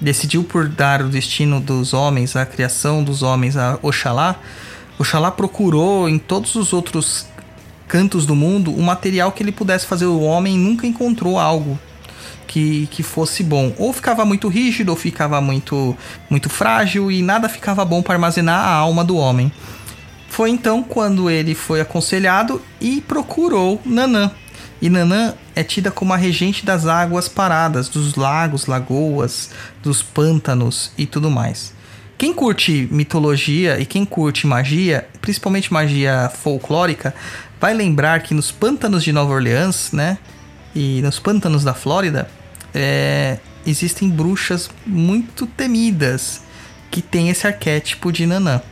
decidiu 0.00 0.44
por 0.44 0.68
dar 0.68 1.02
o 1.02 1.08
destino 1.08 1.60
dos 1.60 1.92
homens, 1.92 2.36
a 2.36 2.46
criação 2.46 3.02
dos 3.02 3.22
homens 3.22 3.56
a 3.56 3.78
Oxalá, 3.82 4.36
Oxalá 4.98 5.30
procurou 5.30 6.08
em 6.08 6.18
todos 6.18 6.54
os 6.54 6.72
outros 6.72 7.26
cantos 7.86 8.26
do 8.26 8.34
mundo 8.34 8.70
um 8.70 8.82
material 8.82 9.32
que 9.32 9.42
ele 9.42 9.50
pudesse 9.50 9.86
fazer 9.86 10.06
o 10.06 10.20
homem 10.20 10.58
nunca 10.58 10.86
encontrou 10.86 11.38
algo 11.38 11.78
que, 12.48 12.88
que 12.90 13.04
fosse 13.04 13.44
bom. 13.44 13.72
Ou 13.78 13.92
ficava 13.92 14.24
muito 14.24 14.48
rígido, 14.48 14.88
ou 14.88 14.96
ficava 14.96 15.40
muito, 15.40 15.96
muito 16.28 16.48
frágil 16.48 17.12
e 17.12 17.22
nada 17.22 17.48
ficava 17.48 17.84
bom 17.84 18.02
para 18.02 18.14
armazenar 18.14 18.58
a 18.58 18.72
alma 18.72 19.04
do 19.04 19.16
homem. 19.16 19.52
Foi 20.28 20.50
então 20.50 20.82
quando 20.82 21.30
ele 21.30 21.54
foi 21.54 21.80
aconselhado 21.80 22.60
e 22.80 23.00
procurou 23.02 23.80
Nanã. 23.84 24.30
E 24.80 24.88
Nanã 24.88 25.34
é 25.54 25.62
tida 25.62 25.90
como 25.90 26.12
a 26.12 26.16
regente 26.16 26.64
das 26.64 26.86
águas 26.86 27.28
paradas, 27.28 27.88
dos 27.88 28.14
lagos, 28.14 28.66
lagoas, 28.66 29.50
dos 29.82 30.02
pântanos 30.02 30.92
e 30.96 31.04
tudo 31.04 31.30
mais. 31.30 31.72
Quem 32.16 32.32
curte 32.32 32.88
mitologia 32.90 33.78
e 33.78 33.86
quem 33.86 34.04
curte 34.04 34.46
magia, 34.46 35.06
principalmente 35.20 35.72
magia 35.72 36.30
folclórica, 36.42 37.14
vai 37.60 37.74
lembrar 37.74 38.22
que 38.22 38.34
nos 38.34 38.50
pântanos 38.50 39.04
de 39.04 39.12
Nova 39.12 39.32
Orleans, 39.32 39.90
né, 39.92 40.18
e 40.74 41.00
nos 41.02 41.18
pântanos 41.18 41.64
da 41.64 41.74
Flórida, 41.74 42.28
é, 42.74 43.38
existem 43.66 44.08
bruxas 44.08 44.70
muito 44.86 45.46
temidas 45.46 46.42
que 46.90 47.02
têm 47.02 47.28
esse 47.28 47.46
arquétipo 47.46 48.10
de 48.12 48.26
Nanã 48.26 48.62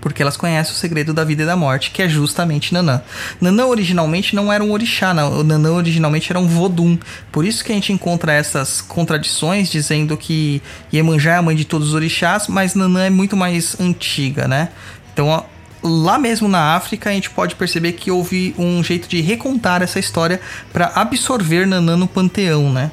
porque 0.00 0.22
elas 0.22 0.36
conhecem 0.36 0.72
o 0.72 0.76
segredo 0.76 1.12
da 1.12 1.24
vida 1.24 1.42
e 1.42 1.46
da 1.46 1.56
morte, 1.56 1.90
que 1.90 2.02
é 2.02 2.08
justamente 2.08 2.72
Nanã. 2.72 3.02
Nanã 3.40 3.66
originalmente 3.66 4.34
não 4.34 4.52
era 4.52 4.62
um 4.62 4.72
orixá, 4.72 5.12
não. 5.12 5.42
Nanã 5.44 5.72
originalmente 5.72 6.32
era 6.32 6.38
um 6.38 6.46
vodum. 6.46 6.98
Por 7.30 7.44
isso 7.44 7.64
que 7.64 7.72
a 7.72 7.74
gente 7.74 7.92
encontra 7.92 8.32
essas 8.32 8.80
contradições 8.80 9.68
dizendo 9.68 10.16
que 10.16 10.62
Iemanjá 10.92 11.32
é 11.32 11.36
a 11.36 11.42
mãe 11.42 11.54
de 11.54 11.64
todos 11.64 11.88
os 11.88 11.94
orixás, 11.94 12.48
mas 12.48 12.74
Nanã 12.74 13.04
é 13.04 13.10
muito 13.10 13.36
mais 13.36 13.78
antiga, 13.80 14.48
né? 14.48 14.70
Então, 15.12 15.44
lá 15.82 16.18
mesmo 16.18 16.48
na 16.48 16.74
África, 16.74 17.10
a 17.10 17.12
gente 17.12 17.30
pode 17.30 17.54
perceber 17.54 17.92
que 17.92 18.10
houve 18.10 18.54
um 18.58 18.82
jeito 18.82 19.08
de 19.08 19.20
recontar 19.20 19.82
essa 19.82 19.98
história 19.98 20.40
para 20.72 20.92
absorver 20.94 21.66
Nanã 21.66 21.96
no 21.96 22.08
panteão, 22.08 22.72
né? 22.72 22.90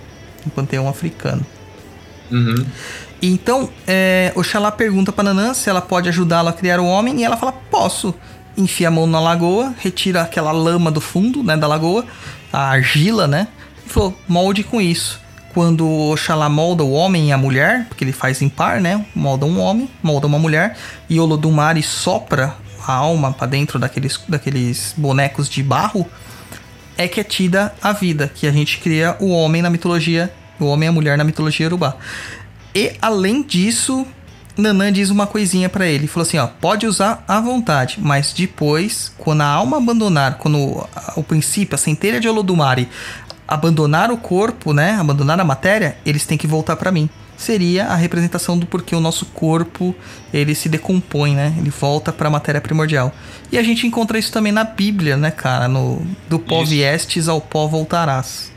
No 0.48 0.52
panteão 0.52 0.88
africano. 0.88 1.46
Uhum. 2.32 2.66
Então, 3.22 3.70
é, 3.86 4.32
Oxalá 4.36 4.72
pergunta 4.72 5.12
para 5.12 5.26
Nanã 5.26 5.54
se 5.54 5.70
ela 5.70 5.82
pode 5.82 6.08
ajudá-lo 6.08 6.48
a 6.48 6.54
criar 6.54 6.80
o 6.80 6.86
homem 6.86 7.20
e 7.20 7.24
ela 7.24 7.36
fala: 7.36 7.52
Posso. 7.52 8.16
Enfia 8.56 8.88
a 8.88 8.92
mão 8.92 9.06
na 9.06 9.20
lagoa, 9.20 9.76
retira 9.78 10.24
aquela 10.24 10.52
lama 10.52 10.90
do 10.90 11.00
fundo 11.00 11.44
né, 11.44 11.56
da 11.56 11.68
lagoa, 11.68 12.04
a 12.52 12.70
argila, 12.70 13.28
né? 13.28 13.48
E 13.86 13.90
falou: 13.90 14.18
molde 14.28 14.64
com 14.64 14.82
isso. 14.82 15.22
Quando 15.54 15.88
Oxalá 15.88 16.50
molda 16.50 16.84
o 16.84 16.92
homem 16.92 17.30
e 17.30 17.32
a 17.32 17.38
mulher, 17.38 17.86
porque 17.88 18.04
ele 18.04 18.12
faz 18.12 18.42
em 18.42 18.50
par, 18.50 18.82
né? 18.82 19.06
Molda 19.14 19.46
um 19.46 19.60
homem, 19.60 19.90
molda 20.02 20.26
uma 20.26 20.40
mulher, 20.40 20.76
e 21.10 21.20
Olodumare 21.20 21.84
sopra 21.84 22.56
a 22.88 22.94
alma 22.94 23.32
para 23.32 23.48
dentro 23.48 23.78
daqueles, 23.78 24.20
daqueles 24.28 24.94
bonecos 24.98 25.50
de 25.50 25.62
barro, 25.62 26.08
é 26.98 27.08
que 27.08 27.20
é 27.20 27.24
tida 27.24 27.74
a 27.82 27.94
vida, 27.94 28.32
que 28.34 28.48
a 28.48 28.52
gente 28.52 28.80
cria 28.80 29.16
o 29.20 29.30
homem 29.30 29.62
na 29.62 29.70
mitologia, 29.70 30.34
o 30.60 30.66
homem 30.66 30.88
e 30.88 30.90
a 30.90 30.92
mulher 30.92 31.18
na 31.18 31.24
mitologia 31.24 31.68
urubá. 31.68 31.96
E 32.74 32.94
além 33.02 33.42
disso, 33.42 34.06
Nanã 34.58 34.92
diz 34.92 35.10
uma 35.10 35.28
coisinha 35.28 35.70
para 35.70 35.86
ele, 35.86 36.08
falou 36.08 36.28
assim, 36.28 36.38
ó, 36.38 36.48
pode 36.48 36.88
usar 36.88 37.24
à 37.28 37.40
vontade, 37.40 37.98
mas 38.02 38.34
depois, 38.34 39.14
quando 39.18 39.42
a 39.42 39.46
alma 39.46 39.78
abandonar, 39.78 40.38
quando 40.40 40.88
o 41.16 41.24
princípio, 41.24 41.76
a 41.76 41.78
centelha 41.78 42.20
de 42.20 42.28
Olodumare 42.28 42.90
abandonar 43.48 44.12
o 44.12 44.18
corpo, 44.18 44.74
né, 44.74 44.98
abandonar 45.00 45.40
a 45.40 45.44
matéria, 45.44 45.98
eles 46.06 46.26
têm 46.26 46.38
que 46.38 46.48
voltar 46.48 46.76
para 46.76 46.92
mim. 46.92 47.10
Seria 47.38 47.86
a 47.86 47.96
representação 47.96 48.58
do 48.58 48.66
porquê 48.66 48.96
o 48.96 49.00
nosso 49.00 49.28
corpo 49.28 49.96
ele 50.34 50.56
se 50.56 50.68
decompõe, 50.68 51.36
né? 51.36 51.54
Ele 51.58 51.70
volta 51.70 52.12
para 52.12 52.28
a 52.28 52.32
matéria 52.32 52.60
primordial. 52.60 53.14
E 53.52 53.60
a 53.60 53.64
gente 53.64 53.86
encontra 53.86 54.18
isso 54.18 54.32
também 54.32 54.52
na 54.52 54.64
Bíblia, 54.64 55.16
né, 55.16 55.30
cara? 55.30 55.68
No 55.68 56.02
do 56.28 56.40
pó 56.40 56.64
Isso. 56.64 56.72
viestes 56.72 57.28
ao 57.28 57.40
pó 57.40 57.68
voltarás. 57.68 58.52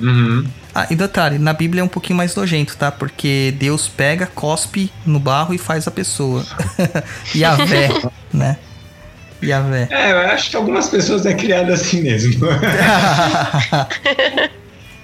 Uhum. 0.00 0.46
Ah, 0.72 0.86
e 0.88 0.94
detalhe, 0.94 1.38
na 1.38 1.52
Bíblia 1.52 1.80
é 1.80 1.84
um 1.84 1.88
pouquinho 1.88 2.16
mais 2.16 2.34
nojento, 2.34 2.76
tá? 2.76 2.92
Porque 2.92 3.52
Deus 3.58 3.88
pega, 3.88 4.26
cospe 4.26 4.90
no 5.04 5.18
barro 5.18 5.52
e 5.52 5.58
faz 5.58 5.88
a 5.88 5.90
pessoa. 5.90 6.46
Yahvé, 7.34 7.88
né? 8.32 8.56
Yahvé. 9.42 9.88
É, 9.90 10.12
eu 10.12 10.18
acho 10.18 10.50
que 10.50 10.56
algumas 10.56 10.88
pessoas 10.88 11.26
é 11.26 11.34
criado 11.34 11.72
assim 11.72 12.02
mesmo. 12.02 12.46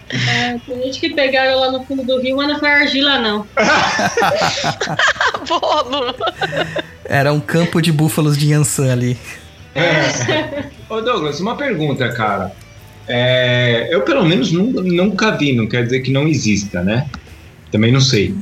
É, 0.08 0.58
tem 0.64 0.82
gente 0.84 1.00
que 1.00 1.14
pegaram 1.14 1.58
lá 1.58 1.72
no 1.72 1.84
fundo 1.84 2.04
do 2.04 2.20
rio, 2.20 2.36
mas 2.36 2.48
não 2.48 2.58
foi 2.58 2.68
argila, 2.68 3.18
não. 3.18 3.46
Bolo. 5.48 6.14
Era 7.04 7.32
um 7.32 7.40
campo 7.40 7.80
de 7.82 7.90
búfalos 7.90 8.38
de 8.38 8.52
Yansan 8.52 8.92
ali. 8.92 9.18
É. 9.74 10.64
Ô 10.88 11.00
Douglas, 11.00 11.40
uma 11.40 11.56
pergunta, 11.56 12.08
cara. 12.12 12.52
É, 13.08 13.88
eu 13.90 14.02
pelo 14.02 14.24
menos 14.24 14.52
nunca, 14.52 14.80
nunca 14.80 15.30
vi, 15.32 15.52
não 15.54 15.66
quer 15.66 15.84
dizer 15.84 16.00
que 16.00 16.10
não 16.10 16.26
exista, 16.26 16.82
né? 16.82 17.08
Também 17.70 17.92
não 17.92 18.00
sei. 18.00 18.34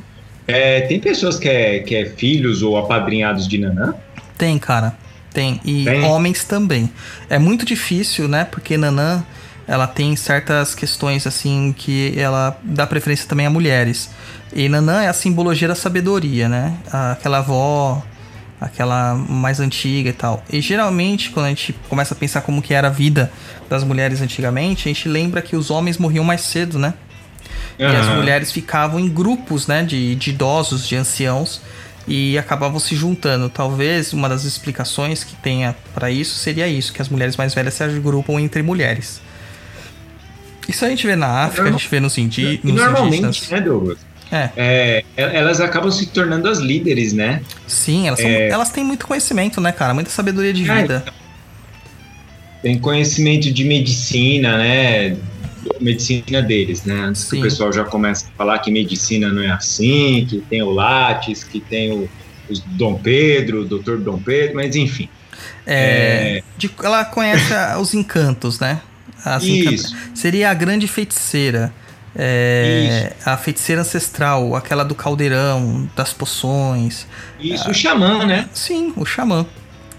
É, 0.47 0.83
tem 0.83 1.01
pessoas 1.01 1.39
que 1.39 1.49
é, 1.49 1.81
que 1.81 1.95
é 1.95 2.07
filhos 2.07 2.63
ou 2.63 2.77
apadrinhados 2.77 3.49
de 3.49 3.59
Nanã? 3.59 3.95
Tem, 4.37 4.59
cara. 4.59 4.95
Tem. 5.33 5.61
E 5.65 5.85
Tem? 5.85 6.05
homens 6.05 6.45
também. 6.45 6.91
É 7.29 7.39
muito 7.39 7.65
difícil, 7.65 8.29
né? 8.29 8.45
Porque 8.45 8.77
Nanã, 8.77 9.25
ela 9.67 9.87
tem 9.87 10.15
certas 10.17 10.75
questões, 10.75 11.27
assim, 11.27 11.75
que 11.77 12.15
ela 12.19 12.59
dá 12.63 12.87
preferência 12.87 13.29
também 13.29 13.47
a 13.47 13.51
mulheres. 13.51 14.11
E 14.53 14.69
Nanã 14.69 15.03
é 15.03 15.09
a 15.09 15.13
simbologia 15.13 15.67
da 15.67 15.75
sabedoria, 15.75 16.49
né? 16.49 16.77
Aquela 16.93 17.39
avó, 17.39 18.03
aquela 18.61 19.15
mais 19.15 19.61
antiga 19.61 20.11
e 20.11 20.13
tal. 20.13 20.43
E 20.51 20.61
geralmente, 20.61 21.31
quando 21.31 21.47
a 21.47 21.49
gente 21.49 21.73
começa 21.89 22.15
a 22.15 22.17
pensar 22.17 22.43
como 22.43 22.63
que 22.63 22.75
era 22.75 22.89
a 22.89 22.91
vida 22.91 23.33
das 23.69 23.83
mulheres 23.83 24.21
antigamente, 24.21 24.89
a 24.89 24.93
gente 24.93 25.09
lembra 25.09 25.43
que 25.43 25.57
os 25.57 25.71
homens 25.71 25.99
morriam 25.99 26.25
mais 26.25 26.43
cedo, 26.43 26.79
né? 26.79 26.95
E 27.79 27.85
as 27.85 28.07
mulheres 28.07 28.53
ficavam 28.53 29.01
em 29.01 29.09
grupos, 29.09 29.67
né, 29.67 29.83
de, 29.83 30.15
de 30.15 30.31
idosos, 30.31 30.87
de 30.87 30.95
anciãos, 30.95 31.61
e 32.07 32.39
acabavam 32.39 32.79
se 32.79 32.95
juntando. 32.95 33.49
Talvez 33.49 34.13
uma 34.13 34.29
das 34.29 34.45
explicações 34.45 35.25
que 35.25 35.35
tenha 35.35 35.75
para 35.93 36.11
isso 36.11 36.37
seria 36.37 36.69
isso, 36.69 36.93
que 36.93 37.03
as 37.03 37.09
mulheres 37.09 37.37
mais 37.37 37.53
velhas 37.53 37.75
se 37.75 37.83
agrupam 37.83 38.41
entre 38.41 38.63
mulheres. 38.63 39.21
Isso 40.69 40.85
a 40.85 40.89
gente 40.89 41.07
vê 41.07 41.15
na 41.17 41.45
África, 41.45 41.69
a 41.69 41.71
gente 41.73 41.89
vê 41.89 41.97
E 41.99 42.01
nos 42.01 42.13
normalmente, 42.65 43.25
indígenas. 43.27 43.51
né, 43.51 43.61
Douglas? 43.61 43.99
É, 44.33 44.51
É, 44.57 45.05
elas 45.17 45.61
acabam 45.61 45.91
se 45.91 46.07
tornando 46.07 46.49
as 46.49 46.59
líderes, 46.59 47.13
né? 47.13 47.43
sim, 47.67 48.09
elas, 48.09 48.19
são- 48.21 48.29
É. 48.29 48.49
elas 48.49 48.71
têm 48.71 48.83
muito 48.83 49.07
conhecimento, 49.07 49.61
né, 49.61 49.71
cara? 49.71 49.95
Muita 49.95 50.11
sabedoria 50.11 50.53
de 50.53 50.69
Ah, 50.69 50.81
vida. 50.81 51.05
Tem 52.63 52.79
conhecimento 52.79 53.53
de 53.53 53.65
medicina, 53.65 54.57
né? 54.57 55.17
Medicina 55.81 56.43
deles, 56.43 56.85
né? 56.85 56.95
Antes 56.95 57.29
que 57.31 57.37
o 57.39 57.43
pessoal 57.43 57.73
já 57.73 57.85
comece 57.85 58.27
a 58.27 58.37
falar 58.37 58.59
que 58.59 58.71
medicina 58.71 59.29
não 59.31 59.43
é 59.43 59.51
assim, 59.51 60.27
que 60.29 60.39
tem 60.49 60.63
o 60.63 60.71
Lattes, 60.71 61.45
que 61.45 61.61
tem 61.61 61.93
o, 61.93 62.09
os 62.49 62.61
Dom 62.61 62.95
Pedro, 62.97 63.61
o 63.63 63.65
doutor 63.65 63.99
Dom 63.99 64.19
Pedro, 64.19 64.57
mas 64.57 64.75
enfim. 64.77 65.09
É, 65.67 66.43
de- 66.57 66.71
ela 66.83 67.05
conhece 67.05 67.53
os 67.81 67.95
encantos, 67.95 68.59
né? 68.61 68.81
As 69.25 69.45
encanta- 69.45 69.75
Isso. 69.75 69.97
Seria 70.15 70.51
a 70.51 70.55
grande 70.55 70.87
feiticeira. 70.87 71.73
É, 72.17 73.13
a 73.27 73.37
feiticeira 73.37 73.81
ancestral, 73.83 74.55
aquela 74.55 74.85
do 74.85 74.95
caldeirão, 74.95 75.89
das 75.97 76.13
poções. 76.13 77.07
Isso, 77.41 77.69
o 77.69 77.75
xamã, 77.75 78.25
né? 78.25 78.49
Sim, 78.53 78.93
o 78.97 79.05
xamã. 79.05 79.45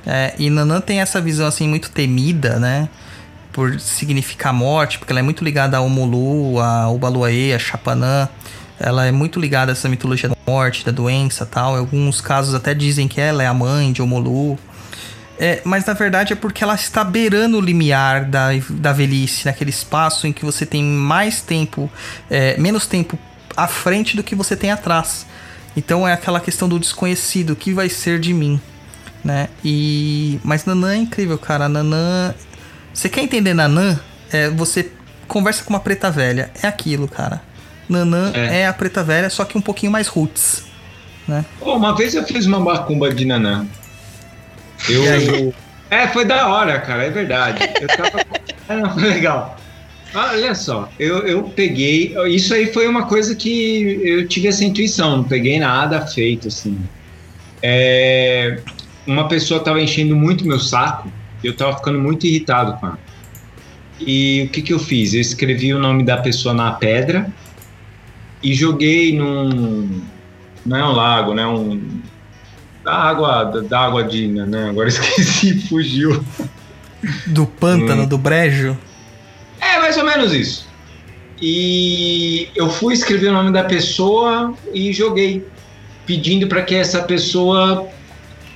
É, 0.05 0.34
e 0.38 0.49
Nanã 0.49 0.80
tem 0.80 1.01
essa 1.01 1.19
visão 1.19 1.45
assim 1.47 1.67
muito 1.67 1.91
temida, 1.91 2.57
né? 2.59 2.88
Por 3.51 3.80
significar 3.80 4.53
morte, 4.53 4.97
porque 4.99 5.11
ela 5.11 5.19
é 5.19 5.23
muito 5.23 5.43
ligada 5.43 5.78
ao 5.78 5.89
Mulu, 5.89 6.59
ao 6.59 6.97
Baluaê, 6.97 7.53
a 7.53 7.59
Chapanã. 7.59 8.30
Ela 8.80 9.05
é 9.05 9.11
muito 9.11 9.39
ligada 9.39 9.71
a 9.71 9.73
essa 9.73 9.88
mitologia 9.89 10.30
da 10.30 10.36
morte, 10.45 10.86
da 10.86 10.91
doença 10.91 11.45
tal. 11.45 11.76
Em 11.76 11.80
alguns 11.80 12.21
casos 12.21 12.53
até 12.53 12.73
dizem 12.73 13.07
que 13.07 13.19
ela 13.19 13.41
é 13.43 13.47
a 13.47 13.53
mãe 13.53 13.91
de 13.91 14.01
Omolu. 14.01 14.57
É, 15.38 15.61
mas 15.65 15.86
na 15.86 15.93
verdade 15.93 16.33
é 16.33 16.36
porque 16.36 16.63
ela 16.63 16.75
está 16.75 17.03
beirando 17.03 17.57
o 17.57 17.61
limiar 17.61 18.25
da, 18.25 18.49
da 18.69 18.93
velhice, 18.93 19.45
naquele 19.45 19.69
espaço 19.69 20.27
em 20.27 20.33
que 20.33 20.45
você 20.45 20.65
tem 20.65 20.83
mais 20.83 21.41
tempo, 21.41 21.91
é, 22.29 22.57
menos 22.57 22.88
tempo 22.88 23.19
à 23.55 23.67
frente 23.67 24.15
do 24.15 24.23
que 24.23 24.33
você 24.33 24.55
tem 24.55 24.71
atrás. 24.71 25.25
Então 25.75 26.07
é 26.07 26.13
aquela 26.13 26.39
questão 26.39 26.69
do 26.69 26.79
desconhecido, 26.79 27.51
o 27.51 27.55
que 27.55 27.73
vai 27.73 27.89
ser 27.89 28.19
de 28.19 28.33
mim, 28.33 28.59
né? 29.23 29.49
E 29.63 30.39
mas 30.43 30.63
Nanã 30.63 30.93
é 30.93 30.97
incrível, 30.97 31.38
cara. 31.38 31.67
Nanã, 31.67 32.33
você 32.93 33.09
quer 33.09 33.21
entender 33.21 33.53
Nanã? 33.53 33.99
É, 34.31 34.49
você 34.49 34.89
conversa 35.27 35.63
com 35.63 35.71
uma 35.71 35.79
preta 35.81 36.09
velha, 36.09 36.49
é 36.63 36.67
aquilo, 36.67 37.07
cara. 37.09 37.41
Nanã 37.89 38.31
é. 38.33 38.61
é 38.61 38.67
a 38.67 38.73
preta 38.73 39.03
velha, 39.03 39.29
só 39.29 39.43
que 39.43 39.57
um 39.57 39.61
pouquinho 39.61 39.91
mais 39.91 40.07
roots, 40.07 40.63
né? 41.27 41.43
Oh, 41.59 41.73
uma 41.73 41.93
vez 41.93 42.15
eu 42.15 42.23
fiz 42.23 42.45
uma 42.45 42.59
macumba 42.59 43.13
de 43.13 43.25
Nanã. 43.25 43.67
Eu 44.89 45.53
É, 45.89 46.07
foi 46.07 46.25
da 46.25 46.47
hora, 46.47 46.79
cara, 46.79 47.03
é 47.03 47.09
verdade. 47.09 47.63
Eu 47.81 47.88
tava... 47.88 48.19
é, 48.69 48.89
foi 48.93 49.03
legal. 49.03 49.57
Olha 50.13 50.55
só, 50.55 50.89
eu, 50.97 51.19
eu 51.27 51.43
peguei. 51.43 52.15
Isso 52.27 52.53
aí 52.53 52.71
foi 52.71 52.88
uma 52.88 53.05
coisa 53.05 53.36
que 53.36 53.99
eu 54.03 54.27
tive 54.27 54.47
essa 54.47 54.63
intuição, 54.63 55.17
não 55.17 55.23
peguei 55.25 55.59
nada 55.59 56.07
feito, 56.07 56.47
assim. 56.47 56.79
É, 57.61 58.59
uma 59.05 59.27
pessoa 59.27 59.59
estava 59.59 59.81
enchendo 59.81 60.15
muito 60.15 60.47
meu 60.47 60.59
saco 60.59 61.11
e 61.43 61.47
eu 61.47 61.51
estava 61.51 61.75
ficando 61.75 61.99
muito 61.99 62.25
irritado 62.25 62.79
com 62.79 62.88
ela. 62.88 62.99
E 63.99 64.45
o 64.47 64.49
que, 64.49 64.61
que 64.61 64.73
eu 64.73 64.79
fiz? 64.79 65.13
Eu 65.13 65.21
escrevi 65.21 65.73
o 65.73 65.79
nome 65.79 66.03
da 66.03 66.17
pessoa 66.17 66.53
na 66.53 66.71
pedra 66.71 67.27
e 68.41 68.53
joguei 68.53 69.17
num. 69.17 70.01
Não 70.65 70.77
é 70.77 70.86
um 70.86 70.91
lago, 70.91 71.33
né? 71.33 71.45
Um, 71.45 72.01
da 72.86 72.93
água, 72.93 73.45
da, 73.67 73.79
água 73.79 74.03
de. 74.03 74.27
Né? 74.27 74.69
Agora 74.69 74.88
esqueci, 74.88 75.59
fugiu. 75.67 76.23
Do 77.27 77.45
pântano, 77.45 78.03
hum. 78.03 78.07
do 78.07 78.17
brejo? 78.17 78.77
É, 79.59 79.79
mais 79.79 79.97
ou 79.97 80.05
menos 80.05 80.31
isso. 80.31 80.67
E 81.41 82.47
eu 82.55 82.69
fui 82.69 82.93
escrever 82.93 83.29
o 83.29 83.33
nome 83.33 83.51
da 83.51 83.63
pessoa 83.63 84.53
e 84.73 84.93
joguei, 84.93 85.45
pedindo 86.05 86.47
para 86.47 86.61
que 86.61 86.75
essa 86.75 87.01
pessoa 87.01 87.88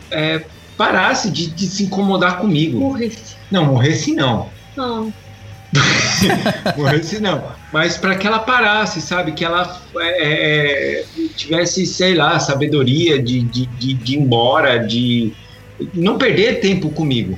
é, 0.09 0.43
parasse 0.77 1.29
de, 1.29 1.47
de, 1.47 1.67
se 1.67 1.83
incomodar 1.83 2.37
comigo. 2.37 2.79
Morresse. 2.79 3.35
Não, 3.51 3.65
morresse 3.65 4.13
não. 4.13 4.49
Não. 4.77 5.13
morresse 6.75 7.19
não. 7.19 7.43
Mas 7.71 7.97
para 7.97 8.15
que 8.15 8.25
ela 8.25 8.39
parasse, 8.39 9.01
sabe? 9.01 9.33
Que 9.33 9.45
ela 9.45 9.81
é, 9.97 11.01
é, 11.01 11.05
tivesse, 11.35 11.85
sei 11.85 12.15
lá, 12.15 12.39
sabedoria 12.39 13.21
de, 13.21 13.41
de, 13.41 13.65
de, 13.65 13.93
de 13.93 14.13
ir 14.13 14.17
embora, 14.17 14.79
de 14.79 15.33
não 15.93 16.17
perder 16.17 16.59
tempo 16.59 16.89
comigo. 16.89 17.37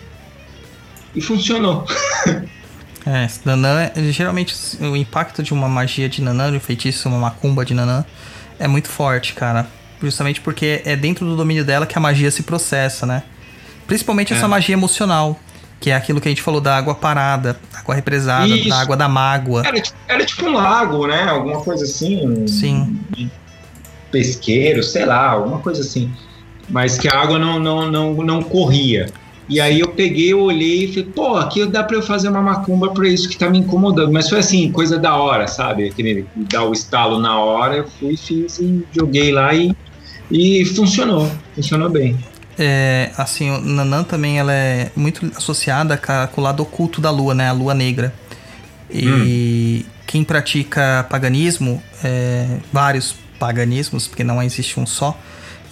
E 1.16 1.22
funcionou. 1.22 1.86
É, 3.04 3.28
Nanã, 3.44 3.92
geralmente 4.12 4.56
o 4.80 4.96
impacto 4.96 5.42
de 5.42 5.54
uma 5.54 5.68
magia 5.68 6.08
de 6.08 6.22
Nanã, 6.22 6.52
de 6.52 6.58
um 6.58 6.60
feitiço, 6.60 7.10
uma 7.10 7.18
macumba 7.18 7.66
de 7.66 7.74
Nanã, 7.74 8.06
é 8.60 8.68
muito 8.68 8.90
forte, 8.90 9.34
cara. 9.34 9.68
Justamente 10.00 10.40
porque 10.40 10.84
é 10.86 10.96
dentro 10.96 11.26
do 11.26 11.36
domínio 11.36 11.66
dela 11.66 11.88
que 11.88 11.98
a 11.98 12.00
magia 12.00 12.30
se 12.30 12.44
processa, 12.44 13.08
né? 13.08 13.24
Principalmente 13.88 14.34
é. 14.34 14.38
essa 14.38 14.48
magia 14.48 14.74
emocional, 14.74 15.40
que 15.82 15.90
é 15.90 15.96
aquilo 15.96 16.22
que 16.22 16.28
a 16.28 16.32
gente 16.32 16.44
falou 16.44 16.62
da 16.62 16.78
água 16.78 16.94
parada, 16.94 17.60
água 17.74 17.96
represada, 17.96 18.48
Isso. 18.48 18.70
da 18.70 18.80
água 18.80 18.96
da 18.96 19.10
mágoa. 19.10 19.64
Era, 19.66 19.82
era, 20.08 20.24
tipo 20.24 20.46
um 20.46 20.54
lago, 20.54 21.08
né? 21.08 21.24
Alguma 21.24 21.60
coisa 21.62 21.84
assim. 21.84 22.48
Sim. 22.48 23.02
pesqueiro, 24.12 24.84
sei 24.84 25.08
lá, 25.08 25.32
alguma 25.32 25.58
coisa 25.58 25.82
assim. 25.82 26.14
Mas 26.70 27.00
que 27.00 27.08
a 27.08 27.20
água 27.20 27.40
não, 27.40 27.60
não, 27.60 27.90
não, 27.90 28.14
não 28.14 28.44
corria. 28.44 29.08
E 29.50 29.60
aí 29.60 29.80
eu 29.80 29.88
peguei, 29.90 30.32
eu 30.32 30.40
olhei 30.40 30.86
e 30.86 30.88
falei, 30.88 31.10
pô, 31.16 31.36
aqui 31.36 31.66
dá 31.66 31.84
pra 31.84 31.98
eu 31.98 32.04
fazer 32.04 32.30
uma 32.30 32.44
macumba 32.44 32.92
pra 32.92 33.10
isso 33.10 33.28
que 33.28 33.36
tá 33.36 33.50
me 33.50 33.58
incomodando. 33.58 34.14
Mas 34.14 34.30
foi 34.30 34.38
assim, 34.38 34.72
coisa 34.72 35.00
da 35.00 35.16
hora, 35.16 35.48
sabe? 35.48 35.90
Aquele 35.90 36.28
dar 36.36 36.64
o 36.64 36.74
estalo 36.74 37.20
na 37.20 37.40
hora, 37.40 37.78
eu 37.78 37.88
fui, 37.88 38.16
fiz 38.16 38.60
e 38.60 38.86
joguei 38.96 39.32
lá 39.32 39.52
e, 39.56 39.76
e 40.30 40.64
funcionou. 40.64 41.30
Funcionou 41.56 41.90
bem. 41.90 42.18
É, 42.58 43.12
assim, 43.18 43.50
o 43.50 43.62
Nanã 43.62 44.04
também 44.04 44.38
ela 44.38 44.54
é 44.54 44.92
muito 44.96 45.32
associada 45.36 45.98
com 45.98 46.42
o 46.42 46.44
lado 46.44 46.62
oculto 46.62 47.02
da 47.02 47.10
lua, 47.10 47.34
né? 47.34 47.50
A 47.50 47.54
lua 47.54 47.74
negra. 47.74 48.14
E 48.90 49.86
hum. 49.86 49.90
quem 50.06 50.24
pratica 50.24 51.06
paganismo, 51.10 51.82
é, 52.04 52.58
vários 52.72 53.16
paganismos, 53.40 54.08
porque 54.08 54.24
não 54.24 54.42
existe 54.44 54.80
um 54.80 54.86
só, 54.86 55.18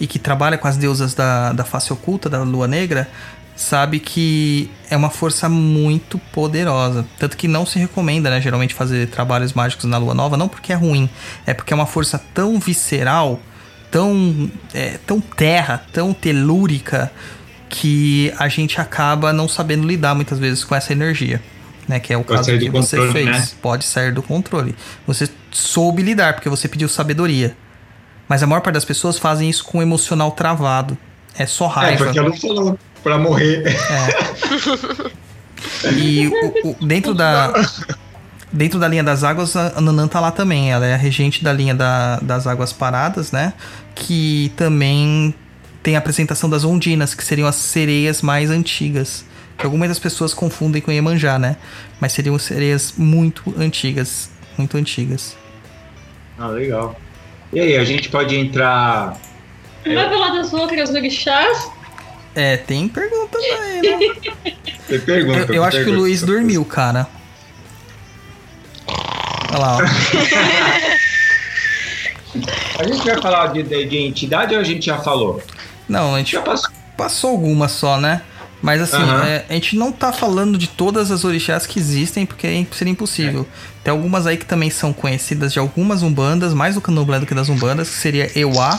e 0.00 0.06
que 0.06 0.18
trabalha 0.18 0.56
com 0.56 0.66
as 0.66 0.76
deusas 0.76 1.14
da, 1.14 1.52
da 1.52 1.64
face 1.64 1.92
oculta, 1.92 2.28
da 2.28 2.42
lua 2.42 2.66
negra, 2.66 3.08
sabe 3.54 4.00
que 4.00 4.70
é 4.88 4.96
uma 4.96 5.10
força 5.10 5.48
muito 5.48 6.18
poderosa. 6.32 7.04
Tanto 7.18 7.36
que 7.36 7.46
não 7.46 7.66
se 7.66 7.78
recomenda, 7.78 8.30
né, 8.30 8.40
geralmente, 8.40 8.72
fazer 8.72 9.08
trabalhos 9.08 9.52
mágicos 9.52 9.84
na 9.84 9.98
lua 9.98 10.14
nova, 10.14 10.36
não 10.36 10.48
porque 10.48 10.72
é 10.72 10.76
ruim, 10.76 11.08
é 11.46 11.52
porque 11.52 11.72
é 11.72 11.76
uma 11.76 11.86
força 11.86 12.18
tão 12.32 12.58
visceral, 12.58 13.38
tão, 13.90 14.50
é, 14.72 14.98
tão 15.06 15.20
terra, 15.20 15.84
tão 15.92 16.12
telúrica, 16.12 17.10
que 17.68 18.32
a 18.38 18.48
gente 18.48 18.80
acaba 18.80 19.32
não 19.32 19.48
sabendo 19.48 19.86
lidar 19.86 20.14
muitas 20.14 20.38
vezes 20.38 20.64
com 20.64 20.74
essa 20.74 20.92
energia. 20.92 21.40
Né, 21.88 21.98
que 21.98 22.12
é 22.12 22.16
o 22.16 22.22
Pode 22.22 22.46
caso 22.46 22.58
que 22.58 22.70
você 22.70 22.96
controle, 22.96 23.12
fez. 23.12 23.26
Né? 23.26 23.48
Pode 23.60 23.84
sair 23.84 24.12
do 24.12 24.22
controle. 24.22 24.76
Você 25.08 25.28
soube 25.50 26.02
lidar, 26.02 26.34
porque 26.34 26.48
você 26.48 26.68
pediu 26.68 26.88
sabedoria. 26.88 27.56
Mas 28.28 28.44
a 28.44 28.46
maior 28.46 28.60
parte 28.60 28.74
das 28.74 28.84
pessoas 28.84 29.18
fazem 29.18 29.50
isso 29.50 29.64
com 29.64 29.78
o 29.78 29.82
emocional 29.82 30.30
travado. 30.30 30.96
É 31.36 31.46
só 31.46 31.66
é, 31.66 31.68
raiva. 31.68 32.04
É, 32.04 32.04
porque 32.04 32.18
ela 32.20 32.36
falou 32.36 32.78
pra 33.02 33.18
morrer. 33.18 33.64
É. 33.66 35.20
E 35.96 36.26
o, 36.26 36.70
o, 36.70 36.86
dentro 36.86 37.14
da. 37.14 37.52
Dentro 38.52 38.80
da 38.80 38.88
linha 38.88 39.04
das 39.04 39.22
águas, 39.22 39.54
a 39.54 39.80
Nanã 39.80 40.08
tá 40.08 40.18
lá 40.18 40.32
também. 40.32 40.72
Ela 40.72 40.86
é 40.86 40.94
a 40.94 40.96
regente 40.96 41.44
da 41.44 41.52
linha 41.52 41.74
da, 41.74 42.16
das 42.20 42.46
águas 42.46 42.72
paradas, 42.72 43.30
né? 43.30 43.52
Que 43.94 44.52
também 44.56 45.32
tem 45.82 45.94
a 45.94 45.98
apresentação 45.98 46.50
das 46.50 46.64
ondinas, 46.64 47.14
que 47.14 47.24
seriam 47.24 47.46
as 47.46 47.54
sereias 47.54 48.22
mais 48.22 48.50
antigas. 48.50 49.24
Que 49.56 49.64
algumas 49.64 49.88
das 49.88 49.98
pessoas 49.98 50.34
confundem 50.34 50.82
com 50.82 50.90
Iemanjá, 50.90 51.38
né? 51.38 51.56
Mas 52.00 52.12
seriam 52.12 52.36
sereias 52.38 52.94
muito 52.96 53.54
antigas. 53.56 54.30
Muito 54.58 54.76
antigas. 54.76 55.36
Ah, 56.36 56.48
legal. 56.48 56.98
E 57.52 57.60
aí, 57.60 57.76
a 57.76 57.84
gente 57.84 58.08
pode 58.08 58.34
entrar. 58.34 59.16
Vai 59.84 60.08
falar 60.08 60.30
das 60.30 60.52
outras 60.52 60.90
orixás? 60.90 61.70
É, 62.34 62.56
tem 62.56 62.88
pergunta 62.88 63.38
aí, 63.38 63.82
né? 63.82 64.52
Tem 64.88 65.00
pergunta. 65.00 65.52
Eu, 65.52 65.56
eu 65.56 65.64
acho 65.64 65.76
pergunta. 65.76 65.84
que 65.84 65.90
o 65.90 66.00
Luiz 66.00 66.22
dormiu, 66.22 66.64
cara. 66.64 67.06
Olha 69.50 69.58
lá, 69.58 69.76
ó. 69.76 69.80
a 72.78 72.84
gente 72.84 73.04
vai 73.04 73.20
falar 73.20 73.48
de, 73.48 73.62
de, 73.62 73.84
de, 73.86 73.98
entidade 73.98 74.54
ou 74.54 74.60
a 74.60 74.64
gente 74.64 74.86
já 74.86 74.98
falou? 74.98 75.42
Não, 75.88 76.14
a 76.14 76.18
gente 76.18 76.32
já 76.32 76.40
passou, 76.40 76.70
passou 76.96 77.30
algumas 77.30 77.72
só, 77.72 77.98
né? 77.98 78.22
Mas 78.62 78.82
assim, 78.82 79.02
uhum. 79.02 79.22
é, 79.22 79.44
a 79.48 79.52
gente 79.54 79.74
não 79.74 79.90
tá 79.90 80.12
falando 80.12 80.58
de 80.58 80.68
todas 80.68 81.10
as 81.10 81.24
orixás 81.24 81.66
que 81.66 81.78
existem, 81.78 82.26
porque 82.26 82.46
é 82.46 82.66
seria 82.72 82.92
impossível. 82.92 83.46
É. 83.50 83.80
Tem 83.84 83.90
algumas 83.90 84.26
aí 84.26 84.36
que 84.36 84.44
também 84.44 84.68
são 84.68 84.92
conhecidas 84.92 85.52
de 85.52 85.58
algumas 85.58 86.02
umbandas, 86.02 86.52
mais 86.52 86.74
do 86.74 86.80
candomblé 86.80 87.18
do 87.18 87.26
que 87.26 87.34
das 87.34 87.48
umbandas, 87.48 87.88
que 87.88 87.96
seria 87.96 88.30
Euá, 88.38 88.78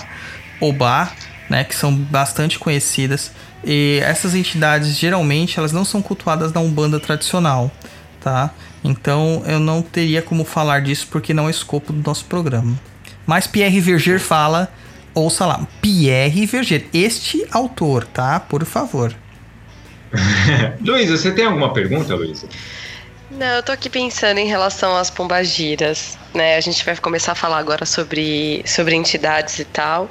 Obá, 0.59 1.11
né, 1.49 1.63
que 1.63 1.75
são 1.75 1.93
bastante 1.93 2.59
conhecidas. 2.59 3.31
E 3.63 3.99
essas 4.03 4.35
entidades 4.35 4.95
geralmente 4.95 5.57
elas 5.57 5.71
não 5.71 5.83
são 5.83 6.01
cultuadas 6.01 6.53
na 6.53 6.61
Umbanda 6.61 6.99
tradicional, 6.99 7.71
tá? 8.19 8.51
Então 8.83 9.43
eu 9.45 9.59
não 9.59 9.81
teria 9.81 10.21
como 10.21 10.43
falar 10.43 10.81
disso 10.81 11.07
porque 11.11 11.33
não 11.33 11.47
é 11.47 11.51
escopo 11.51 11.93
do 11.93 12.01
nosso 12.07 12.25
programa. 12.25 12.79
Mas 13.25 13.47
Pierre 13.47 13.79
Verger 13.79 14.19
fala, 14.19 14.71
ouça 15.13 15.45
lá, 15.45 15.67
Pierre 15.81 16.45
Verger, 16.45 16.85
este 16.93 17.45
autor, 17.51 18.05
tá? 18.05 18.39
Por 18.39 18.65
favor. 18.65 19.15
Luísa, 20.81 21.17
você 21.17 21.31
tem 21.31 21.45
alguma 21.45 21.73
pergunta, 21.73 22.15
Luísa? 22.15 22.47
Não, 23.31 23.47
eu 23.47 23.63
tô 23.63 23.71
aqui 23.71 23.89
pensando 23.89 24.39
em 24.39 24.47
relação 24.47 24.95
às 24.97 25.09
pombagiras, 25.09 26.17
né? 26.33 26.57
A 26.57 26.59
gente 26.59 26.83
vai 26.83 26.97
começar 26.97 27.31
a 27.31 27.35
falar 27.35 27.59
agora 27.59 27.85
sobre, 27.85 28.61
sobre 28.65 28.93
entidades 28.93 29.57
e 29.57 29.63
tal. 29.63 30.09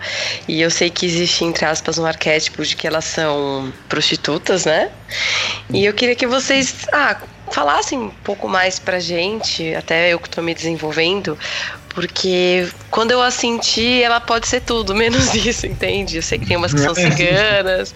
E 0.48 0.62
eu 0.62 0.70
sei 0.70 0.88
que 0.88 1.04
existe, 1.04 1.44
entre 1.44 1.66
aspas, 1.66 1.98
um 1.98 2.06
arquétipo 2.06 2.64
de 2.64 2.74
que 2.74 2.86
elas 2.86 3.04
são 3.04 3.70
prostitutas, 3.90 4.64
né? 4.64 4.90
E 5.68 5.84
eu 5.84 5.92
queria 5.92 6.14
que 6.14 6.26
vocês 6.26 6.86
ah, 6.94 7.18
falassem 7.50 7.98
um 7.98 8.10
pouco 8.10 8.48
mais 8.48 8.78
pra 8.78 8.98
gente, 8.98 9.74
até 9.74 10.12
eu 10.12 10.18
que 10.18 10.28
tô 10.28 10.40
me 10.40 10.54
desenvolvendo, 10.54 11.38
porque 11.90 12.68
quando 12.90 13.10
eu 13.10 13.20
a 13.20 13.30
senti, 13.30 14.02
ela 14.02 14.20
pode 14.20 14.46
ser 14.48 14.60
tudo, 14.60 14.94
menos 14.96 15.34
isso, 15.34 15.66
entende? 15.66 16.16
Eu 16.16 16.22
sei 16.22 16.38
que 16.38 16.46
tem 16.46 16.56
umas 16.56 16.72
que 16.72 16.80
são 16.80 16.94
ciganas 16.94 17.94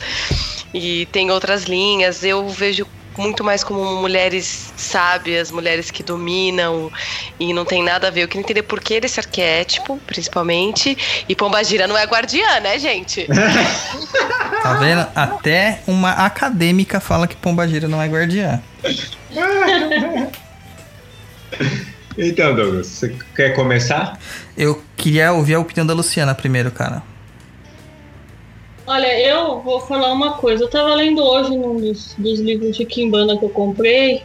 e 0.72 1.06
tem 1.06 1.30
outras 1.30 1.64
linhas. 1.64 2.24
Eu 2.24 2.48
vejo 2.48 2.86
muito 3.16 3.44
mais 3.44 3.62
como 3.62 3.84
mulheres 3.96 4.72
sábias, 4.76 5.50
mulheres 5.50 5.90
que 5.90 6.02
dominam 6.02 6.90
e 7.38 7.52
não 7.52 7.64
tem 7.64 7.82
nada 7.82 8.08
a 8.08 8.10
ver. 8.10 8.22
Eu 8.22 8.28
queria 8.28 8.42
entender 8.42 8.62
por 8.62 8.80
que 8.80 9.00
desse 9.00 9.20
arquétipo, 9.20 9.98
principalmente. 10.06 11.24
E 11.28 11.34
Pombagira 11.34 11.86
não 11.86 11.96
é 11.96 12.04
guardiã, 12.04 12.60
né, 12.60 12.78
gente? 12.78 13.26
tá 14.62 14.74
vendo? 14.74 15.06
Até 15.14 15.80
uma 15.86 16.10
acadêmica 16.10 17.00
fala 17.00 17.26
que 17.26 17.36
Pombagira 17.36 17.88
não 17.88 18.02
é 18.02 18.08
guardiã. 18.08 18.60
então, 22.16 22.54
Douglas, 22.54 22.86
você 22.86 23.14
quer 23.34 23.54
começar? 23.54 24.18
Eu 24.56 24.82
queria 24.96 25.32
ouvir 25.32 25.54
a 25.54 25.60
opinião 25.60 25.86
da 25.86 25.94
Luciana 25.94 26.34
primeiro, 26.34 26.70
cara. 26.70 27.02
Olha, 28.86 29.18
eu 29.18 29.60
vou 29.60 29.80
falar 29.80 30.12
uma 30.12 30.34
coisa. 30.34 30.64
Eu 30.64 30.68
tava 30.68 30.94
lendo 30.94 31.22
hoje 31.22 31.56
num 31.56 31.78
dos, 31.78 32.14
dos 32.18 32.40
livros 32.40 32.76
de 32.76 32.84
Kimbanda 32.84 33.36
que 33.36 33.44
eu 33.44 33.48
comprei. 33.48 34.22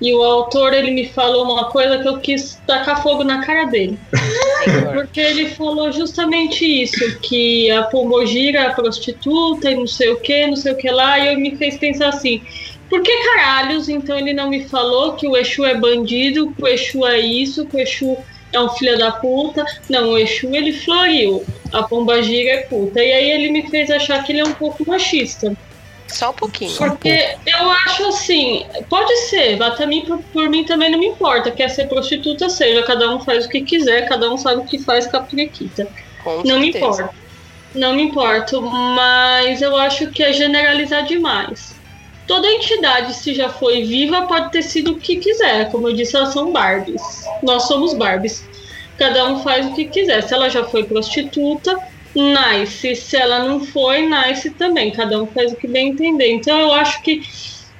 E 0.00 0.14
o 0.14 0.22
autor 0.22 0.74
ele 0.74 0.90
me 0.90 1.08
falou 1.08 1.44
uma 1.44 1.70
coisa 1.70 1.98
que 1.98 2.06
eu 2.06 2.18
quis 2.18 2.60
tacar 2.66 3.02
fogo 3.02 3.24
na 3.24 3.44
cara 3.44 3.64
dele. 3.64 3.98
Porque 4.92 5.20
ele 5.20 5.50
falou 5.50 5.90
justamente 5.90 6.64
isso, 6.64 7.18
que 7.20 7.70
a 7.70 7.84
Pombogira 7.84 8.60
é 8.60 8.70
prostituta 8.70 9.70
e 9.70 9.74
não 9.74 9.86
sei 9.86 10.10
o 10.10 10.20
que, 10.20 10.46
não 10.46 10.56
sei 10.56 10.72
o 10.72 10.76
que 10.76 10.90
lá, 10.90 11.18
e 11.18 11.32
eu 11.32 11.38
me 11.38 11.56
fez 11.56 11.78
pensar 11.78 12.10
assim, 12.10 12.42
por 12.88 13.02
que 13.02 13.12
caralhos 13.24 13.88
então 13.88 14.18
ele 14.18 14.32
não 14.32 14.48
me 14.48 14.64
falou 14.68 15.14
que 15.14 15.26
o 15.26 15.36
Exu 15.36 15.64
é 15.64 15.74
bandido, 15.74 16.52
que 16.52 16.62
o 16.62 16.68
Exu 16.68 17.06
é 17.06 17.18
isso, 17.18 17.66
que 17.66 17.76
o 17.76 17.80
Exu 17.80 18.16
é 18.52 18.60
um 18.60 18.68
filho 18.70 18.98
da 18.98 19.12
puta? 19.12 19.64
Não, 19.88 20.10
o 20.10 20.18
Exu 20.18 20.54
ele 20.54 20.72
floriu, 20.72 21.44
a 21.72 21.82
Pombagira 21.82 22.50
é 22.52 22.62
puta. 22.62 23.02
E 23.02 23.12
aí 23.12 23.30
ele 23.30 23.50
me 23.50 23.68
fez 23.68 23.90
achar 23.90 24.22
que 24.22 24.32
ele 24.32 24.40
é 24.40 24.44
um 24.44 24.52
pouco 24.52 24.86
machista. 24.86 25.56
Só 26.08 26.30
um 26.30 26.34
pouquinho. 26.34 26.76
Porque 26.76 27.36
eu 27.46 27.70
acho 27.70 28.06
assim, 28.06 28.64
pode 28.88 29.14
ser, 29.28 29.58
mim, 29.86 30.04
por, 30.06 30.18
por, 30.32 30.48
mim 30.48 30.64
também 30.64 30.90
não 30.90 30.98
me 30.98 31.06
importa. 31.06 31.50
Quer 31.50 31.68
ser 31.68 31.88
prostituta, 31.88 32.48
seja, 32.48 32.82
cada 32.84 33.10
um 33.12 33.20
faz 33.20 33.46
o 33.46 33.48
que 33.48 33.60
quiser, 33.62 34.08
cada 34.08 34.32
um 34.32 34.36
sabe 34.36 34.62
o 34.62 34.64
que 34.64 34.78
faz 34.78 35.06
com 35.06 35.16
a 35.16 35.20
periquita. 35.20 35.88
Não 36.24 36.42
certeza. 36.42 36.58
me 36.58 36.68
importa. 36.68 37.10
Não 37.74 37.94
me 37.94 38.02
importo, 38.02 38.62
mas 38.62 39.60
eu 39.60 39.76
acho 39.76 40.10
que 40.10 40.22
é 40.22 40.32
generalizar 40.32 41.04
demais. 41.04 41.75
Toda 42.26 42.50
entidade, 42.50 43.14
se 43.14 43.34
já 43.34 43.48
foi 43.48 43.84
viva, 43.84 44.22
pode 44.22 44.50
ter 44.50 44.62
sido 44.62 44.92
o 44.92 44.98
que 44.98 45.16
quiser. 45.16 45.70
Como 45.70 45.88
eu 45.88 45.92
disse, 45.94 46.16
elas 46.16 46.32
são 46.32 46.52
Barbies. 46.52 47.02
Nós 47.42 47.64
somos 47.64 47.94
Barbies. 47.94 48.44
Cada 48.98 49.26
um 49.26 49.42
faz 49.42 49.66
o 49.66 49.74
que 49.74 49.84
quiser. 49.84 50.22
Se 50.22 50.34
ela 50.34 50.48
já 50.48 50.64
foi 50.64 50.84
prostituta, 50.84 51.76
nice. 52.14 52.96
Se 52.96 53.16
ela 53.16 53.44
não 53.44 53.64
foi, 53.64 54.08
nice 54.08 54.50
também. 54.50 54.90
Cada 54.90 55.22
um 55.22 55.26
faz 55.26 55.52
o 55.52 55.56
que 55.56 55.68
bem 55.68 55.90
entender. 55.90 56.32
Então 56.32 56.58
eu 56.58 56.72
acho 56.72 57.00
que 57.02 57.22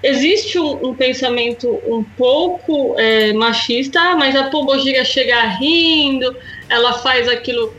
existe 0.03 0.59
um, 0.59 0.91
um 0.91 0.95
pensamento 0.95 1.69
um 1.87 2.05
pouco 2.05 2.95
é, 2.99 3.33
machista, 3.33 3.99
ah, 4.01 4.17
mas 4.17 4.37
a 4.37 4.45
pombogira 4.45 5.05
chega 5.05 5.41
rindo, 5.59 6.37
ela 6.69 6.95
faz 6.95 7.29
aquilo, 7.29 7.75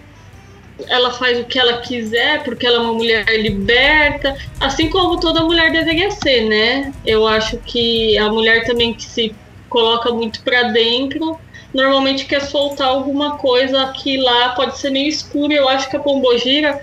ela 0.87 1.11
faz 1.11 1.39
o 1.39 1.45
que 1.45 1.57
ela 1.57 1.77
quiser 1.77 2.43
porque 2.43 2.65
ela 2.65 2.77
é 2.77 2.81
uma 2.81 2.93
mulher 2.93 3.25
liberta, 3.41 4.37
assim 4.59 4.89
como 4.89 5.19
toda 5.19 5.43
mulher 5.43 5.71
deveria 5.71 6.11
ser, 6.11 6.47
né? 6.47 6.93
Eu 7.05 7.27
acho 7.27 7.57
que 7.57 8.17
a 8.17 8.29
mulher 8.29 8.65
também 8.65 8.93
que 8.93 9.03
se 9.03 9.35
coloca 9.69 10.11
muito 10.11 10.41
para 10.41 10.63
dentro 10.63 11.39
normalmente 11.73 12.25
quer 12.25 12.41
soltar 12.41 12.87
alguma 12.87 13.37
coisa 13.37 13.93
que 13.93 14.17
lá 14.17 14.49
pode 14.49 14.77
ser 14.77 14.89
meio 14.89 15.09
escuro. 15.09 15.53
Eu 15.53 15.67
acho 15.67 15.89
que 15.89 15.97
a 15.97 15.99
Pombogira, 15.99 16.81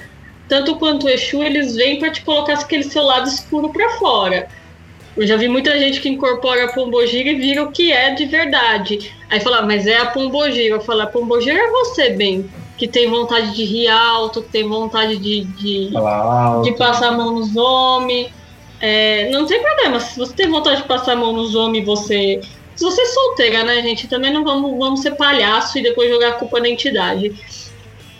tanto 0.48 0.76
quanto 0.76 1.06
o 1.06 1.08
Exu, 1.08 1.42
eles 1.42 1.74
vêm 1.74 1.98
para 1.98 2.10
te 2.10 2.22
colocar 2.22 2.54
aquele 2.54 2.84
seu 2.84 3.02
lado 3.02 3.28
escuro 3.28 3.70
para 3.70 3.90
fora. 3.90 4.48
Eu 5.16 5.26
já 5.26 5.36
vi 5.36 5.48
muita 5.48 5.78
gente 5.78 6.00
que 6.00 6.08
incorpora 6.08 6.64
a 6.64 6.72
Pombogira 6.72 7.30
e 7.30 7.36
vira 7.36 7.62
o 7.62 7.70
que 7.70 7.92
é 7.92 8.10
de 8.10 8.26
verdade. 8.26 9.12
Aí 9.30 9.40
fala, 9.40 9.62
mas 9.62 9.86
é 9.86 9.96
a 9.96 10.06
Pombogira. 10.06 10.74
Eu 10.74 10.80
falo, 10.80 11.02
a 11.02 11.06
Pombogira 11.06 11.58
é 11.58 11.70
você, 11.70 12.10
bem, 12.10 12.48
que 12.76 12.88
tem 12.88 13.08
vontade 13.08 13.54
de 13.54 13.64
rir 13.64 13.88
alto, 13.88 14.42
que 14.42 14.48
tem 14.50 14.68
vontade 14.68 15.16
de, 15.16 15.44
de, 15.44 15.90
de 16.62 16.72
passar 16.72 17.08
a 17.08 17.12
mão 17.12 17.32
nos 17.32 17.56
homens. 17.56 18.30
É, 18.80 19.30
não 19.30 19.46
tem 19.46 19.62
problema, 19.62 20.00
se 20.00 20.18
você 20.18 20.34
tem 20.34 20.50
vontade 20.50 20.82
de 20.82 20.88
passar 20.88 21.12
a 21.12 21.16
mão 21.16 21.32
nos 21.32 21.54
homens 21.54 21.86
você 21.86 22.40
se 22.74 22.84
você 22.84 23.02
é 23.02 23.06
solteira, 23.06 23.64
né, 23.64 23.82
gente? 23.82 24.08
Também 24.08 24.32
não 24.32 24.42
vamos, 24.42 24.76
vamos 24.76 25.00
ser 25.00 25.12
palhaço 25.12 25.78
e 25.78 25.82
depois 25.82 26.10
jogar 26.10 26.30
a 26.30 26.32
culpa 26.32 26.58
na 26.58 26.68
entidade. 26.68 27.32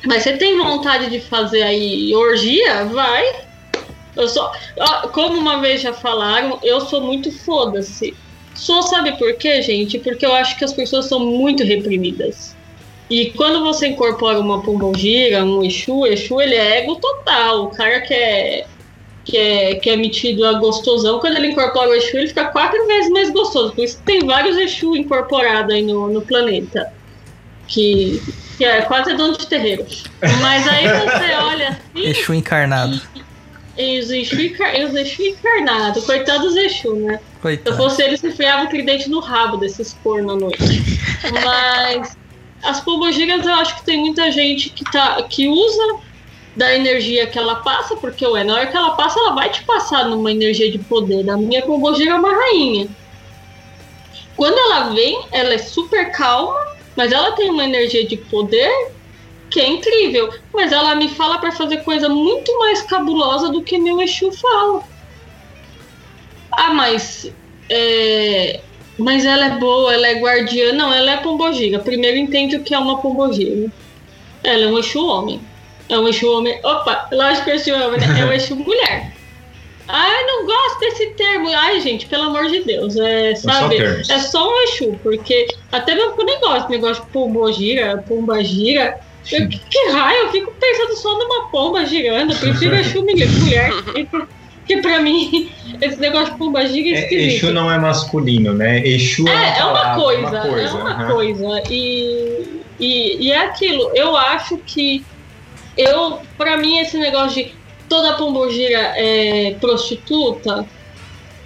Mas 0.07 0.23
você 0.23 0.37
tem 0.37 0.57
vontade 0.57 1.11
de 1.11 1.19
fazer 1.21 1.63
aí 1.63 2.15
orgia? 2.15 2.85
Vai. 2.85 3.47
Eu 4.15 4.29
sou. 4.29 4.49
Como 5.13 5.39
uma 5.39 5.61
vez 5.61 5.81
já 5.81 5.93
falaram, 5.93 6.59
eu 6.63 6.81
sou 6.81 7.01
muito 7.01 7.33
foda-se. 7.33 8.15
Só 8.55 8.83
sabe 8.83 9.19
por 9.19 9.35
quê, 9.35 9.61
gente? 9.61 9.99
Porque 9.99 10.25
eu 10.25 10.33
acho 10.33 10.57
que 10.57 10.65
as 10.65 10.73
pessoas 10.73 11.07
são 11.07 11.19
muito 11.19 11.65
reprimidas. 11.65 12.55
E 13.09 13.31
quando 13.33 13.63
você 13.63 13.89
incorpora 13.89 14.41
uma 14.41 14.63
pombogira, 14.63 15.45
um 15.45 15.63
Exu, 15.63 16.07
Exu 16.07 16.41
ele 16.41 16.55
é 16.55 16.79
ego 16.79 16.97
total. 16.97 17.65
O 17.65 17.71
cara 17.71 18.01
que 18.01 18.15
é 18.15 18.67
que 19.25 19.39
é, 19.39 19.75
que 19.77 19.89
é 19.89 19.97
metido 19.97 20.45
a 20.47 20.55
gostosão, 20.55 21.19
quando 21.19 21.37
ele 21.37 21.49
incorpora 21.49 21.91
o 21.91 21.95
Exu, 21.95 22.17
ele 22.17 22.29
fica 22.29 22.45
quatro 22.47 22.87
vezes 22.87 23.11
mais 23.11 23.31
gostoso. 23.31 23.73
Por 23.75 23.83
isso 23.83 24.01
tem 24.05 24.21
vários 24.21 24.57
Exu 24.57 24.97
incorporados 24.97 25.75
aí 25.75 25.83
no, 25.83 26.09
no 26.09 26.23
planeta. 26.23 26.93
Que, 27.67 28.23
que 28.59 28.65
é 28.65 28.83
quase 28.83 29.15
dono 29.15 29.37
de 29.39 29.47
terreiro. 29.47 29.87
Mas 30.43 30.69
aí 30.69 30.87
você 30.87 31.35
olha 31.41 31.69
assim. 31.71 32.07
Exu 32.07 32.35
encarnado. 32.35 33.01
E, 33.77 33.99
os 33.99 34.11
Exu, 34.11 34.37
os 34.37 34.95
Exu 34.95 35.23
encarnado. 35.23 36.03
Coitado 36.03 36.43
dos 36.43 36.57
Exu, 36.57 36.95
né? 36.95 37.19
Coitado. 37.41 37.77
Se 37.77 37.83
eu 37.83 37.89
fosse 37.89 38.03
ele, 38.03 38.17
se 38.19 38.29
enfiava 38.29 38.65
o 38.65 38.69
tridente 38.69 39.09
no 39.09 39.21
rabo 39.21 39.57
desses 39.57 39.97
corno 40.05 40.33
à 40.33 40.37
noite. 40.37 40.59
Mas 41.43 42.15
as 42.65 42.81
pombogiras 42.81 43.47
eu 43.47 43.55
acho 43.55 43.77
que 43.77 43.85
tem 43.85 43.99
muita 43.99 44.31
gente 44.31 44.71
que, 44.71 44.85
tá, 44.85 45.23
que 45.23 45.49
usa 45.49 45.99
da 46.57 46.75
energia 46.75 47.27
que 47.27 47.39
ela 47.39 47.57
passa, 47.57 47.97
porque 47.97 48.27
ué, 48.27 48.45
na 48.45 48.55
hora 48.55 48.67
que 48.67 48.77
ela 48.77 48.93
passa, 48.93 49.19
ela 49.19 49.35
vai 49.35 49.51
te 49.51 49.63
passar 49.65 50.09
numa 50.09 50.31
energia 50.31 50.71
de 50.71 50.79
poder. 50.79 51.29
A 51.29 51.37
minha 51.37 51.63
Pombogira 51.63 52.13
é 52.13 52.15
uma 52.15 52.33
rainha. 52.33 52.89
Quando 54.37 54.57
ela 54.59 54.91
vem, 54.91 55.27
ela 55.33 55.55
é 55.55 55.59
super 55.59 56.13
calma, 56.13 56.59
mas 56.97 57.13
ela 57.13 57.33
tem 57.33 57.51
uma 57.51 57.65
energia 57.65 58.07
de 58.07 58.17
poder 58.17 58.71
que 59.51 59.61
é 59.61 59.69
incrível. 59.69 60.33
Mas 60.53 60.73
ela 60.73 60.95
me 60.95 61.09
fala 61.09 61.39
para 61.39 61.53
fazer 61.53 61.79
coisa 61.79 62.09
muito 62.09 62.57
mais 62.59 62.83
cabulosa 62.83 63.51
do 63.51 63.63
que 63.63 63.79
meu 63.79 64.01
Exu 64.01 64.33
fala. 64.33 64.83
Ah, 66.53 66.73
mas. 66.73 67.33
É... 67.69 68.61
Mas 68.99 69.25
ela 69.25 69.47
é 69.47 69.59
boa, 69.59 69.93
ela 69.93 70.07
é 70.07 70.21
guardiã. 70.21 70.73
Não, 70.73 70.93
ela 70.93 71.13
é 71.13 71.17
pombogira. 71.17 71.79
Primeiro 71.81 72.17
entende 72.17 72.57
o 72.57 72.63
que 72.63 72.75
é 72.75 72.79
uma 72.79 73.01
pombogira. 73.01 73.71
Ela 74.43 74.65
é 74.65 74.67
um 74.69 74.79
Exu 74.79 75.05
homem. 75.05 75.41
É 75.89 75.99
um 75.99 76.07
Exu 76.09 76.31
homem. 76.31 76.59
Opa, 76.63 77.09
lógico 77.13 77.45
que 77.45 77.51
é 77.51 77.55
Exu 77.57 77.75
homem, 77.75 78.01
né? 78.01 78.21
É 78.21 78.25
um 78.25 78.33
Exu 78.33 78.57
mulher. 78.57 79.13
Ai, 79.89 80.25
não 80.25 80.47
gosto 80.47 80.81
desse 80.81 81.07
termo. 81.11 81.49
Ai, 81.51 81.81
gente, 81.81 82.07
pelo 82.07 82.25
amor 82.25 82.47
de 82.47 82.61
Deus. 82.61 82.97
É, 82.97 83.35
sabe? 83.35 83.77
É 83.79 84.19
só 84.19 84.49
um 84.49 84.63
Exu, 84.63 84.99
porque 85.03 85.47
até 85.73 85.95
mesmo 85.95 86.13
com 86.13 86.23
o 86.23 86.27
negócio, 86.27 86.71
negócio 86.71 87.05
de 87.05 87.11
pombo 87.11 87.53
gira, 87.53 88.03
pomba 88.09 88.43
gira. 88.43 88.99
Eu, 89.33 89.49
que, 89.49 89.59
que 89.59 89.91
raio, 89.91 90.25
eu 90.25 90.31
fico 90.31 90.53
pensando 90.53 90.97
só 90.97 91.19
numa 91.19 91.49
pomba 91.49 91.85
girando. 91.85 92.33
Eu 92.33 92.39
prefiro 92.39 92.77
Exu 92.77 93.03
mulher. 93.03 93.73
Que 94.67 94.79
pra 94.81 95.01
mim, 95.01 95.51
esse 95.85 96.01
negócio 96.01 96.33
de 96.33 96.39
pomba 96.39 96.67
gira 96.67 96.89
é, 96.89 97.01
é 97.01 97.03
esquisito. 97.03 97.45
Exu 97.47 97.53
não 97.53 97.71
é 97.71 97.79
masculino, 97.79 98.53
né? 98.53 98.87
Exu 98.87 99.29
é, 99.29 99.33
é, 99.33 99.59
é 99.59 99.65
uma, 99.65 99.95
coisa, 99.95 100.29
uma 100.29 100.41
coisa. 100.41 100.79
É 100.79 100.83
uma 100.83 101.03
uhum. 101.03 101.15
coisa. 101.15 101.63
E, 101.71 102.63
e, 102.79 103.27
e 103.27 103.33
é 103.33 103.45
aquilo. 103.45 103.91
Eu 103.95 104.17
acho 104.17 104.59
que 104.59 105.05
eu, 105.77 106.21
para 106.39 106.57
mim, 106.57 106.79
esse 106.79 106.97
negócio 106.97 107.45
de 107.45 107.55
toda 107.89 108.15
pombogira 108.15 108.93
é 108.97 109.57
prostituta, 109.61 110.67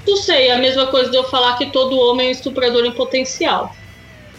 não 0.07 0.17
sei, 0.17 0.49
é 0.49 0.55
a 0.55 0.59
mesma 0.59 0.87
coisa 0.87 1.11
de 1.11 1.17
eu 1.17 1.25
falar 1.25 1.57
que 1.59 1.67
todo 1.67 1.99
homem 1.99 2.29
é 2.29 2.31
estuprador 2.31 2.85
em 2.85 2.93
potencial. 2.93 3.75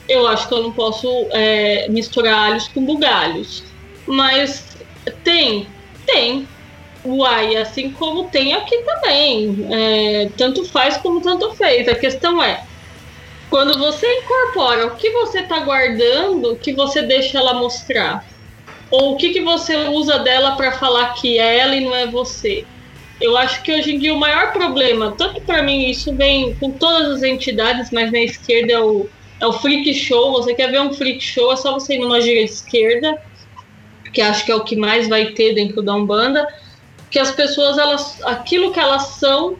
Eu 0.07 0.27
acho 0.27 0.47
que 0.47 0.53
eu 0.53 0.63
não 0.63 0.71
posso 0.71 1.07
é, 1.31 1.87
misturar 1.89 2.49
alhos 2.49 2.67
com 2.69 2.83
bugalhos. 2.83 3.63
Mas 4.07 4.75
tem, 5.23 5.67
tem. 6.07 6.47
Uai, 7.05 7.55
assim 7.55 7.91
como 7.91 8.29
tem 8.29 8.53
aqui 8.53 8.77
também. 8.83 9.67
É, 9.71 10.29
tanto 10.37 10.65
faz 10.65 10.97
como 10.97 11.21
tanto 11.21 11.53
fez. 11.53 11.87
A 11.87 11.95
questão 11.95 12.43
é, 12.43 12.63
quando 13.49 13.77
você 13.79 14.05
incorpora 14.19 14.87
o 14.87 14.95
que 14.95 15.09
você 15.11 15.39
está 15.39 15.59
guardando, 15.59 16.55
que 16.57 16.73
você 16.73 17.01
deixa 17.01 17.39
ela 17.39 17.53
mostrar. 17.53 18.25
Ou 18.91 19.13
o 19.13 19.17
que, 19.17 19.29
que 19.29 19.41
você 19.41 19.75
usa 19.87 20.19
dela 20.19 20.55
para 20.55 20.71
falar 20.73 21.13
que 21.13 21.37
é 21.39 21.59
ela 21.59 21.75
e 21.75 21.83
não 21.83 21.95
é 21.95 22.07
você? 22.07 22.65
Eu 23.21 23.37
acho 23.37 23.61
que 23.63 23.71
hoje 23.71 23.95
em 23.95 23.99
dia 23.99 24.13
o 24.13 24.19
maior 24.19 24.53
problema, 24.53 25.13
tanto 25.17 25.41
para 25.41 25.61
mim, 25.61 25.89
isso 25.89 26.15
vem 26.15 26.55
com 26.55 26.71
todas 26.71 27.17
as 27.17 27.23
entidades, 27.23 27.91
mas 27.91 28.11
na 28.11 28.19
esquerda 28.19 28.73
é 28.73 28.79
o, 28.79 29.07
é 29.39 29.45
o 29.45 29.53
freak 29.53 29.93
show. 29.93 30.31
Você 30.31 30.53
quer 30.53 30.71
ver 30.71 30.81
um 30.81 30.93
freak 30.93 31.21
show, 31.21 31.51
é 31.51 31.55
só 31.55 31.73
você 31.73 31.95
ir 31.95 31.99
numa 31.99 32.21
gira 32.21 32.39
de 32.39 32.51
esquerda, 32.51 33.19
que 34.13 34.21
acho 34.21 34.45
que 34.45 34.51
é 34.51 34.55
o 34.55 34.63
que 34.63 34.75
mais 34.75 35.07
vai 35.07 35.27
ter 35.31 35.53
dentro 35.53 35.81
da 35.81 35.93
Umbanda. 35.95 36.47
Que 37.09 37.19
as 37.19 37.31
pessoas, 37.31 37.77
elas, 37.77 38.21
aquilo 38.23 38.71
que 38.71 38.79
elas 38.79 39.03
são, 39.19 39.57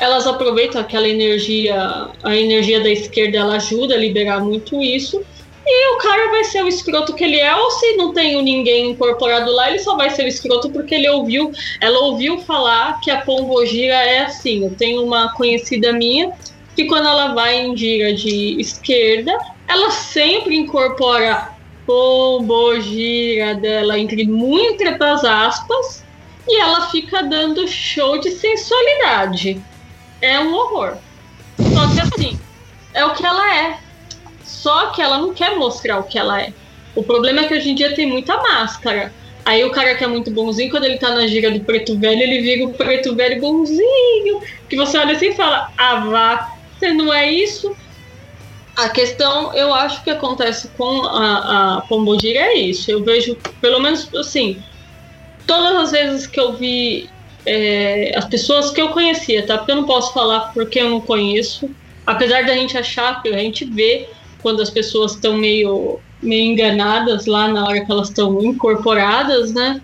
elas 0.00 0.26
aproveitam 0.26 0.80
aquela 0.80 1.08
energia, 1.08 2.08
a 2.22 2.36
energia 2.36 2.80
da 2.80 2.90
esquerda, 2.90 3.38
ela 3.38 3.56
ajuda 3.56 3.94
a 3.94 3.98
liberar 3.98 4.40
muito 4.40 4.82
isso. 4.82 5.22
E 5.64 5.94
o 5.94 5.98
cara 5.98 6.30
vai 6.30 6.44
ser 6.44 6.64
o 6.64 6.68
escroto 6.68 7.14
que 7.14 7.22
ele 7.22 7.38
é, 7.38 7.54
ou 7.54 7.70
se 7.70 7.96
não 7.96 8.12
tem 8.12 8.42
ninguém 8.42 8.90
incorporado 8.90 9.50
lá, 9.52 9.70
ele 9.70 9.78
só 9.78 9.96
vai 9.96 10.10
ser 10.10 10.24
o 10.24 10.28
escroto 10.28 10.70
porque 10.70 10.94
ele 10.94 11.08
ouviu, 11.08 11.52
ela 11.80 12.00
ouviu 12.00 12.38
falar 12.40 13.00
que 13.00 13.10
a 13.10 13.20
pombogira 13.20 13.94
é 13.94 14.22
assim. 14.22 14.64
Eu 14.64 14.74
tenho 14.74 15.04
uma 15.04 15.32
conhecida 15.34 15.92
minha 15.92 16.32
que 16.74 16.86
quando 16.86 17.06
ela 17.06 17.32
vai 17.32 17.60
em 17.60 17.76
gira 17.76 18.12
de 18.12 18.60
esquerda, 18.60 19.32
ela 19.68 19.90
sempre 19.90 20.56
incorpora 20.56 21.52
pombogira 21.86 23.54
dela 23.54 23.98
entre 23.98 24.24
muitas 24.24 25.24
aspas 25.24 26.01
e 26.46 26.60
ela 26.60 26.90
fica 26.90 27.22
dando 27.22 27.66
show 27.68 28.18
de 28.18 28.30
sensualidade. 28.30 29.60
É 30.20 30.38
um 30.40 30.54
horror. 30.54 30.96
Só 31.58 31.88
que 31.92 32.00
assim, 32.00 32.40
é 32.94 33.04
o 33.04 33.14
que 33.14 33.24
ela 33.24 33.56
é. 33.56 33.78
Só 34.44 34.90
que 34.90 35.02
ela 35.02 35.18
não 35.18 35.32
quer 35.32 35.56
mostrar 35.56 35.98
o 35.98 36.04
que 36.04 36.18
ela 36.18 36.40
é. 36.40 36.52
O 36.94 37.02
problema 37.02 37.40
é 37.40 37.48
que 37.48 37.54
hoje 37.54 37.70
em 37.70 37.74
dia 37.74 37.94
tem 37.94 38.06
muita 38.06 38.36
máscara. 38.36 39.12
Aí 39.44 39.64
o 39.64 39.70
cara 39.70 39.94
que 39.94 40.04
é 40.04 40.06
muito 40.06 40.30
bonzinho, 40.30 40.70
quando 40.70 40.84
ele 40.84 40.98
tá 40.98 41.10
na 41.10 41.26
gira 41.26 41.50
do 41.50 41.60
preto 41.60 41.98
velho, 41.98 42.22
ele 42.22 42.40
vira 42.40 42.64
o 42.64 42.74
preto 42.74 43.14
velho 43.14 43.40
bonzinho. 43.40 44.40
Que 44.68 44.76
você 44.76 44.98
olha 44.98 45.16
assim 45.16 45.30
e 45.30 45.34
fala, 45.34 45.72
ah 45.76 45.96
vá, 45.96 46.56
você 46.78 46.92
não 46.92 47.12
é 47.12 47.30
isso. 47.30 47.74
A 48.76 48.88
questão, 48.88 49.54
eu 49.54 49.74
acho 49.74 50.02
que 50.02 50.10
acontece 50.10 50.68
com 50.76 51.02
a, 51.06 51.78
a 51.78 51.80
Pombogira 51.82 52.38
é 52.38 52.54
isso. 52.54 52.90
Eu 52.90 53.02
vejo, 53.02 53.36
pelo 53.60 53.80
menos 53.80 54.08
assim, 54.14 54.62
todas 55.46 55.84
as 55.84 55.90
vezes 55.92 56.26
que 56.26 56.38
eu 56.38 56.54
vi 56.54 57.08
é, 57.44 58.12
as 58.16 58.24
pessoas 58.26 58.70
que 58.70 58.80
eu 58.80 58.90
conhecia, 58.90 59.46
tá? 59.46 59.58
Porque 59.58 59.72
eu 59.72 59.76
não 59.76 59.84
posso 59.84 60.12
falar 60.12 60.52
porque 60.52 60.80
eu 60.80 60.90
não 60.90 61.00
conheço. 61.00 61.70
Apesar 62.06 62.44
da 62.44 62.54
gente 62.54 62.76
achar, 62.76 63.22
a 63.24 63.38
gente 63.38 63.64
vê 63.64 64.08
quando 64.40 64.60
as 64.60 64.70
pessoas 64.70 65.12
estão 65.12 65.36
meio, 65.36 66.00
meio 66.22 66.52
enganadas 66.52 67.26
lá 67.26 67.48
na 67.48 67.64
hora 67.66 67.84
que 67.84 67.90
elas 67.90 68.08
estão 68.08 68.40
incorporadas, 68.42 69.52
né? 69.52 69.80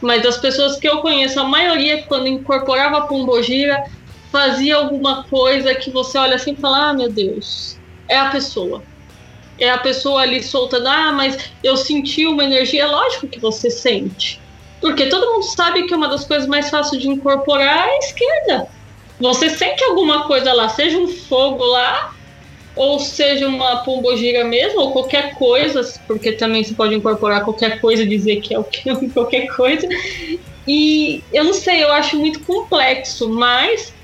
Mas 0.00 0.26
as 0.26 0.36
pessoas 0.36 0.78
que 0.78 0.88
eu 0.88 0.98
conheço, 0.98 1.38
a 1.38 1.44
maioria, 1.44 2.02
quando 2.02 2.26
incorporava 2.26 2.98
a 2.98 3.00
Pombogira, 3.02 3.82
fazia 4.30 4.76
alguma 4.76 5.24
coisa 5.24 5.74
que 5.74 5.90
você 5.90 6.18
olha 6.18 6.34
assim 6.34 6.52
e 6.52 6.60
fala: 6.60 6.90
ah, 6.90 6.94
meu 6.94 7.10
Deus, 7.10 7.78
é 8.08 8.18
a 8.18 8.30
pessoa. 8.30 8.82
É 9.58 9.70
a 9.70 9.78
pessoa 9.78 10.22
ali 10.22 10.42
soltando, 10.42 10.88
ah, 10.88 11.12
mas 11.12 11.52
eu 11.62 11.76
senti 11.76 12.26
uma 12.26 12.42
energia. 12.42 12.86
Lógico 12.86 13.28
que 13.28 13.38
você 13.38 13.70
sente. 13.70 14.41
Porque 14.82 15.06
todo 15.06 15.32
mundo 15.32 15.44
sabe 15.44 15.84
que 15.84 15.94
uma 15.94 16.08
das 16.08 16.26
coisas 16.26 16.48
mais 16.48 16.68
fáceis 16.68 17.00
de 17.00 17.08
incorporar 17.08 17.88
é 17.88 17.92
a 17.92 17.98
esquerda. 17.98 18.68
Você 19.20 19.48
sente 19.48 19.82
alguma 19.84 20.24
coisa 20.26 20.52
lá, 20.52 20.68
seja 20.68 20.98
um 20.98 21.06
fogo 21.06 21.64
lá, 21.64 22.12
ou 22.74 22.98
seja 22.98 23.46
uma 23.46 23.84
pombogira 23.84 24.44
mesmo, 24.44 24.80
ou 24.80 24.92
qualquer 24.92 25.36
coisa, 25.36 25.80
porque 26.08 26.32
também 26.32 26.64
se 26.64 26.74
pode 26.74 26.96
incorporar 26.96 27.44
qualquer 27.44 27.80
coisa, 27.80 28.04
dizer 28.04 28.40
que 28.40 28.52
é 28.52 28.58
o 28.58 28.64
que 28.64 28.82
qualquer 29.14 29.46
coisa. 29.54 29.88
E 30.66 31.22
eu 31.32 31.44
não 31.44 31.54
sei, 31.54 31.84
eu 31.84 31.92
acho 31.92 32.18
muito 32.18 32.40
complexo, 32.40 33.28
mas 33.28 33.94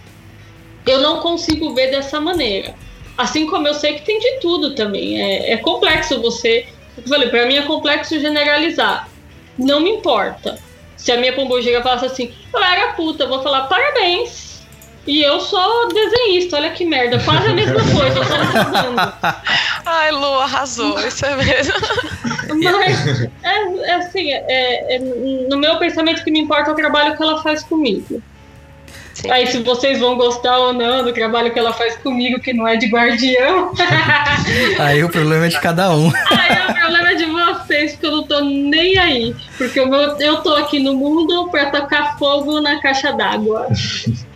eu 0.86 1.00
não 1.00 1.18
consigo 1.18 1.74
ver 1.74 1.90
dessa 1.90 2.20
maneira. 2.20 2.76
Assim 3.16 3.46
como 3.46 3.66
eu 3.66 3.74
sei 3.74 3.94
que 3.94 4.02
tem 4.02 4.20
de 4.20 4.38
tudo 4.40 4.76
também. 4.76 5.20
É, 5.20 5.54
é 5.54 5.56
complexo 5.56 6.22
você. 6.22 6.68
Eu 6.96 7.02
falei, 7.02 7.28
para 7.28 7.46
mim 7.46 7.56
é 7.56 7.62
complexo 7.62 8.20
generalizar. 8.20 9.08
Não 9.58 9.80
me 9.80 9.90
importa. 9.90 10.67
Se 10.98 11.12
a 11.12 11.16
minha 11.16 11.32
pombogira 11.32 11.82
falasse 11.82 12.06
assim, 12.06 12.34
eu 12.52 12.62
era 12.62 12.92
puta, 12.92 13.24
eu 13.24 13.28
vou 13.28 13.42
falar 13.42 13.62
parabéns. 13.62 14.48
E 15.06 15.22
eu 15.22 15.40
sou 15.40 15.88
desenhista, 15.88 16.56
olha 16.56 16.70
que 16.70 16.84
merda. 16.84 17.18
Quase 17.24 17.48
a 17.48 17.54
mesma 17.54 17.80
coisa, 17.80 18.18
eu 18.18 18.24
tô 18.24 19.30
Ai, 19.86 20.10
Lu, 20.10 20.40
arrasou, 20.40 20.98
isso 21.08 21.24
é 21.24 21.34
mesmo. 21.34 21.74
Mas, 22.60 23.22
é, 23.42 23.88
é 23.88 23.94
assim, 23.94 24.30
é, 24.30 24.96
é, 24.96 24.98
no 24.98 25.56
meu 25.56 25.78
pensamento 25.78 26.22
que 26.22 26.30
me 26.30 26.40
importa 26.40 26.70
é 26.70 26.72
o 26.74 26.76
trabalho 26.76 27.16
que 27.16 27.22
ela 27.22 27.42
faz 27.42 27.62
comigo. 27.62 28.22
Sim. 29.20 29.32
Aí, 29.32 29.48
se 29.48 29.58
vocês 29.58 29.98
vão 29.98 30.16
gostar 30.16 30.56
ou 30.58 30.72
não 30.72 31.02
do 31.04 31.12
trabalho 31.12 31.52
que 31.52 31.58
ela 31.58 31.72
faz 31.72 31.96
comigo, 31.96 32.38
que 32.38 32.52
não 32.52 32.68
é 32.68 32.76
de 32.76 32.86
guardião. 32.86 33.72
aí 34.78 35.02
o 35.02 35.08
problema 35.08 35.46
é 35.46 35.48
de 35.48 35.60
cada 35.60 35.90
um. 35.90 36.08
aí 36.30 36.70
o 36.70 36.74
problema 36.74 37.10
é 37.10 37.14
de 37.16 37.24
vocês, 37.24 37.92
porque 37.92 38.06
eu 38.06 38.12
não 38.12 38.22
tô 38.22 38.40
nem 38.40 38.96
aí. 38.96 39.34
Porque 39.56 39.80
eu, 39.80 39.92
eu 39.92 40.36
tô 40.36 40.54
aqui 40.54 40.78
no 40.78 40.94
mundo 40.94 41.48
pra 41.50 41.66
tocar 41.66 42.16
fogo 42.16 42.60
na 42.60 42.80
caixa 42.80 43.12
d'água. 43.12 43.68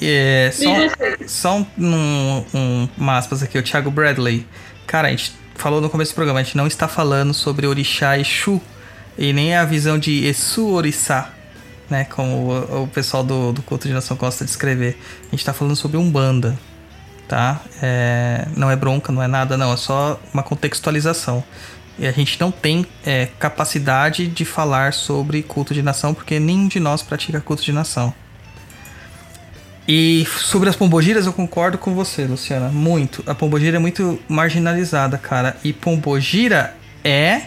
É, 0.00 0.52
só, 0.52 1.26
só 1.26 1.56
um, 1.56 1.66
um, 1.76 2.44
um, 2.54 2.88
uma 2.96 3.18
aspas 3.18 3.42
aqui, 3.42 3.58
o 3.58 3.62
Thiago 3.64 3.90
Bradley. 3.90 4.46
Cara, 4.86 5.08
a 5.08 5.10
gente 5.10 5.32
falou 5.56 5.80
no 5.80 5.90
começo 5.90 6.12
do 6.12 6.14
programa, 6.14 6.38
a 6.38 6.42
gente 6.44 6.56
não 6.56 6.68
está 6.68 6.86
falando 6.86 7.34
sobre 7.34 7.66
Orixá 7.66 8.16
Exu 8.16 8.62
e 9.18 9.32
nem 9.32 9.56
a 9.56 9.64
visão 9.64 9.98
de 9.98 10.24
Exu 10.24 10.68
Orixá 10.68 11.32
né? 11.90 12.04
Como 12.04 12.50
o, 12.50 12.82
o 12.84 12.88
pessoal 12.88 13.22
do, 13.24 13.52
do 13.52 13.62
culto 13.62 13.88
de 13.88 13.94
nação 13.94 14.16
gosta 14.16 14.44
de 14.44 14.50
escrever. 14.50 14.98
A 15.28 15.30
gente 15.30 15.44
tá 15.44 15.52
falando 15.52 15.76
sobre 15.76 15.96
Umbanda, 15.96 16.58
tá? 17.26 17.60
É, 17.82 18.46
não 18.56 18.70
é 18.70 18.76
bronca, 18.76 19.12
não 19.12 19.22
é 19.22 19.26
nada, 19.26 19.56
não. 19.56 19.72
É 19.72 19.76
só 19.76 20.20
uma 20.32 20.42
contextualização. 20.42 21.42
E 21.98 22.06
a 22.06 22.12
gente 22.12 22.40
não 22.40 22.50
tem 22.50 22.86
é, 23.04 23.28
capacidade 23.38 24.28
de 24.28 24.44
falar 24.44 24.92
sobre 24.92 25.42
culto 25.42 25.74
de 25.74 25.82
nação, 25.82 26.14
porque 26.14 26.38
nenhum 26.38 26.68
de 26.68 26.78
nós 26.78 27.02
pratica 27.02 27.40
culto 27.40 27.62
de 27.62 27.72
nação. 27.72 28.14
E 29.90 30.26
sobre 30.26 30.68
as 30.68 30.76
pombogiras, 30.76 31.24
eu 31.24 31.32
concordo 31.32 31.78
com 31.78 31.94
você, 31.94 32.26
Luciana. 32.26 32.68
Muito. 32.68 33.24
A 33.26 33.34
pombogira 33.34 33.76
é 33.76 33.80
muito 33.80 34.20
marginalizada, 34.28 35.16
cara. 35.16 35.56
E 35.64 35.72
pombogira 35.72 36.76
é. 37.02 37.44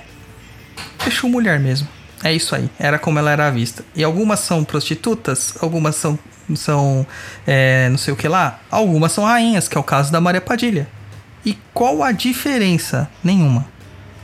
Exu 1.05 1.29
mulher 1.29 1.59
mesmo. 1.59 1.87
É 2.23 2.33
isso 2.33 2.55
aí, 2.55 2.69
era 2.79 2.99
como 2.99 3.17
ela 3.17 3.31
era 3.31 3.49
vista. 3.49 3.83
E 3.95 4.03
algumas 4.03 4.39
são 4.39 4.63
prostitutas, 4.63 5.55
algumas 5.59 5.95
são, 5.95 6.17
são 6.55 7.05
é, 7.47 7.89
não 7.89 7.97
sei 7.97 8.13
o 8.13 8.17
que 8.17 8.27
lá, 8.27 8.59
algumas 8.69 9.11
são 9.11 9.23
rainhas, 9.23 9.67
que 9.67 9.77
é 9.77 9.79
o 9.79 9.83
caso 9.83 10.11
da 10.11 10.21
Maria 10.21 10.41
Padilha. 10.41 10.87
E 11.43 11.57
qual 11.73 12.03
a 12.03 12.11
diferença? 12.11 13.09
Nenhuma. 13.23 13.65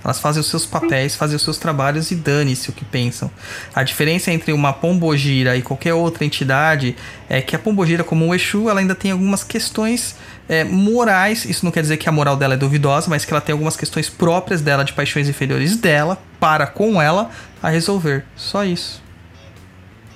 Elas 0.07 0.19
fazem 0.19 0.39
os 0.39 0.47
seus 0.47 0.65
papéis, 0.65 1.17
fazem 1.17 1.35
os 1.35 1.41
seus 1.41 1.57
trabalhos 1.57 2.11
e 2.11 2.15
dane-se 2.15 2.69
o 2.69 2.73
que 2.73 2.85
pensam. 2.85 3.29
A 3.75 3.83
diferença 3.83 4.31
entre 4.31 4.53
uma 4.53 4.71
pombogira 4.71 5.57
e 5.57 5.61
qualquer 5.61 5.93
outra 5.93 6.23
entidade 6.23 6.95
é 7.27 7.41
que 7.41 7.53
a 7.53 7.59
pombogira, 7.59 8.05
como 8.05 8.25
o 8.25 8.33
Exu, 8.33 8.69
ela 8.69 8.79
ainda 8.79 8.95
tem 8.95 9.11
algumas 9.11 9.43
questões 9.43 10.15
é, 10.47 10.63
morais. 10.63 11.43
Isso 11.43 11.65
não 11.65 11.73
quer 11.73 11.81
dizer 11.81 11.97
que 11.97 12.07
a 12.07 12.11
moral 12.11 12.37
dela 12.37 12.53
é 12.53 12.57
duvidosa, 12.57 13.09
mas 13.09 13.25
que 13.25 13.33
ela 13.33 13.41
tem 13.41 13.51
algumas 13.51 13.75
questões 13.75 14.09
próprias 14.09 14.61
dela, 14.61 14.85
de 14.85 14.93
paixões 14.93 15.27
inferiores 15.27 15.75
dela, 15.75 16.17
para 16.39 16.65
com 16.67 17.01
ela, 17.01 17.29
a 17.61 17.69
resolver. 17.69 18.23
Só 18.35 18.63
isso. 18.63 19.01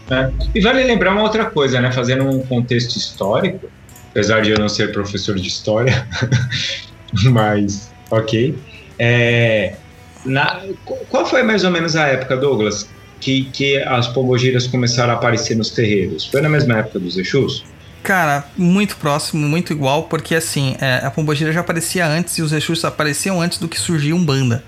É. 0.10 0.30
E 0.54 0.62
vale 0.62 0.84
lembrar 0.84 1.12
uma 1.12 1.22
outra 1.22 1.46
coisa, 1.46 1.80
né? 1.80 1.92
Fazendo 1.92 2.28
um 2.28 2.44
contexto 2.46 2.98
histórico, 2.98 3.70
apesar 4.10 4.42
de 4.42 4.52
eu 4.52 4.60
não 4.60 4.68
ser 4.68 4.92
professor 4.92 5.36
de 5.36 5.48
história, 5.48 6.08
mas 7.24 7.92
ok. 8.10 8.58
É, 9.00 9.76
na, 10.26 10.62
qual 11.10 11.26
foi 11.26 11.44
mais 11.44 11.64
ou 11.64 11.72
menos 11.72 11.96
a 11.96 12.08
época, 12.08 12.38
Douglas, 12.38 12.90
que, 13.20 13.46
que 13.46 13.78
as 13.78 14.08
pombogiras 14.08 14.68
começaram 14.68 15.14
a 15.14 15.16
aparecer 15.16 15.56
nos 15.56 15.70
terreiros? 15.70 16.26
Foi 16.26 16.42
na 16.42 16.50
mesma 16.50 16.80
época 16.80 17.00
dos 17.00 17.18
Exus? 17.18 17.64
Cara, 18.04 18.46
muito 18.58 18.98
próximo, 18.98 19.48
muito 19.48 19.72
igual, 19.72 20.04
porque 20.04 20.34
assim, 20.34 20.76
é, 20.82 21.06
a 21.06 21.12
pombogira 21.12 21.52
já 21.54 21.60
aparecia 21.60 22.08
antes 22.08 22.38
e 22.38 22.42
os 22.42 22.52
Exus 22.52 22.84
apareciam 22.84 23.40
antes 23.40 23.60
do 23.60 23.68
que 23.68 23.80
surgia 23.80 24.16
um 24.16 24.26
banda. 24.26 24.64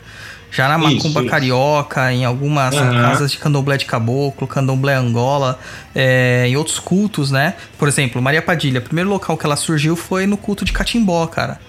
Já 0.53 0.67
na 0.69 0.77
Macumba 0.77 1.21
isso, 1.21 1.29
Carioca, 1.29 2.13
em 2.13 2.23
algumas 2.23 2.75
uhum. 2.75 2.91
casas 2.91 3.31
de 3.31 3.39
candomblé 3.39 3.75
de 3.75 3.85
caboclo, 3.85 4.47
candomblé 4.47 4.93
Angola, 4.93 5.59
é, 5.95 6.45
em 6.47 6.55
outros 6.55 6.77
cultos, 6.77 7.31
né? 7.31 7.55
Por 7.77 7.87
exemplo, 7.87 8.21
Maria 8.21 8.41
Padilha, 8.41 8.79
o 8.79 8.83
primeiro 8.83 9.09
local 9.09 9.35
que 9.35 9.45
ela 9.45 9.55
surgiu 9.55 9.95
foi 9.95 10.27
no 10.27 10.37
culto 10.37 10.63
de 10.63 10.71
Catimbó, 10.71 11.25
cara 11.25 11.59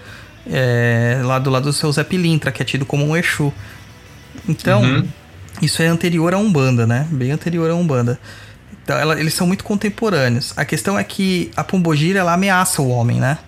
é, 0.49 1.19
lá 1.23 1.39
do 1.39 1.49
lado 1.49 1.63
do 1.63 1.73
seu 1.73 1.91
Zé 1.91 2.03
Pilintra, 2.03 2.51
que 2.51 2.61
é 2.61 2.65
tido 2.65 2.85
como 2.85 3.05
um 3.05 3.15
Exu. 3.15 3.53
Então, 4.47 4.81
uhum. 4.81 5.07
isso 5.61 5.81
é 5.81 5.87
anterior 5.87 6.33
a 6.33 6.37
Umbanda, 6.37 6.85
né? 6.85 7.07
Bem 7.09 7.31
anterior 7.31 7.69
a 7.69 7.75
Umbanda. 7.75 8.19
Então, 8.83 8.97
ela, 8.97 9.19
eles 9.19 9.33
são 9.33 9.47
muito 9.47 9.63
contemporâneos. 9.63 10.53
A 10.55 10.63
questão 10.63 10.97
é 10.97 11.03
que 11.03 11.49
a 11.55 11.63
Pombogira, 11.63 12.19
ela 12.19 12.33
ameaça 12.33 12.81
o 12.81 12.89
homem, 12.89 13.19
né? 13.19 13.39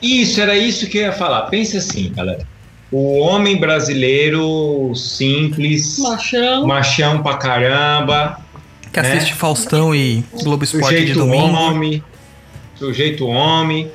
Isso, 0.00 0.40
era 0.40 0.56
isso 0.56 0.88
que 0.88 0.98
eu 0.98 1.02
ia 1.02 1.12
falar. 1.12 1.42
Pensa 1.42 1.78
assim, 1.78 2.12
galera. 2.14 2.46
O 2.96 3.18
homem 3.18 3.56
brasileiro 3.56 4.94
simples, 4.94 5.98
machão, 5.98 6.64
machão 6.64 7.20
pra 7.24 7.34
caramba, 7.34 8.38
que 8.92 9.00
né? 9.00 9.14
assiste 9.14 9.34
Faustão 9.34 9.92
e 9.92 10.22
Globo 10.44 10.62
Esporte 10.62 10.84
sujeito 10.84 11.06
de 11.06 11.14
domingo. 11.14 11.56
Homem, 11.56 12.04
sujeito 12.76 13.26
homem 13.26 13.90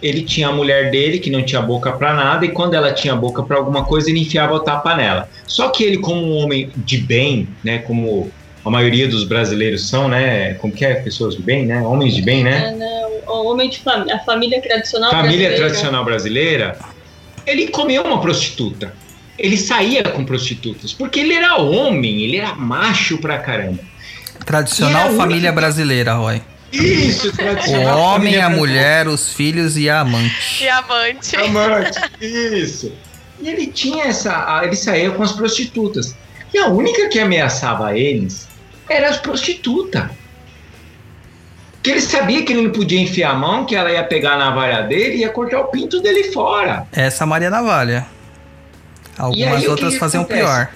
ele 0.00 0.22
tinha 0.22 0.50
a 0.50 0.52
mulher 0.52 0.88
dele 0.92 1.18
que 1.18 1.30
não 1.30 1.42
tinha 1.42 1.60
boca 1.60 1.90
para 1.90 2.14
nada 2.14 2.46
e 2.46 2.50
quando 2.50 2.74
ela 2.74 2.92
tinha 2.92 3.16
boca 3.16 3.42
para 3.42 3.56
alguma 3.56 3.84
coisa 3.84 4.08
ele 4.08 4.20
enfiava 4.20 4.54
o 4.54 4.60
tapa 4.60 4.94
nela. 4.94 5.28
Só 5.48 5.70
que 5.70 5.82
ele 5.82 5.98
como 5.98 6.24
um 6.24 6.36
homem 6.36 6.70
de 6.76 6.98
bem, 6.98 7.48
né, 7.64 7.78
como 7.78 8.30
a 8.64 8.70
maioria 8.70 9.08
dos 9.08 9.24
brasileiros 9.24 9.88
são, 9.88 10.06
né, 10.06 10.54
como 10.54 10.72
que 10.72 10.84
é, 10.84 10.94
pessoas 10.94 11.34
de 11.34 11.42
bem, 11.42 11.66
né, 11.66 11.80
homens 11.80 12.14
de 12.14 12.22
bem, 12.22 12.44
né? 12.44 12.68
É, 12.68 12.76
não, 12.76 13.34
o 13.34 13.50
homem 13.50 13.68
de 13.68 13.80
família, 13.80 14.14
a 14.14 14.18
família 14.20 14.62
tradicional 14.62 15.10
família 15.10 15.48
brasileira. 15.48 15.56
tradicional 15.56 16.04
brasileira, 16.04 16.78
ele 17.46 17.68
comeu 17.68 18.02
uma 18.02 18.20
prostituta. 18.20 18.94
Ele 19.38 19.56
saía 19.56 20.04
com 20.04 20.24
prostitutas, 20.24 20.92
porque 20.92 21.20
ele 21.20 21.34
era 21.34 21.56
homem, 21.56 22.22
ele 22.22 22.36
era 22.36 22.54
macho 22.54 23.18
pra 23.18 23.38
caramba. 23.38 23.80
Tradicional 24.44 25.10
família 25.12 25.50
brasileira, 25.50 26.14
Roy. 26.14 26.40
Isso, 26.72 27.32
O 27.68 27.98
homem, 27.98 28.40
a 28.40 28.50
mulher, 28.50 29.06
os 29.06 29.32
filhos 29.32 29.76
e 29.76 29.88
a 29.88 30.00
amante. 30.00 30.64
E 30.64 30.68
a 30.68 30.78
amante. 30.78 31.36
Amante, 31.36 32.00
isso. 32.20 32.92
E 33.40 33.48
ele 33.48 33.66
tinha 33.68 34.04
essa. 34.06 34.60
Ele 34.64 34.76
saía 34.76 35.10
com 35.10 35.22
as 35.22 35.32
prostitutas. 35.32 36.16
E 36.52 36.58
a 36.58 36.68
única 36.68 37.08
que 37.08 37.18
ameaçava 37.18 37.96
eles 37.96 38.48
eram 38.88 39.08
as 39.08 39.18
prostitutas. 39.18 40.04
Que 41.84 41.90
ele 41.90 42.00
sabia 42.00 42.42
que 42.42 42.50
ele 42.50 42.62
não 42.62 42.72
podia 42.72 42.98
enfiar 42.98 43.32
a 43.32 43.34
mão, 43.34 43.66
que 43.66 43.76
ela 43.76 43.92
ia 43.92 44.02
pegar 44.02 44.32
a 44.32 44.38
navalha 44.38 44.84
dele 44.84 45.16
e 45.16 45.20
ia 45.20 45.28
cortar 45.28 45.60
o 45.60 45.64
pinto 45.66 46.00
dele 46.00 46.32
fora. 46.32 46.86
Essa 46.90 47.26
Maria 47.26 47.50
Navalha. 47.50 48.06
Algumas 49.18 49.62
aí, 49.62 49.68
outras 49.68 49.94
faziam 49.98 50.24
pior. 50.24 50.70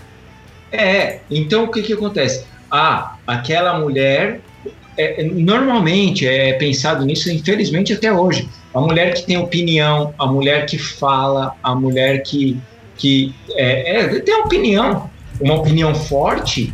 É, 0.71 1.21
então 1.31 1.65
o 1.65 1.71
que 1.71 1.81
que 1.81 1.95
acontece? 1.95 2.45
Ah, 2.71 3.17
aquela 3.27 3.79
mulher, 3.79 4.43
é, 4.99 5.25
normalmente 5.25 6.27
é 6.27 6.53
pensado 6.53 7.07
nisso, 7.07 7.31
infelizmente 7.31 7.95
até 7.95 8.13
hoje. 8.13 8.47
A 8.75 8.79
mulher 8.79 9.15
que 9.15 9.23
tem 9.23 9.39
opinião, 9.39 10.13
a 10.19 10.27
mulher 10.27 10.67
que 10.67 10.77
fala, 10.77 11.55
a 11.63 11.75
mulher 11.75 12.23
que, 12.23 12.61
que 12.99 13.35
é, 13.53 14.01
é, 14.01 14.21
tem 14.21 14.35
opinião, 14.35 15.09
uma 15.41 15.55
opinião 15.55 15.95
forte, 15.95 16.71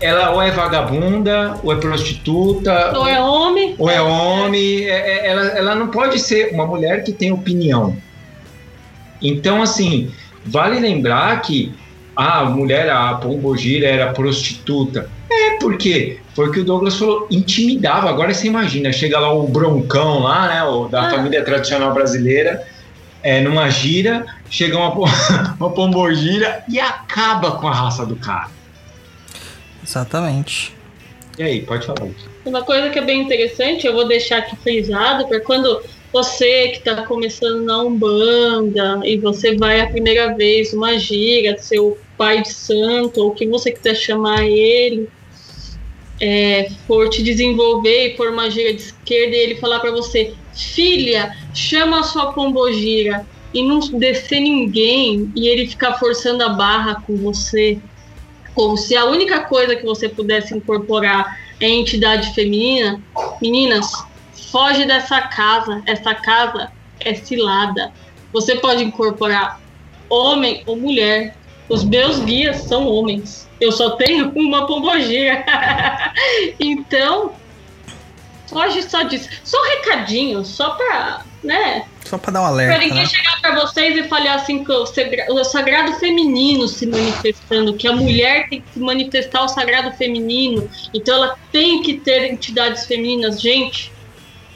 ela 0.00 0.30
ou 0.30 0.42
é 0.42 0.50
vagabunda, 0.50 1.58
ou 1.62 1.72
é 1.72 1.76
prostituta, 1.76 2.92
Ou 2.98 3.06
é 3.08 3.20
homem? 3.20 3.74
ou 3.78 3.88
é 3.90 4.00
homem, 4.00 4.84
é- 4.84 4.90
é- 4.90 5.26
ela, 5.28 5.42
ela 5.48 5.74
não 5.74 5.88
pode 5.88 6.18
ser 6.18 6.52
uma 6.52 6.66
mulher 6.66 7.02
que 7.02 7.12
tem 7.12 7.32
opinião. 7.32 7.96
Então, 9.22 9.62
assim, 9.62 10.10
vale 10.44 10.78
lembrar 10.78 11.40
que 11.40 11.72
ah, 12.14 12.40
a 12.40 12.44
mulher, 12.46 12.88
a 12.88 13.12
Pombogira 13.14 13.86
era 13.86 14.10
prostituta. 14.12 15.10
É, 15.30 15.58
porque 15.58 16.18
foi 16.34 16.48
o 16.48 16.52
que 16.52 16.60
o 16.60 16.64
Douglas 16.64 16.96
falou, 16.96 17.26
intimidava. 17.30 18.08
Agora 18.08 18.32
você 18.32 18.46
imagina, 18.46 18.90
chega 18.90 19.18
lá 19.20 19.30
o 19.34 19.46
broncão 19.46 20.20
lá, 20.20 20.48
né, 20.48 20.62
o 20.64 20.88
da 20.88 21.08
Ah. 21.08 21.10
família 21.10 21.44
tradicional 21.44 21.92
brasileira, 21.92 22.62
é, 23.22 23.40
numa 23.42 23.68
gira, 23.68 24.24
chega 24.48 24.78
uma, 24.78 24.94
uma 25.60 25.70
Pombogira 25.70 26.62
e 26.70 26.80
acaba 26.80 27.52
com 27.52 27.68
a 27.68 27.72
raça 27.74 28.06
do 28.06 28.16
cara. 28.16 28.48
Exatamente. 29.86 30.74
E 31.38 31.42
aí, 31.42 31.62
pode 31.62 31.86
falar. 31.86 32.08
Uma 32.44 32.62
coisa 32.62 32.90
que 32.90 32.98
é 32.98 33.02
bem 33.02 33.22
interessante, 33.22 33.86
eu 33.86 33.92
vou 33.92 34.08
deixar 34.08 34.38
aqui 34.38 34.56
frisado, 34.56 35.28
para 35.28 35.40
quando 35.40 35.82
você 36.12 36.68
que 36.68 36.78
está 36.78 37.02
começando 37.04 37.62
na 37.62 37.82
Umbanda 37.82 39.00
e 39.04 39.18
você 39.18 39.54
vai 39.54 39.80
a 39.80 39.86
primeira 39.86 40.34
vez 40.34 40.72
uma 40.72 40.98
gira, 40.98 41.58
seu 41.58 41.98
pai 42.16 42.42
de 42.42 42.52
santo, 42.52 43.20
ou 43.20 43.28
o 43.28 43.34
que 43.34 43.46
você 43.46 43.70
quiser 43.70 43.94
chamar 43.94 44.44
ele, 44.46 45.08
é, 46.20 46.70
for 46.86 47.10
te 47.10 47.22
desenvolver 47.22 48.14
e 48.14 48.16
for 48.16 48.30
uma 48.30 48.50
gira 48.50 48.72
de 48.72 48.80
esquerda 48.80 49.36
e 49.36 49.40
ele 49.40 49.54
falar 49.56 49.80
para 49.80 49.90
você, 49.90 50.32
filha, 50.54 51.36
chama 51.52 52.00
a 52.00 52.02
sua 52.02 52.32
pombogira 52.32 53.26
e 53.52 53.62
não 53.62 53.80
descer 53.80 54.40
ninguém 54.40 55.30
e 55.36 55.48
ele 55.48 55.66
ficar 55.66 55.94
forçando 55.98 56.42
a 56.42 56.48
barra 56.50 57.02
com 57.06 57.16
você, 57.16 57.78
como 58.56 58.74
se 58.74 58.96
a 58.96 59.04
única 59.04 59.40
coisa 59.40 59.76
que 59.76 59.84
você 59.84 60.08
pudesse 60.08 60.56
incorporar 60.56 61.38
é 61.60 61.68
entidade 61.68 62.32
feminina, 62.32 62.98
meninas, 63.40 63.92
foge 64.50 64.86
dessa 64.86 65.20
casa. 65.20 65.82
Essa 65.84 66.14
casa 66.14 66.72
é 67.00 67.14
cilada. 67.14 67.92
Você 68.32 68.56
pode 68.56 68.82
incorporar 68.82 69.60
homem 70.08 70.62
ou 70.64 70.74
mulher. 70.74 71.36
Os 71.68 71.84
meus 71.84 72.18
guias 72.20 72.62
são 72.62 72.88
homens. 72.88 73.46
Eu 73.60 73.70
só 73.72 73.90
tenho 73.90 74.32
uma 74.34 74.66
pombogira. 74.66 75.44
então, 76.58 77.34
foge 78.46 78.82
só 78.84 79.02
disso. 79.02 79.28
Só 79.44 79.58
um 79.60 79.68
recadinho, 79.68 80.42
só 80.46 80.70
pra, 80.70 81.26
né? 81.44 81.84
Só 82.08 82.18
pra 82.18 82.32
dar 82.32 82.40
um 82.40 82.44
Pra 82.44 82.52
alerta, 82.52 82.78
ninguém 82.78 83.02
né? 83.02 83.06
chegar 83.06 83.40
pra 83.40 83.54
vocês 83.60 83.96
e 83.96 84.08
falar 84.08 84.34
assim 84.34 84.64
que 84.64 84.72
o, 84.72 84.86
sagra- 84.86 85.26
o 85.30 85.44
sagrado 85.44 85.92
feminino 85.94 86.66
se 86.68 86.86
manifestando, 86.86 87.74
que 87.74 87.86
a 87.88 87.92
mulher 87.92 88.48
tem 88.48 88.62
que 88.72 88.78
manifestar 88.80 89.42
o 89.44 89.48
sagrado 89.48 89.92
feminino, 89.92 90.68
então 90.94 91.14
ela 91.16 91.36
tem 91.52 91.82
que 91.82 91.94
ter 91.94 92.30
entidades 92.30 92.86
femininas. 92.86 93.40
Gente, 93.40 93.92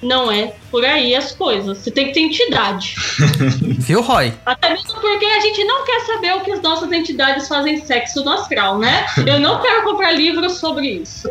não 0.02 0.32
é 0.32 0.52
por 0.70 0.82
aí 0.85 1.14
as 1.14 1.32
coisas. 1.32 1.77
Você 1.78 1.90
tem 1.90 2.06
que 2.06 2.14
ter 2.14 2.20
entidade. 2.20 2.94
Viu, 3.81 4.01
Roy? 4.01 4.32
Até 4.47 4.70
mesmo 4.70 4.94
porque 5.01 5.27
a 5.27 5.40
gente 5.40 5.62
não 5.64 5.85
quer 5.85 6.01
saber 6.06 6.32
o 6.36 6.40
que 6.40 6.52
as 6.52 6.62
nossas 6.62 6.90
entidades 6.93 7.47
fazem 7.48 7.85
sexo 7.85 8.24
no 8.24 8.31
astral, 8.32 8.78
né? 8.78 9.05
Eu 9.27 9.39
não 9.40 9.60
quero 9.60 9.82
comprar 9.82 10.12
livros 10.12 10.55
sobre 10.59 10.86
isso. 10.89 11.28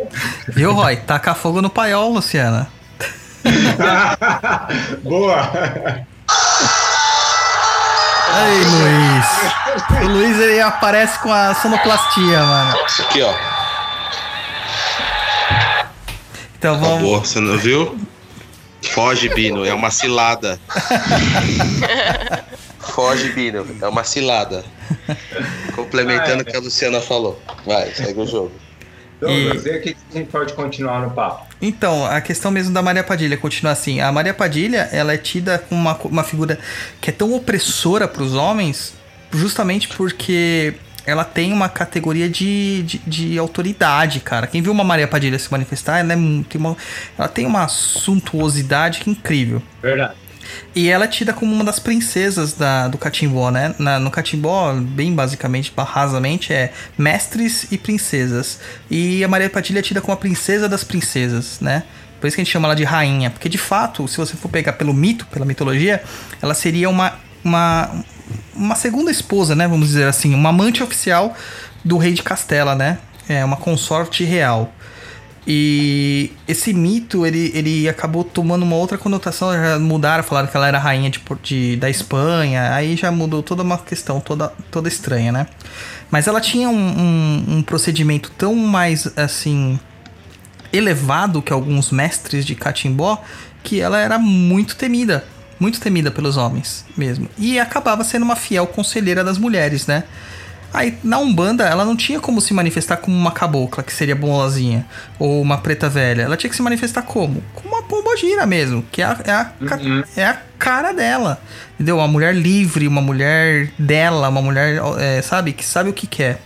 Viu, 0.50 0.72
Roy? 0.74 0.98
Taca 0.98 1.34
fogo 1.34 1.62
no 1.62 1.70
paiol, 1.70 2.12
Luciana. 2.12 2.70
Boa! 5.04 5.50
Aí, 8.32 8.64
Luiz. 8.64 10.04
O 10.04 10.08
Luiz, 10.08 10.40
ele 10.40 10.62
aparece 10.62 11.20
com 11.20 11.32
a 11.32 11.54
sonoplastia, 11.56 12.44
mano. 12.44 12.78
Isso 12.86 13.02
aqui, 13.02 13.22
ó. 13.22 13.34
Então 16.58 16.78
vamos... 16.80 16.98
Acabou, 16.98 17.20
você 17.20 17.40
não 17.40 17.58
viu? 17.58 17.98
Foge, 18.92 19.30
Bino, 19.30 19.66
é 19.66 19.74
uma 19.74 19.92
cilada. 19.92 20.60
Foge, 22.80 23.32
Bino, 23.32 23.66
é 23.82 23.88
uma 23.88 24.04
cilada. 24.04 24.64
Complementando 25.76 26.44
o 26.44 26.46
que 26.46 26.56
a 26.56 26.60
Luciana 26.60 27.02
falou. 27.02 27.42
Vai, 27.66 27.92
segue 27.94 28.20
o 28.20 28.28
jogo. 28.28 28.52
Douglas, 29.20 29.66
e 29.66 29.70
o 29.70 29.82
que 29.82 29.98
a 30.12 30.18
gente 30.18 30.30
pode 30.30 30.54
continuar 30.54 31.02
no 31.02 31.12
papo? 31.12 31.49
Então, 31.62 32.06
a 32.06 32.22
questão 32.22 32.52
mesmo 32.52 32.74
da 32.74 32.82
Maria 32.82 33.04
Padilha 33.04 33.38
continua 33.38 33.74
assim. 33.74 34.00
A 34.00 34.12
Maria 34.12 34.34
Padilha, 34.34 34.90
ela 34.92 35.14
é 35.14 35.18
tida 35.18 35.58
como 35.58 35.80
uma, 35.80 35.96
uma 36.06 36.24
figura 36.24 36.58
que 37.02 37.10
é 37.10 37.14
tão 37.14 37.34
opressora 37.34 38.08
para 38.08 38.24
os 38.24 38.34
homens, 38.34 38.94
justamente 39.32 39.90
porque 39.90 40.74
ela 41.06 41.26
tem 41.26 41.52
uma 41.52 41.68
categoria 41.68 42.30
de, 42.30 42.84
de, 42.84 42.98
de 43.00 43.38
autoridade, 43.38 44.20
cara. 44.20 44.48
Quem 44.48 44.62
viu 44.62 44.72
uma 44.72 44.84
Maria 44.84 45.08
Padilha 45.08 45.38
se 45.40 45.52
manifestar, 45.52 46.00
ela, 46.00 46.14
é, 46.14 46.16
tem 46.16 46.60
uma, 46.60 46.78
ela 47.18 47.28
tem 47.28 47.46
uma 47.46 47.68
suntuosidade 47.68 49.02
incrível. 49.08 49.62
Verdade. 49.82 50.14
E 50.76 50.90
ela 50.90 51.06
é 51.06 51.08
tida 51.08 51.34
como 51.34 51.54
uma 51.54 51.64
das 51.64 51.80
princesas 51.80 52.54
da, 52.54 52.88
do 52.88 52.98
catimbó, 52.98 53.50
né? 53.52 53.74
Na- 53.80 54.00
no 54.00 54.10
catimbó, 54.12 54.74
bem 54.74 55.14
basicamente, 55.14 55.72
rasamente, 55.78 56.54
é 56.54 56.72
mestres 56.98 57.68
e 57.72 57.78
princesas. 57.78 58.60
E 58.90 59.24
a 59.24 59.28
Maria 59.28 59.50
Padilha 59.50 59.80
é 59.80 59.82
tida 59.82 60.02
como 60.02 60.14
a 60.14 60.18
princesa 60.18 60.68
das 60.70 60.84
princesas, 60.84 61.60
né? 61.60 61.84
Por 62.20 62.28
isso 62.28 62.36
que 62.36 62.42
a 62.42 62.44
gente 62.44 62.52
chama 62.52 62.68
ela 62.68 62.76
de 62.76 62.84
rainha. 62.84 63.30
Porque, 63.30 63.48
de 63.48 63.58
fato, 63.58 64.08
se 64.08 64.18
você 64.18 64.36
for 64.36 64.50
pegar 64.50 64.74
pelo 64.74 64.94
mito, 64.94 65.26
pela 65.28 65.46
mitologia, 65.46 66.04
ela 66.42 66.54
seria 66.54 66.90
uma, 66.90 67.14
uma, 67.44 67.90
uma 68.54 68.76
segunda 68.76 69.10
esposa, 69.10 69.56
né? 69.56 69.68
Vamos 69.68 69.88
dizer 69.88 70.06
assim, 70.08 70.34
uma 70.34 70.50
amante 70.50 70.84
oficial 70.84 71.36
do 71.84 71.98
rei 71.98 72.14
de 72.14 72.22
Castela, 72.22 72.76
né? 72.76 72.98
É 73.28 73.46
uma 73.46 73.56
consorte 73.58 74.24
real. 74.24 74.74
E 75.48 76.32
esse 76.48 76.74
mito, 76.74 77.26
ele, 77.26 77.52
ele 77.56 77.90
acabou 77.90 78.24
tomando 78.24 78.64
uma 78.64 78.76
outra 78.76 78.98
conotação, 78.98 79.52
já 79.54 79.80
mudaram, 79.80 80.24
falaram 80.24 80.48
que 80.48 80.56
ela 80.56 80.68
era 80.68 80.78
rainha 80.78 81.10
de, 81.10 81.22
de- 81.42 81.76
da 81.78 81.90
Espanha, 81.90 82.74
aí 82.74 82.96
já 82.96 83.10
mudou 83.12 83.42
toda 83.42 83.64
uma 83.64 83.78
questão 83.78 84.20
toda, 84.20 84.50
toda 84.70 84.88
estranha, 84.88 85.32
né? 85.32 85.48
Mas 86.12 86.28
ela 86.28 86.40
tinha 86.42 86.70
um, 86.70 86.76
um- 86.76 87.46
um 87.58 87.62
procedimento 87.64 88.32
tão 88.38 88.54
mais, 88.56 89.12
assim, 89.18 89.80
elevado 90.72 91.42
que 91.42 91.52
alguns 91.54 91.92
mestres 91.92 92.46
de 92.46 92.54
catimbó, 92.56 93.22
que 93.64 93.80
ela 93.80 93.98
era 94.00 94.18
muito 94.20 94.76
temida, 94.76 95.26
muito 95.60 95.80
temida 95.80 96.12
pelos 96.12 96.38
homens 96.38 96.86
mesmo. 96.96 97.28
E 97.38 97.60
acabava 97.60 98.04
sendo 98.04 98.24
uma 98.24 98.36
fiel 98.36 98.68
conselheira 98.68 99.24
das 99.24 99.38
mulheres, 99.38 99.88
né? 99.88 100.04
Aí, 100.72 100.98
na 101.04 101.18
Umbanda, 101.18 101.64
ela 101.66 101.84
não 101.84 101.96
tinha 101.96 102.20
como 102.20 102.40
se 102.40 102.54
manifestar 102.54 102.98
como 102.98 103.18
uma 103.18 103.32
cabocla, 103.32 103.82
que 103.84 103.92
seria 103.92 104.16
bonzinha, 104.16 104.86
ou 105.18 105.42
uma 105.42 105.58
preta 105.58 105.90
velha. 105.90 106.22
Ela 106.22 106.38
tinha 106.38 106.50
que 106.50 106.56
se 106.56 106.62
manifestar 106.62 107.02
como? 107.02 107.44
Como 107.56 107.70
uma 107.74 107.82
pombogira 107.84 108.46
mesmo, 108.46 108.86
que 108.92 109.02
é 109.02 109.06
a, 109.06 109.18
é 109.26 109.32
a, 109.32 109.46
ca- 109.46 109.80
é 110.16 110.26
a 110.26 110.38
cara 110.60 110.92
dela. 110.94 111.42
Entendeu? 111.76 111.98
Uma 111.98 112.08
mulher 112.08 112.36
livre, 112.36 112.88
uma 112.88 113.02
mulher 113.02 113.72
dela, 113.80 114.30
uma 114.30 114.42
mulher, 114.42 114.80
é, 115.00 115.22
sabe? 115.24 115.54
Que 115.54 115.66
sabe 115.66 115.90
o 115.90 115.94
que 115.94 116.06
quer. 116.06 116.40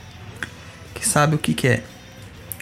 Que 0.93 1.05
sabe 1.05 1.35
o 1.35 1.37
que 1.37 1.53
quer. 1.53 1.83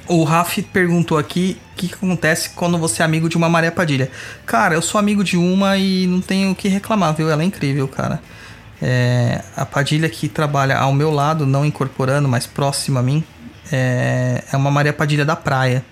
O 0.08 0.24
Raf 0.24 0.58
perguntou 0.64 1.18
aqui 1.18 1.58
o 1.74 1.76
que, 1.78 1.88
que 1.90 1.94
acontece 1.94 2.50
quando 2.56 2.78
você 2.78 3.02
é 3.04 3.06
amigo 3.06 3.30
de 3.30 3.38
uma 3.38 3.48
Maria 3.48 3.72
Padilha. 3.72 4.10
Cara, 4.48 4.74
eu 4.74 4.82
sou 4.82 4.98
amigo 5.00 5.24
de 5.24 5.38
uma 5.38 5.78
e 5.78 6.08
não 6.08 6.20
tenho 6.22 6.52
o 6.52 6.56
que 6.56 6.68
reclamar, 6.68 7.14
viu? 7.14 7.30
Ela 7.30 7.44
é 7.44 7.46
incrível, 7.46 7.88
cara. 7.88 8.20
É, 8.82 9.42
a 9.56 9.66
Padilha 9.66 10.10
que 10.10 10.28
trabalha 10.28 10.78
ao 10.78 10.92
meu 10.92 11.12
lado, 11.12 11.46
não 11.46 11.64
incorporando, 11.64 12.28
mas 12.28 12.48
próxima 12.48 13.00
a 13.00 13.04
mim, 13.04 13.24
é, 13.72 14.44
é 14.52 14.58
uma 14.58 14.72
Maria 14.72 14.92
Padilha 14.92 15.24
da 15.24 15.36
praia. 15.36 15.84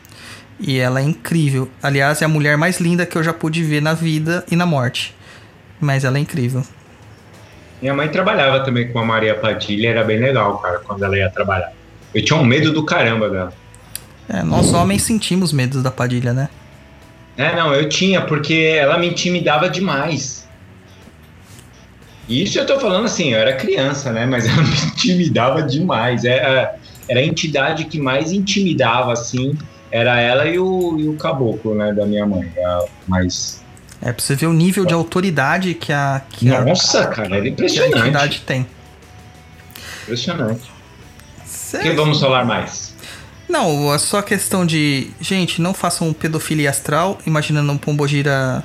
E 0.59 0.77
ela 0.77 0.99
é 0.99 1.03
incrível. 1.03 1.69
Aliás, 1.81 2.21
é 2.21 2.25
a 2.25 2.27
mulher 2.27 2.57
mais 2.57 2.79
linda 2.79 3.05
que 3.05 3.17
eu 3.17 3.23
já 3.23 3.31
pude 3.31 3.63
ver 3.63 3.81
na 3.81 3.93
vida 3.93 4.43
e 4.51 4.55
na 4.55 4.65
morte. 4.65 5.15
Mas 5.79 6.03
ela 6.03 6.17
é 6.17 6.21
incrível. 6.21 6.63
Minha 7.81 7.93
mãe 7.93 8.09
trabalhava 8.09 8.59
também 8.59 8.91
com 8.91 8.99
a 8.99 9.05
Maria 9.05 9.35
Padilha, 9.35 9.89
era 9.89 10.03
bem 10.03 10.19
legal, 10.19 10.57
cara, 10.57 10.79
quando 10.79 11.03
ela 11.03 11.17
ia 11.17 11.29
trabalhar. 11.29 11.71
Eu 12.13 12.25
tinha 12.25 12.37
um 12.37 12.43
medo 12.43 12.73
do 12.73 12.85
caramba 12.85 13.29
dela. 13.29 13.53
É, 14.27 14.43
nós 14.43 14.73
homens 14.73 15.03
sentimos 15.03 15.53
medos 15.53 15.81
da 15.81 15.89
Padilha, 15.89 16.33
né? 16.33 16.49
É, 17.37 17.55
não, 17.55 17.73
eu 17.73 17.87
tinha, 17.87 18.21
porque 18.21 18.75
ela 18.77 18.97
me 18.97 19.07
intimidava 19.07 19.69
demais. 19.69 20.38
Isso 22.29 22.59
eu 22.59 22.65
tô 22.65 22.79
falando 22.79 23.05
assim, 23.05 23.33
eu 23.33 23.39
era 23.39 23.53
criança, 23.55 24.11
né? 24.11 24.25
Mas 24.25 24.45
ela 24.47 24.61
me 24.61 24.69
intimidava 24.69 25.63
demais. 25.63 26.23
É, 26.23 26.35
é, 26.35 26.75
era 27.07 27.19
a 27.19 27.23
entidade 27.23 27.85
que 27.85 27.99
mais 27.99 28.31
intimidava, 28.31 29.11
assim, 29.11 29.57
era 29.91 30.19
ela 30.19 30.45
e 30.45 30.59
o, 30.59 30.99
e 30.99 31.09
o 31.09 31.15
caboclo, 31.15 31.73
né, 31.73 31.91
da 31.91 32.05
minha 32.05 32.25
mãe. 32.25 32.51
Mas. 33.07 33.63
É 34.01 34.13
pra 34.13 34.23
você 34.23 34.35
ver 34.35 34.45
o 34.45 34.53
nível 34.53 34.85
de 34.85 34.93
autoridade 34.93 35.73
que 35.73 35.91
a. 35.91 36.21
Que 36.29 36.45
Nossa, 36.45 37.01
a, 37.01 37.07
cara, 37.07 37.35
era 37.35 37.47
impressionante. 37.47 37.93
Que 37.93 37.97
a 37.97 38.01
entidade 38.01 38.41
tem. 38.45 38.67
Impressionante. 40.03 40.71
O 41.73 41.79
que 41.79 41.91
vamos 41.91 42.19
falar 42.19 42.45
mais? 42.45 42.95
Não, 43.49 43.93
é 43.93 43.97
só 43.97 44.21
questão 44.21 44.65
de. 44.65 45.09
Gente, 45.19 45.61
não 45.61 45.73
façam 45.73 46.13
pedofilia 46.13 46.69
astral, 46.69 47.17
imaginando 47.25 47.71
um 47.71 47.77
pombogira 47.77 48.63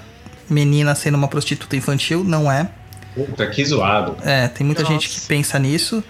menina 0.48 0.94
sendo 0.94 1.16
uma 1.16 1.26
prostituta 1.26 1.74
infantil, 1.74 2.22
não 2.22 2.52
é. 2.52 2.68
Puta, 3.14 3.46
que 3.46 3.64
zoado. 3.64 4.16
É, 4.24 4.48
tem 4.48 4.66
muita 4.66 4.82
Nossa. 4.82 4.92
gente 4.92 5.08
que 5.08 5.20
pensa 5.20 5.58
nisso. 5.58 6.02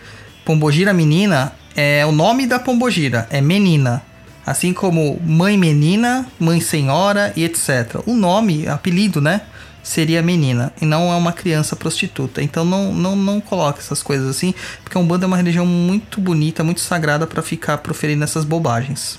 Pombogira 0.44 0.92
menina 0.92 1.52
é 1.76 2.04
o 2.06 2.12
nome 2.12 2.46
da 2.46 2.58
pombogira, 2.58 3.26
é 3.30 3.40
menina. 3.40 4.02
Assim 4.46 4.72
como 4.72 5.18
mãe 5.22 5.56
menina, 5.56 6.26
mãe 6.38 6.60
senhora 6.60 7.32
e 7.34 7.44
etc. 7.44 8.02
O 8.06 8.14
nome, 8.14 8.68
apelido, 8.68 9.20
né? 9.20 9.42
Seria 9.82 10.22
menina 10.22 10.72
e 10.80 10.86
não 10.86 11.12
é 11.12 11.16
uma 11.16 11.32
criança 11.32 11.76
prostituta. 11.76 12.42
Então 12.42 12.64
não, 12.64 12.92
não, 12.92 13.16
não 13.16 13.40
coloque 13.40 13.80
essas 13.80 14.02
coisas 14.02 14.28
assim, 14.28 14.54
porque 14.82 14.96
a 14.96 15.00
Umbanda 15.00 15.26
é 15.26 15.28
uma 15.28 15.36
religião 15.36 15.66
muito 15.66 16.20
bonita, 16.20 16.64
muito 16.64 16.80
sagrada 16.80 17.26
para 17.26 17.42
ficar 17.42 17.78
proferindo 17.78 18.24
essas 18.24 18.44
bobagens. 18.44 19.18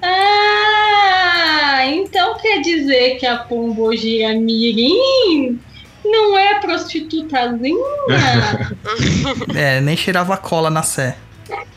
Ah, 0.00 1.86
então 1.86 2.38
quer 2.38 2.60
dizer 2.60 3.18
que 3.18 3.26
a 3.26 3.36
pombogira 3.38 4.34
mirim 4.34 5.60
não 6.04 6.38
é 6.38 6.60
prostitutazinha? 6.60 7.76
é, 9.54 9.80
nem 9.80 9.96
cheirava 9.96 10.36
cola 10.36 10.70
na 10.70 10.82
sé. 10.82 11.16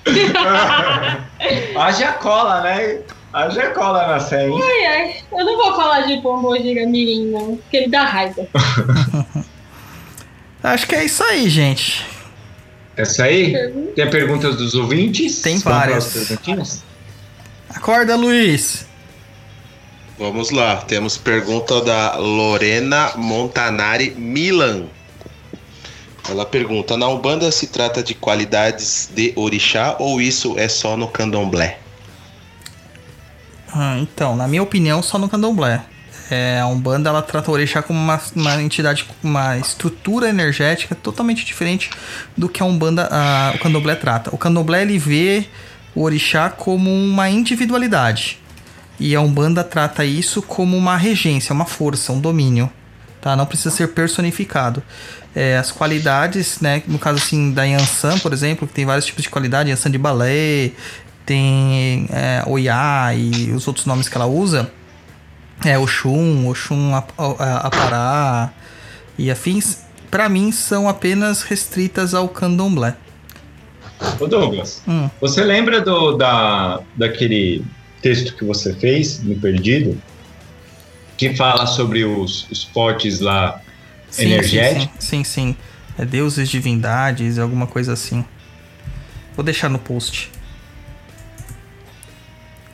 Haja 1.75 2.13
cola, 2.13 2.61
né? 2.61 2.99
Haja 3.33 3.71
cola 3.71 4.07
na 4.07 4.19
sé, 4.19 4.47
hein? 4.47 4.59
Ai, 4.63 4.85
ai. 4.85 5.15
Eu 5.31 5.45
não 5.45 5.57
vou 5.57 5.75
falar 5.75 6.01
de 6.01 6.21
pombogira 6.21 6.85
mirim, 6.87 7.31
não, 7.31 7.57
porque 7.57 7.77
ele 7.77 7.89
dá 7.89 8.03
raiva. 8.03 8.47
Acho 10.63 10.87
que 10.87 10.95
é 10.95 11.05
isso 11.05 11.23
aí, 11.23 11.49
gente. 11.49 12.05
É 12.97 13.03
isso 13.03 13.21
aí? 13.21 13.53
Tem 13.95 14.09
perguntas 14.09 14.55
dos 14.55 14.73
ouvintes? 14.73 15.41
Tem 15.41 15.59
várias. 15.59 16.33
Acorda, 17.69 18.15
Luiz. 18.15 18.87
Vamos 20.17 20.49
lá, 20.49 20.77
temos 20.77 21.17
pergunta 21.17 21.81
da 21.81 22.15
Lorena 22.15 23.11
Montanari 23.17 24.11
Milan. 24.11 24.85
Ela 26.29 26.45
pergunta: 26.45 26.95
na 26.95 27.05
Umbanda 27.09 27.51
se 27.51 27.67
trata 27.67 28.01
de 28.01 28.13
qualidades 28.13 29.09
de 29.13 29.33
orixá 29.35 29.97
ou 29.99 30.21
isso 30.21 30.57
é 30.57 30.69
só 30.69 30.95
no 30.95 31.09
candomblé? 31.09 31.79
Ah, 33.73 33.97
então, 33.99 34.37
na 34.37 34.47
minha 34.47 34.63
opinião, 34.63 35.03
só 35.03 35.19
no 35.19 35.27
candomblé. 35.27 35.83
É, 36.31 36.61
a 36.61 36.67
Umbanda 36.67 37.09
ela 37.09 37.21
trata 37.21 37.51
o 37.51 37.53
orixá 37.53 37.83
como 37.83 37.99
uma, 37.99 38.19
uma 38.33 38.63
entidade, 38.63 39.05
uma 39.21 39.57
estrutura 39.57 40.29
energética 40.29 40.95
totalmente 40.95 41.43
diferente 41.45 41.89
do 42.37 42.47
que 42.47 42.63
a 42.63 42.65
Umbanda, 42.65 43.09
a, 43.11 43.53
o 43.53 43.59
candomblé 43.59 43.95
trata. 43.95 44.33
O 44.33 44.37
candomblé 44.37 44.81
ele 44.83 44.97
vê 44.97 45.45
o 45.93 46.03
orixá 46.03 46.49
como 46.49 46.89
uma 46.89 47.29
individualidade. 47.29 48.39
E 48.99 49.15
a 49.15 49.21
Umbanda 49.21 49.63
trata 49.63 50.05
isso 50.05 50.41
como 50.41 50.77
uma 50.77 50.95
regência, 50.95 51.53
uma 51.53 51.65
força, 51.65 52.11
um 52.11 52.19
domínio. 52.19 52.71
Tá? 53.21 53.35
Não 53.35 53.45
precisa 53.45 53.71
ser 53.71 53.87
personificado 53.89 54.83
é, 55.35 55.57
as 55.57 55.71
qualidades, 55.71 56.61
né? 56.61 56.81
No 56.87 56.97
caso 56.97 57.17
assim 57.17 57.51
da 57.51 57.63
Yansan, 57.63 58.17
por 58.19 58.31
exemplo, 58.31 58.65
que 58.67 58.73
tem 58.73 58.85
vários 58.85 59.05
tipos 59.05 59.23
de 59.23 59.29
qualidade, 59.29 59.69
Yansan 59.69 59.91
de 59.91 59.97
balé, 59.97 60.71
tem 61.25 62.07
é, 62.09 62.41
Oiá 62.47 63.13
e 63.13 63.51
os 63.51 63.67
outros 63.67 63.85
nomes 63.85 64.07
que 64.07 64.15
ela 64.15 64.25
usa, 64.25 64.71
é 65.63 65.77
Oxum, 65.77 66.47
Oxum 66.47 66.93
Apará 66.95 68.51
e 69.17 69.29
afins, 69.29 69.79
para 70.09 70.29
mim 70.29 70.51
são 70.51 70.87
apenas 70.87 71.41
restritas 71.41 72.13
ao 72.13 72.29
candomblé. 72.29 72.95
Ô 74.19 74.27
Douglas, 74.27 74.81
hum. 74.87 75.09
você 75.19 75.43
lembra 75.43 75.81
do, 75.81 76.13
da, 76.13 76.81
daquele 76.95 77.63
texto 78.05 78.35
que 78.35 78.45
você 78.45 78.71
fez 78.71 79.23
no 79.23 79.35
Perdido? 79.35 79.99
Que 81.17 81.35
fala 81.35 81.65
sobre 81.65 82.05
os, 82.05 82.47
os 82.51 82.63
potes 82.63 83.19
lá 83.19 83.59
sim, 84.11 84.25
energético? 84.25 84.93
Sim, 84.99 85.23
sim, 85.23 85.53
sim. 85.53 85.57
É 85.97 86.05
deuses, 86.05 86.47
divindades, 86.47 87.39
alguma 87.39 87.65
coisa 87.65 87.93
assim. 87.93 88.23
Vou 89.35 89.43
deixar 89.43 89.69
no 89.69 89.79
post. 89.79 90.31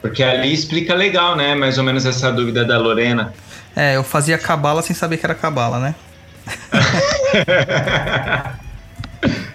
Porque 0.01 0.21
ali 0.21 0.51
explica 0.51 0.93
legal, 0.93 1.37
né? 1.37 1.55
Mais 1.55 1.77
ou 1.77 1.83
menos 1.85 2.05
essa 2.05 2.29
dúvida 2.29 2.65
da 2.65 2.77
Lorena. 2.77 3.33
É, 3.73 3.95
eu 3.95 4.03
fazia 4.03 4.37
cabala 4.37 4.81
sem 4.81 4.93
saber 4.93 5.15
que 5.15 5.25
era 5.25 5.35
cabala, 5.35 5.79
né? 5.79 5.95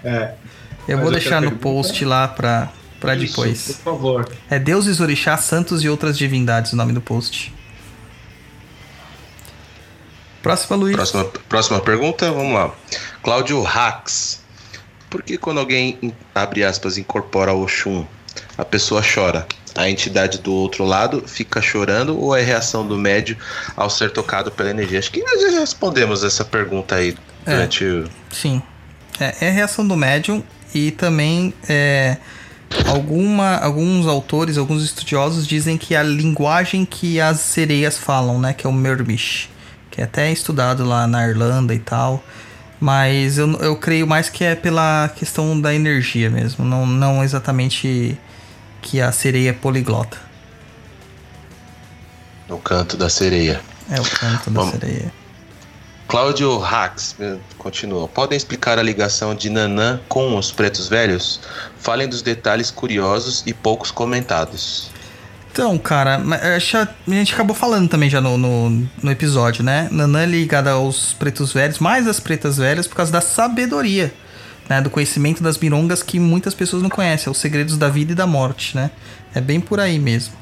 é. 0.03 0.33
Eu 0.89 0.99
vou 1.01 1.11
deixar 1.11 1.43
no 1.43 1.51
post 1.51 2.05
lá 2.05 2.29
pra, 2.29 2.69
Isso, 3.15 3.27
depois. 3.29 3.63
Por 3.67 3.77
favor. 3.77 4.29
É 4.51 4.59
Deuses, 4.59 5.01
Orixás, 5.01 5.41
Santos 5.41 5.83
e 5.83 5.89
outras 5.89 6.17
divindades 6.17 6.73
o 6.73 6.77
nome 6.77 6.93
do 6.93 7.01
post. 7.01 7.55
Próxima, 10.43 10.77
Luiz. 10.77 10.95
Próxima, 10.95 11.25
próxima 11.49 11.81
pergunta, 11.81 12.31
vamos 12.31 12.55
lá. 12.55 12.73
Cláudio 13.23 13.61
Rax. 13.63 14.41
Por 15.11 15.23
que 15.23 15.37
quando 15.37 15.59
alguém, 15.59 16.15
abre 16.33 16.63
aspas, 16.63 16.97
incorpora 16.97 17.53
o 17.53 17.63
Oxum, 17.65 18.07
a 18.57 18.65
pessoa 18.65 19.03
chora? 19.03 19.47
A 19.75 19.91
entidade 19.91 20.39
do 20.39 20.53
outro 20.55 20.85
lado 20.85 21.25
fica 21.27 21.61
chorando 21.61 22.17
ou 22.17 22.35
é 22.35 22.43
reação 22.43 22.87
do 22.87 22.97
médio 22.97 23.37
ao 23.77 23.91
ser 23.91 24.13
tocado 24.13 24.51
pela 24.51 24.71
energia? 24.71 25.01
Acho 25.01 25.11
que 25.11 25.21
nós 25.21 25.41
já 25.41 25.59
respondemos 25.59 26.23
essa 26.23 26.45
pergunta 26.45 26.95
aí 26.95 27.17
é, 27.45 27.51
durante 27.51 27.85
é, 27.85 27.89
o... 27.89 28.11
Sim. 28.31 28.63
É, 29.19 29.47
é 29.47 29.51
reação 29.51 29.87
do 29.87 29.97
médium 29.97 30.43
e 30.73 30.93
também 30.93 31.53
é, 31.69 32.17
alguma, 32.87 33.57
alguns 33.57 34.07
autores, 34.07 34.59
alguns 34.59 34.83
estudiosos 34.83 35.47
dizem 35.47 35.77
que 35.79 35.95
a 35.95 36.03
linguagem 36.03 36.85
que 36.85 37.21
as 37.21 37.41
sereias 37.41 37.99
falam, 37.99 38.39
né, 38.39 38.53
que 38.53 38.67
é 38.67 38.71
o 38.71 38.73
Mirmish 38.73 39.49
que 39.97 40.03
é 40.03 40.05
até 40.05 40.31
estudado 40.31 40.85
lá 40.85 41.07
na 41.07 41.27
Irlanda 41.27 41.75
e 41.75 41.79
tal. 41.79 42.23
Mas 42.79 43.39
eu, 43.39 43.51
eu 43.55 43.75
creio 43.77 44.07
mais 44.07 44.29
que 44.29 44.45
é 44.45 44.55
pela 44.55 45.11
questão 45.17 45.59
da 45.59 45.75
energia 45.75 46.29
mesmo, 46.29 46.67
não, 46.67 46.87
não 46.87 47.25
exatamente 47.25 48.19
que 48.83 49.01
a 49.01 49.11
sereia 49.11 49.51
é 49.51 49.53
poliglota. 49.55 50.19
No 52.47 52.59
canto 52.59 52.99
da 52.99 53.09
sereia. 53.09 53.61
É 53.91 53.99
o 53.99 54.05
canto 54.05 54.51
da 54.51 54.71
sereia. 54.71 55.13
Cláudio 56.09 56.63
Hax 56.65 57.17
continua. 57.59 58.07
Podem 58.07 58.37
explicar 58.37 58.79
a 58.79 58.83
ligação 58.83 59.35
de 59.35 59.51
Nanã 59.51 60.01
com 60.09 60.37
os 60.37 60.53
pretos 60.53 60.89
velhos? 60.89 61.41
Falem 61.79 62.09
dos 62.09 62.23
detalhes 62.23 62.71
curiosos 62.71 63.43
e 63.47 63.53
poucos 63.53 63.91
comentados. 63.91 64.91
Então, 65.51 65.77
cara, 65.79 66.21
a 66.21 66.59
gente 66.59 67.33
acabou 67.33 67.57
falando 67.57 67.89
também 67.89 68.11
já 68.11 68.21
no, 68.21 68.37
no, 68.37 68.71
no 69.03 69.11
episódio, 69.11 69.65
né? 69.65 69.89
Nanã 69.91 70.23
é 70.23 70.27
ligada 70.27 70.73
aos 70.73 71.15
pretos 71.15 71.53
velhos, 71.53 71.79
mais 71.79 72.07
às 72.07 72.21
pretas 72.21 72.59
velhas, 72.59 72.87
por 72.87 72.95
causa 72.95 73.11
da 73.11 73.23
sabedoria, 73.23 74.13
né? 74.69 74.83
Do 74.83 74.91
conhecimento 74.91 75.43
das 75.43 75.57
mirongas 75.57 76.03
que 76.03 76.21
muitas 76.21 76.55
pessoas 76.55 76.83
não 76.83 76.91
conhecem, 76.91 77.33
os 77.33 77.39
segredos 77.39 77.79
da 77.79 77.89
vida 77.89 78.13
e 78.13 78.15
da 78.15 78.27
morte, 78.27 78.77
né? 78.77 78.91
É 79.35 79.41
bem 79.41 79.59
por 79.59 79.81
aí 79.81 79.99
mesmo. 79.99 80.35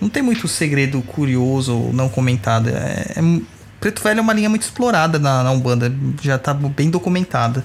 Não 0.00 0.08
tem 0.08 0.22
muito 0.22 0.48
segredo 0.48 1.00
curioso 1.00 1.74
ou 1.74 1.92
não 1.92 2.08
comentado. 2.08 2.68
É, 2.68 3.12
é, 3.16 3.40
preto 3.80 4.02
velho 4.02 4.18
é 4.18 4.22
uma 4.22 4.32
linha 4.32 4.48
muito 4.48 4.62
explorada 4.62 5.18
na, 5.18 5.42
na 5.42 5.50
Umbanda, 5.50 5.92
já 6.22 6.38
tá 6.38 6.54
bem 6.54 6.90
documentada. 6.90 7.64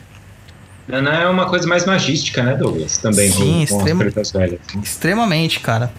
Nanã 0.88 1.12
é 1.12 1.28
uma 1.28 1.48
coisa 1.48 1.68
mais 1.68 1.86
magística, 1.86 2.44
né, 2.44 2.56
Douglas? 2.56 2.98
Também 2.98 3.32
Sim, 3.32 3.38
com, 3.38 3.64
extrema, 3.64 4.04
com 4.04 4.08
as 4.08 4.14
pretas 4.14 4.32
velhas. 4.32 4.60
Extremamente, 4.84 5.60
cara. 5.60 5.92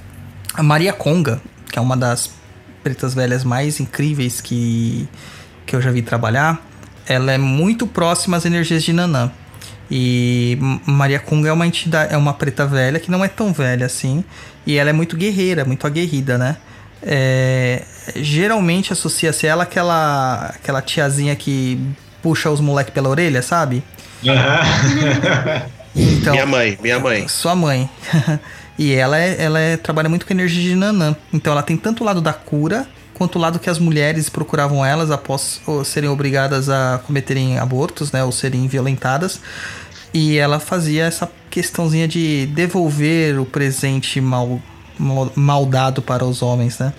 A 0.54 0.62
Maria 0.62 0.92
Conga, 0.92 1.40
que 1.70 1.78
é 1.78 1.82
uma 1.82 1.96
das 1.96 2.30
pretas 2.82 3.14
velhas 3.14 3.44
mais 3.44 3.80
incríveis 3.80 4.40
que, 4.40 5.08
que 5.64 5.74
eu 5.74 5.80
já 5.80 5.90
vi 5.90 6.02
trabalhar, 6.02 6.60
ela 7.06 7.32
é 7.32 7.38
muito 7.38 7.86
próxima 7.86 8.36
às 8.36 8.44
energias 8.44 8.82
de 8.82 8.92
Nanã. 8.92 9.30
E 9.90 10.58
Maria 10.86 11.20
Conga 11.20 11.48
é 11.48 11.52
uma 11.52 11.66
entidade, 11.66 12.12
é 12.12 12.16
uma 12.16 12.34
preta 12.34 12.66
velha 12.66 12.98
que 12.98 13.10
não 13.10 13.24
é 13.24 13.28
tão 13.28 13.52
velha 13.52 13.86
assim, 13.86 14.24
e 14.66 14.76
ela 14.76 14.90
é 14.90 14.92
muito 14.92 15.16
guerreira, 15.16 15.64
muito 15.64 15.86
aguerrida, 15.86 16.38
né? 16.38 16.56
É, 17.04 17.82
geralmente 18.16 18.92
associa-se 18.92 19.46
ela 19.46 19.64
aquela 19.64 20.52
aquela 20.54 20.80
tiazinha 20.80 21.34
que 21.34 21.80
puxa 22.22 22.48
os 22.50 22.60
moleques 22.60 22.94
pela 22.94 23.08
orelha, 23.08 23.42
sabe? 23.42 23.82
Uhum. 24.22 25.62
então, 25.96 26.32
minha 26.32 26.46
mãe, 26.46 26.78
minha 26.80 26.98
mãe. 27.00 27.26
Sua 27.28 27.54
mãe. 27.54 27.90
E 28.78 28.94
ela, 28.94 29.18
é, 29.18 29.36
ela 29.38 29.58
é, 29.58 29.76
trabalha 29.76 30.08
muito 30.08 30.26
com 30.26 30.32
energia 30.32 30.62
de 30.62 30.74
Nanã. 30.74 31.14
Então 31.32 31.52
ela 31.52 31.62
tem 31.62 31.76
tanto 31.76 32.02
o 32.02 32.06
lado 32.06 32.20
da 32.20 32.32
cura, 32.32 32.86
quanto 33.14 33.36
o 33.36 33.40
lado 33.40 33.58
que 33.58 33.68
as 33.68 33.78
mulheres 33.78 34.28
procuravam 34.28 34.84
elas 34.84 35.10
após 35.10 35.60
serem 35.84 36.08
obrigadas 36.08 36.68
a 36.68 37.00
cometerem 37.06 37.58
abortos, 37.58 38.10
né? 38.12 38.24
Ou 38.24 38.32
serem 38.32 38.66
violentadas. 38.66 39.40
E 40.12 40.36
ela 40.36 40.58
fazia 40.58 41.04
essa 41.04 41.30
questãozinha 41.50 42.08
de 42.08 42.46
devolver 42.46 43.38
o 43.38 43.44
presente 43.44 44.20
mal, 44.20 44.60
mal, 44.98 45.32
mal 45.34 45.66
dado 45.66 46.02
para 46.02 46.24
os 46.24 46.42
homens, 46.42 46.78
né? 46.78 46.92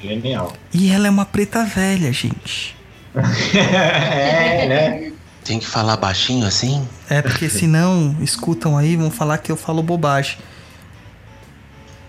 Genial. 0.00 0.52
E 0.72 0.90
ela 0.90 1.06
é 1.06 1.10
uma 1.10 1.26
preta 1.26 1.64
velha, 1.64 2.12
gente. 2.12 2.76
é, 3.54 4.66
né? 4.66 5.12
Tem 5.44 5.58
que 5.58 5.66
falar 5.66 5.96
baixinho 5.96 6.46
assim? 6.46 6.86
É, 7.08 7.22
porque 7.22 7.48
senão 7.48 8.14
escutam 8.20 8.76
aí 8.76 8.96
vão 8.96 9.10
falar 9.10 9.38
que 9.38 9.50
eu 9.50 9.56
falo 9.56 9.82
bobagem. 9.82 10.36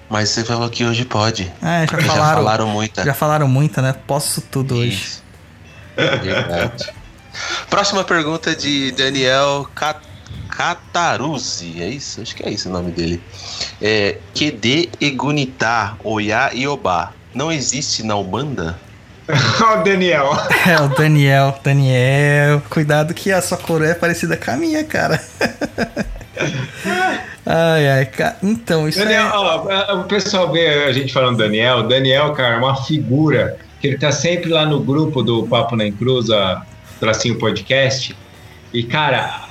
Mas 0.09 0.29
você 0.29 0.43
falou 0.43 0.69
que 0.69 0.83
hoje 0.83 1.05
pode. 1.05 1.51
É, 1.61 1.87
já 1.87 1.97
Já 2.01 2.07
falaram. 2.07 2.37
falaram 2.37 2.67
muita. 2.67 3.03
Já 3.03 3.13
falaram 3.13 3.47
muita, 3.47 3.81
né? 3.81 3.93
Posso 4.05 4.41
tudo 4.41 4.75
hoje. 4.75 4.95
Isso. 4.95 5.23
Verdade. 5.95 6.89
Próxima 7.69 8.03
pergunta 8.03 8.55
de 8.55 8.91
Daniel 8.91 9.67
Cat 9.75 9.99
Cataruzzi, 10.49 11.81
é 11.81 11.87
isso? 11.87 12.21
Acho 12.21 12.35
que 12.35 12.43
é 12.43 12.51
isso 12.51 12.67
o 12.67 12.71
nome 12.71 12.91
dele. 12.91 13.21
É, 13.81 14.17
QD 14.33 14.89
Egunitá, 14.99 15.95
Oiá 16.03 16.51
e 16.53 16.67
Obá. 16.67 17.13
Não 17.33 17.51
existe 17.51 18.03
na 18.03 18.15
Umbanda? 18.15 18.77
Ó, 19.61 19.79
o 19.79 19.83
Daniel. 19.83 20.31
É, 20.67 20.81
o 20.81 20.87
Daniel. 20.89 21.59
Daniel, 21.63 22.61
cuidado 22.69 23.13
que 23.13 23.31
a 23.31 23.41
sua 23.41 23.57
coroa 23.57 23.89
é 23.89 23.93
parecida 23.93 24.35
com 24.35 24.51
a 24.51 24.57
minha, 24.57 24.83
cara. 24.83 25.21
ai, 27.45 27.89
ai, 27.89 28.05
cara. 28.05 28.37
Então, 28.41 28.89
isso 28.89 28.99
Daniel, 28.99 29.27
é... 29.27 29.31
ó, 29.31 30.01
o 30.01 30.03
pessoal 30.05 30.51
vê 30.51 30.67
a 30.85 30.91
gente 30.91 31.13
falando 31.13 31.37
Daniel. 31.37 31.83
Daniel, 31.87 32.33
cara, 32.33 32.55
é 32.55 32.57
uma 32.57 32.83
figura 32.83 33.57
que 33.79 33.87
ele 33.87 33.97
tá 33.97 34.11
sempre 34.11 34.49
lá 34.49 34.65
no 34.65 34.79
grupo 34.79 35.21
do 35.21 35.47
Papo 35.47 35.75
na 35.75 35.85
Encruza, 35.85 36.61
Tracinho 36.99 37.37
Podcast. 37.37 38.15
E, 38.73 38.83
cara, 38.83 39.48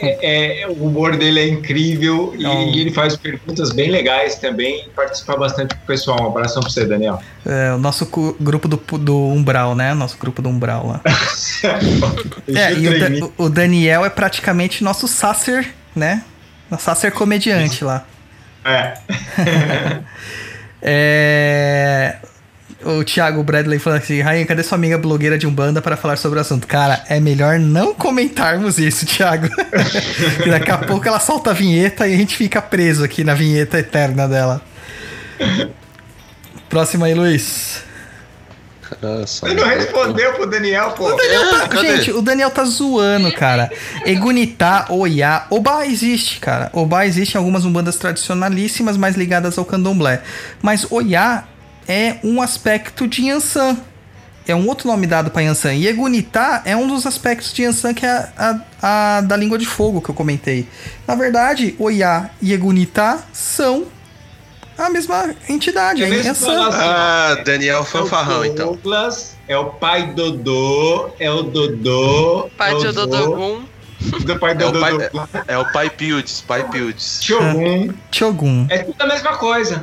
é, 0.00 0.62
é- 0.62 0.66
o 0.68 0.84
humor 0.86 1.16
dele 1.16 1.40
é 1.40 1.48
incrível 1.48 2.34
e, 2.36 2.44
ele 2.80 2.90
faz 2.90 3.16
perguntas 3.16 3.72
bem 3.72 3.90
legais 3.90 4.36
também 4.36 4.84
e 4.86 4.90
participa 4.90 5.36
bastante 5.36 5.74
com 5.74 5.82
o 5.82 5.86
pessoal. 5.86 6.22
Um 6.22 6.26
abração 6.28 6.62
pra 6.62 6.70
você, 6.70 6.84
Daniel. 6.84 7.20
é 7.44 7.72
o 7.72 7.78
nosso 7.78 8.06
grupo 8.40 8.68
do, 8.68 8.76
do 8.98 9.16
Umbral, 9.28 9.74
né? 9.74 9.94
Nosso 9.94 10.16
grupo 10.18 10.40
do 10.42 10.48
Umbral 10.48 10.86
lá. 10.86 11.00
É, 12.48 12.72
e 12.74 12.88
o, 12.88 12.98
Da- 13.00 13.28
o 13.38 13.48
Daniel 13.48 14.04
é 14.04 14.10
praticamente 14.10 14.84
nosso 14.84 15.08
Sasser, 15.08 15.72
né? 15.94 16.22
Nosso 16.70 16.84
Sasser 16.84 17.10
comediante 17.12 17.82
lá. 17.84 18.04
É. 18.64 18.94
É... 20.88 22.16
O 22.86 23.02
Thiago 23.02 23.42
Bradley 23.42 23.80
falando 23.80 24.02
assim: 24.02 24.22
Ryan, 24.22 24.44
cadê 24.44 24.62
sua 24.62 24.76
amiga 24.76 24.96
blogueira 24.96 25.36
de 25.36 25.44
Umbanda 25.44 25.82
para 25.82 25.96
falar 25.96 26.16
sobre 26.16 26.38
o 26.38 26.42
assunto? 26.42 26.68
Cara, 26.68 27.02
é 27.08 27.18
melhor 27.18 27.58
não 27.58 27.92
comentarmos 27.92 28.78
isso, 28.78 29.04
Thiago. 29.04 29.48
daqui 30.48 30.70
a 30.70 30.78
pouco 30.78 31.06
ela 31.08 31.18
solta 31.18 31.50
a 31.50 31.52
vinheta 31.52 32.06
e 32.06 32.14
a 32.14 32.16
gente 32.16 32.36
fica 32.36 32.62
preso 32.62 33.02
aqui 33.02 33.24
na 33.24 33.34
vinheta 33.34 33.80
eterna 33.80 34.28
dela. 34.28 34.62
Próxima 36.68 37.06
aí, 37.06 37.14
Luiz. 37.14 37.82
Nossa, 39.02 39.46
Ele 39.46 39.60
não 39.60 39.66
respondeu 39.66 40.34
pro 40.34 40.46
Daniel, 40.46 40.92
pô. 40.92 41.10
É, 41.10 41.68
cadê? 41.68 41.96
Gente, 41.96 42.12
o 42.12 42.22
Daniel 42.22 42.50
tá 42.50 42.64
zoando, 42.64 43.32
cara. 43.32 43.68
Egunitá, 44.04 44.86
Oiá, 44.90 45.44
Obá 45.50 45.84
existe, 45.84 46.38
cara. 46.38 46.70
Obá 46.72 47.04
existe 47.04 47.34
em 47.34 47.38
algumas 47.38 47.64
umbandas 47.64 47.96
tradicionalíssimas, 47.96 48.96
mais 48.96 49.16
ligadas 49.16 49.58
ao 49.58 49.64
candomblé. 49.64 50.22
Mas 50.62 50.86
Oiá 50.88 51.48
é 51.88 52.16
um 52.24 52.40
aspecto 52.42 53.06
de 53.06 53.22
Yansan. 53.26 53.76
É 54.48 54.54
um 54.54 54.68
outro 54.68 54.86
nome 54.88 55.06
dado 55.08 55.30
pra 55.30 55.42
Yansan. 55.42 55.74
Egunitá 55.74 56.62
é 56.64 56.76
um 56.76 56.86
dos 56.86 57.04
aspectos 57.04 57.52
de 57.52 57.62
Yansan 57.62 57.92
que 57.94 58.06
é 58.06 58.10
a, 58.10 58.60
a- 58.82 59.16
a 59.16 59.20
da 59.20 59.36
língua 59.36 59.58
de 59.58 59.66
fogo 59.66 60.00
que 60.00 60.08
eu 60.08 60.14
comentei. 60.14 60.68
Na 61.06 61.14
verdade, 61.16 61.74
Oiá 61.78 62.30
e 62.40 62.52
Egunitá 62.52 63.18
são 63.32 63.86
a 64.78 64.88
mesma 64.90 65.34
entidade, 65.48 66.02
É 66.04 66.06
é 66.06 66.10
mesmo 66.10 66.30
assim, 66.32 66.50
Ah, 66.54 67.42
Daniel 67.44 67.82
Fanfarrão, 67.82 68.44
é 68.44 68.48
então. 68.48 68.66
Douglas, 68.74 69.34
é 69.48 69.56
o 69.56 69.64
pai 69.70 70.12
Dodô, 70.12 71.08
é 71.18 71.30
o 71.30 71.42
Dodô. 71.42 72.50
Pai 72.58 72.72
é 72.72 72.76
de 72.78 72.86
o 72.86 72.90
Ododogum. 72.90 73.64
Do 74.20 74.38
pai 74.38 74.52
É 74.52 74.54
o 74.54 74.58
Dodô. 74.58 74.80
pai, 74.80 74.92
do- 74.92 75.28
é 75.48 75.58
o 75.58 75.72
pai 75.72 75.88
Pildes, 75.90 76.42
pai 76.46 76.68
Pildes. 76.68 77.20
Shogun. 77.22 77.88
Chogun. 78.12 78.66
É 78.68 78.78
tudo 78.78 79.00
a 79.00 79.06
mesma 79.06 79.36
coisa. 79.38 79.82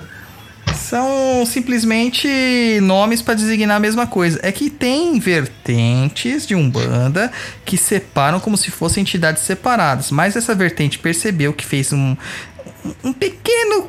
São 0.75 1.45
simplesmente 1.45 2.79
nomes 2.81 3.21
para 3.21 3.33
designar 3.33 3.77
a 3.77 3.79
mesma 3.79 4.05
coisa. 4.07 4.39
É 4.43 4.51
que 4.51 4.69
tem 4.69 5.19
vertentes 5.19 6.45
de 6.45 6.55
Umbanda 6.55 7.31
que 7.65 7.77
separam 7.77 8.39
como 8.39 8.57
se 8.57 8.71
fossem 8.71 9.01
entidades 9.01 9.43
separadas. 9.43 10.11
Mas 10.11 10.35
essa 10.35 10.53
vertente 10.53 10.99
percebeu 10.99 11.53
que 11.53 11.65
fez 11.65 11.91
um, 11.93 12.15
um 13.03 13.13
pequeno. 13.13 13.87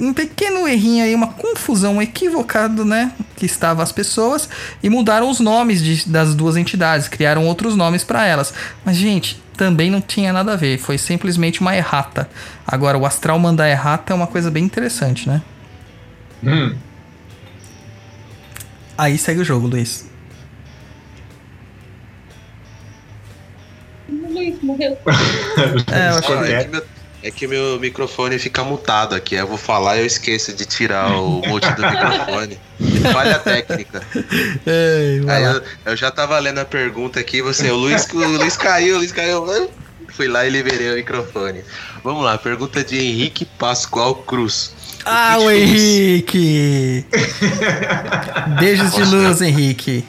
Um 0.00 0.12
pequeno 0.12 0.66
errinho 0.66 1.04
aí, 1.04 1.14
uma 1.14 1.28
confusão 1.28 2.02
equivocada, 2.02 2.84
né? 2.84 3.12
Que 3.36 3.46
estava 3.46 3.80
as 3.80 3.92
pessoas 3.92 4.48
e 4.82 4.90
mudaram 4.90 5.30
os 5.30 5.38
nomes 5.38 5.80
de- 5.80 6.08
das 6.08 6.34
duas 6.34 6.56
entidades, 6.56 7.06
criaram 7.06 7.46
outros 7.46 7.76
nomes 7.76 8.02
para 8.02 8.26
elas. 8.26 8.52
Mas, 8.84 8.96
gente, 8.96 9.40
também 9.56 9.92
não 9.92 10.00
tinha 10.00 10.32
nada 10.32 10.54
a 10.54 10.56
ver, 10.56 10.78
foi 10.78 10.98
simplesmente 10.98 11.60
uma 11.60 11.76
errata. 11.76 12.28
Agora, 12.66 12.98
o 12.98 13.06
astral 13.06 13.38
mandar 13.38 13.70
errata 13.70 14.12
é 14.12 14.16
uma 14.16 14.26
coisa 14.26 14.50
bem 14.50 14.64
interessante, 14.64 15.28
né? 15.28 15.40
Hum. 16.42 16.76
Aí 18.96 19.18
segue 19.18 19.40
o 19.40 19.44
jogo, 19.44 19.66
Luiz. 19.66 20.08
O 24.08 24.32
Luiz 24.32 24.62
morreu. 24.62 24.96
É, 25.92 26.10
eu 26.10 26.14
acho 26.18 26.32
Ó, 26.32 26.42
que... 26.42 26.52
é, 26.52 26.64
que 26.64 26.70
meu, 26.70 26.84
é 27.22 27.30
que 27.30 27.46
meu 27.46 27.80
microfone 27.80 28.38
fica 28.38 28.62
mutado 28.62 29.14
aqui. 29.14 29.34
Eu 29.34 29.46
vou 29.46 29.56
falar 29.56 29.96
e 29.96 30.00
eu 30.00 30.06
esqueço 30.06 30.52
de 30.52 30.64
tirar 30.66 31.10
o 31.12 31.40
mute 31.46 31.70
do 31.72 31.82
microfone. 31.82 32.58
Falha 33.12 33.38
técnica. 33.38 34.02
Ei, 34.66 35.22
Aí 35.28 35.42
eu, 35.44 35.62
eu 35.86 35.96
já 35.96 36.10
tava 36.10 36.38
lendo 36.38 36.58
a 36.58 36.64
pergunta 36.64 37.20
aqui, 37.20 37.40
você, 37.40 37.70
o 37.70 37.76
Luiz, 37.76 38.06
o 38.12 38.18
Luiz 38.18 38.56
caiu, 38.56 38.96
o 38.96 38.98
Luiz 38.98 39.12
caiu. 39.12 39.70
Fui 40.10 40.28
lá 40.28 40.46
e 40.46 40.50
liberei 40.50 40.92
o 40.92 40.96
microfone. 40.96 41.64
Vamos 42.02 42.22
lá, 42.24 42.38
pergunta 42.38 42.84
de 42.84 42.98
Henrique 42.98 43.44
Pascoal 43.44 44.14
Cruz. 44.16 44.74
Ah, 45.04 45.36
o 45.38 45.50
Henrique! 45.50 47.04
Beijos 48.58 48.94
de 48.94 49.04
luz, 49.04 49.42
Henrique. 49.42 50.04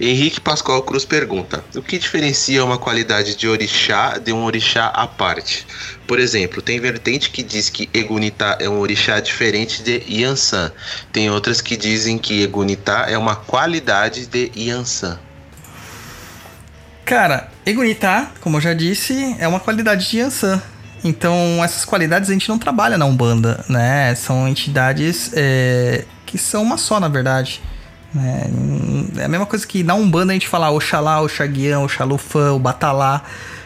Henrique 0.00 0.40
Pascoal 0.40 0.82
Cruz 0.82 1.04
pergunta: 1.04 1.64
O 1.74 1.82
que 1.82 1.98
diferencia 1.98 2.64
uma 2.64 2.78
qualidade 2.78 3.34
de 3.34 3.48
orixá 3.48 4.18
de 4.18 4.32
um 4.32 4.44
orixá 4.44 4.86
à 4.86 5.06
parte? 5.06 5.66
Por 6.06 6.20
exemplo, 6.20 6.62
tem 6.62 6.78
vertente 6.78 7.30
que 7.30 7.42
diz 7.42 7.68
que 7.68 7.90
Egunitá 7.92 8.58
é 8.60 8.68
um 8.68 8.78
orixá 8.78 9.18
diferente 9.18 9.82
de 9.82 10.02
Yansan. 10.08 10.70
Tem 11.12 11.28
outras 11.30 11.60
que 11.60 11.76
dizem 11.76 12.18
que 12.18 12.42
Egunitá 12.42 13.06
é 13.08 13.18
uma 13.18 13.34
qualidade 13.34 14.26
de 14.26 14.52
Yansan. 14.56 15.18
Cara, 17.04 17.48
Egunitá, 17.64 18.30
como 18.40 18.56
eu 18.56 18.60
já 18.60 18.74
disse, 18.74 19.36
é 19.38 19.48
uma 19.48 19.60
qualidade 19.60 20.08
de 20.10 20.18
Yansan. 20.18 20.62
Então, 21.06 21.62
essas 21.62 21.84
qualidades 21.84 22.28
a 22.28 22.32
gente 22.32 22.48
não 22.48 22.58
trabalha 22.58 22.98
na 22.98 23.04
Umbanda, 23.04 23.64
né? 23.68 24.12
São 24.16 24.48
entidades 24.48 25.30
é, 25.34 26.04
que 26.26 26.36
são 26.36 26.64
uma 26.64 26.76
só, 26.76 26.98
na 26.98 27.06
verdade. 27.06 27.62
né? 28.12 28.50
É 29.18 29.24
a 29.24 29.28
mesma 29.28 29.46
coisa 29.46 29.64
que 29.64 29.84
na 29.84 29.94
Umbanda 29.94 30.32
a 30.32 30.34
gente 30.34 30.48
fala 30.48 30.68
Oxalá, 30.70 31.20
Oxaguião, 31.22 31.84
Oxalufã, 31.84 32.50
o 32.52 32.58
Batalá, 32.58 33.22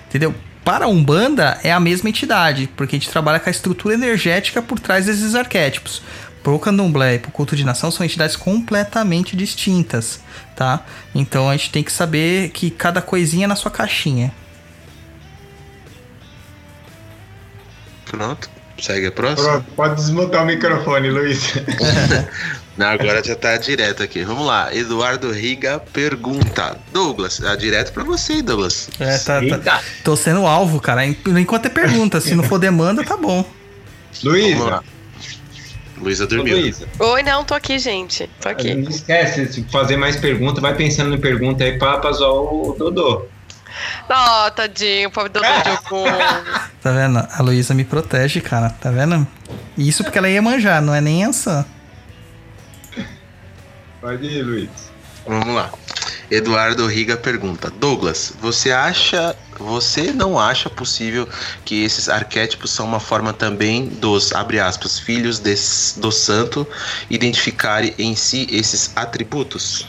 entendeu? 0.06 0.34
Para 0.62 0.84
a 0.84 0.88
Umbanda 0.88 1.58
é 1.64 1.72
a 1.72 1.80
mesma 1.80 2.10
entidade, 2.10 2.68
porque 2.76 2.96
a 2.96 2.98
gente 2.98 3.10
trabalha 3.10 3.40
com 3.40 3.48
a 3.48 3.50
estrutura 3.50 3.94
energética 3.94 4.60
por 4.60 4.78
trás 4.78 5.06
desses 5.06 5.34
arquétipos. 5.34 6.02
Pro 6.42 6.58
candomblé 6.58 7.14
e 7.14 7.18
pro 7.18 7.30
culto 7.30 7.56
de 7.56 7.64
nação 7.64 7.90
são 7.90 8.04
entidades 8.04 8.36
completamente 8.36 9.34
distintas, 9.34 10.20
tá? 10.54 10.80
Então 11.14 11.48
a 11.48 11.56
gente 11.56 11.70
tem 11.70 11.82
que 11.82 11.92
saber 11.92 12.50
que 12.50 12.70
cada 12.70 13.00
coisinha 13.00 13.44
é 13.44 13.48
na 13.48 13.56
sua 13.56 13.70
caixinha. 13.70 14.30
Pronto, 18.10 18.50
segue 18.80 19.06
a 19.06 19.12
próxima. 19.12 19.48
Pronto, 19.48 19.66
pode 19.76 19.94
desmutar 19.94 20.42
o 20.42 20.46
microfone, 20.46 21.10
Luiz. 21.10 21.54
Não, 22.76 22.86
agora 22.86 23.22
já 23.22 23.36
tá 23.36 23.56
direto 23.56 24.02
aqui. 24.02 24.24
Vamos 24.24 24.46
lá, 24.46 24.74
Eduardo 24.74 25.30
Riga 25.30 25.78
pergunta: 25.92 26.76
Douglas, 26.92 27.40
é 27.42 27.54
direto 27.56 27.92
pra 27.92 28.02
você, 28.02 28.42
Douglas. 28.42 28.88
É, 28.98 29.18
tá, 29.18 29.40
tá. 29.62 29.82
Tô 30.02 30.16
sendo 30.16 30.46
alvo, 30.46 30.80
cara. 30.80 31.04
Enquanto 31.06 31.66
é 31.66 31.68
pergunta, 31.68 32.20
se 32.20 32.34
não 32.34 32.42
for 32.42 32.58
demanda, 32.58 33.04
tá 33.04 33.16
bom. 33.16 33.44
Lá. 34.24 34.82
Luísa 36.00 36.26
dormiu. 36.26 36.56
Luiz, 36.56 36.82
Oi, 36.98 37.22
não, 37.22 37.44
tô 37.44 37.54
aqui, 37.54 37.78
gente. 37.78 38.28
Tô 38.40 38.48
aqui. 38.48 38.74
não 38.74 38.90
esquece 38.90 39.46
de 39.46 39.62
fazer 39.70 39.96
mais 39.96 40.16
pergunta, 40.16 40.60
vai 40.60 40.74
pensando 40.74 41.14
em 41.14 41.20
pergunta 41.20 41.62
aí 41.62 41.78
pra, 41.78 41.98
pra 41.98 42.12
zoar 42.12 42.32
o 42.32 42.74
Dodô. 42.78 43.26
Ó, 44.08 44.50
tadinho, 44.50 45.10
pobre 45.10 45.30
Dodô 45.30 45.46
de 45.46 45.70
Ogum. 45.70 46.04
Tá 46.82 46.92
vendo? 46.92 47.18
A 47.18 47.42
Luísa 47.42 47.74
me 47.74 47.84
protege, 47.84 48.40
cara. 48.40 48.70
Tá 48.70 48.90
vendo? 48.90 49.26
Isso 49.76 50.02
porque 50.02 50.18
ela 50.18 50.28
ia 50.28 50.42
manjar, 50.42 50.80
não 50.80 50.94
é 50.94 51.00
nem 51.00 51.24
Ansan. 51.24 51.64
Pode 54.00 54.24
ir, 54.24 54.42
Luiz. 54.42 54.70
Vamos 55.26 55.54
lá. 55.54 55.70
Eduardo 56.30 56.86
Riga 56.86 57.16
pergunta: 57.16 57.70
Douglas, 57.70 58.32
você 58.40 58.70
acha, 58.70 59.36
você 59.58 60.12
não 60.12 60.38
acha 60.38 60.70
possível 60.70 61.28
que 61.64 61.84
esses 61.84 62.08
arquétipos 62.08 62.70
são 62.70 62.86
uma 62.86 63.00
forma 63.00 63.32
também 63.32 63.88
dos, 63.88 64.32
abre 64.32 64.60
aspas, 64.60 64.98
filhos 64.98 65.38
desse, 65.38 65.98
do 65.98 66.12
santo 66.12 66.66
identificarem 67.10 67.94
em 67.98 68.14
si 68.14 68.46
esses 68.50 68.92
atributos? 68.96 69.86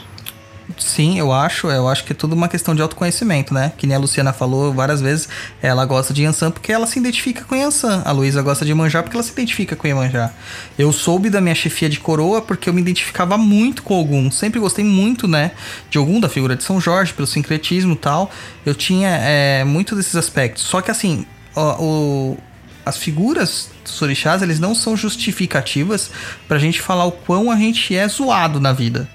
Sim, 0.82 1.18
eu 1.18 1.32
acho. 1.32 1.68
Eu 1.68 1.88
acho 1.88 2.04
que 2.04 2.12
é 2.12 2.14
tudo 2.14 2.34
uma 2.34 2.48
questão 2.48 2.74
de 2.74 2.82
autoconhecimento, 2.82 3.54
né? 3.54 3.72
Que 3.76 3.86
nem 3.86 3.96
a 3.96 3.98
Luciana 3.98 4.32
falou 4.32 4.72
várias 4.72 5.00
vezes, 5.00 5.28
ela 5.62 5.84
gosta 5.84 6.12
de 6.12 6.22
Yansan 6.22 6.50
porque 6.50 6.72
ela 6.72 6.86
se 6.86 6.98
identifica 6.98 7.44
com 7.44 7.54
Yansan. 7.54 8.02
A 8.04 8.12
Luísa 8.12 8.42
gosta 8.42 8.64
de 8.64 8.74
Manjá 8.74 9.02
porque 9.02 9.16
ela 9.16 9.22
se 9.22 9.32
identifica 9.32 9.76
com 9.76 9.86
Iemanjá. 9.86 10.30
Eu 10.78 10.92
soube 10.92 11.30
da 11.30 11.40
minha 11.40 11.54
chefia 11.54 11.88
de 11.88 12.00
coroa 12.00 12.42
porque 12.42 12.68
eu 12.68 12.72
me 12.72 12.80
identificava 12.80 13.38
muito 13.38 13.82
com 13.82 14.00
Ogum. 14.00 14.30
Sempre 14.30 14.60
gostei 14.60 14.84
muito, 14.84 15.28
né? 15.28 15.52
De 15.90 15.98
Ogum, 15.98 16.20
da 16.20 16.28
figura 16.28 16.56
de 16.56 16.64
São 16.64 16.80
Jorge, 16.80 17.12
pelo 17.12 17.26
sincretismo 17.26 17.94
e 17.94 17.96
tal. 17.96 18.30
Eu 18.66 18.74
tinha 18.74 19.08
é, 19.08 19.64
muito 19.64 19.94
desses 19.94 20.16
aspectos. 20.16 20.64
Só 20.64 20.80
que 20.80 20.90
assim, 20.90 21.26
o, 21.54 21.60
o 21.60 22.38
as 22.84 22.96
figuras 22.96 23.70
dos 23.84 24.00
orixás, 24.02 24.42
eles 24.42 24.58
não 24.58 24.74
são 24.74 24.96
justificativas 24.96 26.10
pra 26.48 26.58
gente 26.58 26.80
falar 26.80 27.04
o 27.04 27.12
quão 27.12 27.50
a 27.50 27.56
gente 27.56 27.94
é 27.94 28.06
zoado 28.08 28.60
na 28.60 28.72
vida. 28.72 29.08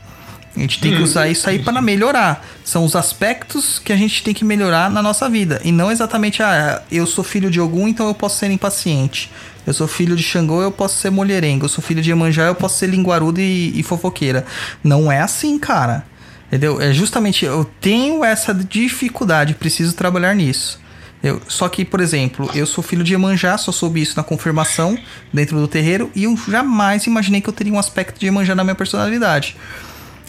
A 0.57 0.61
gente 0.61 0.79
tem 0.79 0.95
que 0.95 1.01
usar 1.03 1.27
isso 1.27 1.47
aí 1.47 1.59
para 1.59 1.79
melhorar. 1.81 2.43
São 2.63 2.83
os 2.83 2.95
aspectos 2.95 3.77
que 3.77 3.93
a 3.93 3.95
gente 3.95 4.23
tem 4.23 4.33
que 4.33 4.43
melhorar 4.43 4.89
na 4.89 5.03
nossa 5.03 5.29
vida. 5.29 5.61
E 5.63 5.71
não 5.71 5.91
exatamente, 5.91 6.41
ah, 6.41 6.81
eu 6.91 7.05
sou 7.05 7.23
filho 7.23 7.51
de 7.51 7.61
Ogum, 7.61 7.87
então 7.87 8.07
eu 8.07 8.15
posso 8.15 8.39
ser 8.39 8.49
impaciente. 8.49 9.31
Eu 9.67 9.73
sou 9.73 9.87
filho 9.87 10.15
de 10.15 10.23
Xangô, 10.23 10.61
eu 10.61 10.71
posso 10.71 10.97
ser 10.97 11.11
mulherengo. 11.11 11.65
Eu 11.65 11.69
sou 11.69 11.83
filho 11.83 12.01
de 12.01 12.09
Iemanjá, 12.09 12.45
eu 12.45 12.55
posso 12.55 12.79
ser 12.79 12.87
linguaruda 12.87 13.39
e, 13.39 13.79
e 13.79 13.83
fofoqueira. 13.83 14.45
Não 14.83 15.11
é 15.11 15.21
assim, 15.21 15.59
cara. 15.59 16.03
Entendeu? 16.47 16.81
É 16.81 16.91
justamente, 16.91 17.45
eu 17.45 17.69
tenho 17.79 18.23
essa 18.23 18.53
dificuldade, 18.53 19.53
preciso 19.53 19.93
trabalhar 19.93 20.33
nisso. 20.33 20.79
Eu, 21.21 21.41
só 21.47 21.67
que, 21.69 21.83
por 21.83 21.99
exemplo, 21.99 22.49
eu 22.55 22.65
sou 22.65 22.83
filho 22.83 23.03
de 23.03 23.13
Iemanjá, 23.13 23.57
só 23.57 23.71
soube 23.71 24.01
isso 24.01 24.15
na 24.17 24.23
confirmação 24.23 24.97
dentro 25.33 25.59
do 25.59 25.67
terreiro, 25.67 26.09
e 26.15 26.23
eu 26.23 26.37
jamais 26.47 27.05
imaginei 27.05 27.41
que 27.41 27.49
eu 27.49 27.53
teria 27.53 27.73
um 27.73 27.79
aspecto 27.79 28.19
de 28.19 28.27
Iemanjá 28.27 28.55
na 28.55 28.63
minha 28.63 28.75
personalidade. 28.75 29.55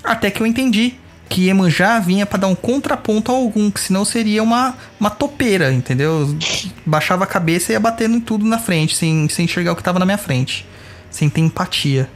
Até 0.03 0.31
que 0.31 0.41
eu 0.41 0.47
entendi 0.47 0.97
que 1.29 1.47
Iemanjá 1.47 2.01
vinha 2.01 2.25
para 2.25 2.41
dar 2.41 2.47
um 2.47 2.55
contraponto 2.55 3.31
a 3.31 3.35
algum, 3.35 3.71
que 3.71 3.81
senão 3.81 4.05
seria 4.05 4.43
uma, 4.43 4.75
uma 4.99 5.11
topeira, 5.11 5.73
entendeu? 5.73 6.37
Baixava 6.87 7.25
a 7.25 7.27
cabeça 7.27 7.71
e 7.71 7.75
ia 7.75 7.81
batendo 7.81 8.17
em 8.17 8.21
tudo 8.21 8.45
na 8.45 8.59
frente, 8.59 8.97
sem, 8.97 9.29
sem 9.29 9.45
enxergar 9.45 9.73
o 9.73 9.75
que 9.77 9.83
estava 9.83 9.99
na 9.99 10.07
minha 10.07 10.19
frente, 10.19 10.67
sem 11.11 11.29
ter 11.29 11.41
empatia. 11.41 12.09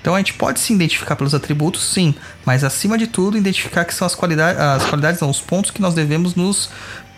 Então 0.00 0.14
a 0.14 0.18
gente 0.18 0.34
pode 0.34 0.60
se 0.60 0.74
identificar 0.74 1.16
pelos 1.16 1.34
atributos, 1.34 1.82
sim, 1.82 2.14
mas 2.44 2.62
acima 2.62 2.98
de 2.98 3.06
tudo 3.06 3.38
identificar 3.38 3.86
que 3.86 3.94
são 3.94 4.06
as 4.06 4.14
qualidades, 4.14 4.60
as 4.60 4.84
qualidades, 4.84 5.20
não, 5.20 5.30
os 5.30 5.40
pontos 5.40 5.70
que 5.70 5.80
nós 5.80 5.94
devemos 5.94 6.34
nos 6.34 6.68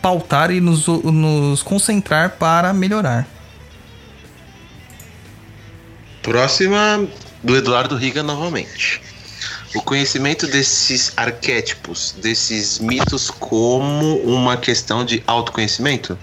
pautar 0.01 0.53
e 0.53 0.61
nos, 0.61 0.87
nos 0.87 1.63
concentrar 1.63 2.37
para 2.39 2.73
melhorar. 2.73 3.27
Próxima 6.23 7.05
do 7.43 7.57
Eduardo 7.57 7.97
Riga 7.97 8.23
novamente 8.23 9.01
o 9.75 9.83
conhecimento 9.83 10.47
desses 10.47 11.13
arquétipos, 11.17 12.15
desses 12.21 12.79
mitos, 12.79 13.31
como 13.31 14.17
uma 14.19 14.57
questão 14.57 15.05
de 15.05 15.23
autoconhecimento? 15.27 16.19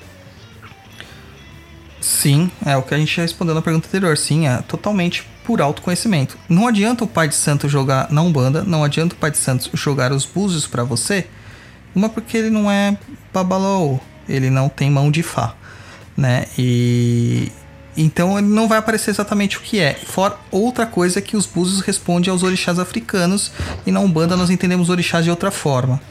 Sim, 1.99 2.52
é 2.65 2.76
o 2.76 2.84
que 2.84 2.94
a 2.94 2.98
gente 2.98 3.20
respondeu 3.20 3.56
na 3.56 3.61
pergunta 3.61 3.88
anterior. 3.88 4.18
Sim, 4.18 4.48
é 4.48 4.57
totalmente 4.61 5.26
por 5.45 5.61
autoconhecimento. 5.61 6.38
Não 6.49 6.68
adianta 6.68 7.03
o 7.03 7.07
pai 7.07 7.28
de 7.28 7.36
santo 7.36 7.70
jogar 7.70 8.11
na 8.11 8.22
Umbanda, 8.22 8.64
não 8.64 8.84
adianta 8.84 9.15
o 9.15 9.18
pai 9.18 9.32
de 9.32 9.38
santo 9.38 9.70
jogar 9.74 10.11
os 10.11 10.26
búzios 10.26 10.68
para 10.68 10.84
você. 10.84 11.28
Uma 11.95 12.10
porque 12.10 12.38
ele 12.38 12.49
não 12.49 12.70
é 12.70 12.98
babalô, 13.32 13.99
ele 14.28 14.49
não 14.49 14.68
tem 14.68 14.90
mão 14.90 15.11
de 15.11 15.22
fá, 15.24 15.56
né? 16.18 16.45
E 16.57 17.52
então 17.95 18.38
ele 18.38 18.48
não 18.48 18.68
vai 18.68 18.78
aparecer 18.78 19.11
exatamente 19.11 19.57
o 19.57 19.61
que 19.61 19.80
é. 19.80 19.94
Fora 19.94 20.38
outra 20.52 20.86
coisa 20.86 21.22
que 21.22 21.38
os 21.38 21.45
búzios 21.45 21.82
respondem 21.82 22.32
aos 22.32 22.44
orixás 22.44 22.80
africanos 22.80 23.52
e 23.86 23.91
na 23.91 23.99
Umbanda 23.99 24.36
nós 24.36 24.49
entendemos 24.49 24.90
orixás 24.90 25.24
de 25.24 25.30
outra 25.30 25.52
forma. 25.52 26.02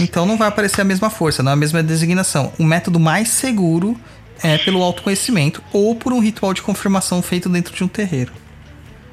Então 0.00 0.26
não 0.26 0.36
vai 0.36 0.48
aparecer 0.48 0.80
a 0.80 0.84
mesma 0.84 1.10
força, 1.10 1.42
não 1.42 1.50
é 1.50 1.54
a 1.54 1.56
mesma 1.56 1.82
designação. 1.82 2.52
O 2.58 2.64
método 2.64 2.98
mais 3.00 3.28
seguro 3.28 3.98
é 4.42 4.58
pelo 4.58 4.82
autoconhecimento 4.82 5.62
ou 5.72 5.94
por 5.94 6.12
um 6.12 6.20
ritual 6.20 6.54
de 6.54 6.62
confirmação 6.62 7.22
feito 7.22 7.48
dentro 7.48 7.74
de 7.74 7.84
um 7.84 7.88
terreiro. 7.88 8.32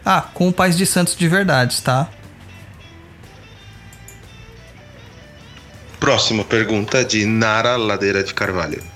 Ah, 0.05 0.21
com 0.21 0.47
o 0.47 0.53
pais 0.53 0.77
de 0.77 0.85
santos 0.85 1.15
de 1.15 1.27
verdade, 1.27 1.81
tá? 1.81 2.09
Próxima 5.99 6.43
pergunta 6.43 7.03
de 7.03 7.25
Nara 7.25 7.75
Ladeira 7.75 8.23
de 8.23 8.33
Carvalho. 8.33 8.94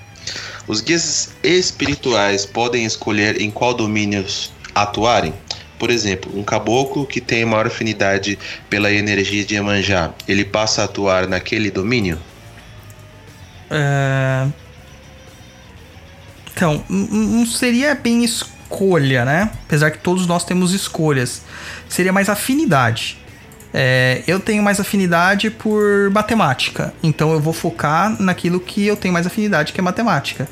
Os 0.67 0.81
guias 0.81 1.29
espirituais 1.43 2.45
podem 2.45 2.85
escolher 2.85 3.41
em 3.41 3.49
qual 3.49 3.73
domínios 3.73 4.51
atuarem? 4.73 5.33
Por 5.77 5.89
exemplo, 5.89 6.37
um 6.37 6.43
caboclo 6.43 7.05
que 7.05 7.21
tem 7.21 7.45
maior 7.45 7.67
afinidade 7.67 8.37
pela 8.69 8.91
energia 8.91 9.45
de 9.45 9.55
Iemanjá, 9.55 10.13
ele 10.27 10.43
passa 10.43 10.81
a 10.81 10.85
atuar 10.85 11.27
naquele 11.27 11.71
domínio? 11.71 12.19
É... 13.71 14.47
Então, 16.53 16.83
não 16.89 17.45
seria 17.45 17.95
bem 17.95 18.25
escolha, 18.25 19.23
né? 19.23 19.49
Apesar 19.65 19.91
que 19.91 19.99
todos 19.99 20.27
nós 20.27 20.43
temos 20.43 20.73
escolhas. 20.73 21.43
Seria 21.87 22.11
mais 22.11 22.27
afinidade. 22.27 23.17
É, 23.73 24.23
eu 24.25 24.39
tenho 24.39 24.63
mais 24.63 24.79
afinidade 24.79 25.49
por 25.51 26.09
matemática, 26.11 26.93
então 27.03 27.31
eu 27.31 27.39
vou 27.39 27.53
focar 27.53 28.19
naquilo 28.19 28.59
que 28.59 28.87
eu 28.87 28.95
tenho 28.95 29.13
mais 29.13 29.27
afinidade, 29.27 29.73
que 29.73 29.79
é 29.79 29.83
matemática. 29.83 30.47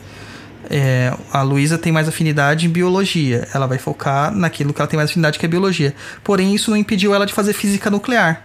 É, 0.69 1.13
a 1.31 1.41
Luísa 1.41 1.77
tem 1.77 1.91
mais 1.91 2.07
afinidade 2.07 2.65
em 2.65 2.69
biologia. 2.69 3.47
Ela 3.53 3.67
vai 3.67 3.77
focar 3.77 4.31
naquilo 4.31 4.73
que 4.73 4.81
ela 4.81 4.87
tem 4.87 4.97
mais 4.97 5.09
afinidade, 5.09 5.39
que 5.39 5.45
é 5.45 5.49
biologia. 5.49 5.95
Porém, 6.23 6.53
isso 6.53 6.69
não 6.69 6.77
impediu 6.77 7.15
ela 7.15 7.25
de 7.25 7.33
fazer 7.33 7.53
física 7.53 7.89
nuclear. 7.89 8.43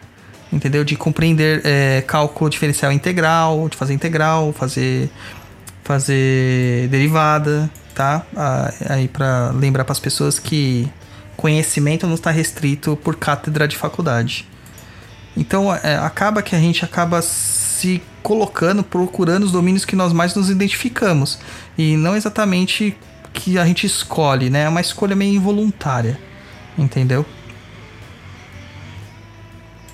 Entendeu? 0.53 0.85
De 0.85 0.94
compreender 0.97 1.62
é, 1.65 2.03
cálculo 2.07 2.49
diferencial 2.49 2.93
integral, 2.93 3.69
de 3.69 3.77
fazer 3.77 3.94
integral, 3.94 4.53
fazer, 4.53 5.11
fazer 5.82 6.89
derivada, 6.89 7.70
tá? 7.94 8.24
Aí 8.89 9.09
para 9.09 9.51
lembrar 9.51 9.85
para 9.85 9.93
as 9.93 10.01
pessoas 10.01 10.39
que 10.39 10.89
conhecimento 11.36 12.07
não 12.07 12.15
está 12.15 12.31
restrito 12.31 12.97
por 13.03 13.16
cátedra 13.16 13.66
de 13.66 13.77
faculdade. 13.77 14.47
Então 15.36 15.74
é, 15.74 15.96
acaba 15.96 16.42
que 16.42 16.54
a 16.54 16.59
gente 16.59 16.84
acaba 16.84 17.22
se 17.22 18.02
colocando, 18.22 18.82
procurando 18.82 19.44
os 19.44 19.52
domínios 19.52 19.84
que 19.84 19.96
nós 19.96 20.12
mais 20.12 20.34
nos 20.34 20.50
identificamos. 20.50 21.38
E 21.76 21.96
não 21.96 22.16
exatamente 22.16 22.96
que 23.32 23.59
a 23.59 23.64
gente 23.64 23.86
escolhe, 23.86 24.50
né? 24.50 24.64
É 24.64 24.68
uma 24.68 24.80
escolha 24.80 25.16
meio 25.16 25.34
involuntária. 25.34 26.18
Entendeu? 26.76 27.24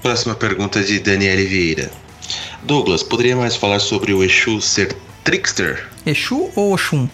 Próxima 0.03 0.35
pergunta 0.35 0.83
de 0.83 1.01
Daniele 1.01 1.45
Vieira. 1.45 1.91
Douglas, 2.63 3.03
poderia 3.03 3.37
mais 3.37 3.57
falar 3.57 3.79
sobre 3.79 4.13
o 4.13 4.23
Exu 4.23 4.61
ser 4.61 4.97
trickster? 5.25 5.89
Exu 6.05 6.51
ou 6.55 6.73
Oxum? 6.73 7.09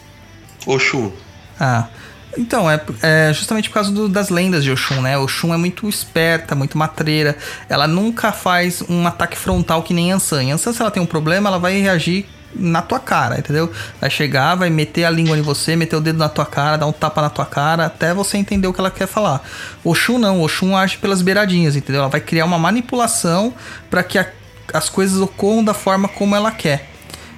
Oxum. 0.66 1.12
Ah, 1.58 1.88
então, 2.36 2.70
é, 2.70 2.80
é 3.02 3.32
justamente 3.32 3.68
por 3.68 3.74
causa 3.74 3.90
do, 3.90 4.08
das 4.08 4.28
lendas 4.28 4.64
de 4.64 4.70
Oxum, 4.70 5.00
né? 5.00 5.16
Oxum 5.18 5.52
é 5.52 5.56
muito 5.56 5.88
esperta, 5.88 6.54
muito 6.54 6.76
matreira. 6.76 7.36
Ela 7.68 7.86
nunca 7.86 8.32
faz 8.32 8.82
um 8.88 9.06
ataque 9.06 9.36
frontal 9.36 9.82
que 9.82 9.94
nem 9.94 10.10
Yansan. 10.10 10.44
Yansan, 10.44 10.72
se 10.72 10.80
ela 10.80 10.90
tem 10.90 11.02
um 11.02 11.06
problema, 11.06 11.48
ela 11.48 11.58
vai 11.58 11.80
reagir 11.80 12.26
na 12.54 12.80
tua 12.82 13.00
cara, 13.00 13.38
entendeu? 13.38 13.70
Vai 14.00 14.08
chegar, 14.08 14.54
vai 14.54 14.70
meter 14.70 15.04
a 15.04 15.10
língua 15.10 15.36
em 15.36 15.42
você, 15.42 15.74
meter 15.74 15.96
o 15.96 16.00
dedo 16.00 16.18
na 16.18 16.28
tua 16.28 16.46
cara, 16.46 16.76
dar 16.76 16.86
um 16.86 16.92
tapa 16.92 17.20
na 17.20 17.30
tua 17.30 17.44
cara, 17.44 17.86
até 17.86 18.14
você 18.14 18.36
entender 18.38 18.66
o 18.66 18.72
que 18.72 18.80
ela 18.80 18.90
quer 18.90 19.08
falar. 19.08 19.42
Oxum 19.82 20.18
não, 20.18 20.40
Oxum 20.40 20.76
age 20.76 20.98
pelas 20.98 21.20
beiradinhas, 21.20 21.76
entendeu? 21.76 22.02
Ela 22.02 22.10
vai 22.10 22.20
criar 22.20 22.44
uma 22.44 22.58
manipulação 22.58 23.52
para 23.90 24.02
que 24.02 24.18
a, 24.18 24.26
as 24.72 24.88
coisas 24.88 25.20
ocorram 25.20 25.64
da 25.64 25.74
forma 25.74 26.08
como 26.08 26.36
ela 26.36 26.50
quer. 26.50 26.93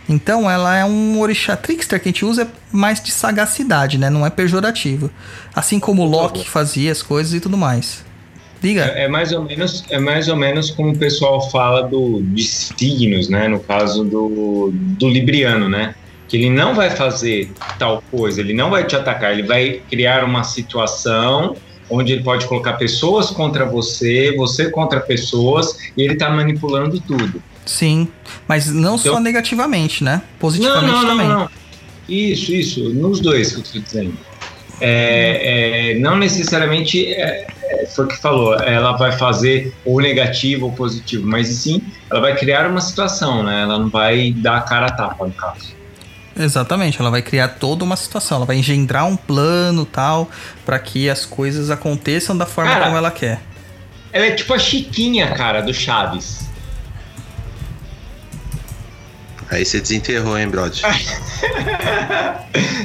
Então 0.09 0.49
ela 0.49 0.77
é 0.77 0.85
um 0.85 1.21
orixá 1.21 1.57
trickster 1.57 2.01
que 2.01 2.09
a 2.09 2.13
gente 2.13 2.25
usa 2.25 2.49
mais 2.73 3.03
de 3.03 3.11
sagacidade, 3.11 3.99
né? 3.99 4.09
Não 4.09 4.25
é 4.25 4.31
pejorativo. 4.31 5.11
Assim 5.55 5.81
como 5.81 6.03
o 6.03 6.07
Loki 6.07 6.49
fazia 6.49 6.93
as 6.93 7.03
coisas 7.03 7.35
e 7.35 7.41
tudo 7.41 7.57
mais. 7.57 8.05
Diga. 8.61 8.93
É, 8.95 9.05
é, 9.05 9.09
mais 9.09 9.33
ou 9.33 9.43
menos, 9.43 9.85
é 9.91 9.99
mais 9.99 10.29
ou 10.29 10.37
menos 10.37 10.71
como 10.71 10.91
o 10.91 10.99
pessoal 10.99 11.51
fala 11.51 11.83
do, 11.83 12.23
de 12.23 12.43
signos, 12.43 13.29
né? 13.29 13.49
No 13.49 13.61
caso 13.61 14.05
do, 14.05 14.71
do 14.73 15.09
Libriano, 15.09 15.69
né? 15.69 15.95
Que 16.29 16.37
ele 16.37 16.51
não 16.51 16.75
vai 16.75 16.91
fazer 16.91 17.51
tal 17.79 18.03
coisa, 18.11 18.41
ele 18.41 18.53
não 18.53 18.71
vai 18.71 18.85
te 18.85 18.97
atacar, 18.97 19.33
ele 19.33 19.47
vai 19.47 19.81
criar 19.89 20.25
uma 20.25 20.43
situação 20.43 21.57
onde 21.89 22.13
ele 22.13 22.23
pode 22.23 22.47
colocar 22.47 22.73
pessoas 22.75 23.31
contra 23.31 23.65
você, 23.65 24.35
você 24.37 24.71
contra 24.71 25.01
pessoas, 25.01 25.79
e 25.97 26.03
ele 26.03 26.15
está 26.15 26.29
manipulando 26.29 27.01
tudo. 27.01 27.41
Sim, 27.67 28.09
mas 28.47 28.69
não 28.69 28.95
então, 28.95 29.15
só 29.15 29.21
negativamente, 29.21 30.03
né? 30.05 30.23
Positivamente 30.39 30.93
não, 30.93 31.03
não, 31.03 31.09
também. 31.09 31.29
Não, 31.29 31.41
não. 31.41 31.51
Isso, 32.09 32.53
isso, 32.53 32.89
nos 32.91 33.21
dois 33.21 33.51
que 33.51 33.59
eu 33.59 33.63
estou 33.63 33.83
dizendo. 33.83 34.17
é, 34.81 35.91
é, 35.93 35.99
não 35.99 36.17
necessariamente 36.17 37.13
é, 37.13 37.47
é, 37.65 37.87
foi 37.87 38.05
o 38.05 38.09
que 38.09 38.17
falou, 38.17 38.55
ela 38.55 38.93
vai 38.93 39.11
fazer 39.13 39.75
ou 39.85 40.01
negativo 40.01 40.67
ou 40.67 40.73
positivo, 40.73 41.27
mas 41.27 41.49
sim, 41.49 41.83
ela 42.09 42.21
vai 42.21 42.37
criar 42.37 42.71
uma 42.71 42.81
situação, 42.81 43.43
né? 43.43 43.63
Ela 43.63 43.79
não 43.79 43.89
vai 43.89 44.31
dar 44.31 44.59
a 44.59 44.61
cara 44.61 44.87
a 44.87 44.91
tapa, 44.91 45.27
no 45.27 45.33
caso. 45.33 45.75
Exatamente, 46.39 47.01
ela 47.01 47.11
vai 47.11 47.23
criar 47.23 47.49
toda 47.49 47.83
uma 47.83 47.97
situação, 47.97 48.37
ela 48.37 48.47
vai 48.47 48.57
engendrar 48.57 49.07
um 49.07 49.17
plano 49.17 49.87
tal, 49.87 50.31
para 50.65 50.79
que 50.79 51.09
as 51.09 51.25
coisas 51.25 51.71
aconteçam 51.71 52.37
da 52.37 52.47
forma 52.47 52.71
cara, 52.71 52.85
como 52.85 52.97
ela 52.97 53.11
quer. 53.11 53.41
Ela 54.13 54.27
é 54.27 54.31
tipo 54.33 54.53
a 54.53 54.59
Chiquinha, 54.59 55.33
cara, 55.33 55.63
do 55.63 55.73
Chaves. 55.73 56.46
Aí 59.51 59.65
você 59.65 59.81
desenterrou, 59.81 60.39
hein, 60.39 60.49
Brody? 60.49 60.83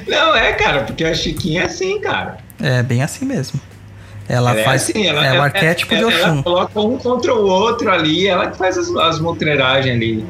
Não, 0.07 0.35
é, 0.35 0.53
cara, 0.53 0.83
porque 0.83 1.03
a 1.03 1.13
Chiquinha 1.13 1.63
é 1.63 1.65
assim, 1.65 1.99
cara. 1.99 2.37
É, 2.61 2.83
bem 2.83 3.01
assim 3.01 3.25
mesmo. 3.25 3.59
Ela, 4.29 4.51
ela 4.51 4.59
é 4.59 4.63
faz. 4.63 4.89
É, 4.89 4.91
assim, 4.91 5.07
ela, 5.07 5.25
é 5.25 5.39
o 5.39 5.41
arquétipo 5.41 5.93
ela, 5.93 6.09
de 6.09 6.15
Oxum. 6.15 6.27
Ela 6.27 6.43
coloca 6.43 6.79
um 6.79 6.97
contra 6.97 7.33
o 7.33 7.47
outro 7.47 7.91
ali, 7.91 8.27
ela 8.27 8.51
que 8.51 8.57
faz 8.57 8.77
as, 8.77 8.89
as 8.95 9.19
mutreiragens 9.19 9.95
ali. 9.95 10.25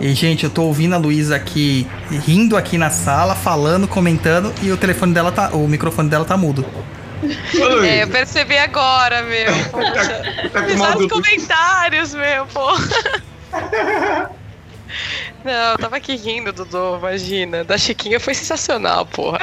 E, 0.00 0.12
gente, 0.12 0.44
eu 0.44 0.50
tô 0.50 0.64
ouvindo 0.64 0.94
a 0.94 0.98
Luísa 0.98 1.36
aqui, 1.36 1.86
rindo 2.26 2.56
aqui 2.56 2.76
na 2.76 2.90
sala, 2.90 3.34
falando, 3.34 3.88
comentando, 3.88 4.52
e 4.62 4.70
o 4.70 4.76
telefone 4.76 5.14
dela 5.14 5.32
tá. 5.32 5.50
O 5.50 5.66
microfone 5.66 6.10
dela 6.10 6.24
tá 6.24 6.36
mudo. 6.36 6.64
É, 7.84 8.02
eu 8.02 8.08
percebi 8.08 8.58
agora, 8.58 9.22
meu. 9.22 9.52
Poxa. 9.70 10.50
tá, 10.52 10.62
tá 10.62 10.98
os 10.98 11.10
comentários, 11.10 12.14
meu, 12.14 12.46
pô. 12.46 12.68
Não, 15.44 15.72
eu 15.72 15.78
tava 15.78 15.96
aqui 15.96 16.16
rindo, 16.16 16.52
Dudu, 16.52 16.96
imagina. 16.98 17.62
Da 17.62 17.76
Chiquinha 17.76 18.18
foi 18.18 18.32
sensacional, 18.34 19.04
porra. 19.04 19.38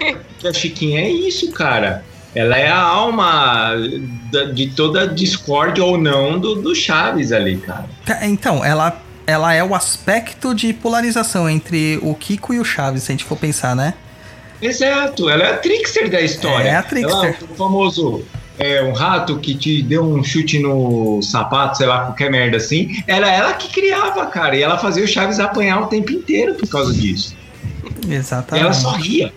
É, 0.00 0.48
a 0.48 0.52
Chiquinha 0.52 1.00
é 1.00 1.10
isso, 1.10 1.50
cara. 1.52 2.04
Ela 2.34 2.58
é 2.58 2.68
a 2.68 2.78
alma 2.78 3.72
de 4.52 4.66
toda 4.70 5.06
discórdia 5.06 5.84
ou 5.84 5.96
não 5.96 6.38
do, 6.38 6.56
do 6.56 6.74
Chaves 6.74 7.32
ali, 7.32 7.56
cara. 7.56 7.88
Então, 8.22 8.64
ela, 8.64 9.00
ela 9.26 9.54
é 9.54 9.62
o 9.62 9.74
aspecto 9.74 10.54
de 10.54 10.72
polarização 10.72 11.48
entre 11.48 11.98
o 12.02 12.14
Kiko 12.14 12.52
e 12.52 12.58
o 12.58 12.64
Chaves, 12.64 13.04
se 13.04 13.12
a 13.12 13.14
gente 13.14 13.24
for 13.24 13.38
pensar, 13.38 13.74
né? 13.74 13.94
Exato, 14.60 15.30
ela 15.30 15.44
é 15.44 15.50
a 15.52 15.56
trickster 15.58 16.10
da 16.10 16.20
história. 16.20 16.68
É 16.68 16.76
a 16.76 16.82
trickster. 16.82 17.36
Ela, 17.40 17.50
o 17.50 17.54
famoso 17.54 18.24
é, 18.58 18.82
um 18.82 18.92
rato 18.92 19.38
que 19.38 19.54
te 19.54 19.82
deu 19.82 20.04
um 20.04 20.22
chute 20.22 20.58
no 20.58 21.20
sapato, 21.22 21.78
sei 21.78 21.86
lá, 21.86 22.06
qualquer 22.06 22.30
merda 22.30 22.56
assim, 22.56 23.02
era 23.06 23.30
ela 23.30 23.54
que 23.54 23.68
criava, 23.72 24.26
cara. 24.26 24.56
E 24.56 24.62
ela 24.62 24.78
fazia 24.78 25.04
o 25.04 25.08
Chaves 25.08 25.40
apanhar 25.40 25.82
o 25.82 25.86
tempo 25.86 26.12
inteiro 26.12 26.54
por 26.54 26.68
causa 26.68 26.92
disso. 26.92 27.36
Exatamente. 28.08 28.62
E 28.62 28.64
ela 28.64 28.72
só 28.72 28.92
ria. 28.92 29.32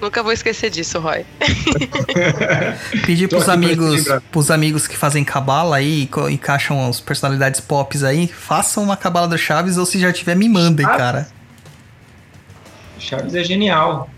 Nunca 0.00 0.22
vou 0.22 0.32
esquecer 0.32 0.70
disso, 0.70 0.98
Roy. 0.98 1.24
Pedir 3.06 3.28
pros 3.28 3.48
amigos, 3.48 4.04
pros 4.30 4.50
amigos 4.50 4.86
que 4.86 4.96
fazem 4.96 5.24
cabala 5.24 5.76
aí, 5.76 6.10
encaixam 6.30 6.88
as 6.88 7.00
personalidades 7.00 7.60
pop 7.60 8.04
aí, 8.04 8.26
façam 8.26 8.82
uma 8.82 8.96
cabala 8.96 9.28
do 9.28 9.38
Chaves 9.38 9.78
ou 9.78 9.86
se 9.86 10.00
já 10.00 10.12
tiver, 10.12 10.34
me 10.34 10.48
mandem, 10.48 10.84
Chaves. 10.84 11.00
cara. 11.00 11.28
Chaves 12.98 13.34
é 13.34 13.44
genial. 13.44 14.10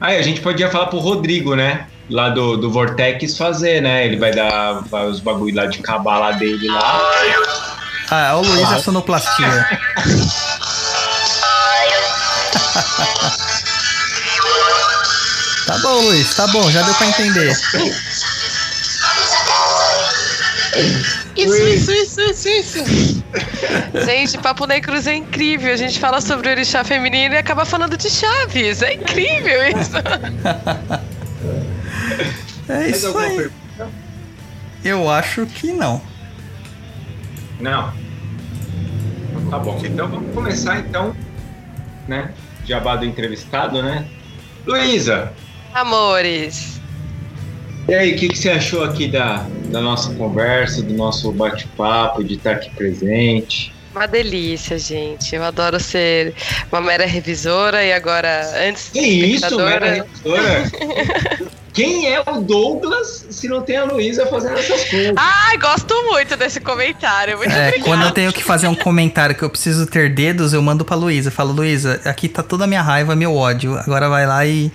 Aí, 0.00 0.18
a 0.18 0.22
gente 0.22 0.40
podia 0.40 0.68
falar 0.68 0.86
pro 0.86 0.98
Rodrigo, 0.98 1.54
né? 1.54 1.86
Lá 2.08 2.30
do, 2.30 2.56
do 2.56 2.70
Vortex 2.70 3.36
fazer, 3.36 3.82
né? 3.82 4.06
Ele 4.06 4.16
vai 4.16 4.32
dar 4.32 4.80
vai 4.90 5.06
os 5.06 5.20
bagulho 5.20 5.54
lá 5.54 5.66
de 5.66 5.78
cabala 5.78 6.32
dele 6.32 6.68
lá. 6.68 7.02
Ah, 8.10 8.28
é 8.28 8.34
o 8.34 8.40
Luiz 8.40 8.72
é 8.72 8.78
sonoplastia. 8.78 9.46
tá 15.66 15.78
bom, 15.78 16.00
Luiz, 16.02 16.34
tá 16.34 16.46
bom, 16.48 16.70
já 16.70 16.82
deu 16.82 16.94
pra 16.94 17.06
entender. 17.08 17.56
Isso, 21.36 21.56
isso, 21.56 21.90
isso, 21.92 22.20
isso, 22.20 22.48
isso. 22.48 23.24
Gente, 24.04 24.38
Papo 24.38 24.66
Cruz 24.82 25.06
é 25.06 25.14
incrível. 25.14 25.72
A 25.72 25.76
gente 25.76 25.98
fala 25.98 26.20
sobre 26.20 26.48
o 26.48 26.50
orixá 26.50 26.84
feminino 26.84 27.34
e 27.34 27.38
acaba 27.38 27.64
falando 27.64 27.96
de 27.96 28.10
Chaves. 28.10 28.82
É 28.82 28.94
incrível 28.94 29.68
isso. 29.68 29.92
É 32.68 32.88
isso 32.88 33.16
aí. 33.16 33.36
Pergunta? 33.36 33.90
Eu 34.84 35.10
acho 35.10 35.46
que 35.46 35.72
não. 35.72 36.00
Não. 37.60 37.92
Então 39.30 39.50
tá 39.50 39.58
bom. 39.58 39.80
Então 39.84 40.08
vamos 40.08 40.34
começar 40.34 40.78
então, 40.78 41.14
né? 42.06 42.32
Jabá 42.64 42.96
do 42.96 43.04
entrevistado, 43.04 43.82
né? 43.82 44.06
Luísa. 44.66 45.32
Amores. 45.74 46.80
E 47.88 47.94
aí, 47.94 48.14
o 48.14 48.18
que, 48.18 48.28
que 48.28 48.38
você 48.38 48.50
achou 48.50 48.82
aqui 48.82 49.06
da, 49.06 49.46
da 49.70 49.80
nossa 49.80 50.12
conversa, 50.14 50.82
do 50.82 50.92
nosso 50.94 51.30
bate-papo, 51.30 52.24
de 52.24 52.34
estar 52.34 52.52
aqui 52.52 52.70
presente? 52.70 53.72
Uma 53.94 54.06
delícia, 54.06 54.76
gente. 54.78 55.34
Eu 55.34 55.44
adoro 55.44 55.78
ser 55.78 56.34
uma 56.70 56.80
mera 56.80 57.06
revisora 57.06 57.84
e 57.84 57.92
agora, 57.92 58.42
antes 58.68 58.88
que 58.88 59.00
isso, 59.00 59.56
mera 59.56 59.94
revisora? 59.94 60.70
Quem 61.76 62.10
é 62.10 62.18
o 62.26 62.40
Douglas 62.40 63.26
se 63.28 63.46
não 63.48 63.60
tem 63.60 63.76
a 63.76 63.84
Luísa 63.84 64.24
fazendo 64.24 64.56
essas 64.58 64.82
coisas? 64.88 65.12
Ai, 65.14 65.58
gosto 65.58 65.94
muito 66.04 66.34
desse 66.34 66.58
comentário. 66.58 67.36
Muito 67.36 67.52
é, 67.52 67.72
quando 67.80 68.02
eu 68.02 68.10
tenho 68.12 68.32
que 68.32 68.42
fazer 68.42 68.66
um 68.66 68.74
comentário 68.74 69.36
que 69.36 69.42
eu 69.42 69.50
preciso 69.50 69.86
ter 69.86 70.08
dedos, 70.08 70.54
eu 70.54 70.62
mando 70.62 70.86
pra 70.86 70.96
Luísa. 70.96 71.30
Falo, 71.30 71.52
Luísa, 71.52 72.00
aqui 72.06 72.30
tá 72.30 72.42
toda 72.42 72.64
a 72.64 72.66
minha 72.66 72.80
raiva, 72.80 73.14
meu 73.14 73.36
ódio. 73.36 73.76
Agora 73.76 74.08
vai 74.08 74.26
lá 74.26 74.46
e, 74.46 74.72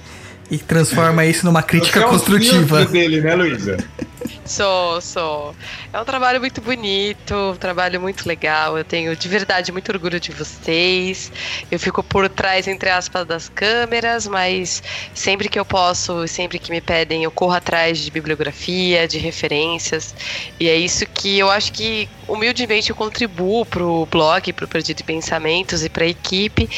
e 0.51 0.59
transforma 0.59 1.25
isso 1.25 1.43
numa 1.43 1.63
crítica 1.63 2.01
Você 2.01 2.05
construtiva. 2.05 2.81
É 2.81 2.83
o 2.83 2.87
dele, 2.87 3.19
né, 3.19 3.33
Luísa? 3.33 3.77
Sou, 4.45 4.99
sou. 5.01 5.55
É 5.93 5.99
um 5.99 6.05
trabalho 6.05 6.39
muito 6.39 6.61
bonito, 6.61 7.33
um 7.33 7.55
trabalho 7.55 8.01
muito 8.01 8.27
legal. 8.27 8.77
Eu 8.77 8.83
tenho 8.83 9.15
de 9.15 9.27
verdade 9.27 9.71
muito 9.71 9.89
orgulho 9.91 10.19
de 10.19 10.31
vocês. 10.31 11.31
Eu 11.69 11.79
fico 11.79 12.03
por 12.03 12.27
trás, 12.27 12.67
entre 12.67 12.89
aspas, 12.89 13.25
das 13.25 13.49
câmeras, 13.49 14.27
mas 14.27 14.83
sempre 15.13 15.47
que 15.47 15.59
eu 15.59 15.65
posso, 15.65 16.27
sempre 16.27 16.59
que 16.59 16.71
me 16.71 16.81
pedem, 16.81 17.23
eu 17.23 17.31
corro 17.31 17.53
atrás 17.53 17.99
de 17.99 18.11
bibliografia, 18.11 19.07
de 19.07 19.17
referências. 19.17 20.13
E 20.59 20.67
é 20.67 20.75
isso 20.75 21.05
que 21.05 21.39
eu 21.39 21.49
acho 21.49 21.71
que 21.71 22.09
humildemente 22.27 22.89
eu 22.89 22.95
contribuo 22.95 23.65
pro 23.65 24.05
blog, 24.09 24.51
pro 24.53 24.67
Perdido 24.67 24.97
de 24.97 25.03
Pensamentos 25.03 25.83
e 25.83 25.89
pra 25.89 26.05
equipe. 26.05 26.69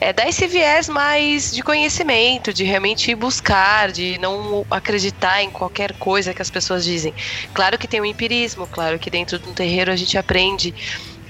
É 0.00 0.12
dar 0.12 0.28
esse 0.28 0.46
viés 0.46 0.88
mais 0.88 1.52
de 1.52 1.62
conhecimento, 1.62 2.52
de 2.52 2.64
realmente 2.64 3.14
buscar, 3.14 3.90
de 3.90 4.18
não 4.18 4.66
acreditar 4.70 5.42
em 5.42 5.50
qualquer 5.50 5.94
coisa 5.94 6.34
que 6.34 6.42
as 6.42 6.50
pessoas. 6.50 6.91
Claro 7.52 7.78
que 7.78 7.88
tem 7.88 8.00
o 8.00 8.04
empirismo, 8.04 8.66
claro 8.66 8.98
que 8.98 9.10
dentro 9.10 9.38
de 9.38 9.48
um 9.48 9.52
terreiro 9.52 9.90
a 9.90 9.96
gente 9.96 10.16
aprende 10.18 10.74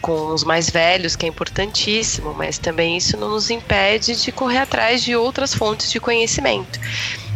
com 0.00 0.28
os 0.34 0.42
mais 0.42 0.68
velhos, 0.68 1.14
que 1.14 1.24
é 1.24 1.28
importantíssimo, 1.28 2.34
mas 2.34 2.58
também 2.58 2.96
isso 2.96 3.16
não 3.16 3.30
nos 3.30 3.50
impede 3.50 4.20
de 4.20 4.32
correr 4.32 4.58
atrás 4.58 5.02
de 5.02 5.14
outras 5.14 5.54
fontes 5.54 5.90
de 5.90 6.00
conhecimento. 6.00 6.80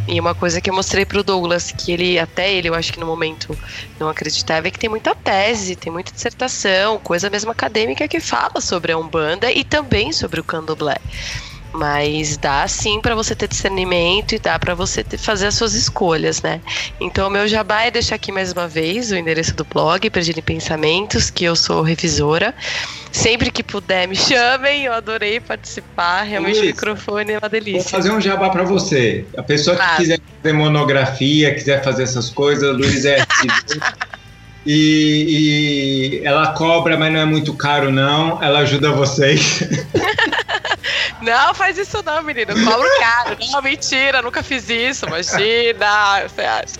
E 0.08 0.20
uma 0.20 0.34
coisa 0.34 0.60
que 0.60 0.70
eu 0.70 0.74
mostrei 0.74 1.04
para 1.04 1.18
o 1.18 1.22
Douglas, 1.22 1.72
que 1.72 1.90
ele, 1.90 2.18
até 2.18 2.52
ele, 2.52 2.68
eu 2.68 2.74
acho 2.74 2.92
que 2.92 3.00
no 3.00 3.06
momento 3.06 3.56
não 3.98 4.08
acreditava, 4.08 4.68
é 4.68 4.70
que 4.70 4.78
tem 4.78 4.90
muita 4.90 5.14
tese, 5.14 5.74
tem 5.74 5.92
muita 5.92 6.12
dissertação, 6.12 6.98
coisa 6.98 7.28
mesmo 7.28 7.50
acadêmica 7.50 8.06
que 8.06 8.20
fala 8.20 8.60
sobre 8.60 8.92
a 8.92 8.98
Umbanda 8.98 9.50
e 9.50 9.64
também 9.64 10.12
sobre 10.12 10.40
o 10.40 10.44
Candomblé. 10.44 10.98
Mas 11.76 12.38
dá 12.38 12.66
sim 12.66 13.00
para 13.02 13.14
você 13.14 13.34
ter 13.34 13.46
discernimento 13.46 14.34
e 14.34 14.38
dá 14.38 14.58
para 14.58 14.74
você 14.74 15.04
ter, 15.04 15.18
fazer 15.18 15.48
as 15.48 15.54
suas 15.54 15.74
escolhas, 15.74 16.40
né? 16.40 16.60
Então, 16.98 17.28
o 17.28 17.30
meu 17.30 17.46
jabá 17.46 17.82
é 17.82 17.90
deixar 17.90 18.14
aqui 18.14 18.32
mais 18.32 18.50
uma 18.50 18.66
vez 18.66 19.12
o 19.12 19.16
endereço 19.16 19.54
do 19.54 19.62
blog, 19.62 20.08
Perdido 20.08 20.38
em 20.38 20.42
Pensamentos, 20.42 21.28
que 21.28 21.44
eu 21.44 21.54
sou 21.54 21.82
revisora. 21.82 22.54
Sempre 23.12 23.50
que 23.50 23.62
puder, 23.62 24.08
me 24.08 24.16
chamem, 24.16 24.84
eu 24.84 24.94
adorei 24.94 25.38
participar. 25.38 26.22
Realmente, 26.22 26.60
Luiz, 26.60 26.64
o 26.64 26.74
microfone 26.74 27.32
é 27.32 27.38
uma 27.38 27.48
delícia. 27.48 27.82
Vou 27.82 27.90
fazer 27.90 28.10
um 28.10 28.20
jabá 28.22 28.48
para 28.48 28.64
você. 28.64 29.26
A 29.36 29.42
pessoa 29.42 29.76
que 29.76 29.82
ah. 29.82 29.96
quiser 29.96 30.20
fazer 30.42 30.54
monografia, 30.54 31.54
quiser 31.54 31.84
fazer 31.84 32.04
essas 32.04 32.30
coisas, 32.30 32.74
Luiz 32.74 33.04
é. 33.04 33.18
e, 34.64 36.20
e 36.20 36.26
ela 36.26 36.54
cobra, 36.54 36.96
mas 36.96 37.12
não 37.12 37.20
é 37.20 37.26
muito 37.26 37.52
caro, 37.52 37.92
não. 37.92 38.42
Ela 38.42 38.60
ajuda 38.60 38.92
vocês. 38.92 39.60
Não 41.22 41.54
faz 41.54 41.78
isso 41.78 42.02
não, 42.04 42.22
menino. 42.22 42.52
Cobro 42.64 42.88
caro. 42.98 43.36
Não, 43.52 43.62
mentira, 43.62 44.20
nunca 44.20 44.42
fiz 44.42 44.68
isso. 44.68 45.06
Imagina. 45.06 46.28
Você 46.28 46.42
acha? 46.42 46.74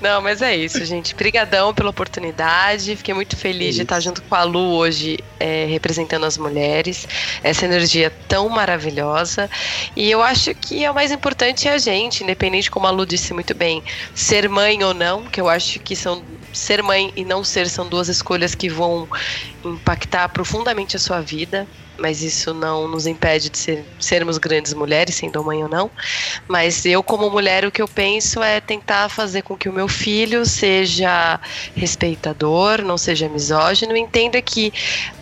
Não, 0.00 0.20
mas 0.20 0.42
é 0.42 0.54
isso, 0.54 0.84
gente. 0.84 1.14
Brigadão 1.14 1.72
pela 1.72 1.90
oportunidade. 1.90 2.96
Fiquei 2.96 3.14
muito 3.14 3.36
feliz 3.36 3.74
de 3.74 3.82
estar 3.82 4.00
junto 4.00 4.22
com 4.22 4.34
a 4.34 4.42
Lu 4.42 4.74
hoje, 4.76 5.18
é, 5.38 5.66
representando 5.66 6.26
as 6.26 6.36
mulheres. 6.36 7.06
Essa 7.42 7.64
energia 7.64 8.12
tão 8.28 8.48
maravilhosa. 8.48 9.48
E 9.96 10.10
eu 10.10 10.22
acho 10.22 10.54
que 10.54 10.84
é 10.84 10.90
o 10.90 10.94
mais 10.94 11.10
importante 11.10 11.68
é 11.68 11.72
a 11.72 11.78
gente, 11.78 12.22
independente 12.22 12.70
como 12.70 12.86
a 12.86 12.90
Lu 12.90 13.06
disse 13.06 13.32
muito 13.32 13.54
bem, 13.54 13.82
ser 14.14 14.48
mãe 14.48 14.82
ou 14.84 14.92
não, 14.92 15.24
que 15.24 15.40
eu 15.40 15.48
acho 15.48 15.80
que 15.80 15.96
são 15.96 16.22
ser 16.52 16.82
mãe 16.82 17.12
e 17.16 17.24
não 17.24 17.44
ser 17.44 17.68
são 17.68 17.88
duas 17.88 18.08
escolhas 18.08 18.54
que 18.54 18.68
vão 18.68 19.08
impactar 19.64 20.28
profundamente 20.28 20.96
a 20.96 20.98
sua 20.98 21.20
vida 21.20 21.66
mas 22.00 22.22
isso 22.22 22.54
não 22.54 22.88
nos 22.88 23.06
impede 23.06 23.50
de 23.50 23.58
ser, 23.58 23.84
sermos 23.98 24.38
grandes 24.38 24.72
mulheres, 24.74 25.14
sendo 25.14 25.44
mãe 25.44 25.62
ou 25.62 25.68
não. 25.68 25.90
Mas 26.48 26.84
eu, 26.84 27.02
como 27.02 27.30
mulher, 27.30 27.64
o 27.64 27.70
que 27.70 27.82
eu 27.82 27.88
penso 27.88 28.42
é 28.42 28.60
tentar 28.60 29.08
fazer 29.08 29.42
com 29.42 29.56
que 29.56 29.68
o 29.68 29.72
meu 29.72 29.86
filho 29.86 30.44
seja 30.46 31.38
respeitador, 31.74 32.82
não 32.82 32.96
seja 32.96 33.28
misógino, 33.28 33.96
entenda 33.96 34.40
que 34.40 34.72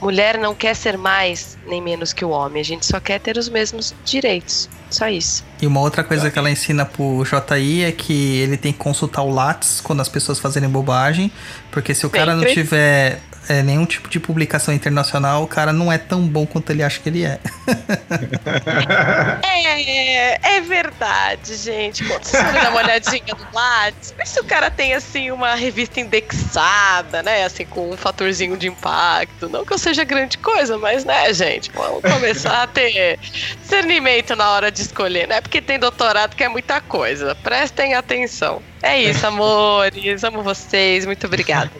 mulher 0.00 0.38
não 0.38 0.54
quer 0.54 0.74
ser 0.74 0.96
mais 0.96 1.58
nem 1.66 1.82
menos 1.82 2.12
que 2.12 2.24
o 2.24 2.30
homem, 2.30 2.60
a 2.60 2.64
gente 2.64 2.86
só 2.86 2.98
quer 2.98 3.20
ter 3.20 3.36
os 3.36 3.48
mesmos 3.48 3.94
direitos. 4.04 4.68
Só 4.90 5.06
isso. 5.06 5.44
E 5.60 5.66
uma 5.66 5.80
outra 5.80 6.02
coisa 6.02 6.30
que 6.30 6.38
ela 6.38 6.50
ensina 6.50 6.86
pro 6.86 7.22
JI 7.22 7.84
é 7.84 7.92
que 7.92 8.38
ele 8.38 8.56
tem 8.56 8.72
que 8.72 8.78
consultar 8.78 9.22
o 9.22 9.30
Lattes 9.30 9.82
quando 9.82 10.00
as 10.00 10.08
pessoas 10.08 10.38
fazerem 10.38 10.68
bobagem, 10.68 11.30
porque 11.70 11.94
se 11.94 12.06
o 12.06 12.10
cara 12.10 12.34
não 12.34 12.46
tiver 12.46 13.20
é, 13.48 13.62
nenhum 13.62 13.86
tipo 13.86 14.08
de 14.08 14.20
publicação 14.20 14.74
internacional, 14.74 15.42
o 15.42 15.46
cara 15.46 15.72
não 15.72 15.90
é 15.90 15.98
tão 15.98 16.22
bom 16.22 16.46
quanto 16.46 16.70
ele 16.70 16.82
acha 16.82 17.00
que 17.00 17.08
ele 17.08 17.24
é. 17.24 17.38
é, 19.42 20.56
é 20.56 20.60
verdade, 20.60 21.56
gente. 21.56 22.04
Quando 22.04 22.24
você 22.24 22.42
dá 22.42 22.70
uma 22.70 22.82
olhadinha 22.82 23.34
no 23.34 23.46
Lattes, 23.54 24.14
vê 24.16 24.26
se 24.26 24.38
o 24.40 24.44
cara 24.44 24.70
tem, 24.70 24.92
assim, 24.94 25.30
uma 25.30 25.54
revista 25.54 26.00
indexada, 26.00 27.22
né? 27.22 27.44
Assim, 27.44 27.64
com 27.64 27.90
um 27.90 27.96
fatorzinho 27.96 28.56
de 28.56 28.68
impacto. 28.68 29.48
Não 29.48 29.64
que 29.64 29.72
eu 29.72 29.78
seja 29.78 30.04
grande 30.04 30.36
coisa, 30.38 30.76
mas, 30.76 31.04
né, 31.04 31.32
gente? 31.32 31.70
Vamos 31.72 32.02
começar 32.02 32.62
a 32.64 32.66
ter 32.66 33.18
discernimento 33.60 34.36
na 34.36 34.50
hora 34.50 34.70
de 34.70 34.82
escolher. 34.82 35.26
Não 35.26 35.36
é 35.36 35.40
porque 35.40 35.62
tem 35.62 35.78
doutorado 35.78 36.36
que 36.36 36.44
é 36.44 36.48
muita 36.48 36.80
coisa. 36.80 37.34
Prestem 37.36 37.94
atenção. 37.94 38.62
É 38.82 39.00
isso, 39.00 39.26
amores. 39.26 40.22
Amo 40.22 40.42
vocês. 40.42 41.06
Muito 41.06 41.26
obrigada. 41.26 41.70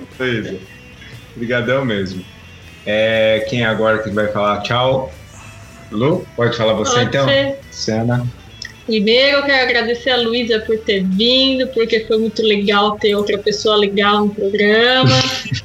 Obrigadão 1.39 1.85
mesmo. 1.85 2.25
É, 2.85 3.47
quem 3.49 3.63
é 3.63 3.67
agora 3.67 4.03
que 4.03 4.11
vai 4.11 4.27
falar 4.27 4.61
tchau? 4.63 5.13
Lu, 5.89 6.27
pode 6.35 6.57
falar 6.57 6.73
você 6.73 6.97
pode 6.97 7.07
então? 7.07 7.29
Ser. 7.29 7.59
Sana. 7.71 8.27
Primeiro 8.87 9.37
eu 9.39 9.43
quero 9.45 9.63
agradecer 9.63 10.11
a 10.11 10.17
Luísa 10.17 10.59
por 10.59 10.77
ter 10.79 11.05
vindo, 11.05 11.69
porque 11.69 12.01
foi 12.01 12.19
muito 12.19 12.43
legal 12.43 12.99
ter 12.99 13.15
outra 13.15 13.39
pessoa 13.39 13.77
legal 13.77 14.27
no 14.27 14.35
programa. 14.35 15.15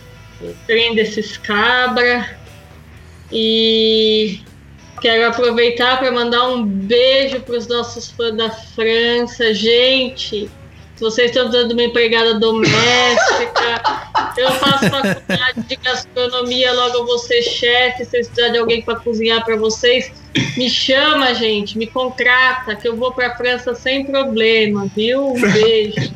Prenda 0.67 1.01
esses 1.01 1.37
cabra. 1.37 2.37
E 3.31 4.41
quero 5.01 5.27
aproveitar 5.27 5.97
para 5.97 6.11
mandar 6.11 6.49
um 6.49 6.63
beijo 6.63 7.39
para 7.39 7.57
os 7.57 7.67
nossos 7.67 8.11
fãs 8.11 8.37
da 8.37 8.51
França. 8.51 9.55
Gente, 9.55 10.51
vocês 11.03 11.29
estão 11.31 11.49
dando 11.49 11.73
uma 11.73 11.83
empregada 11.83 12.39
doméstica, 12.39 13.83
eu 14.37 14.49
faço 14.53 14.89
faculdade 14.89 15.61
de 15.67 15.75
gastronomia, 15.75 16.71
logo 16.73 16.97
eu 16.99 17.05
vou 17.05 17.19
ser 17.19 17.41
chefe. 17.43 18.05
Se 18.05 18.11
vocês 18.11 18.27
precisarem 18.27 18.53
de 18.53 18.57
alguém 18.59 18.81
para 18.81 18.95
cozinhar 18.95 19.43
para 19.43 19.57
vocês, 19.57 20.11
me 20.57 20.69
chama, 20.69 21.33
gente, 21.35 21.77
me 21.77 21.87
contrata, 21.87 22.75
que 22.75 22.87
eu 22.87 22.95
vou 22.95 23.11
para 23.11 23.35
França 23.35 23.75
sem 23.75 24.05
problema, 24.05 24.89
viu? 24.95 25.33
Um 25.33 25.41
beijo. 25.41 26.13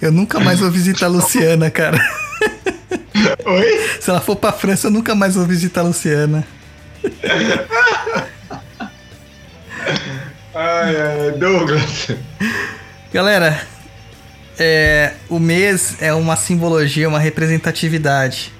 Eu 0.00 0.10
nunca 0.10 0.40
mais 0.40 0.58
vou 0.60 0.70
visitar 0.70 1.06
a 1.06 1.10
Luciana, 1.10 1.70
cara. 1.70 1.98
Oi? 3.44 3.80
Se 4.00 4.10
ela 4.10 4.20
for 4.20 4.34
pra 4.34 4.50
França, 4.50 4.88
eu 4.88 4.90
nunca 4.90 5.14
mais 5.14 5.34
vou 5.34 5.44
visitar 5.44 5.82
a 5.82 5.84
Luciana. 5.84 6.44
ai, 10.54 10.96
ai, 10.96 11.30
Douglas. 11.38 12.08
Galera, 13.10 13.58
é, 14.58 15.14
o 15.30 15.38
mês 15.38 15.96
é 16.02 16.12
uma 16.12 16.36
simbologia, 16.36 17.08
uma 17.08 17.18
representatividade. 17.18 18.52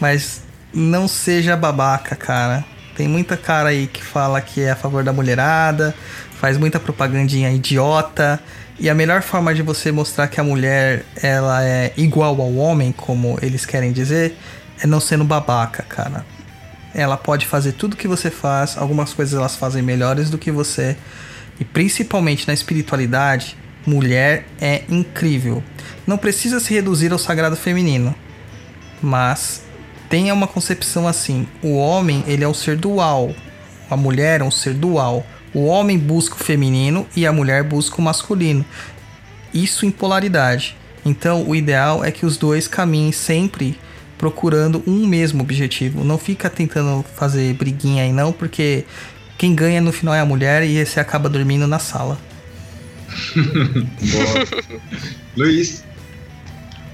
Mas 0.00 0.42
não 0.72 1.06
seja 1.06 1.56
babaca, 1.56 2.16
cara. 2.16 2.64
Tem 2.96 3.06
muita 3.06 3.36
cara 3.36 3.68
aí 3.68 3.86
que 3.86 4.02
fala 4.02 4.40
que 4.40 4.62
é 4.62 4.72
a 4.72 4.76
favor 4.76 5.04
da 5.04 5.12
mulherada, 5.12 5.94
faz 6.40 6.58
muita 6.58 6.80
propagandinha 6.80 7.52
idiota. 7.52 8.40
E 8.80 8.90
a 8.90 8.94
melhor 8.94 9.22
forma 9.22 9.54
de 9.54 9.62
você 9.62 9.92
mostrar 9.92 10.26
que 10.26 10.40
a 10.40 10.44
mulher 10.44 11.04
ela 11.22 11.64
é 11.64 11.92
igual 11.96 12.40
ao 12.40 12.52
homem, 12.56 12.90
como 12.90 13.38
eles 13.40 13.64
querem 13.64 13.92
dizer, 13.92 14.36
é 14.82 14.88
não 14.88 14.98
sendo 14.98 15.22
babaca, 15.22 15.84
cara. 15.84 16.26
Ela 16.92 17.16
pode 17.16 17.46
fazer 17.46 17.72
tudo 17.72 17.96
que 17.96 18.08
você 18.08 18.28
faz, 18.28 18.76
algumas 18.76 19.14
coisas 19.14 19.38
elas 19.38 19.54
fazem 19.54 19.82
melhores 19.82 20.30
do 20.30 20.38
que 20.38 20.50
você. 20.50 20.96
E 21.60 21.64
principalmente 21.64 22.48
na 22.48 22.54
espiritualidade, 22.54 23.56
mulher 23.86 24.46
é 24.60 24.82
incrível. 24.88 25.62
Não 26.06 26.18
precisa 26.18 26.60
se 26.60 26.74
reduzir 26.74 27.12
ao 27.12 27.18
sagrado 27.18 27.56
feminino, 27.56 28.14
mas 29.02 29.62
tenha 30.08 30.34
uma 30.34 30.46
concepção 30.46 31.06
assim: 31.08 31.46
o 31.62 31.76
homem 31.76 32.24
ele 32.26 32.44
é 32.44 32.48
um 32.48 32.54
ser 32.54 32.76
dual, 32.76 33.34
a 33.90 33.96
mulher 33.96 34.40
é 34.40 34.44
um 34.44 34.50
ser 34.50 34.74
dual. 34.74 35.26
O 35.54 35.66
homem 35.66 35.96
busca 35.96 36.34
o 36.34 36.38
feminino 36.38 37.06
e 37.14 37.24
a 37.24 37.32
mulher 37.32 37.62
busca 37.62 37.96
o 37.98 38.02
masculino. 38.02 38.64
Isso 39.52 39.86
em 39.86 39.90
polaridade. 39.90 40.76
Então, 41.04 41.48
o 41.48 41.54
ideal 41.54 42.04
é 42.04 42.10
que 42.10 42.26
os 42.26 42.36
dois 42.36 42.66
caminhem 42.66 43.12
sempre 43.12 43.78
procurando 44.18 44.82
um 44.84 45.06
mesmo 45.06 45.42
objetivo. 45.42 46.02
Não 46.02 46.18
fica 46.18 46.50
tentando 46.50 47.04
fazer 47.14 47.54
briguinha 47.54 48.02
aí 48.02 48.12
não, 48.12 48.32
porque 48.32 48.84
quem 49.38 49.54
ganha 49.54 49.80
no 49.80 49.92
final 49.92 50.14
é 50.14 50.20
a 50.20 50.24
mulher 50.24 50.64
e 50.64 50.84
você 50.84 50.98
acaba 50.98 51.28
dormindo 51.28 51.66
na 51.66 51.78
sala. 51.78 52.18
Luiz. 55.36 55.84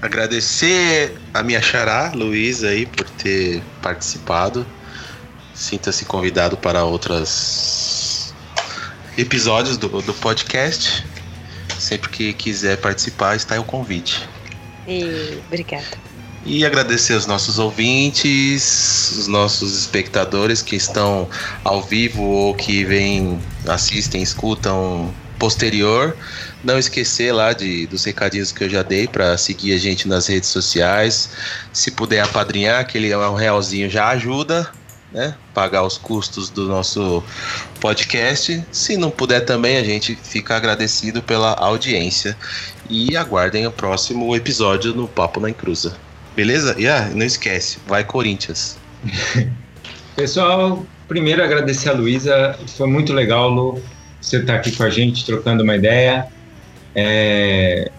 Agradecer 0.01 1.15
a 1.33 1.43
minha 1.43 1.61
xará, 1.61 2.11
Luiz, 2.15 2.63
aí, 2.63 2.85
por 2.87 3.07
ter 3.09 3.61
participado. 3.81 4.65
Sinta-se 5.53 6.05
convidado 6.05 6.57
para 6.57 6.83
outros 6.83 8.33
episódios 9.17 9.77
do, 9.77 10.01
do 10.01 10.13
podcast. 10.15 11.05
Sempre 11.77 12.09
que 12.09 12.33
quiser 12.33 12.77
participar, 12.77 13.35
está 13.35 13.55
aí 13.55 13.59
o 13.59 13.63
convite. 13.63 14.27
E 14.87 15.39
obrigada. 15.47 15.97
E 16.43 16.65
agradecer 16.65 17.13
os 17.13 17.27
nossos 17.27 17.59
ouvintes, 17.59 19.11
os 19.15 19.27
nossos 19.27 19.77
espectadores 19.77 20.63
que 20.63 20.75
estão 20.75 21.29
ao 21.63 21.83
vivo 21.83 22.23
ou 22.23 22.55
que 22.55 22.83
vêm, 22.83 23.39
assistem, 23.67 24.23
escutam 24.23 25.13
posterior. 25.41 26.15
Não 26.63 26.77
esquecer 26.77 27.31
lá 27.31 27.51
de, 27.51 27.87
dos 27.87 28.05
recadinhos 28.05 28.51
que 28.51 28.63
eu 28.63 28.69
já 28.69 28.83
dei 28.83 29.07
para 29.07 29.35
seguir 29.39 29.73
a 29.73 29.77
gente 29.79 30.07
nas 30.07 30.27
redes 30.27 30.49
sociais. 30.49 31.31
Se 31.73 31.89
puder 31.89 32.21
apadrinhar, 32.21 32.79
aquele 32.79 33.09
é 33.09 33.17
um 33.17 33.33
realzinho 33.33 33.89
já 33.89 34.09
ajuda, 34.09 34.69
né? 35.11 35.33
Pagar 35.51 35.81
os 35.81 35.97
custos 35.97 36.51
do 36.51 36.67
nosso 36.67 37.23
podcast. 37.79 38.63
Se 38.71 38.95
não 38.95 39.09
puder 39.09 39.41
também, 39.41 39.77
a 39.77 39.83
gente 39.83 40.15
fica 40.15 40.55
agradecido 40.55 41.23
pela 41.23 41.53
audiência. 41.53 42.37
E 42.87 43.17
aguardem 43.17 43.65
o 43.65 43.71
próximo 43.71 44.35
episódio 44.35 44.93
no 44.93 45.07
Papo 45.07 45.39
na 45.39 45.49
Encruza. 45.49 45.97
Beleza? 46.35 46.75
E 46.77 46.87
ah, 46.87 47.09
não 47.15 47.25
esquece, 47.25 47.79
vai 47.87 48.03
Corinthians. 48.03 48.77
Pessoal, 50.15 50.85
primeiro 51.07 51.43
agradecer 51.43 51.89
a 51.89 51.93
Luísa, 51.93 52.59
foi 52.77 52.87
muito 52.87 53.11
legal, 53.11 53.49
Lu 53.49 53.81
você 54.21 54.37
estar 54.37 54.53
tá 54.53 54.59
aqui 54.59 54.71
com 54.71 54.83
a 54.83 54.89
gente 54.89 55.25
trocando 55.25 55.63
uma 55.63 55.75
ideia. 55.75 56.27
É, 56.95 57.91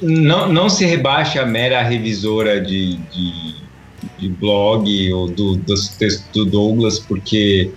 não, 0.00 0.52
não 0.52 0.68
se 0.68 0.84
rebaixe 0.84 1.38
a 1.38 1.46
mera 1.46 1.82
revisora 1.82 2.60
de, 2.60 2.96
de, 2.96 3.54
de 4.18 4.28
blog 4.28 5.12
ou 5.12 5.28
do, 5.28 5.56
dos 5.56 5.88
textos 5.88 6.26
do 6.32 6.44
Douglas, 6.44 6.98
porque 6.98 7.70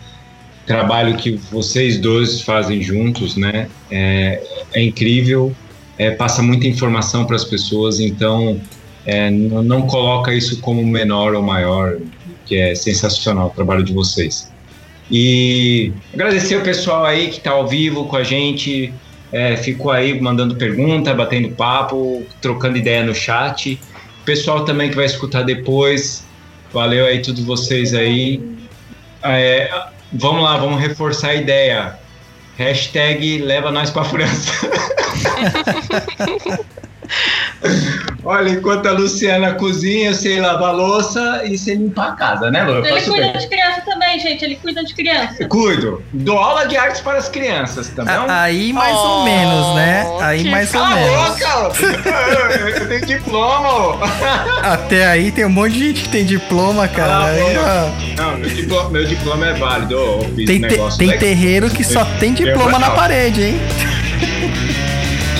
trabalho 0.65 1.15
que 1.15 1.39
vocês 1.51 1.99
dois 1.99 2.41
fazem 2.41 2.81
juntos 2.81 3.35
né, 3.35 3.69
é, 3.91 4.41
é 4.73 4.83
incrível, 4.83 5.55
é, 5.97 6.11
passa 6.11 6.41
muita 6.41 6.67
informação 6.67 7.25
para 7.25 7.35
as 7.35 7.43
pessoas, 7.43 7.99
então 7.99 8.59
é, 9.05 9.29
não, 9.29 9.61
não 9.61 9.81
coloca 9.83 10.33
isso 10.33 10.59
como 10.61 10.83
menor 10.83 11.35
ou 11.35 11.43
maior, 11.43 11.97
que 12.45 12.55
é 12.55 12.73
sensacional 12.75 13.47
o 13.47 13.51
trabalho 13.51 13.83
de 13.83 13.93
vocês. 13.93 14.51
E 15.09 15.93
agradecer 16.13 16.55
o 16.55 16.61
pessoal 16.61 17.05
aí 17.05 17.29
que 17.29 17.37
está 17.37 17.51
ao 17.51 17.67
vivo 17.67 18.05
com 18.05 18.15
a 18.15 18.23
gente, 18.23 18.93
é, 19.31 19.55
ficou 19.55 19.91
aí 19.91 20.19
mandando 20.19 20.55
pergunta, 20.55 21.13
batendo 21.13 21.49
papo, 21.49 22.25
trocando 22.41 22.77
ideia 22.77 23.03
no 23.03 23.13
chat. 23.13 23.79
O 24.21 24.25
pessoal 24.25 24.65
também 24.65 24.89
que 24.89 24.95
vai 24.95 25.05
escutar 25.05 25.43
depois, 25.43 26.25
valeu 26.73 27.05
aí 27.05 27.21
todos 27.21 27.43
vocês 27.43 27.93
aí. 27.93 28.41
É, 29.21 29.69
vamos 30.11 30.43
lá, 30.43 30.57
vamos 30.57 30.79
reforçar 30.81 31.29
a 31.29 31.35
ideia. 31.35 31.99
Hashtag 32.57 33.39
leva 33.39 33.71
nós 33.71 33.91
pra 33.91 34.03
França. 34.03 34.51
Olha, 38.23 38.49
enquanto 38.49 38.87
a 38.87 38.91
Luciana 38.91 39.53
cozinha, 39.53 40.09
eu 40.09 40.13
sei 40.15 40.39
lavar 40.41 40.73
louça 40.75 41.41
e 41.45 41.57
sei 41.57 41.75
limpar 41.75 42.09
a 42.09 42.11
casa, 42.13 42.49
né, 42.51 42.63
Lu? 42.63 42.83
Ele 42.85 43.01
cuida 43.01 43.27
bem. 43.31 43.37
de 43.37 43.47
criança 43.47 43.81
também, 43.85 44.19
gente. 44.19 44.43
Ele 44.43 44.55
cuida 44.55 44.83
de 44.83 44.93
criança. 44.95 45.35
Eu 45.43 45.47
Cuido. 45.47 46.03
Dou 46.11 46.37
aula 46.39 46.65
de 46.67 46.75
artes 46.75 47.01
para 47.01 47.17
as 47.19 47.29
crianças, 47.29 47.87
tá 47.89 48.03
bom? 48.03 48.11
A- 48.11 48.41
Aí 48.43 48.73
mais 48.73 48.95
ou 48.95 49.21
Oh, 49.21 49.23
menos, 49.23 49.75
né? 49.75 50.05
Aí 50.21 50.43
mais 50.49 50.73
ou 50.73 50.81
Cala 50.81 50.95
a 50.95 50.99
menos. 50.99 51.29
boca! 51.29 51.57
ô. 51.59 52.79
Eu 52.79 52.87
tenho 52.87 53.05
diploma. 53.05 53.97
Até 54.63 55.05
aí 55.07 55.31
tem 55.31 55.45
um 55.45 55.49
monte 55.49 55.73
de 55.73 55.79
gente 55.87 56.01
que 56.03 56.09
tem 56.09 56.25
diploma, 56.25 56.87
cara. 56.87 57.07
Cala 57.11 57.25
a 57.25 57.29
Aí, 57.29 58.15
Não, 58.17 58.37
meu 58.37 58.49
diploma, 58.49 58.89
meu 58.89 59.05
diploma 59.05 59.45
é 59.47 59.53
válido. 59.53 59.97
ô, 59.99 60.21
Eu 60.23 60.33
fiz 60.35 60.45
tem, 60.45 60.65
um 60.65 60.89
te- 60.89 60.97
tem 60.97 61.17
terreiro 61.19 61.69
que 61.69 61.83
só 61.83 62.03
tem 62.19 62.33
diploma 62.33 62.79
na 62.79 62.89
parede, 62.91 63.43
hein? 63.43 63.61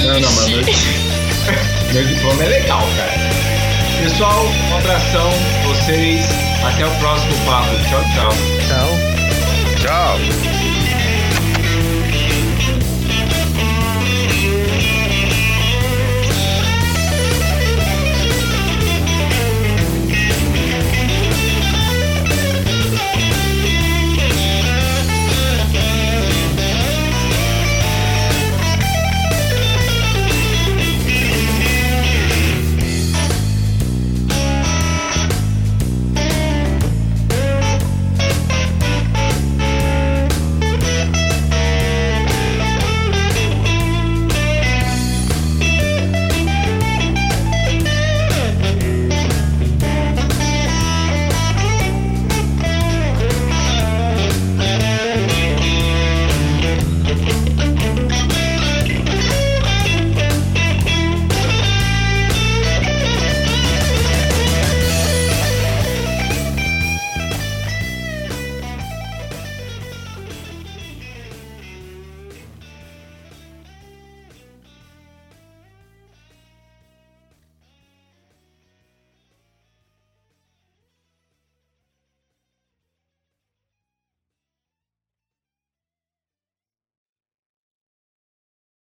Não, 0.04 0.20
não, 0.20 0.32
mas 0.32 1.05
meu 1.96 2.04
diploma 2.04 2.44
é 2.44 2.48
legal, 2.48 2.82
cara. 2.98 4.04
Pessoal, 4.04 4.46
um 4.46 4.78
abração, 4.78 5.32
vocês. 5.64 6.28
Até 6.66 6.86
o 6.86 6.92
próximo 7.00 7.34
papo. 7.46 7.74
Tchau, 7.90 8.04
tchau. 8.14 8.30
Tchau. 8.68 8.90
Tchau. 9.80 10.85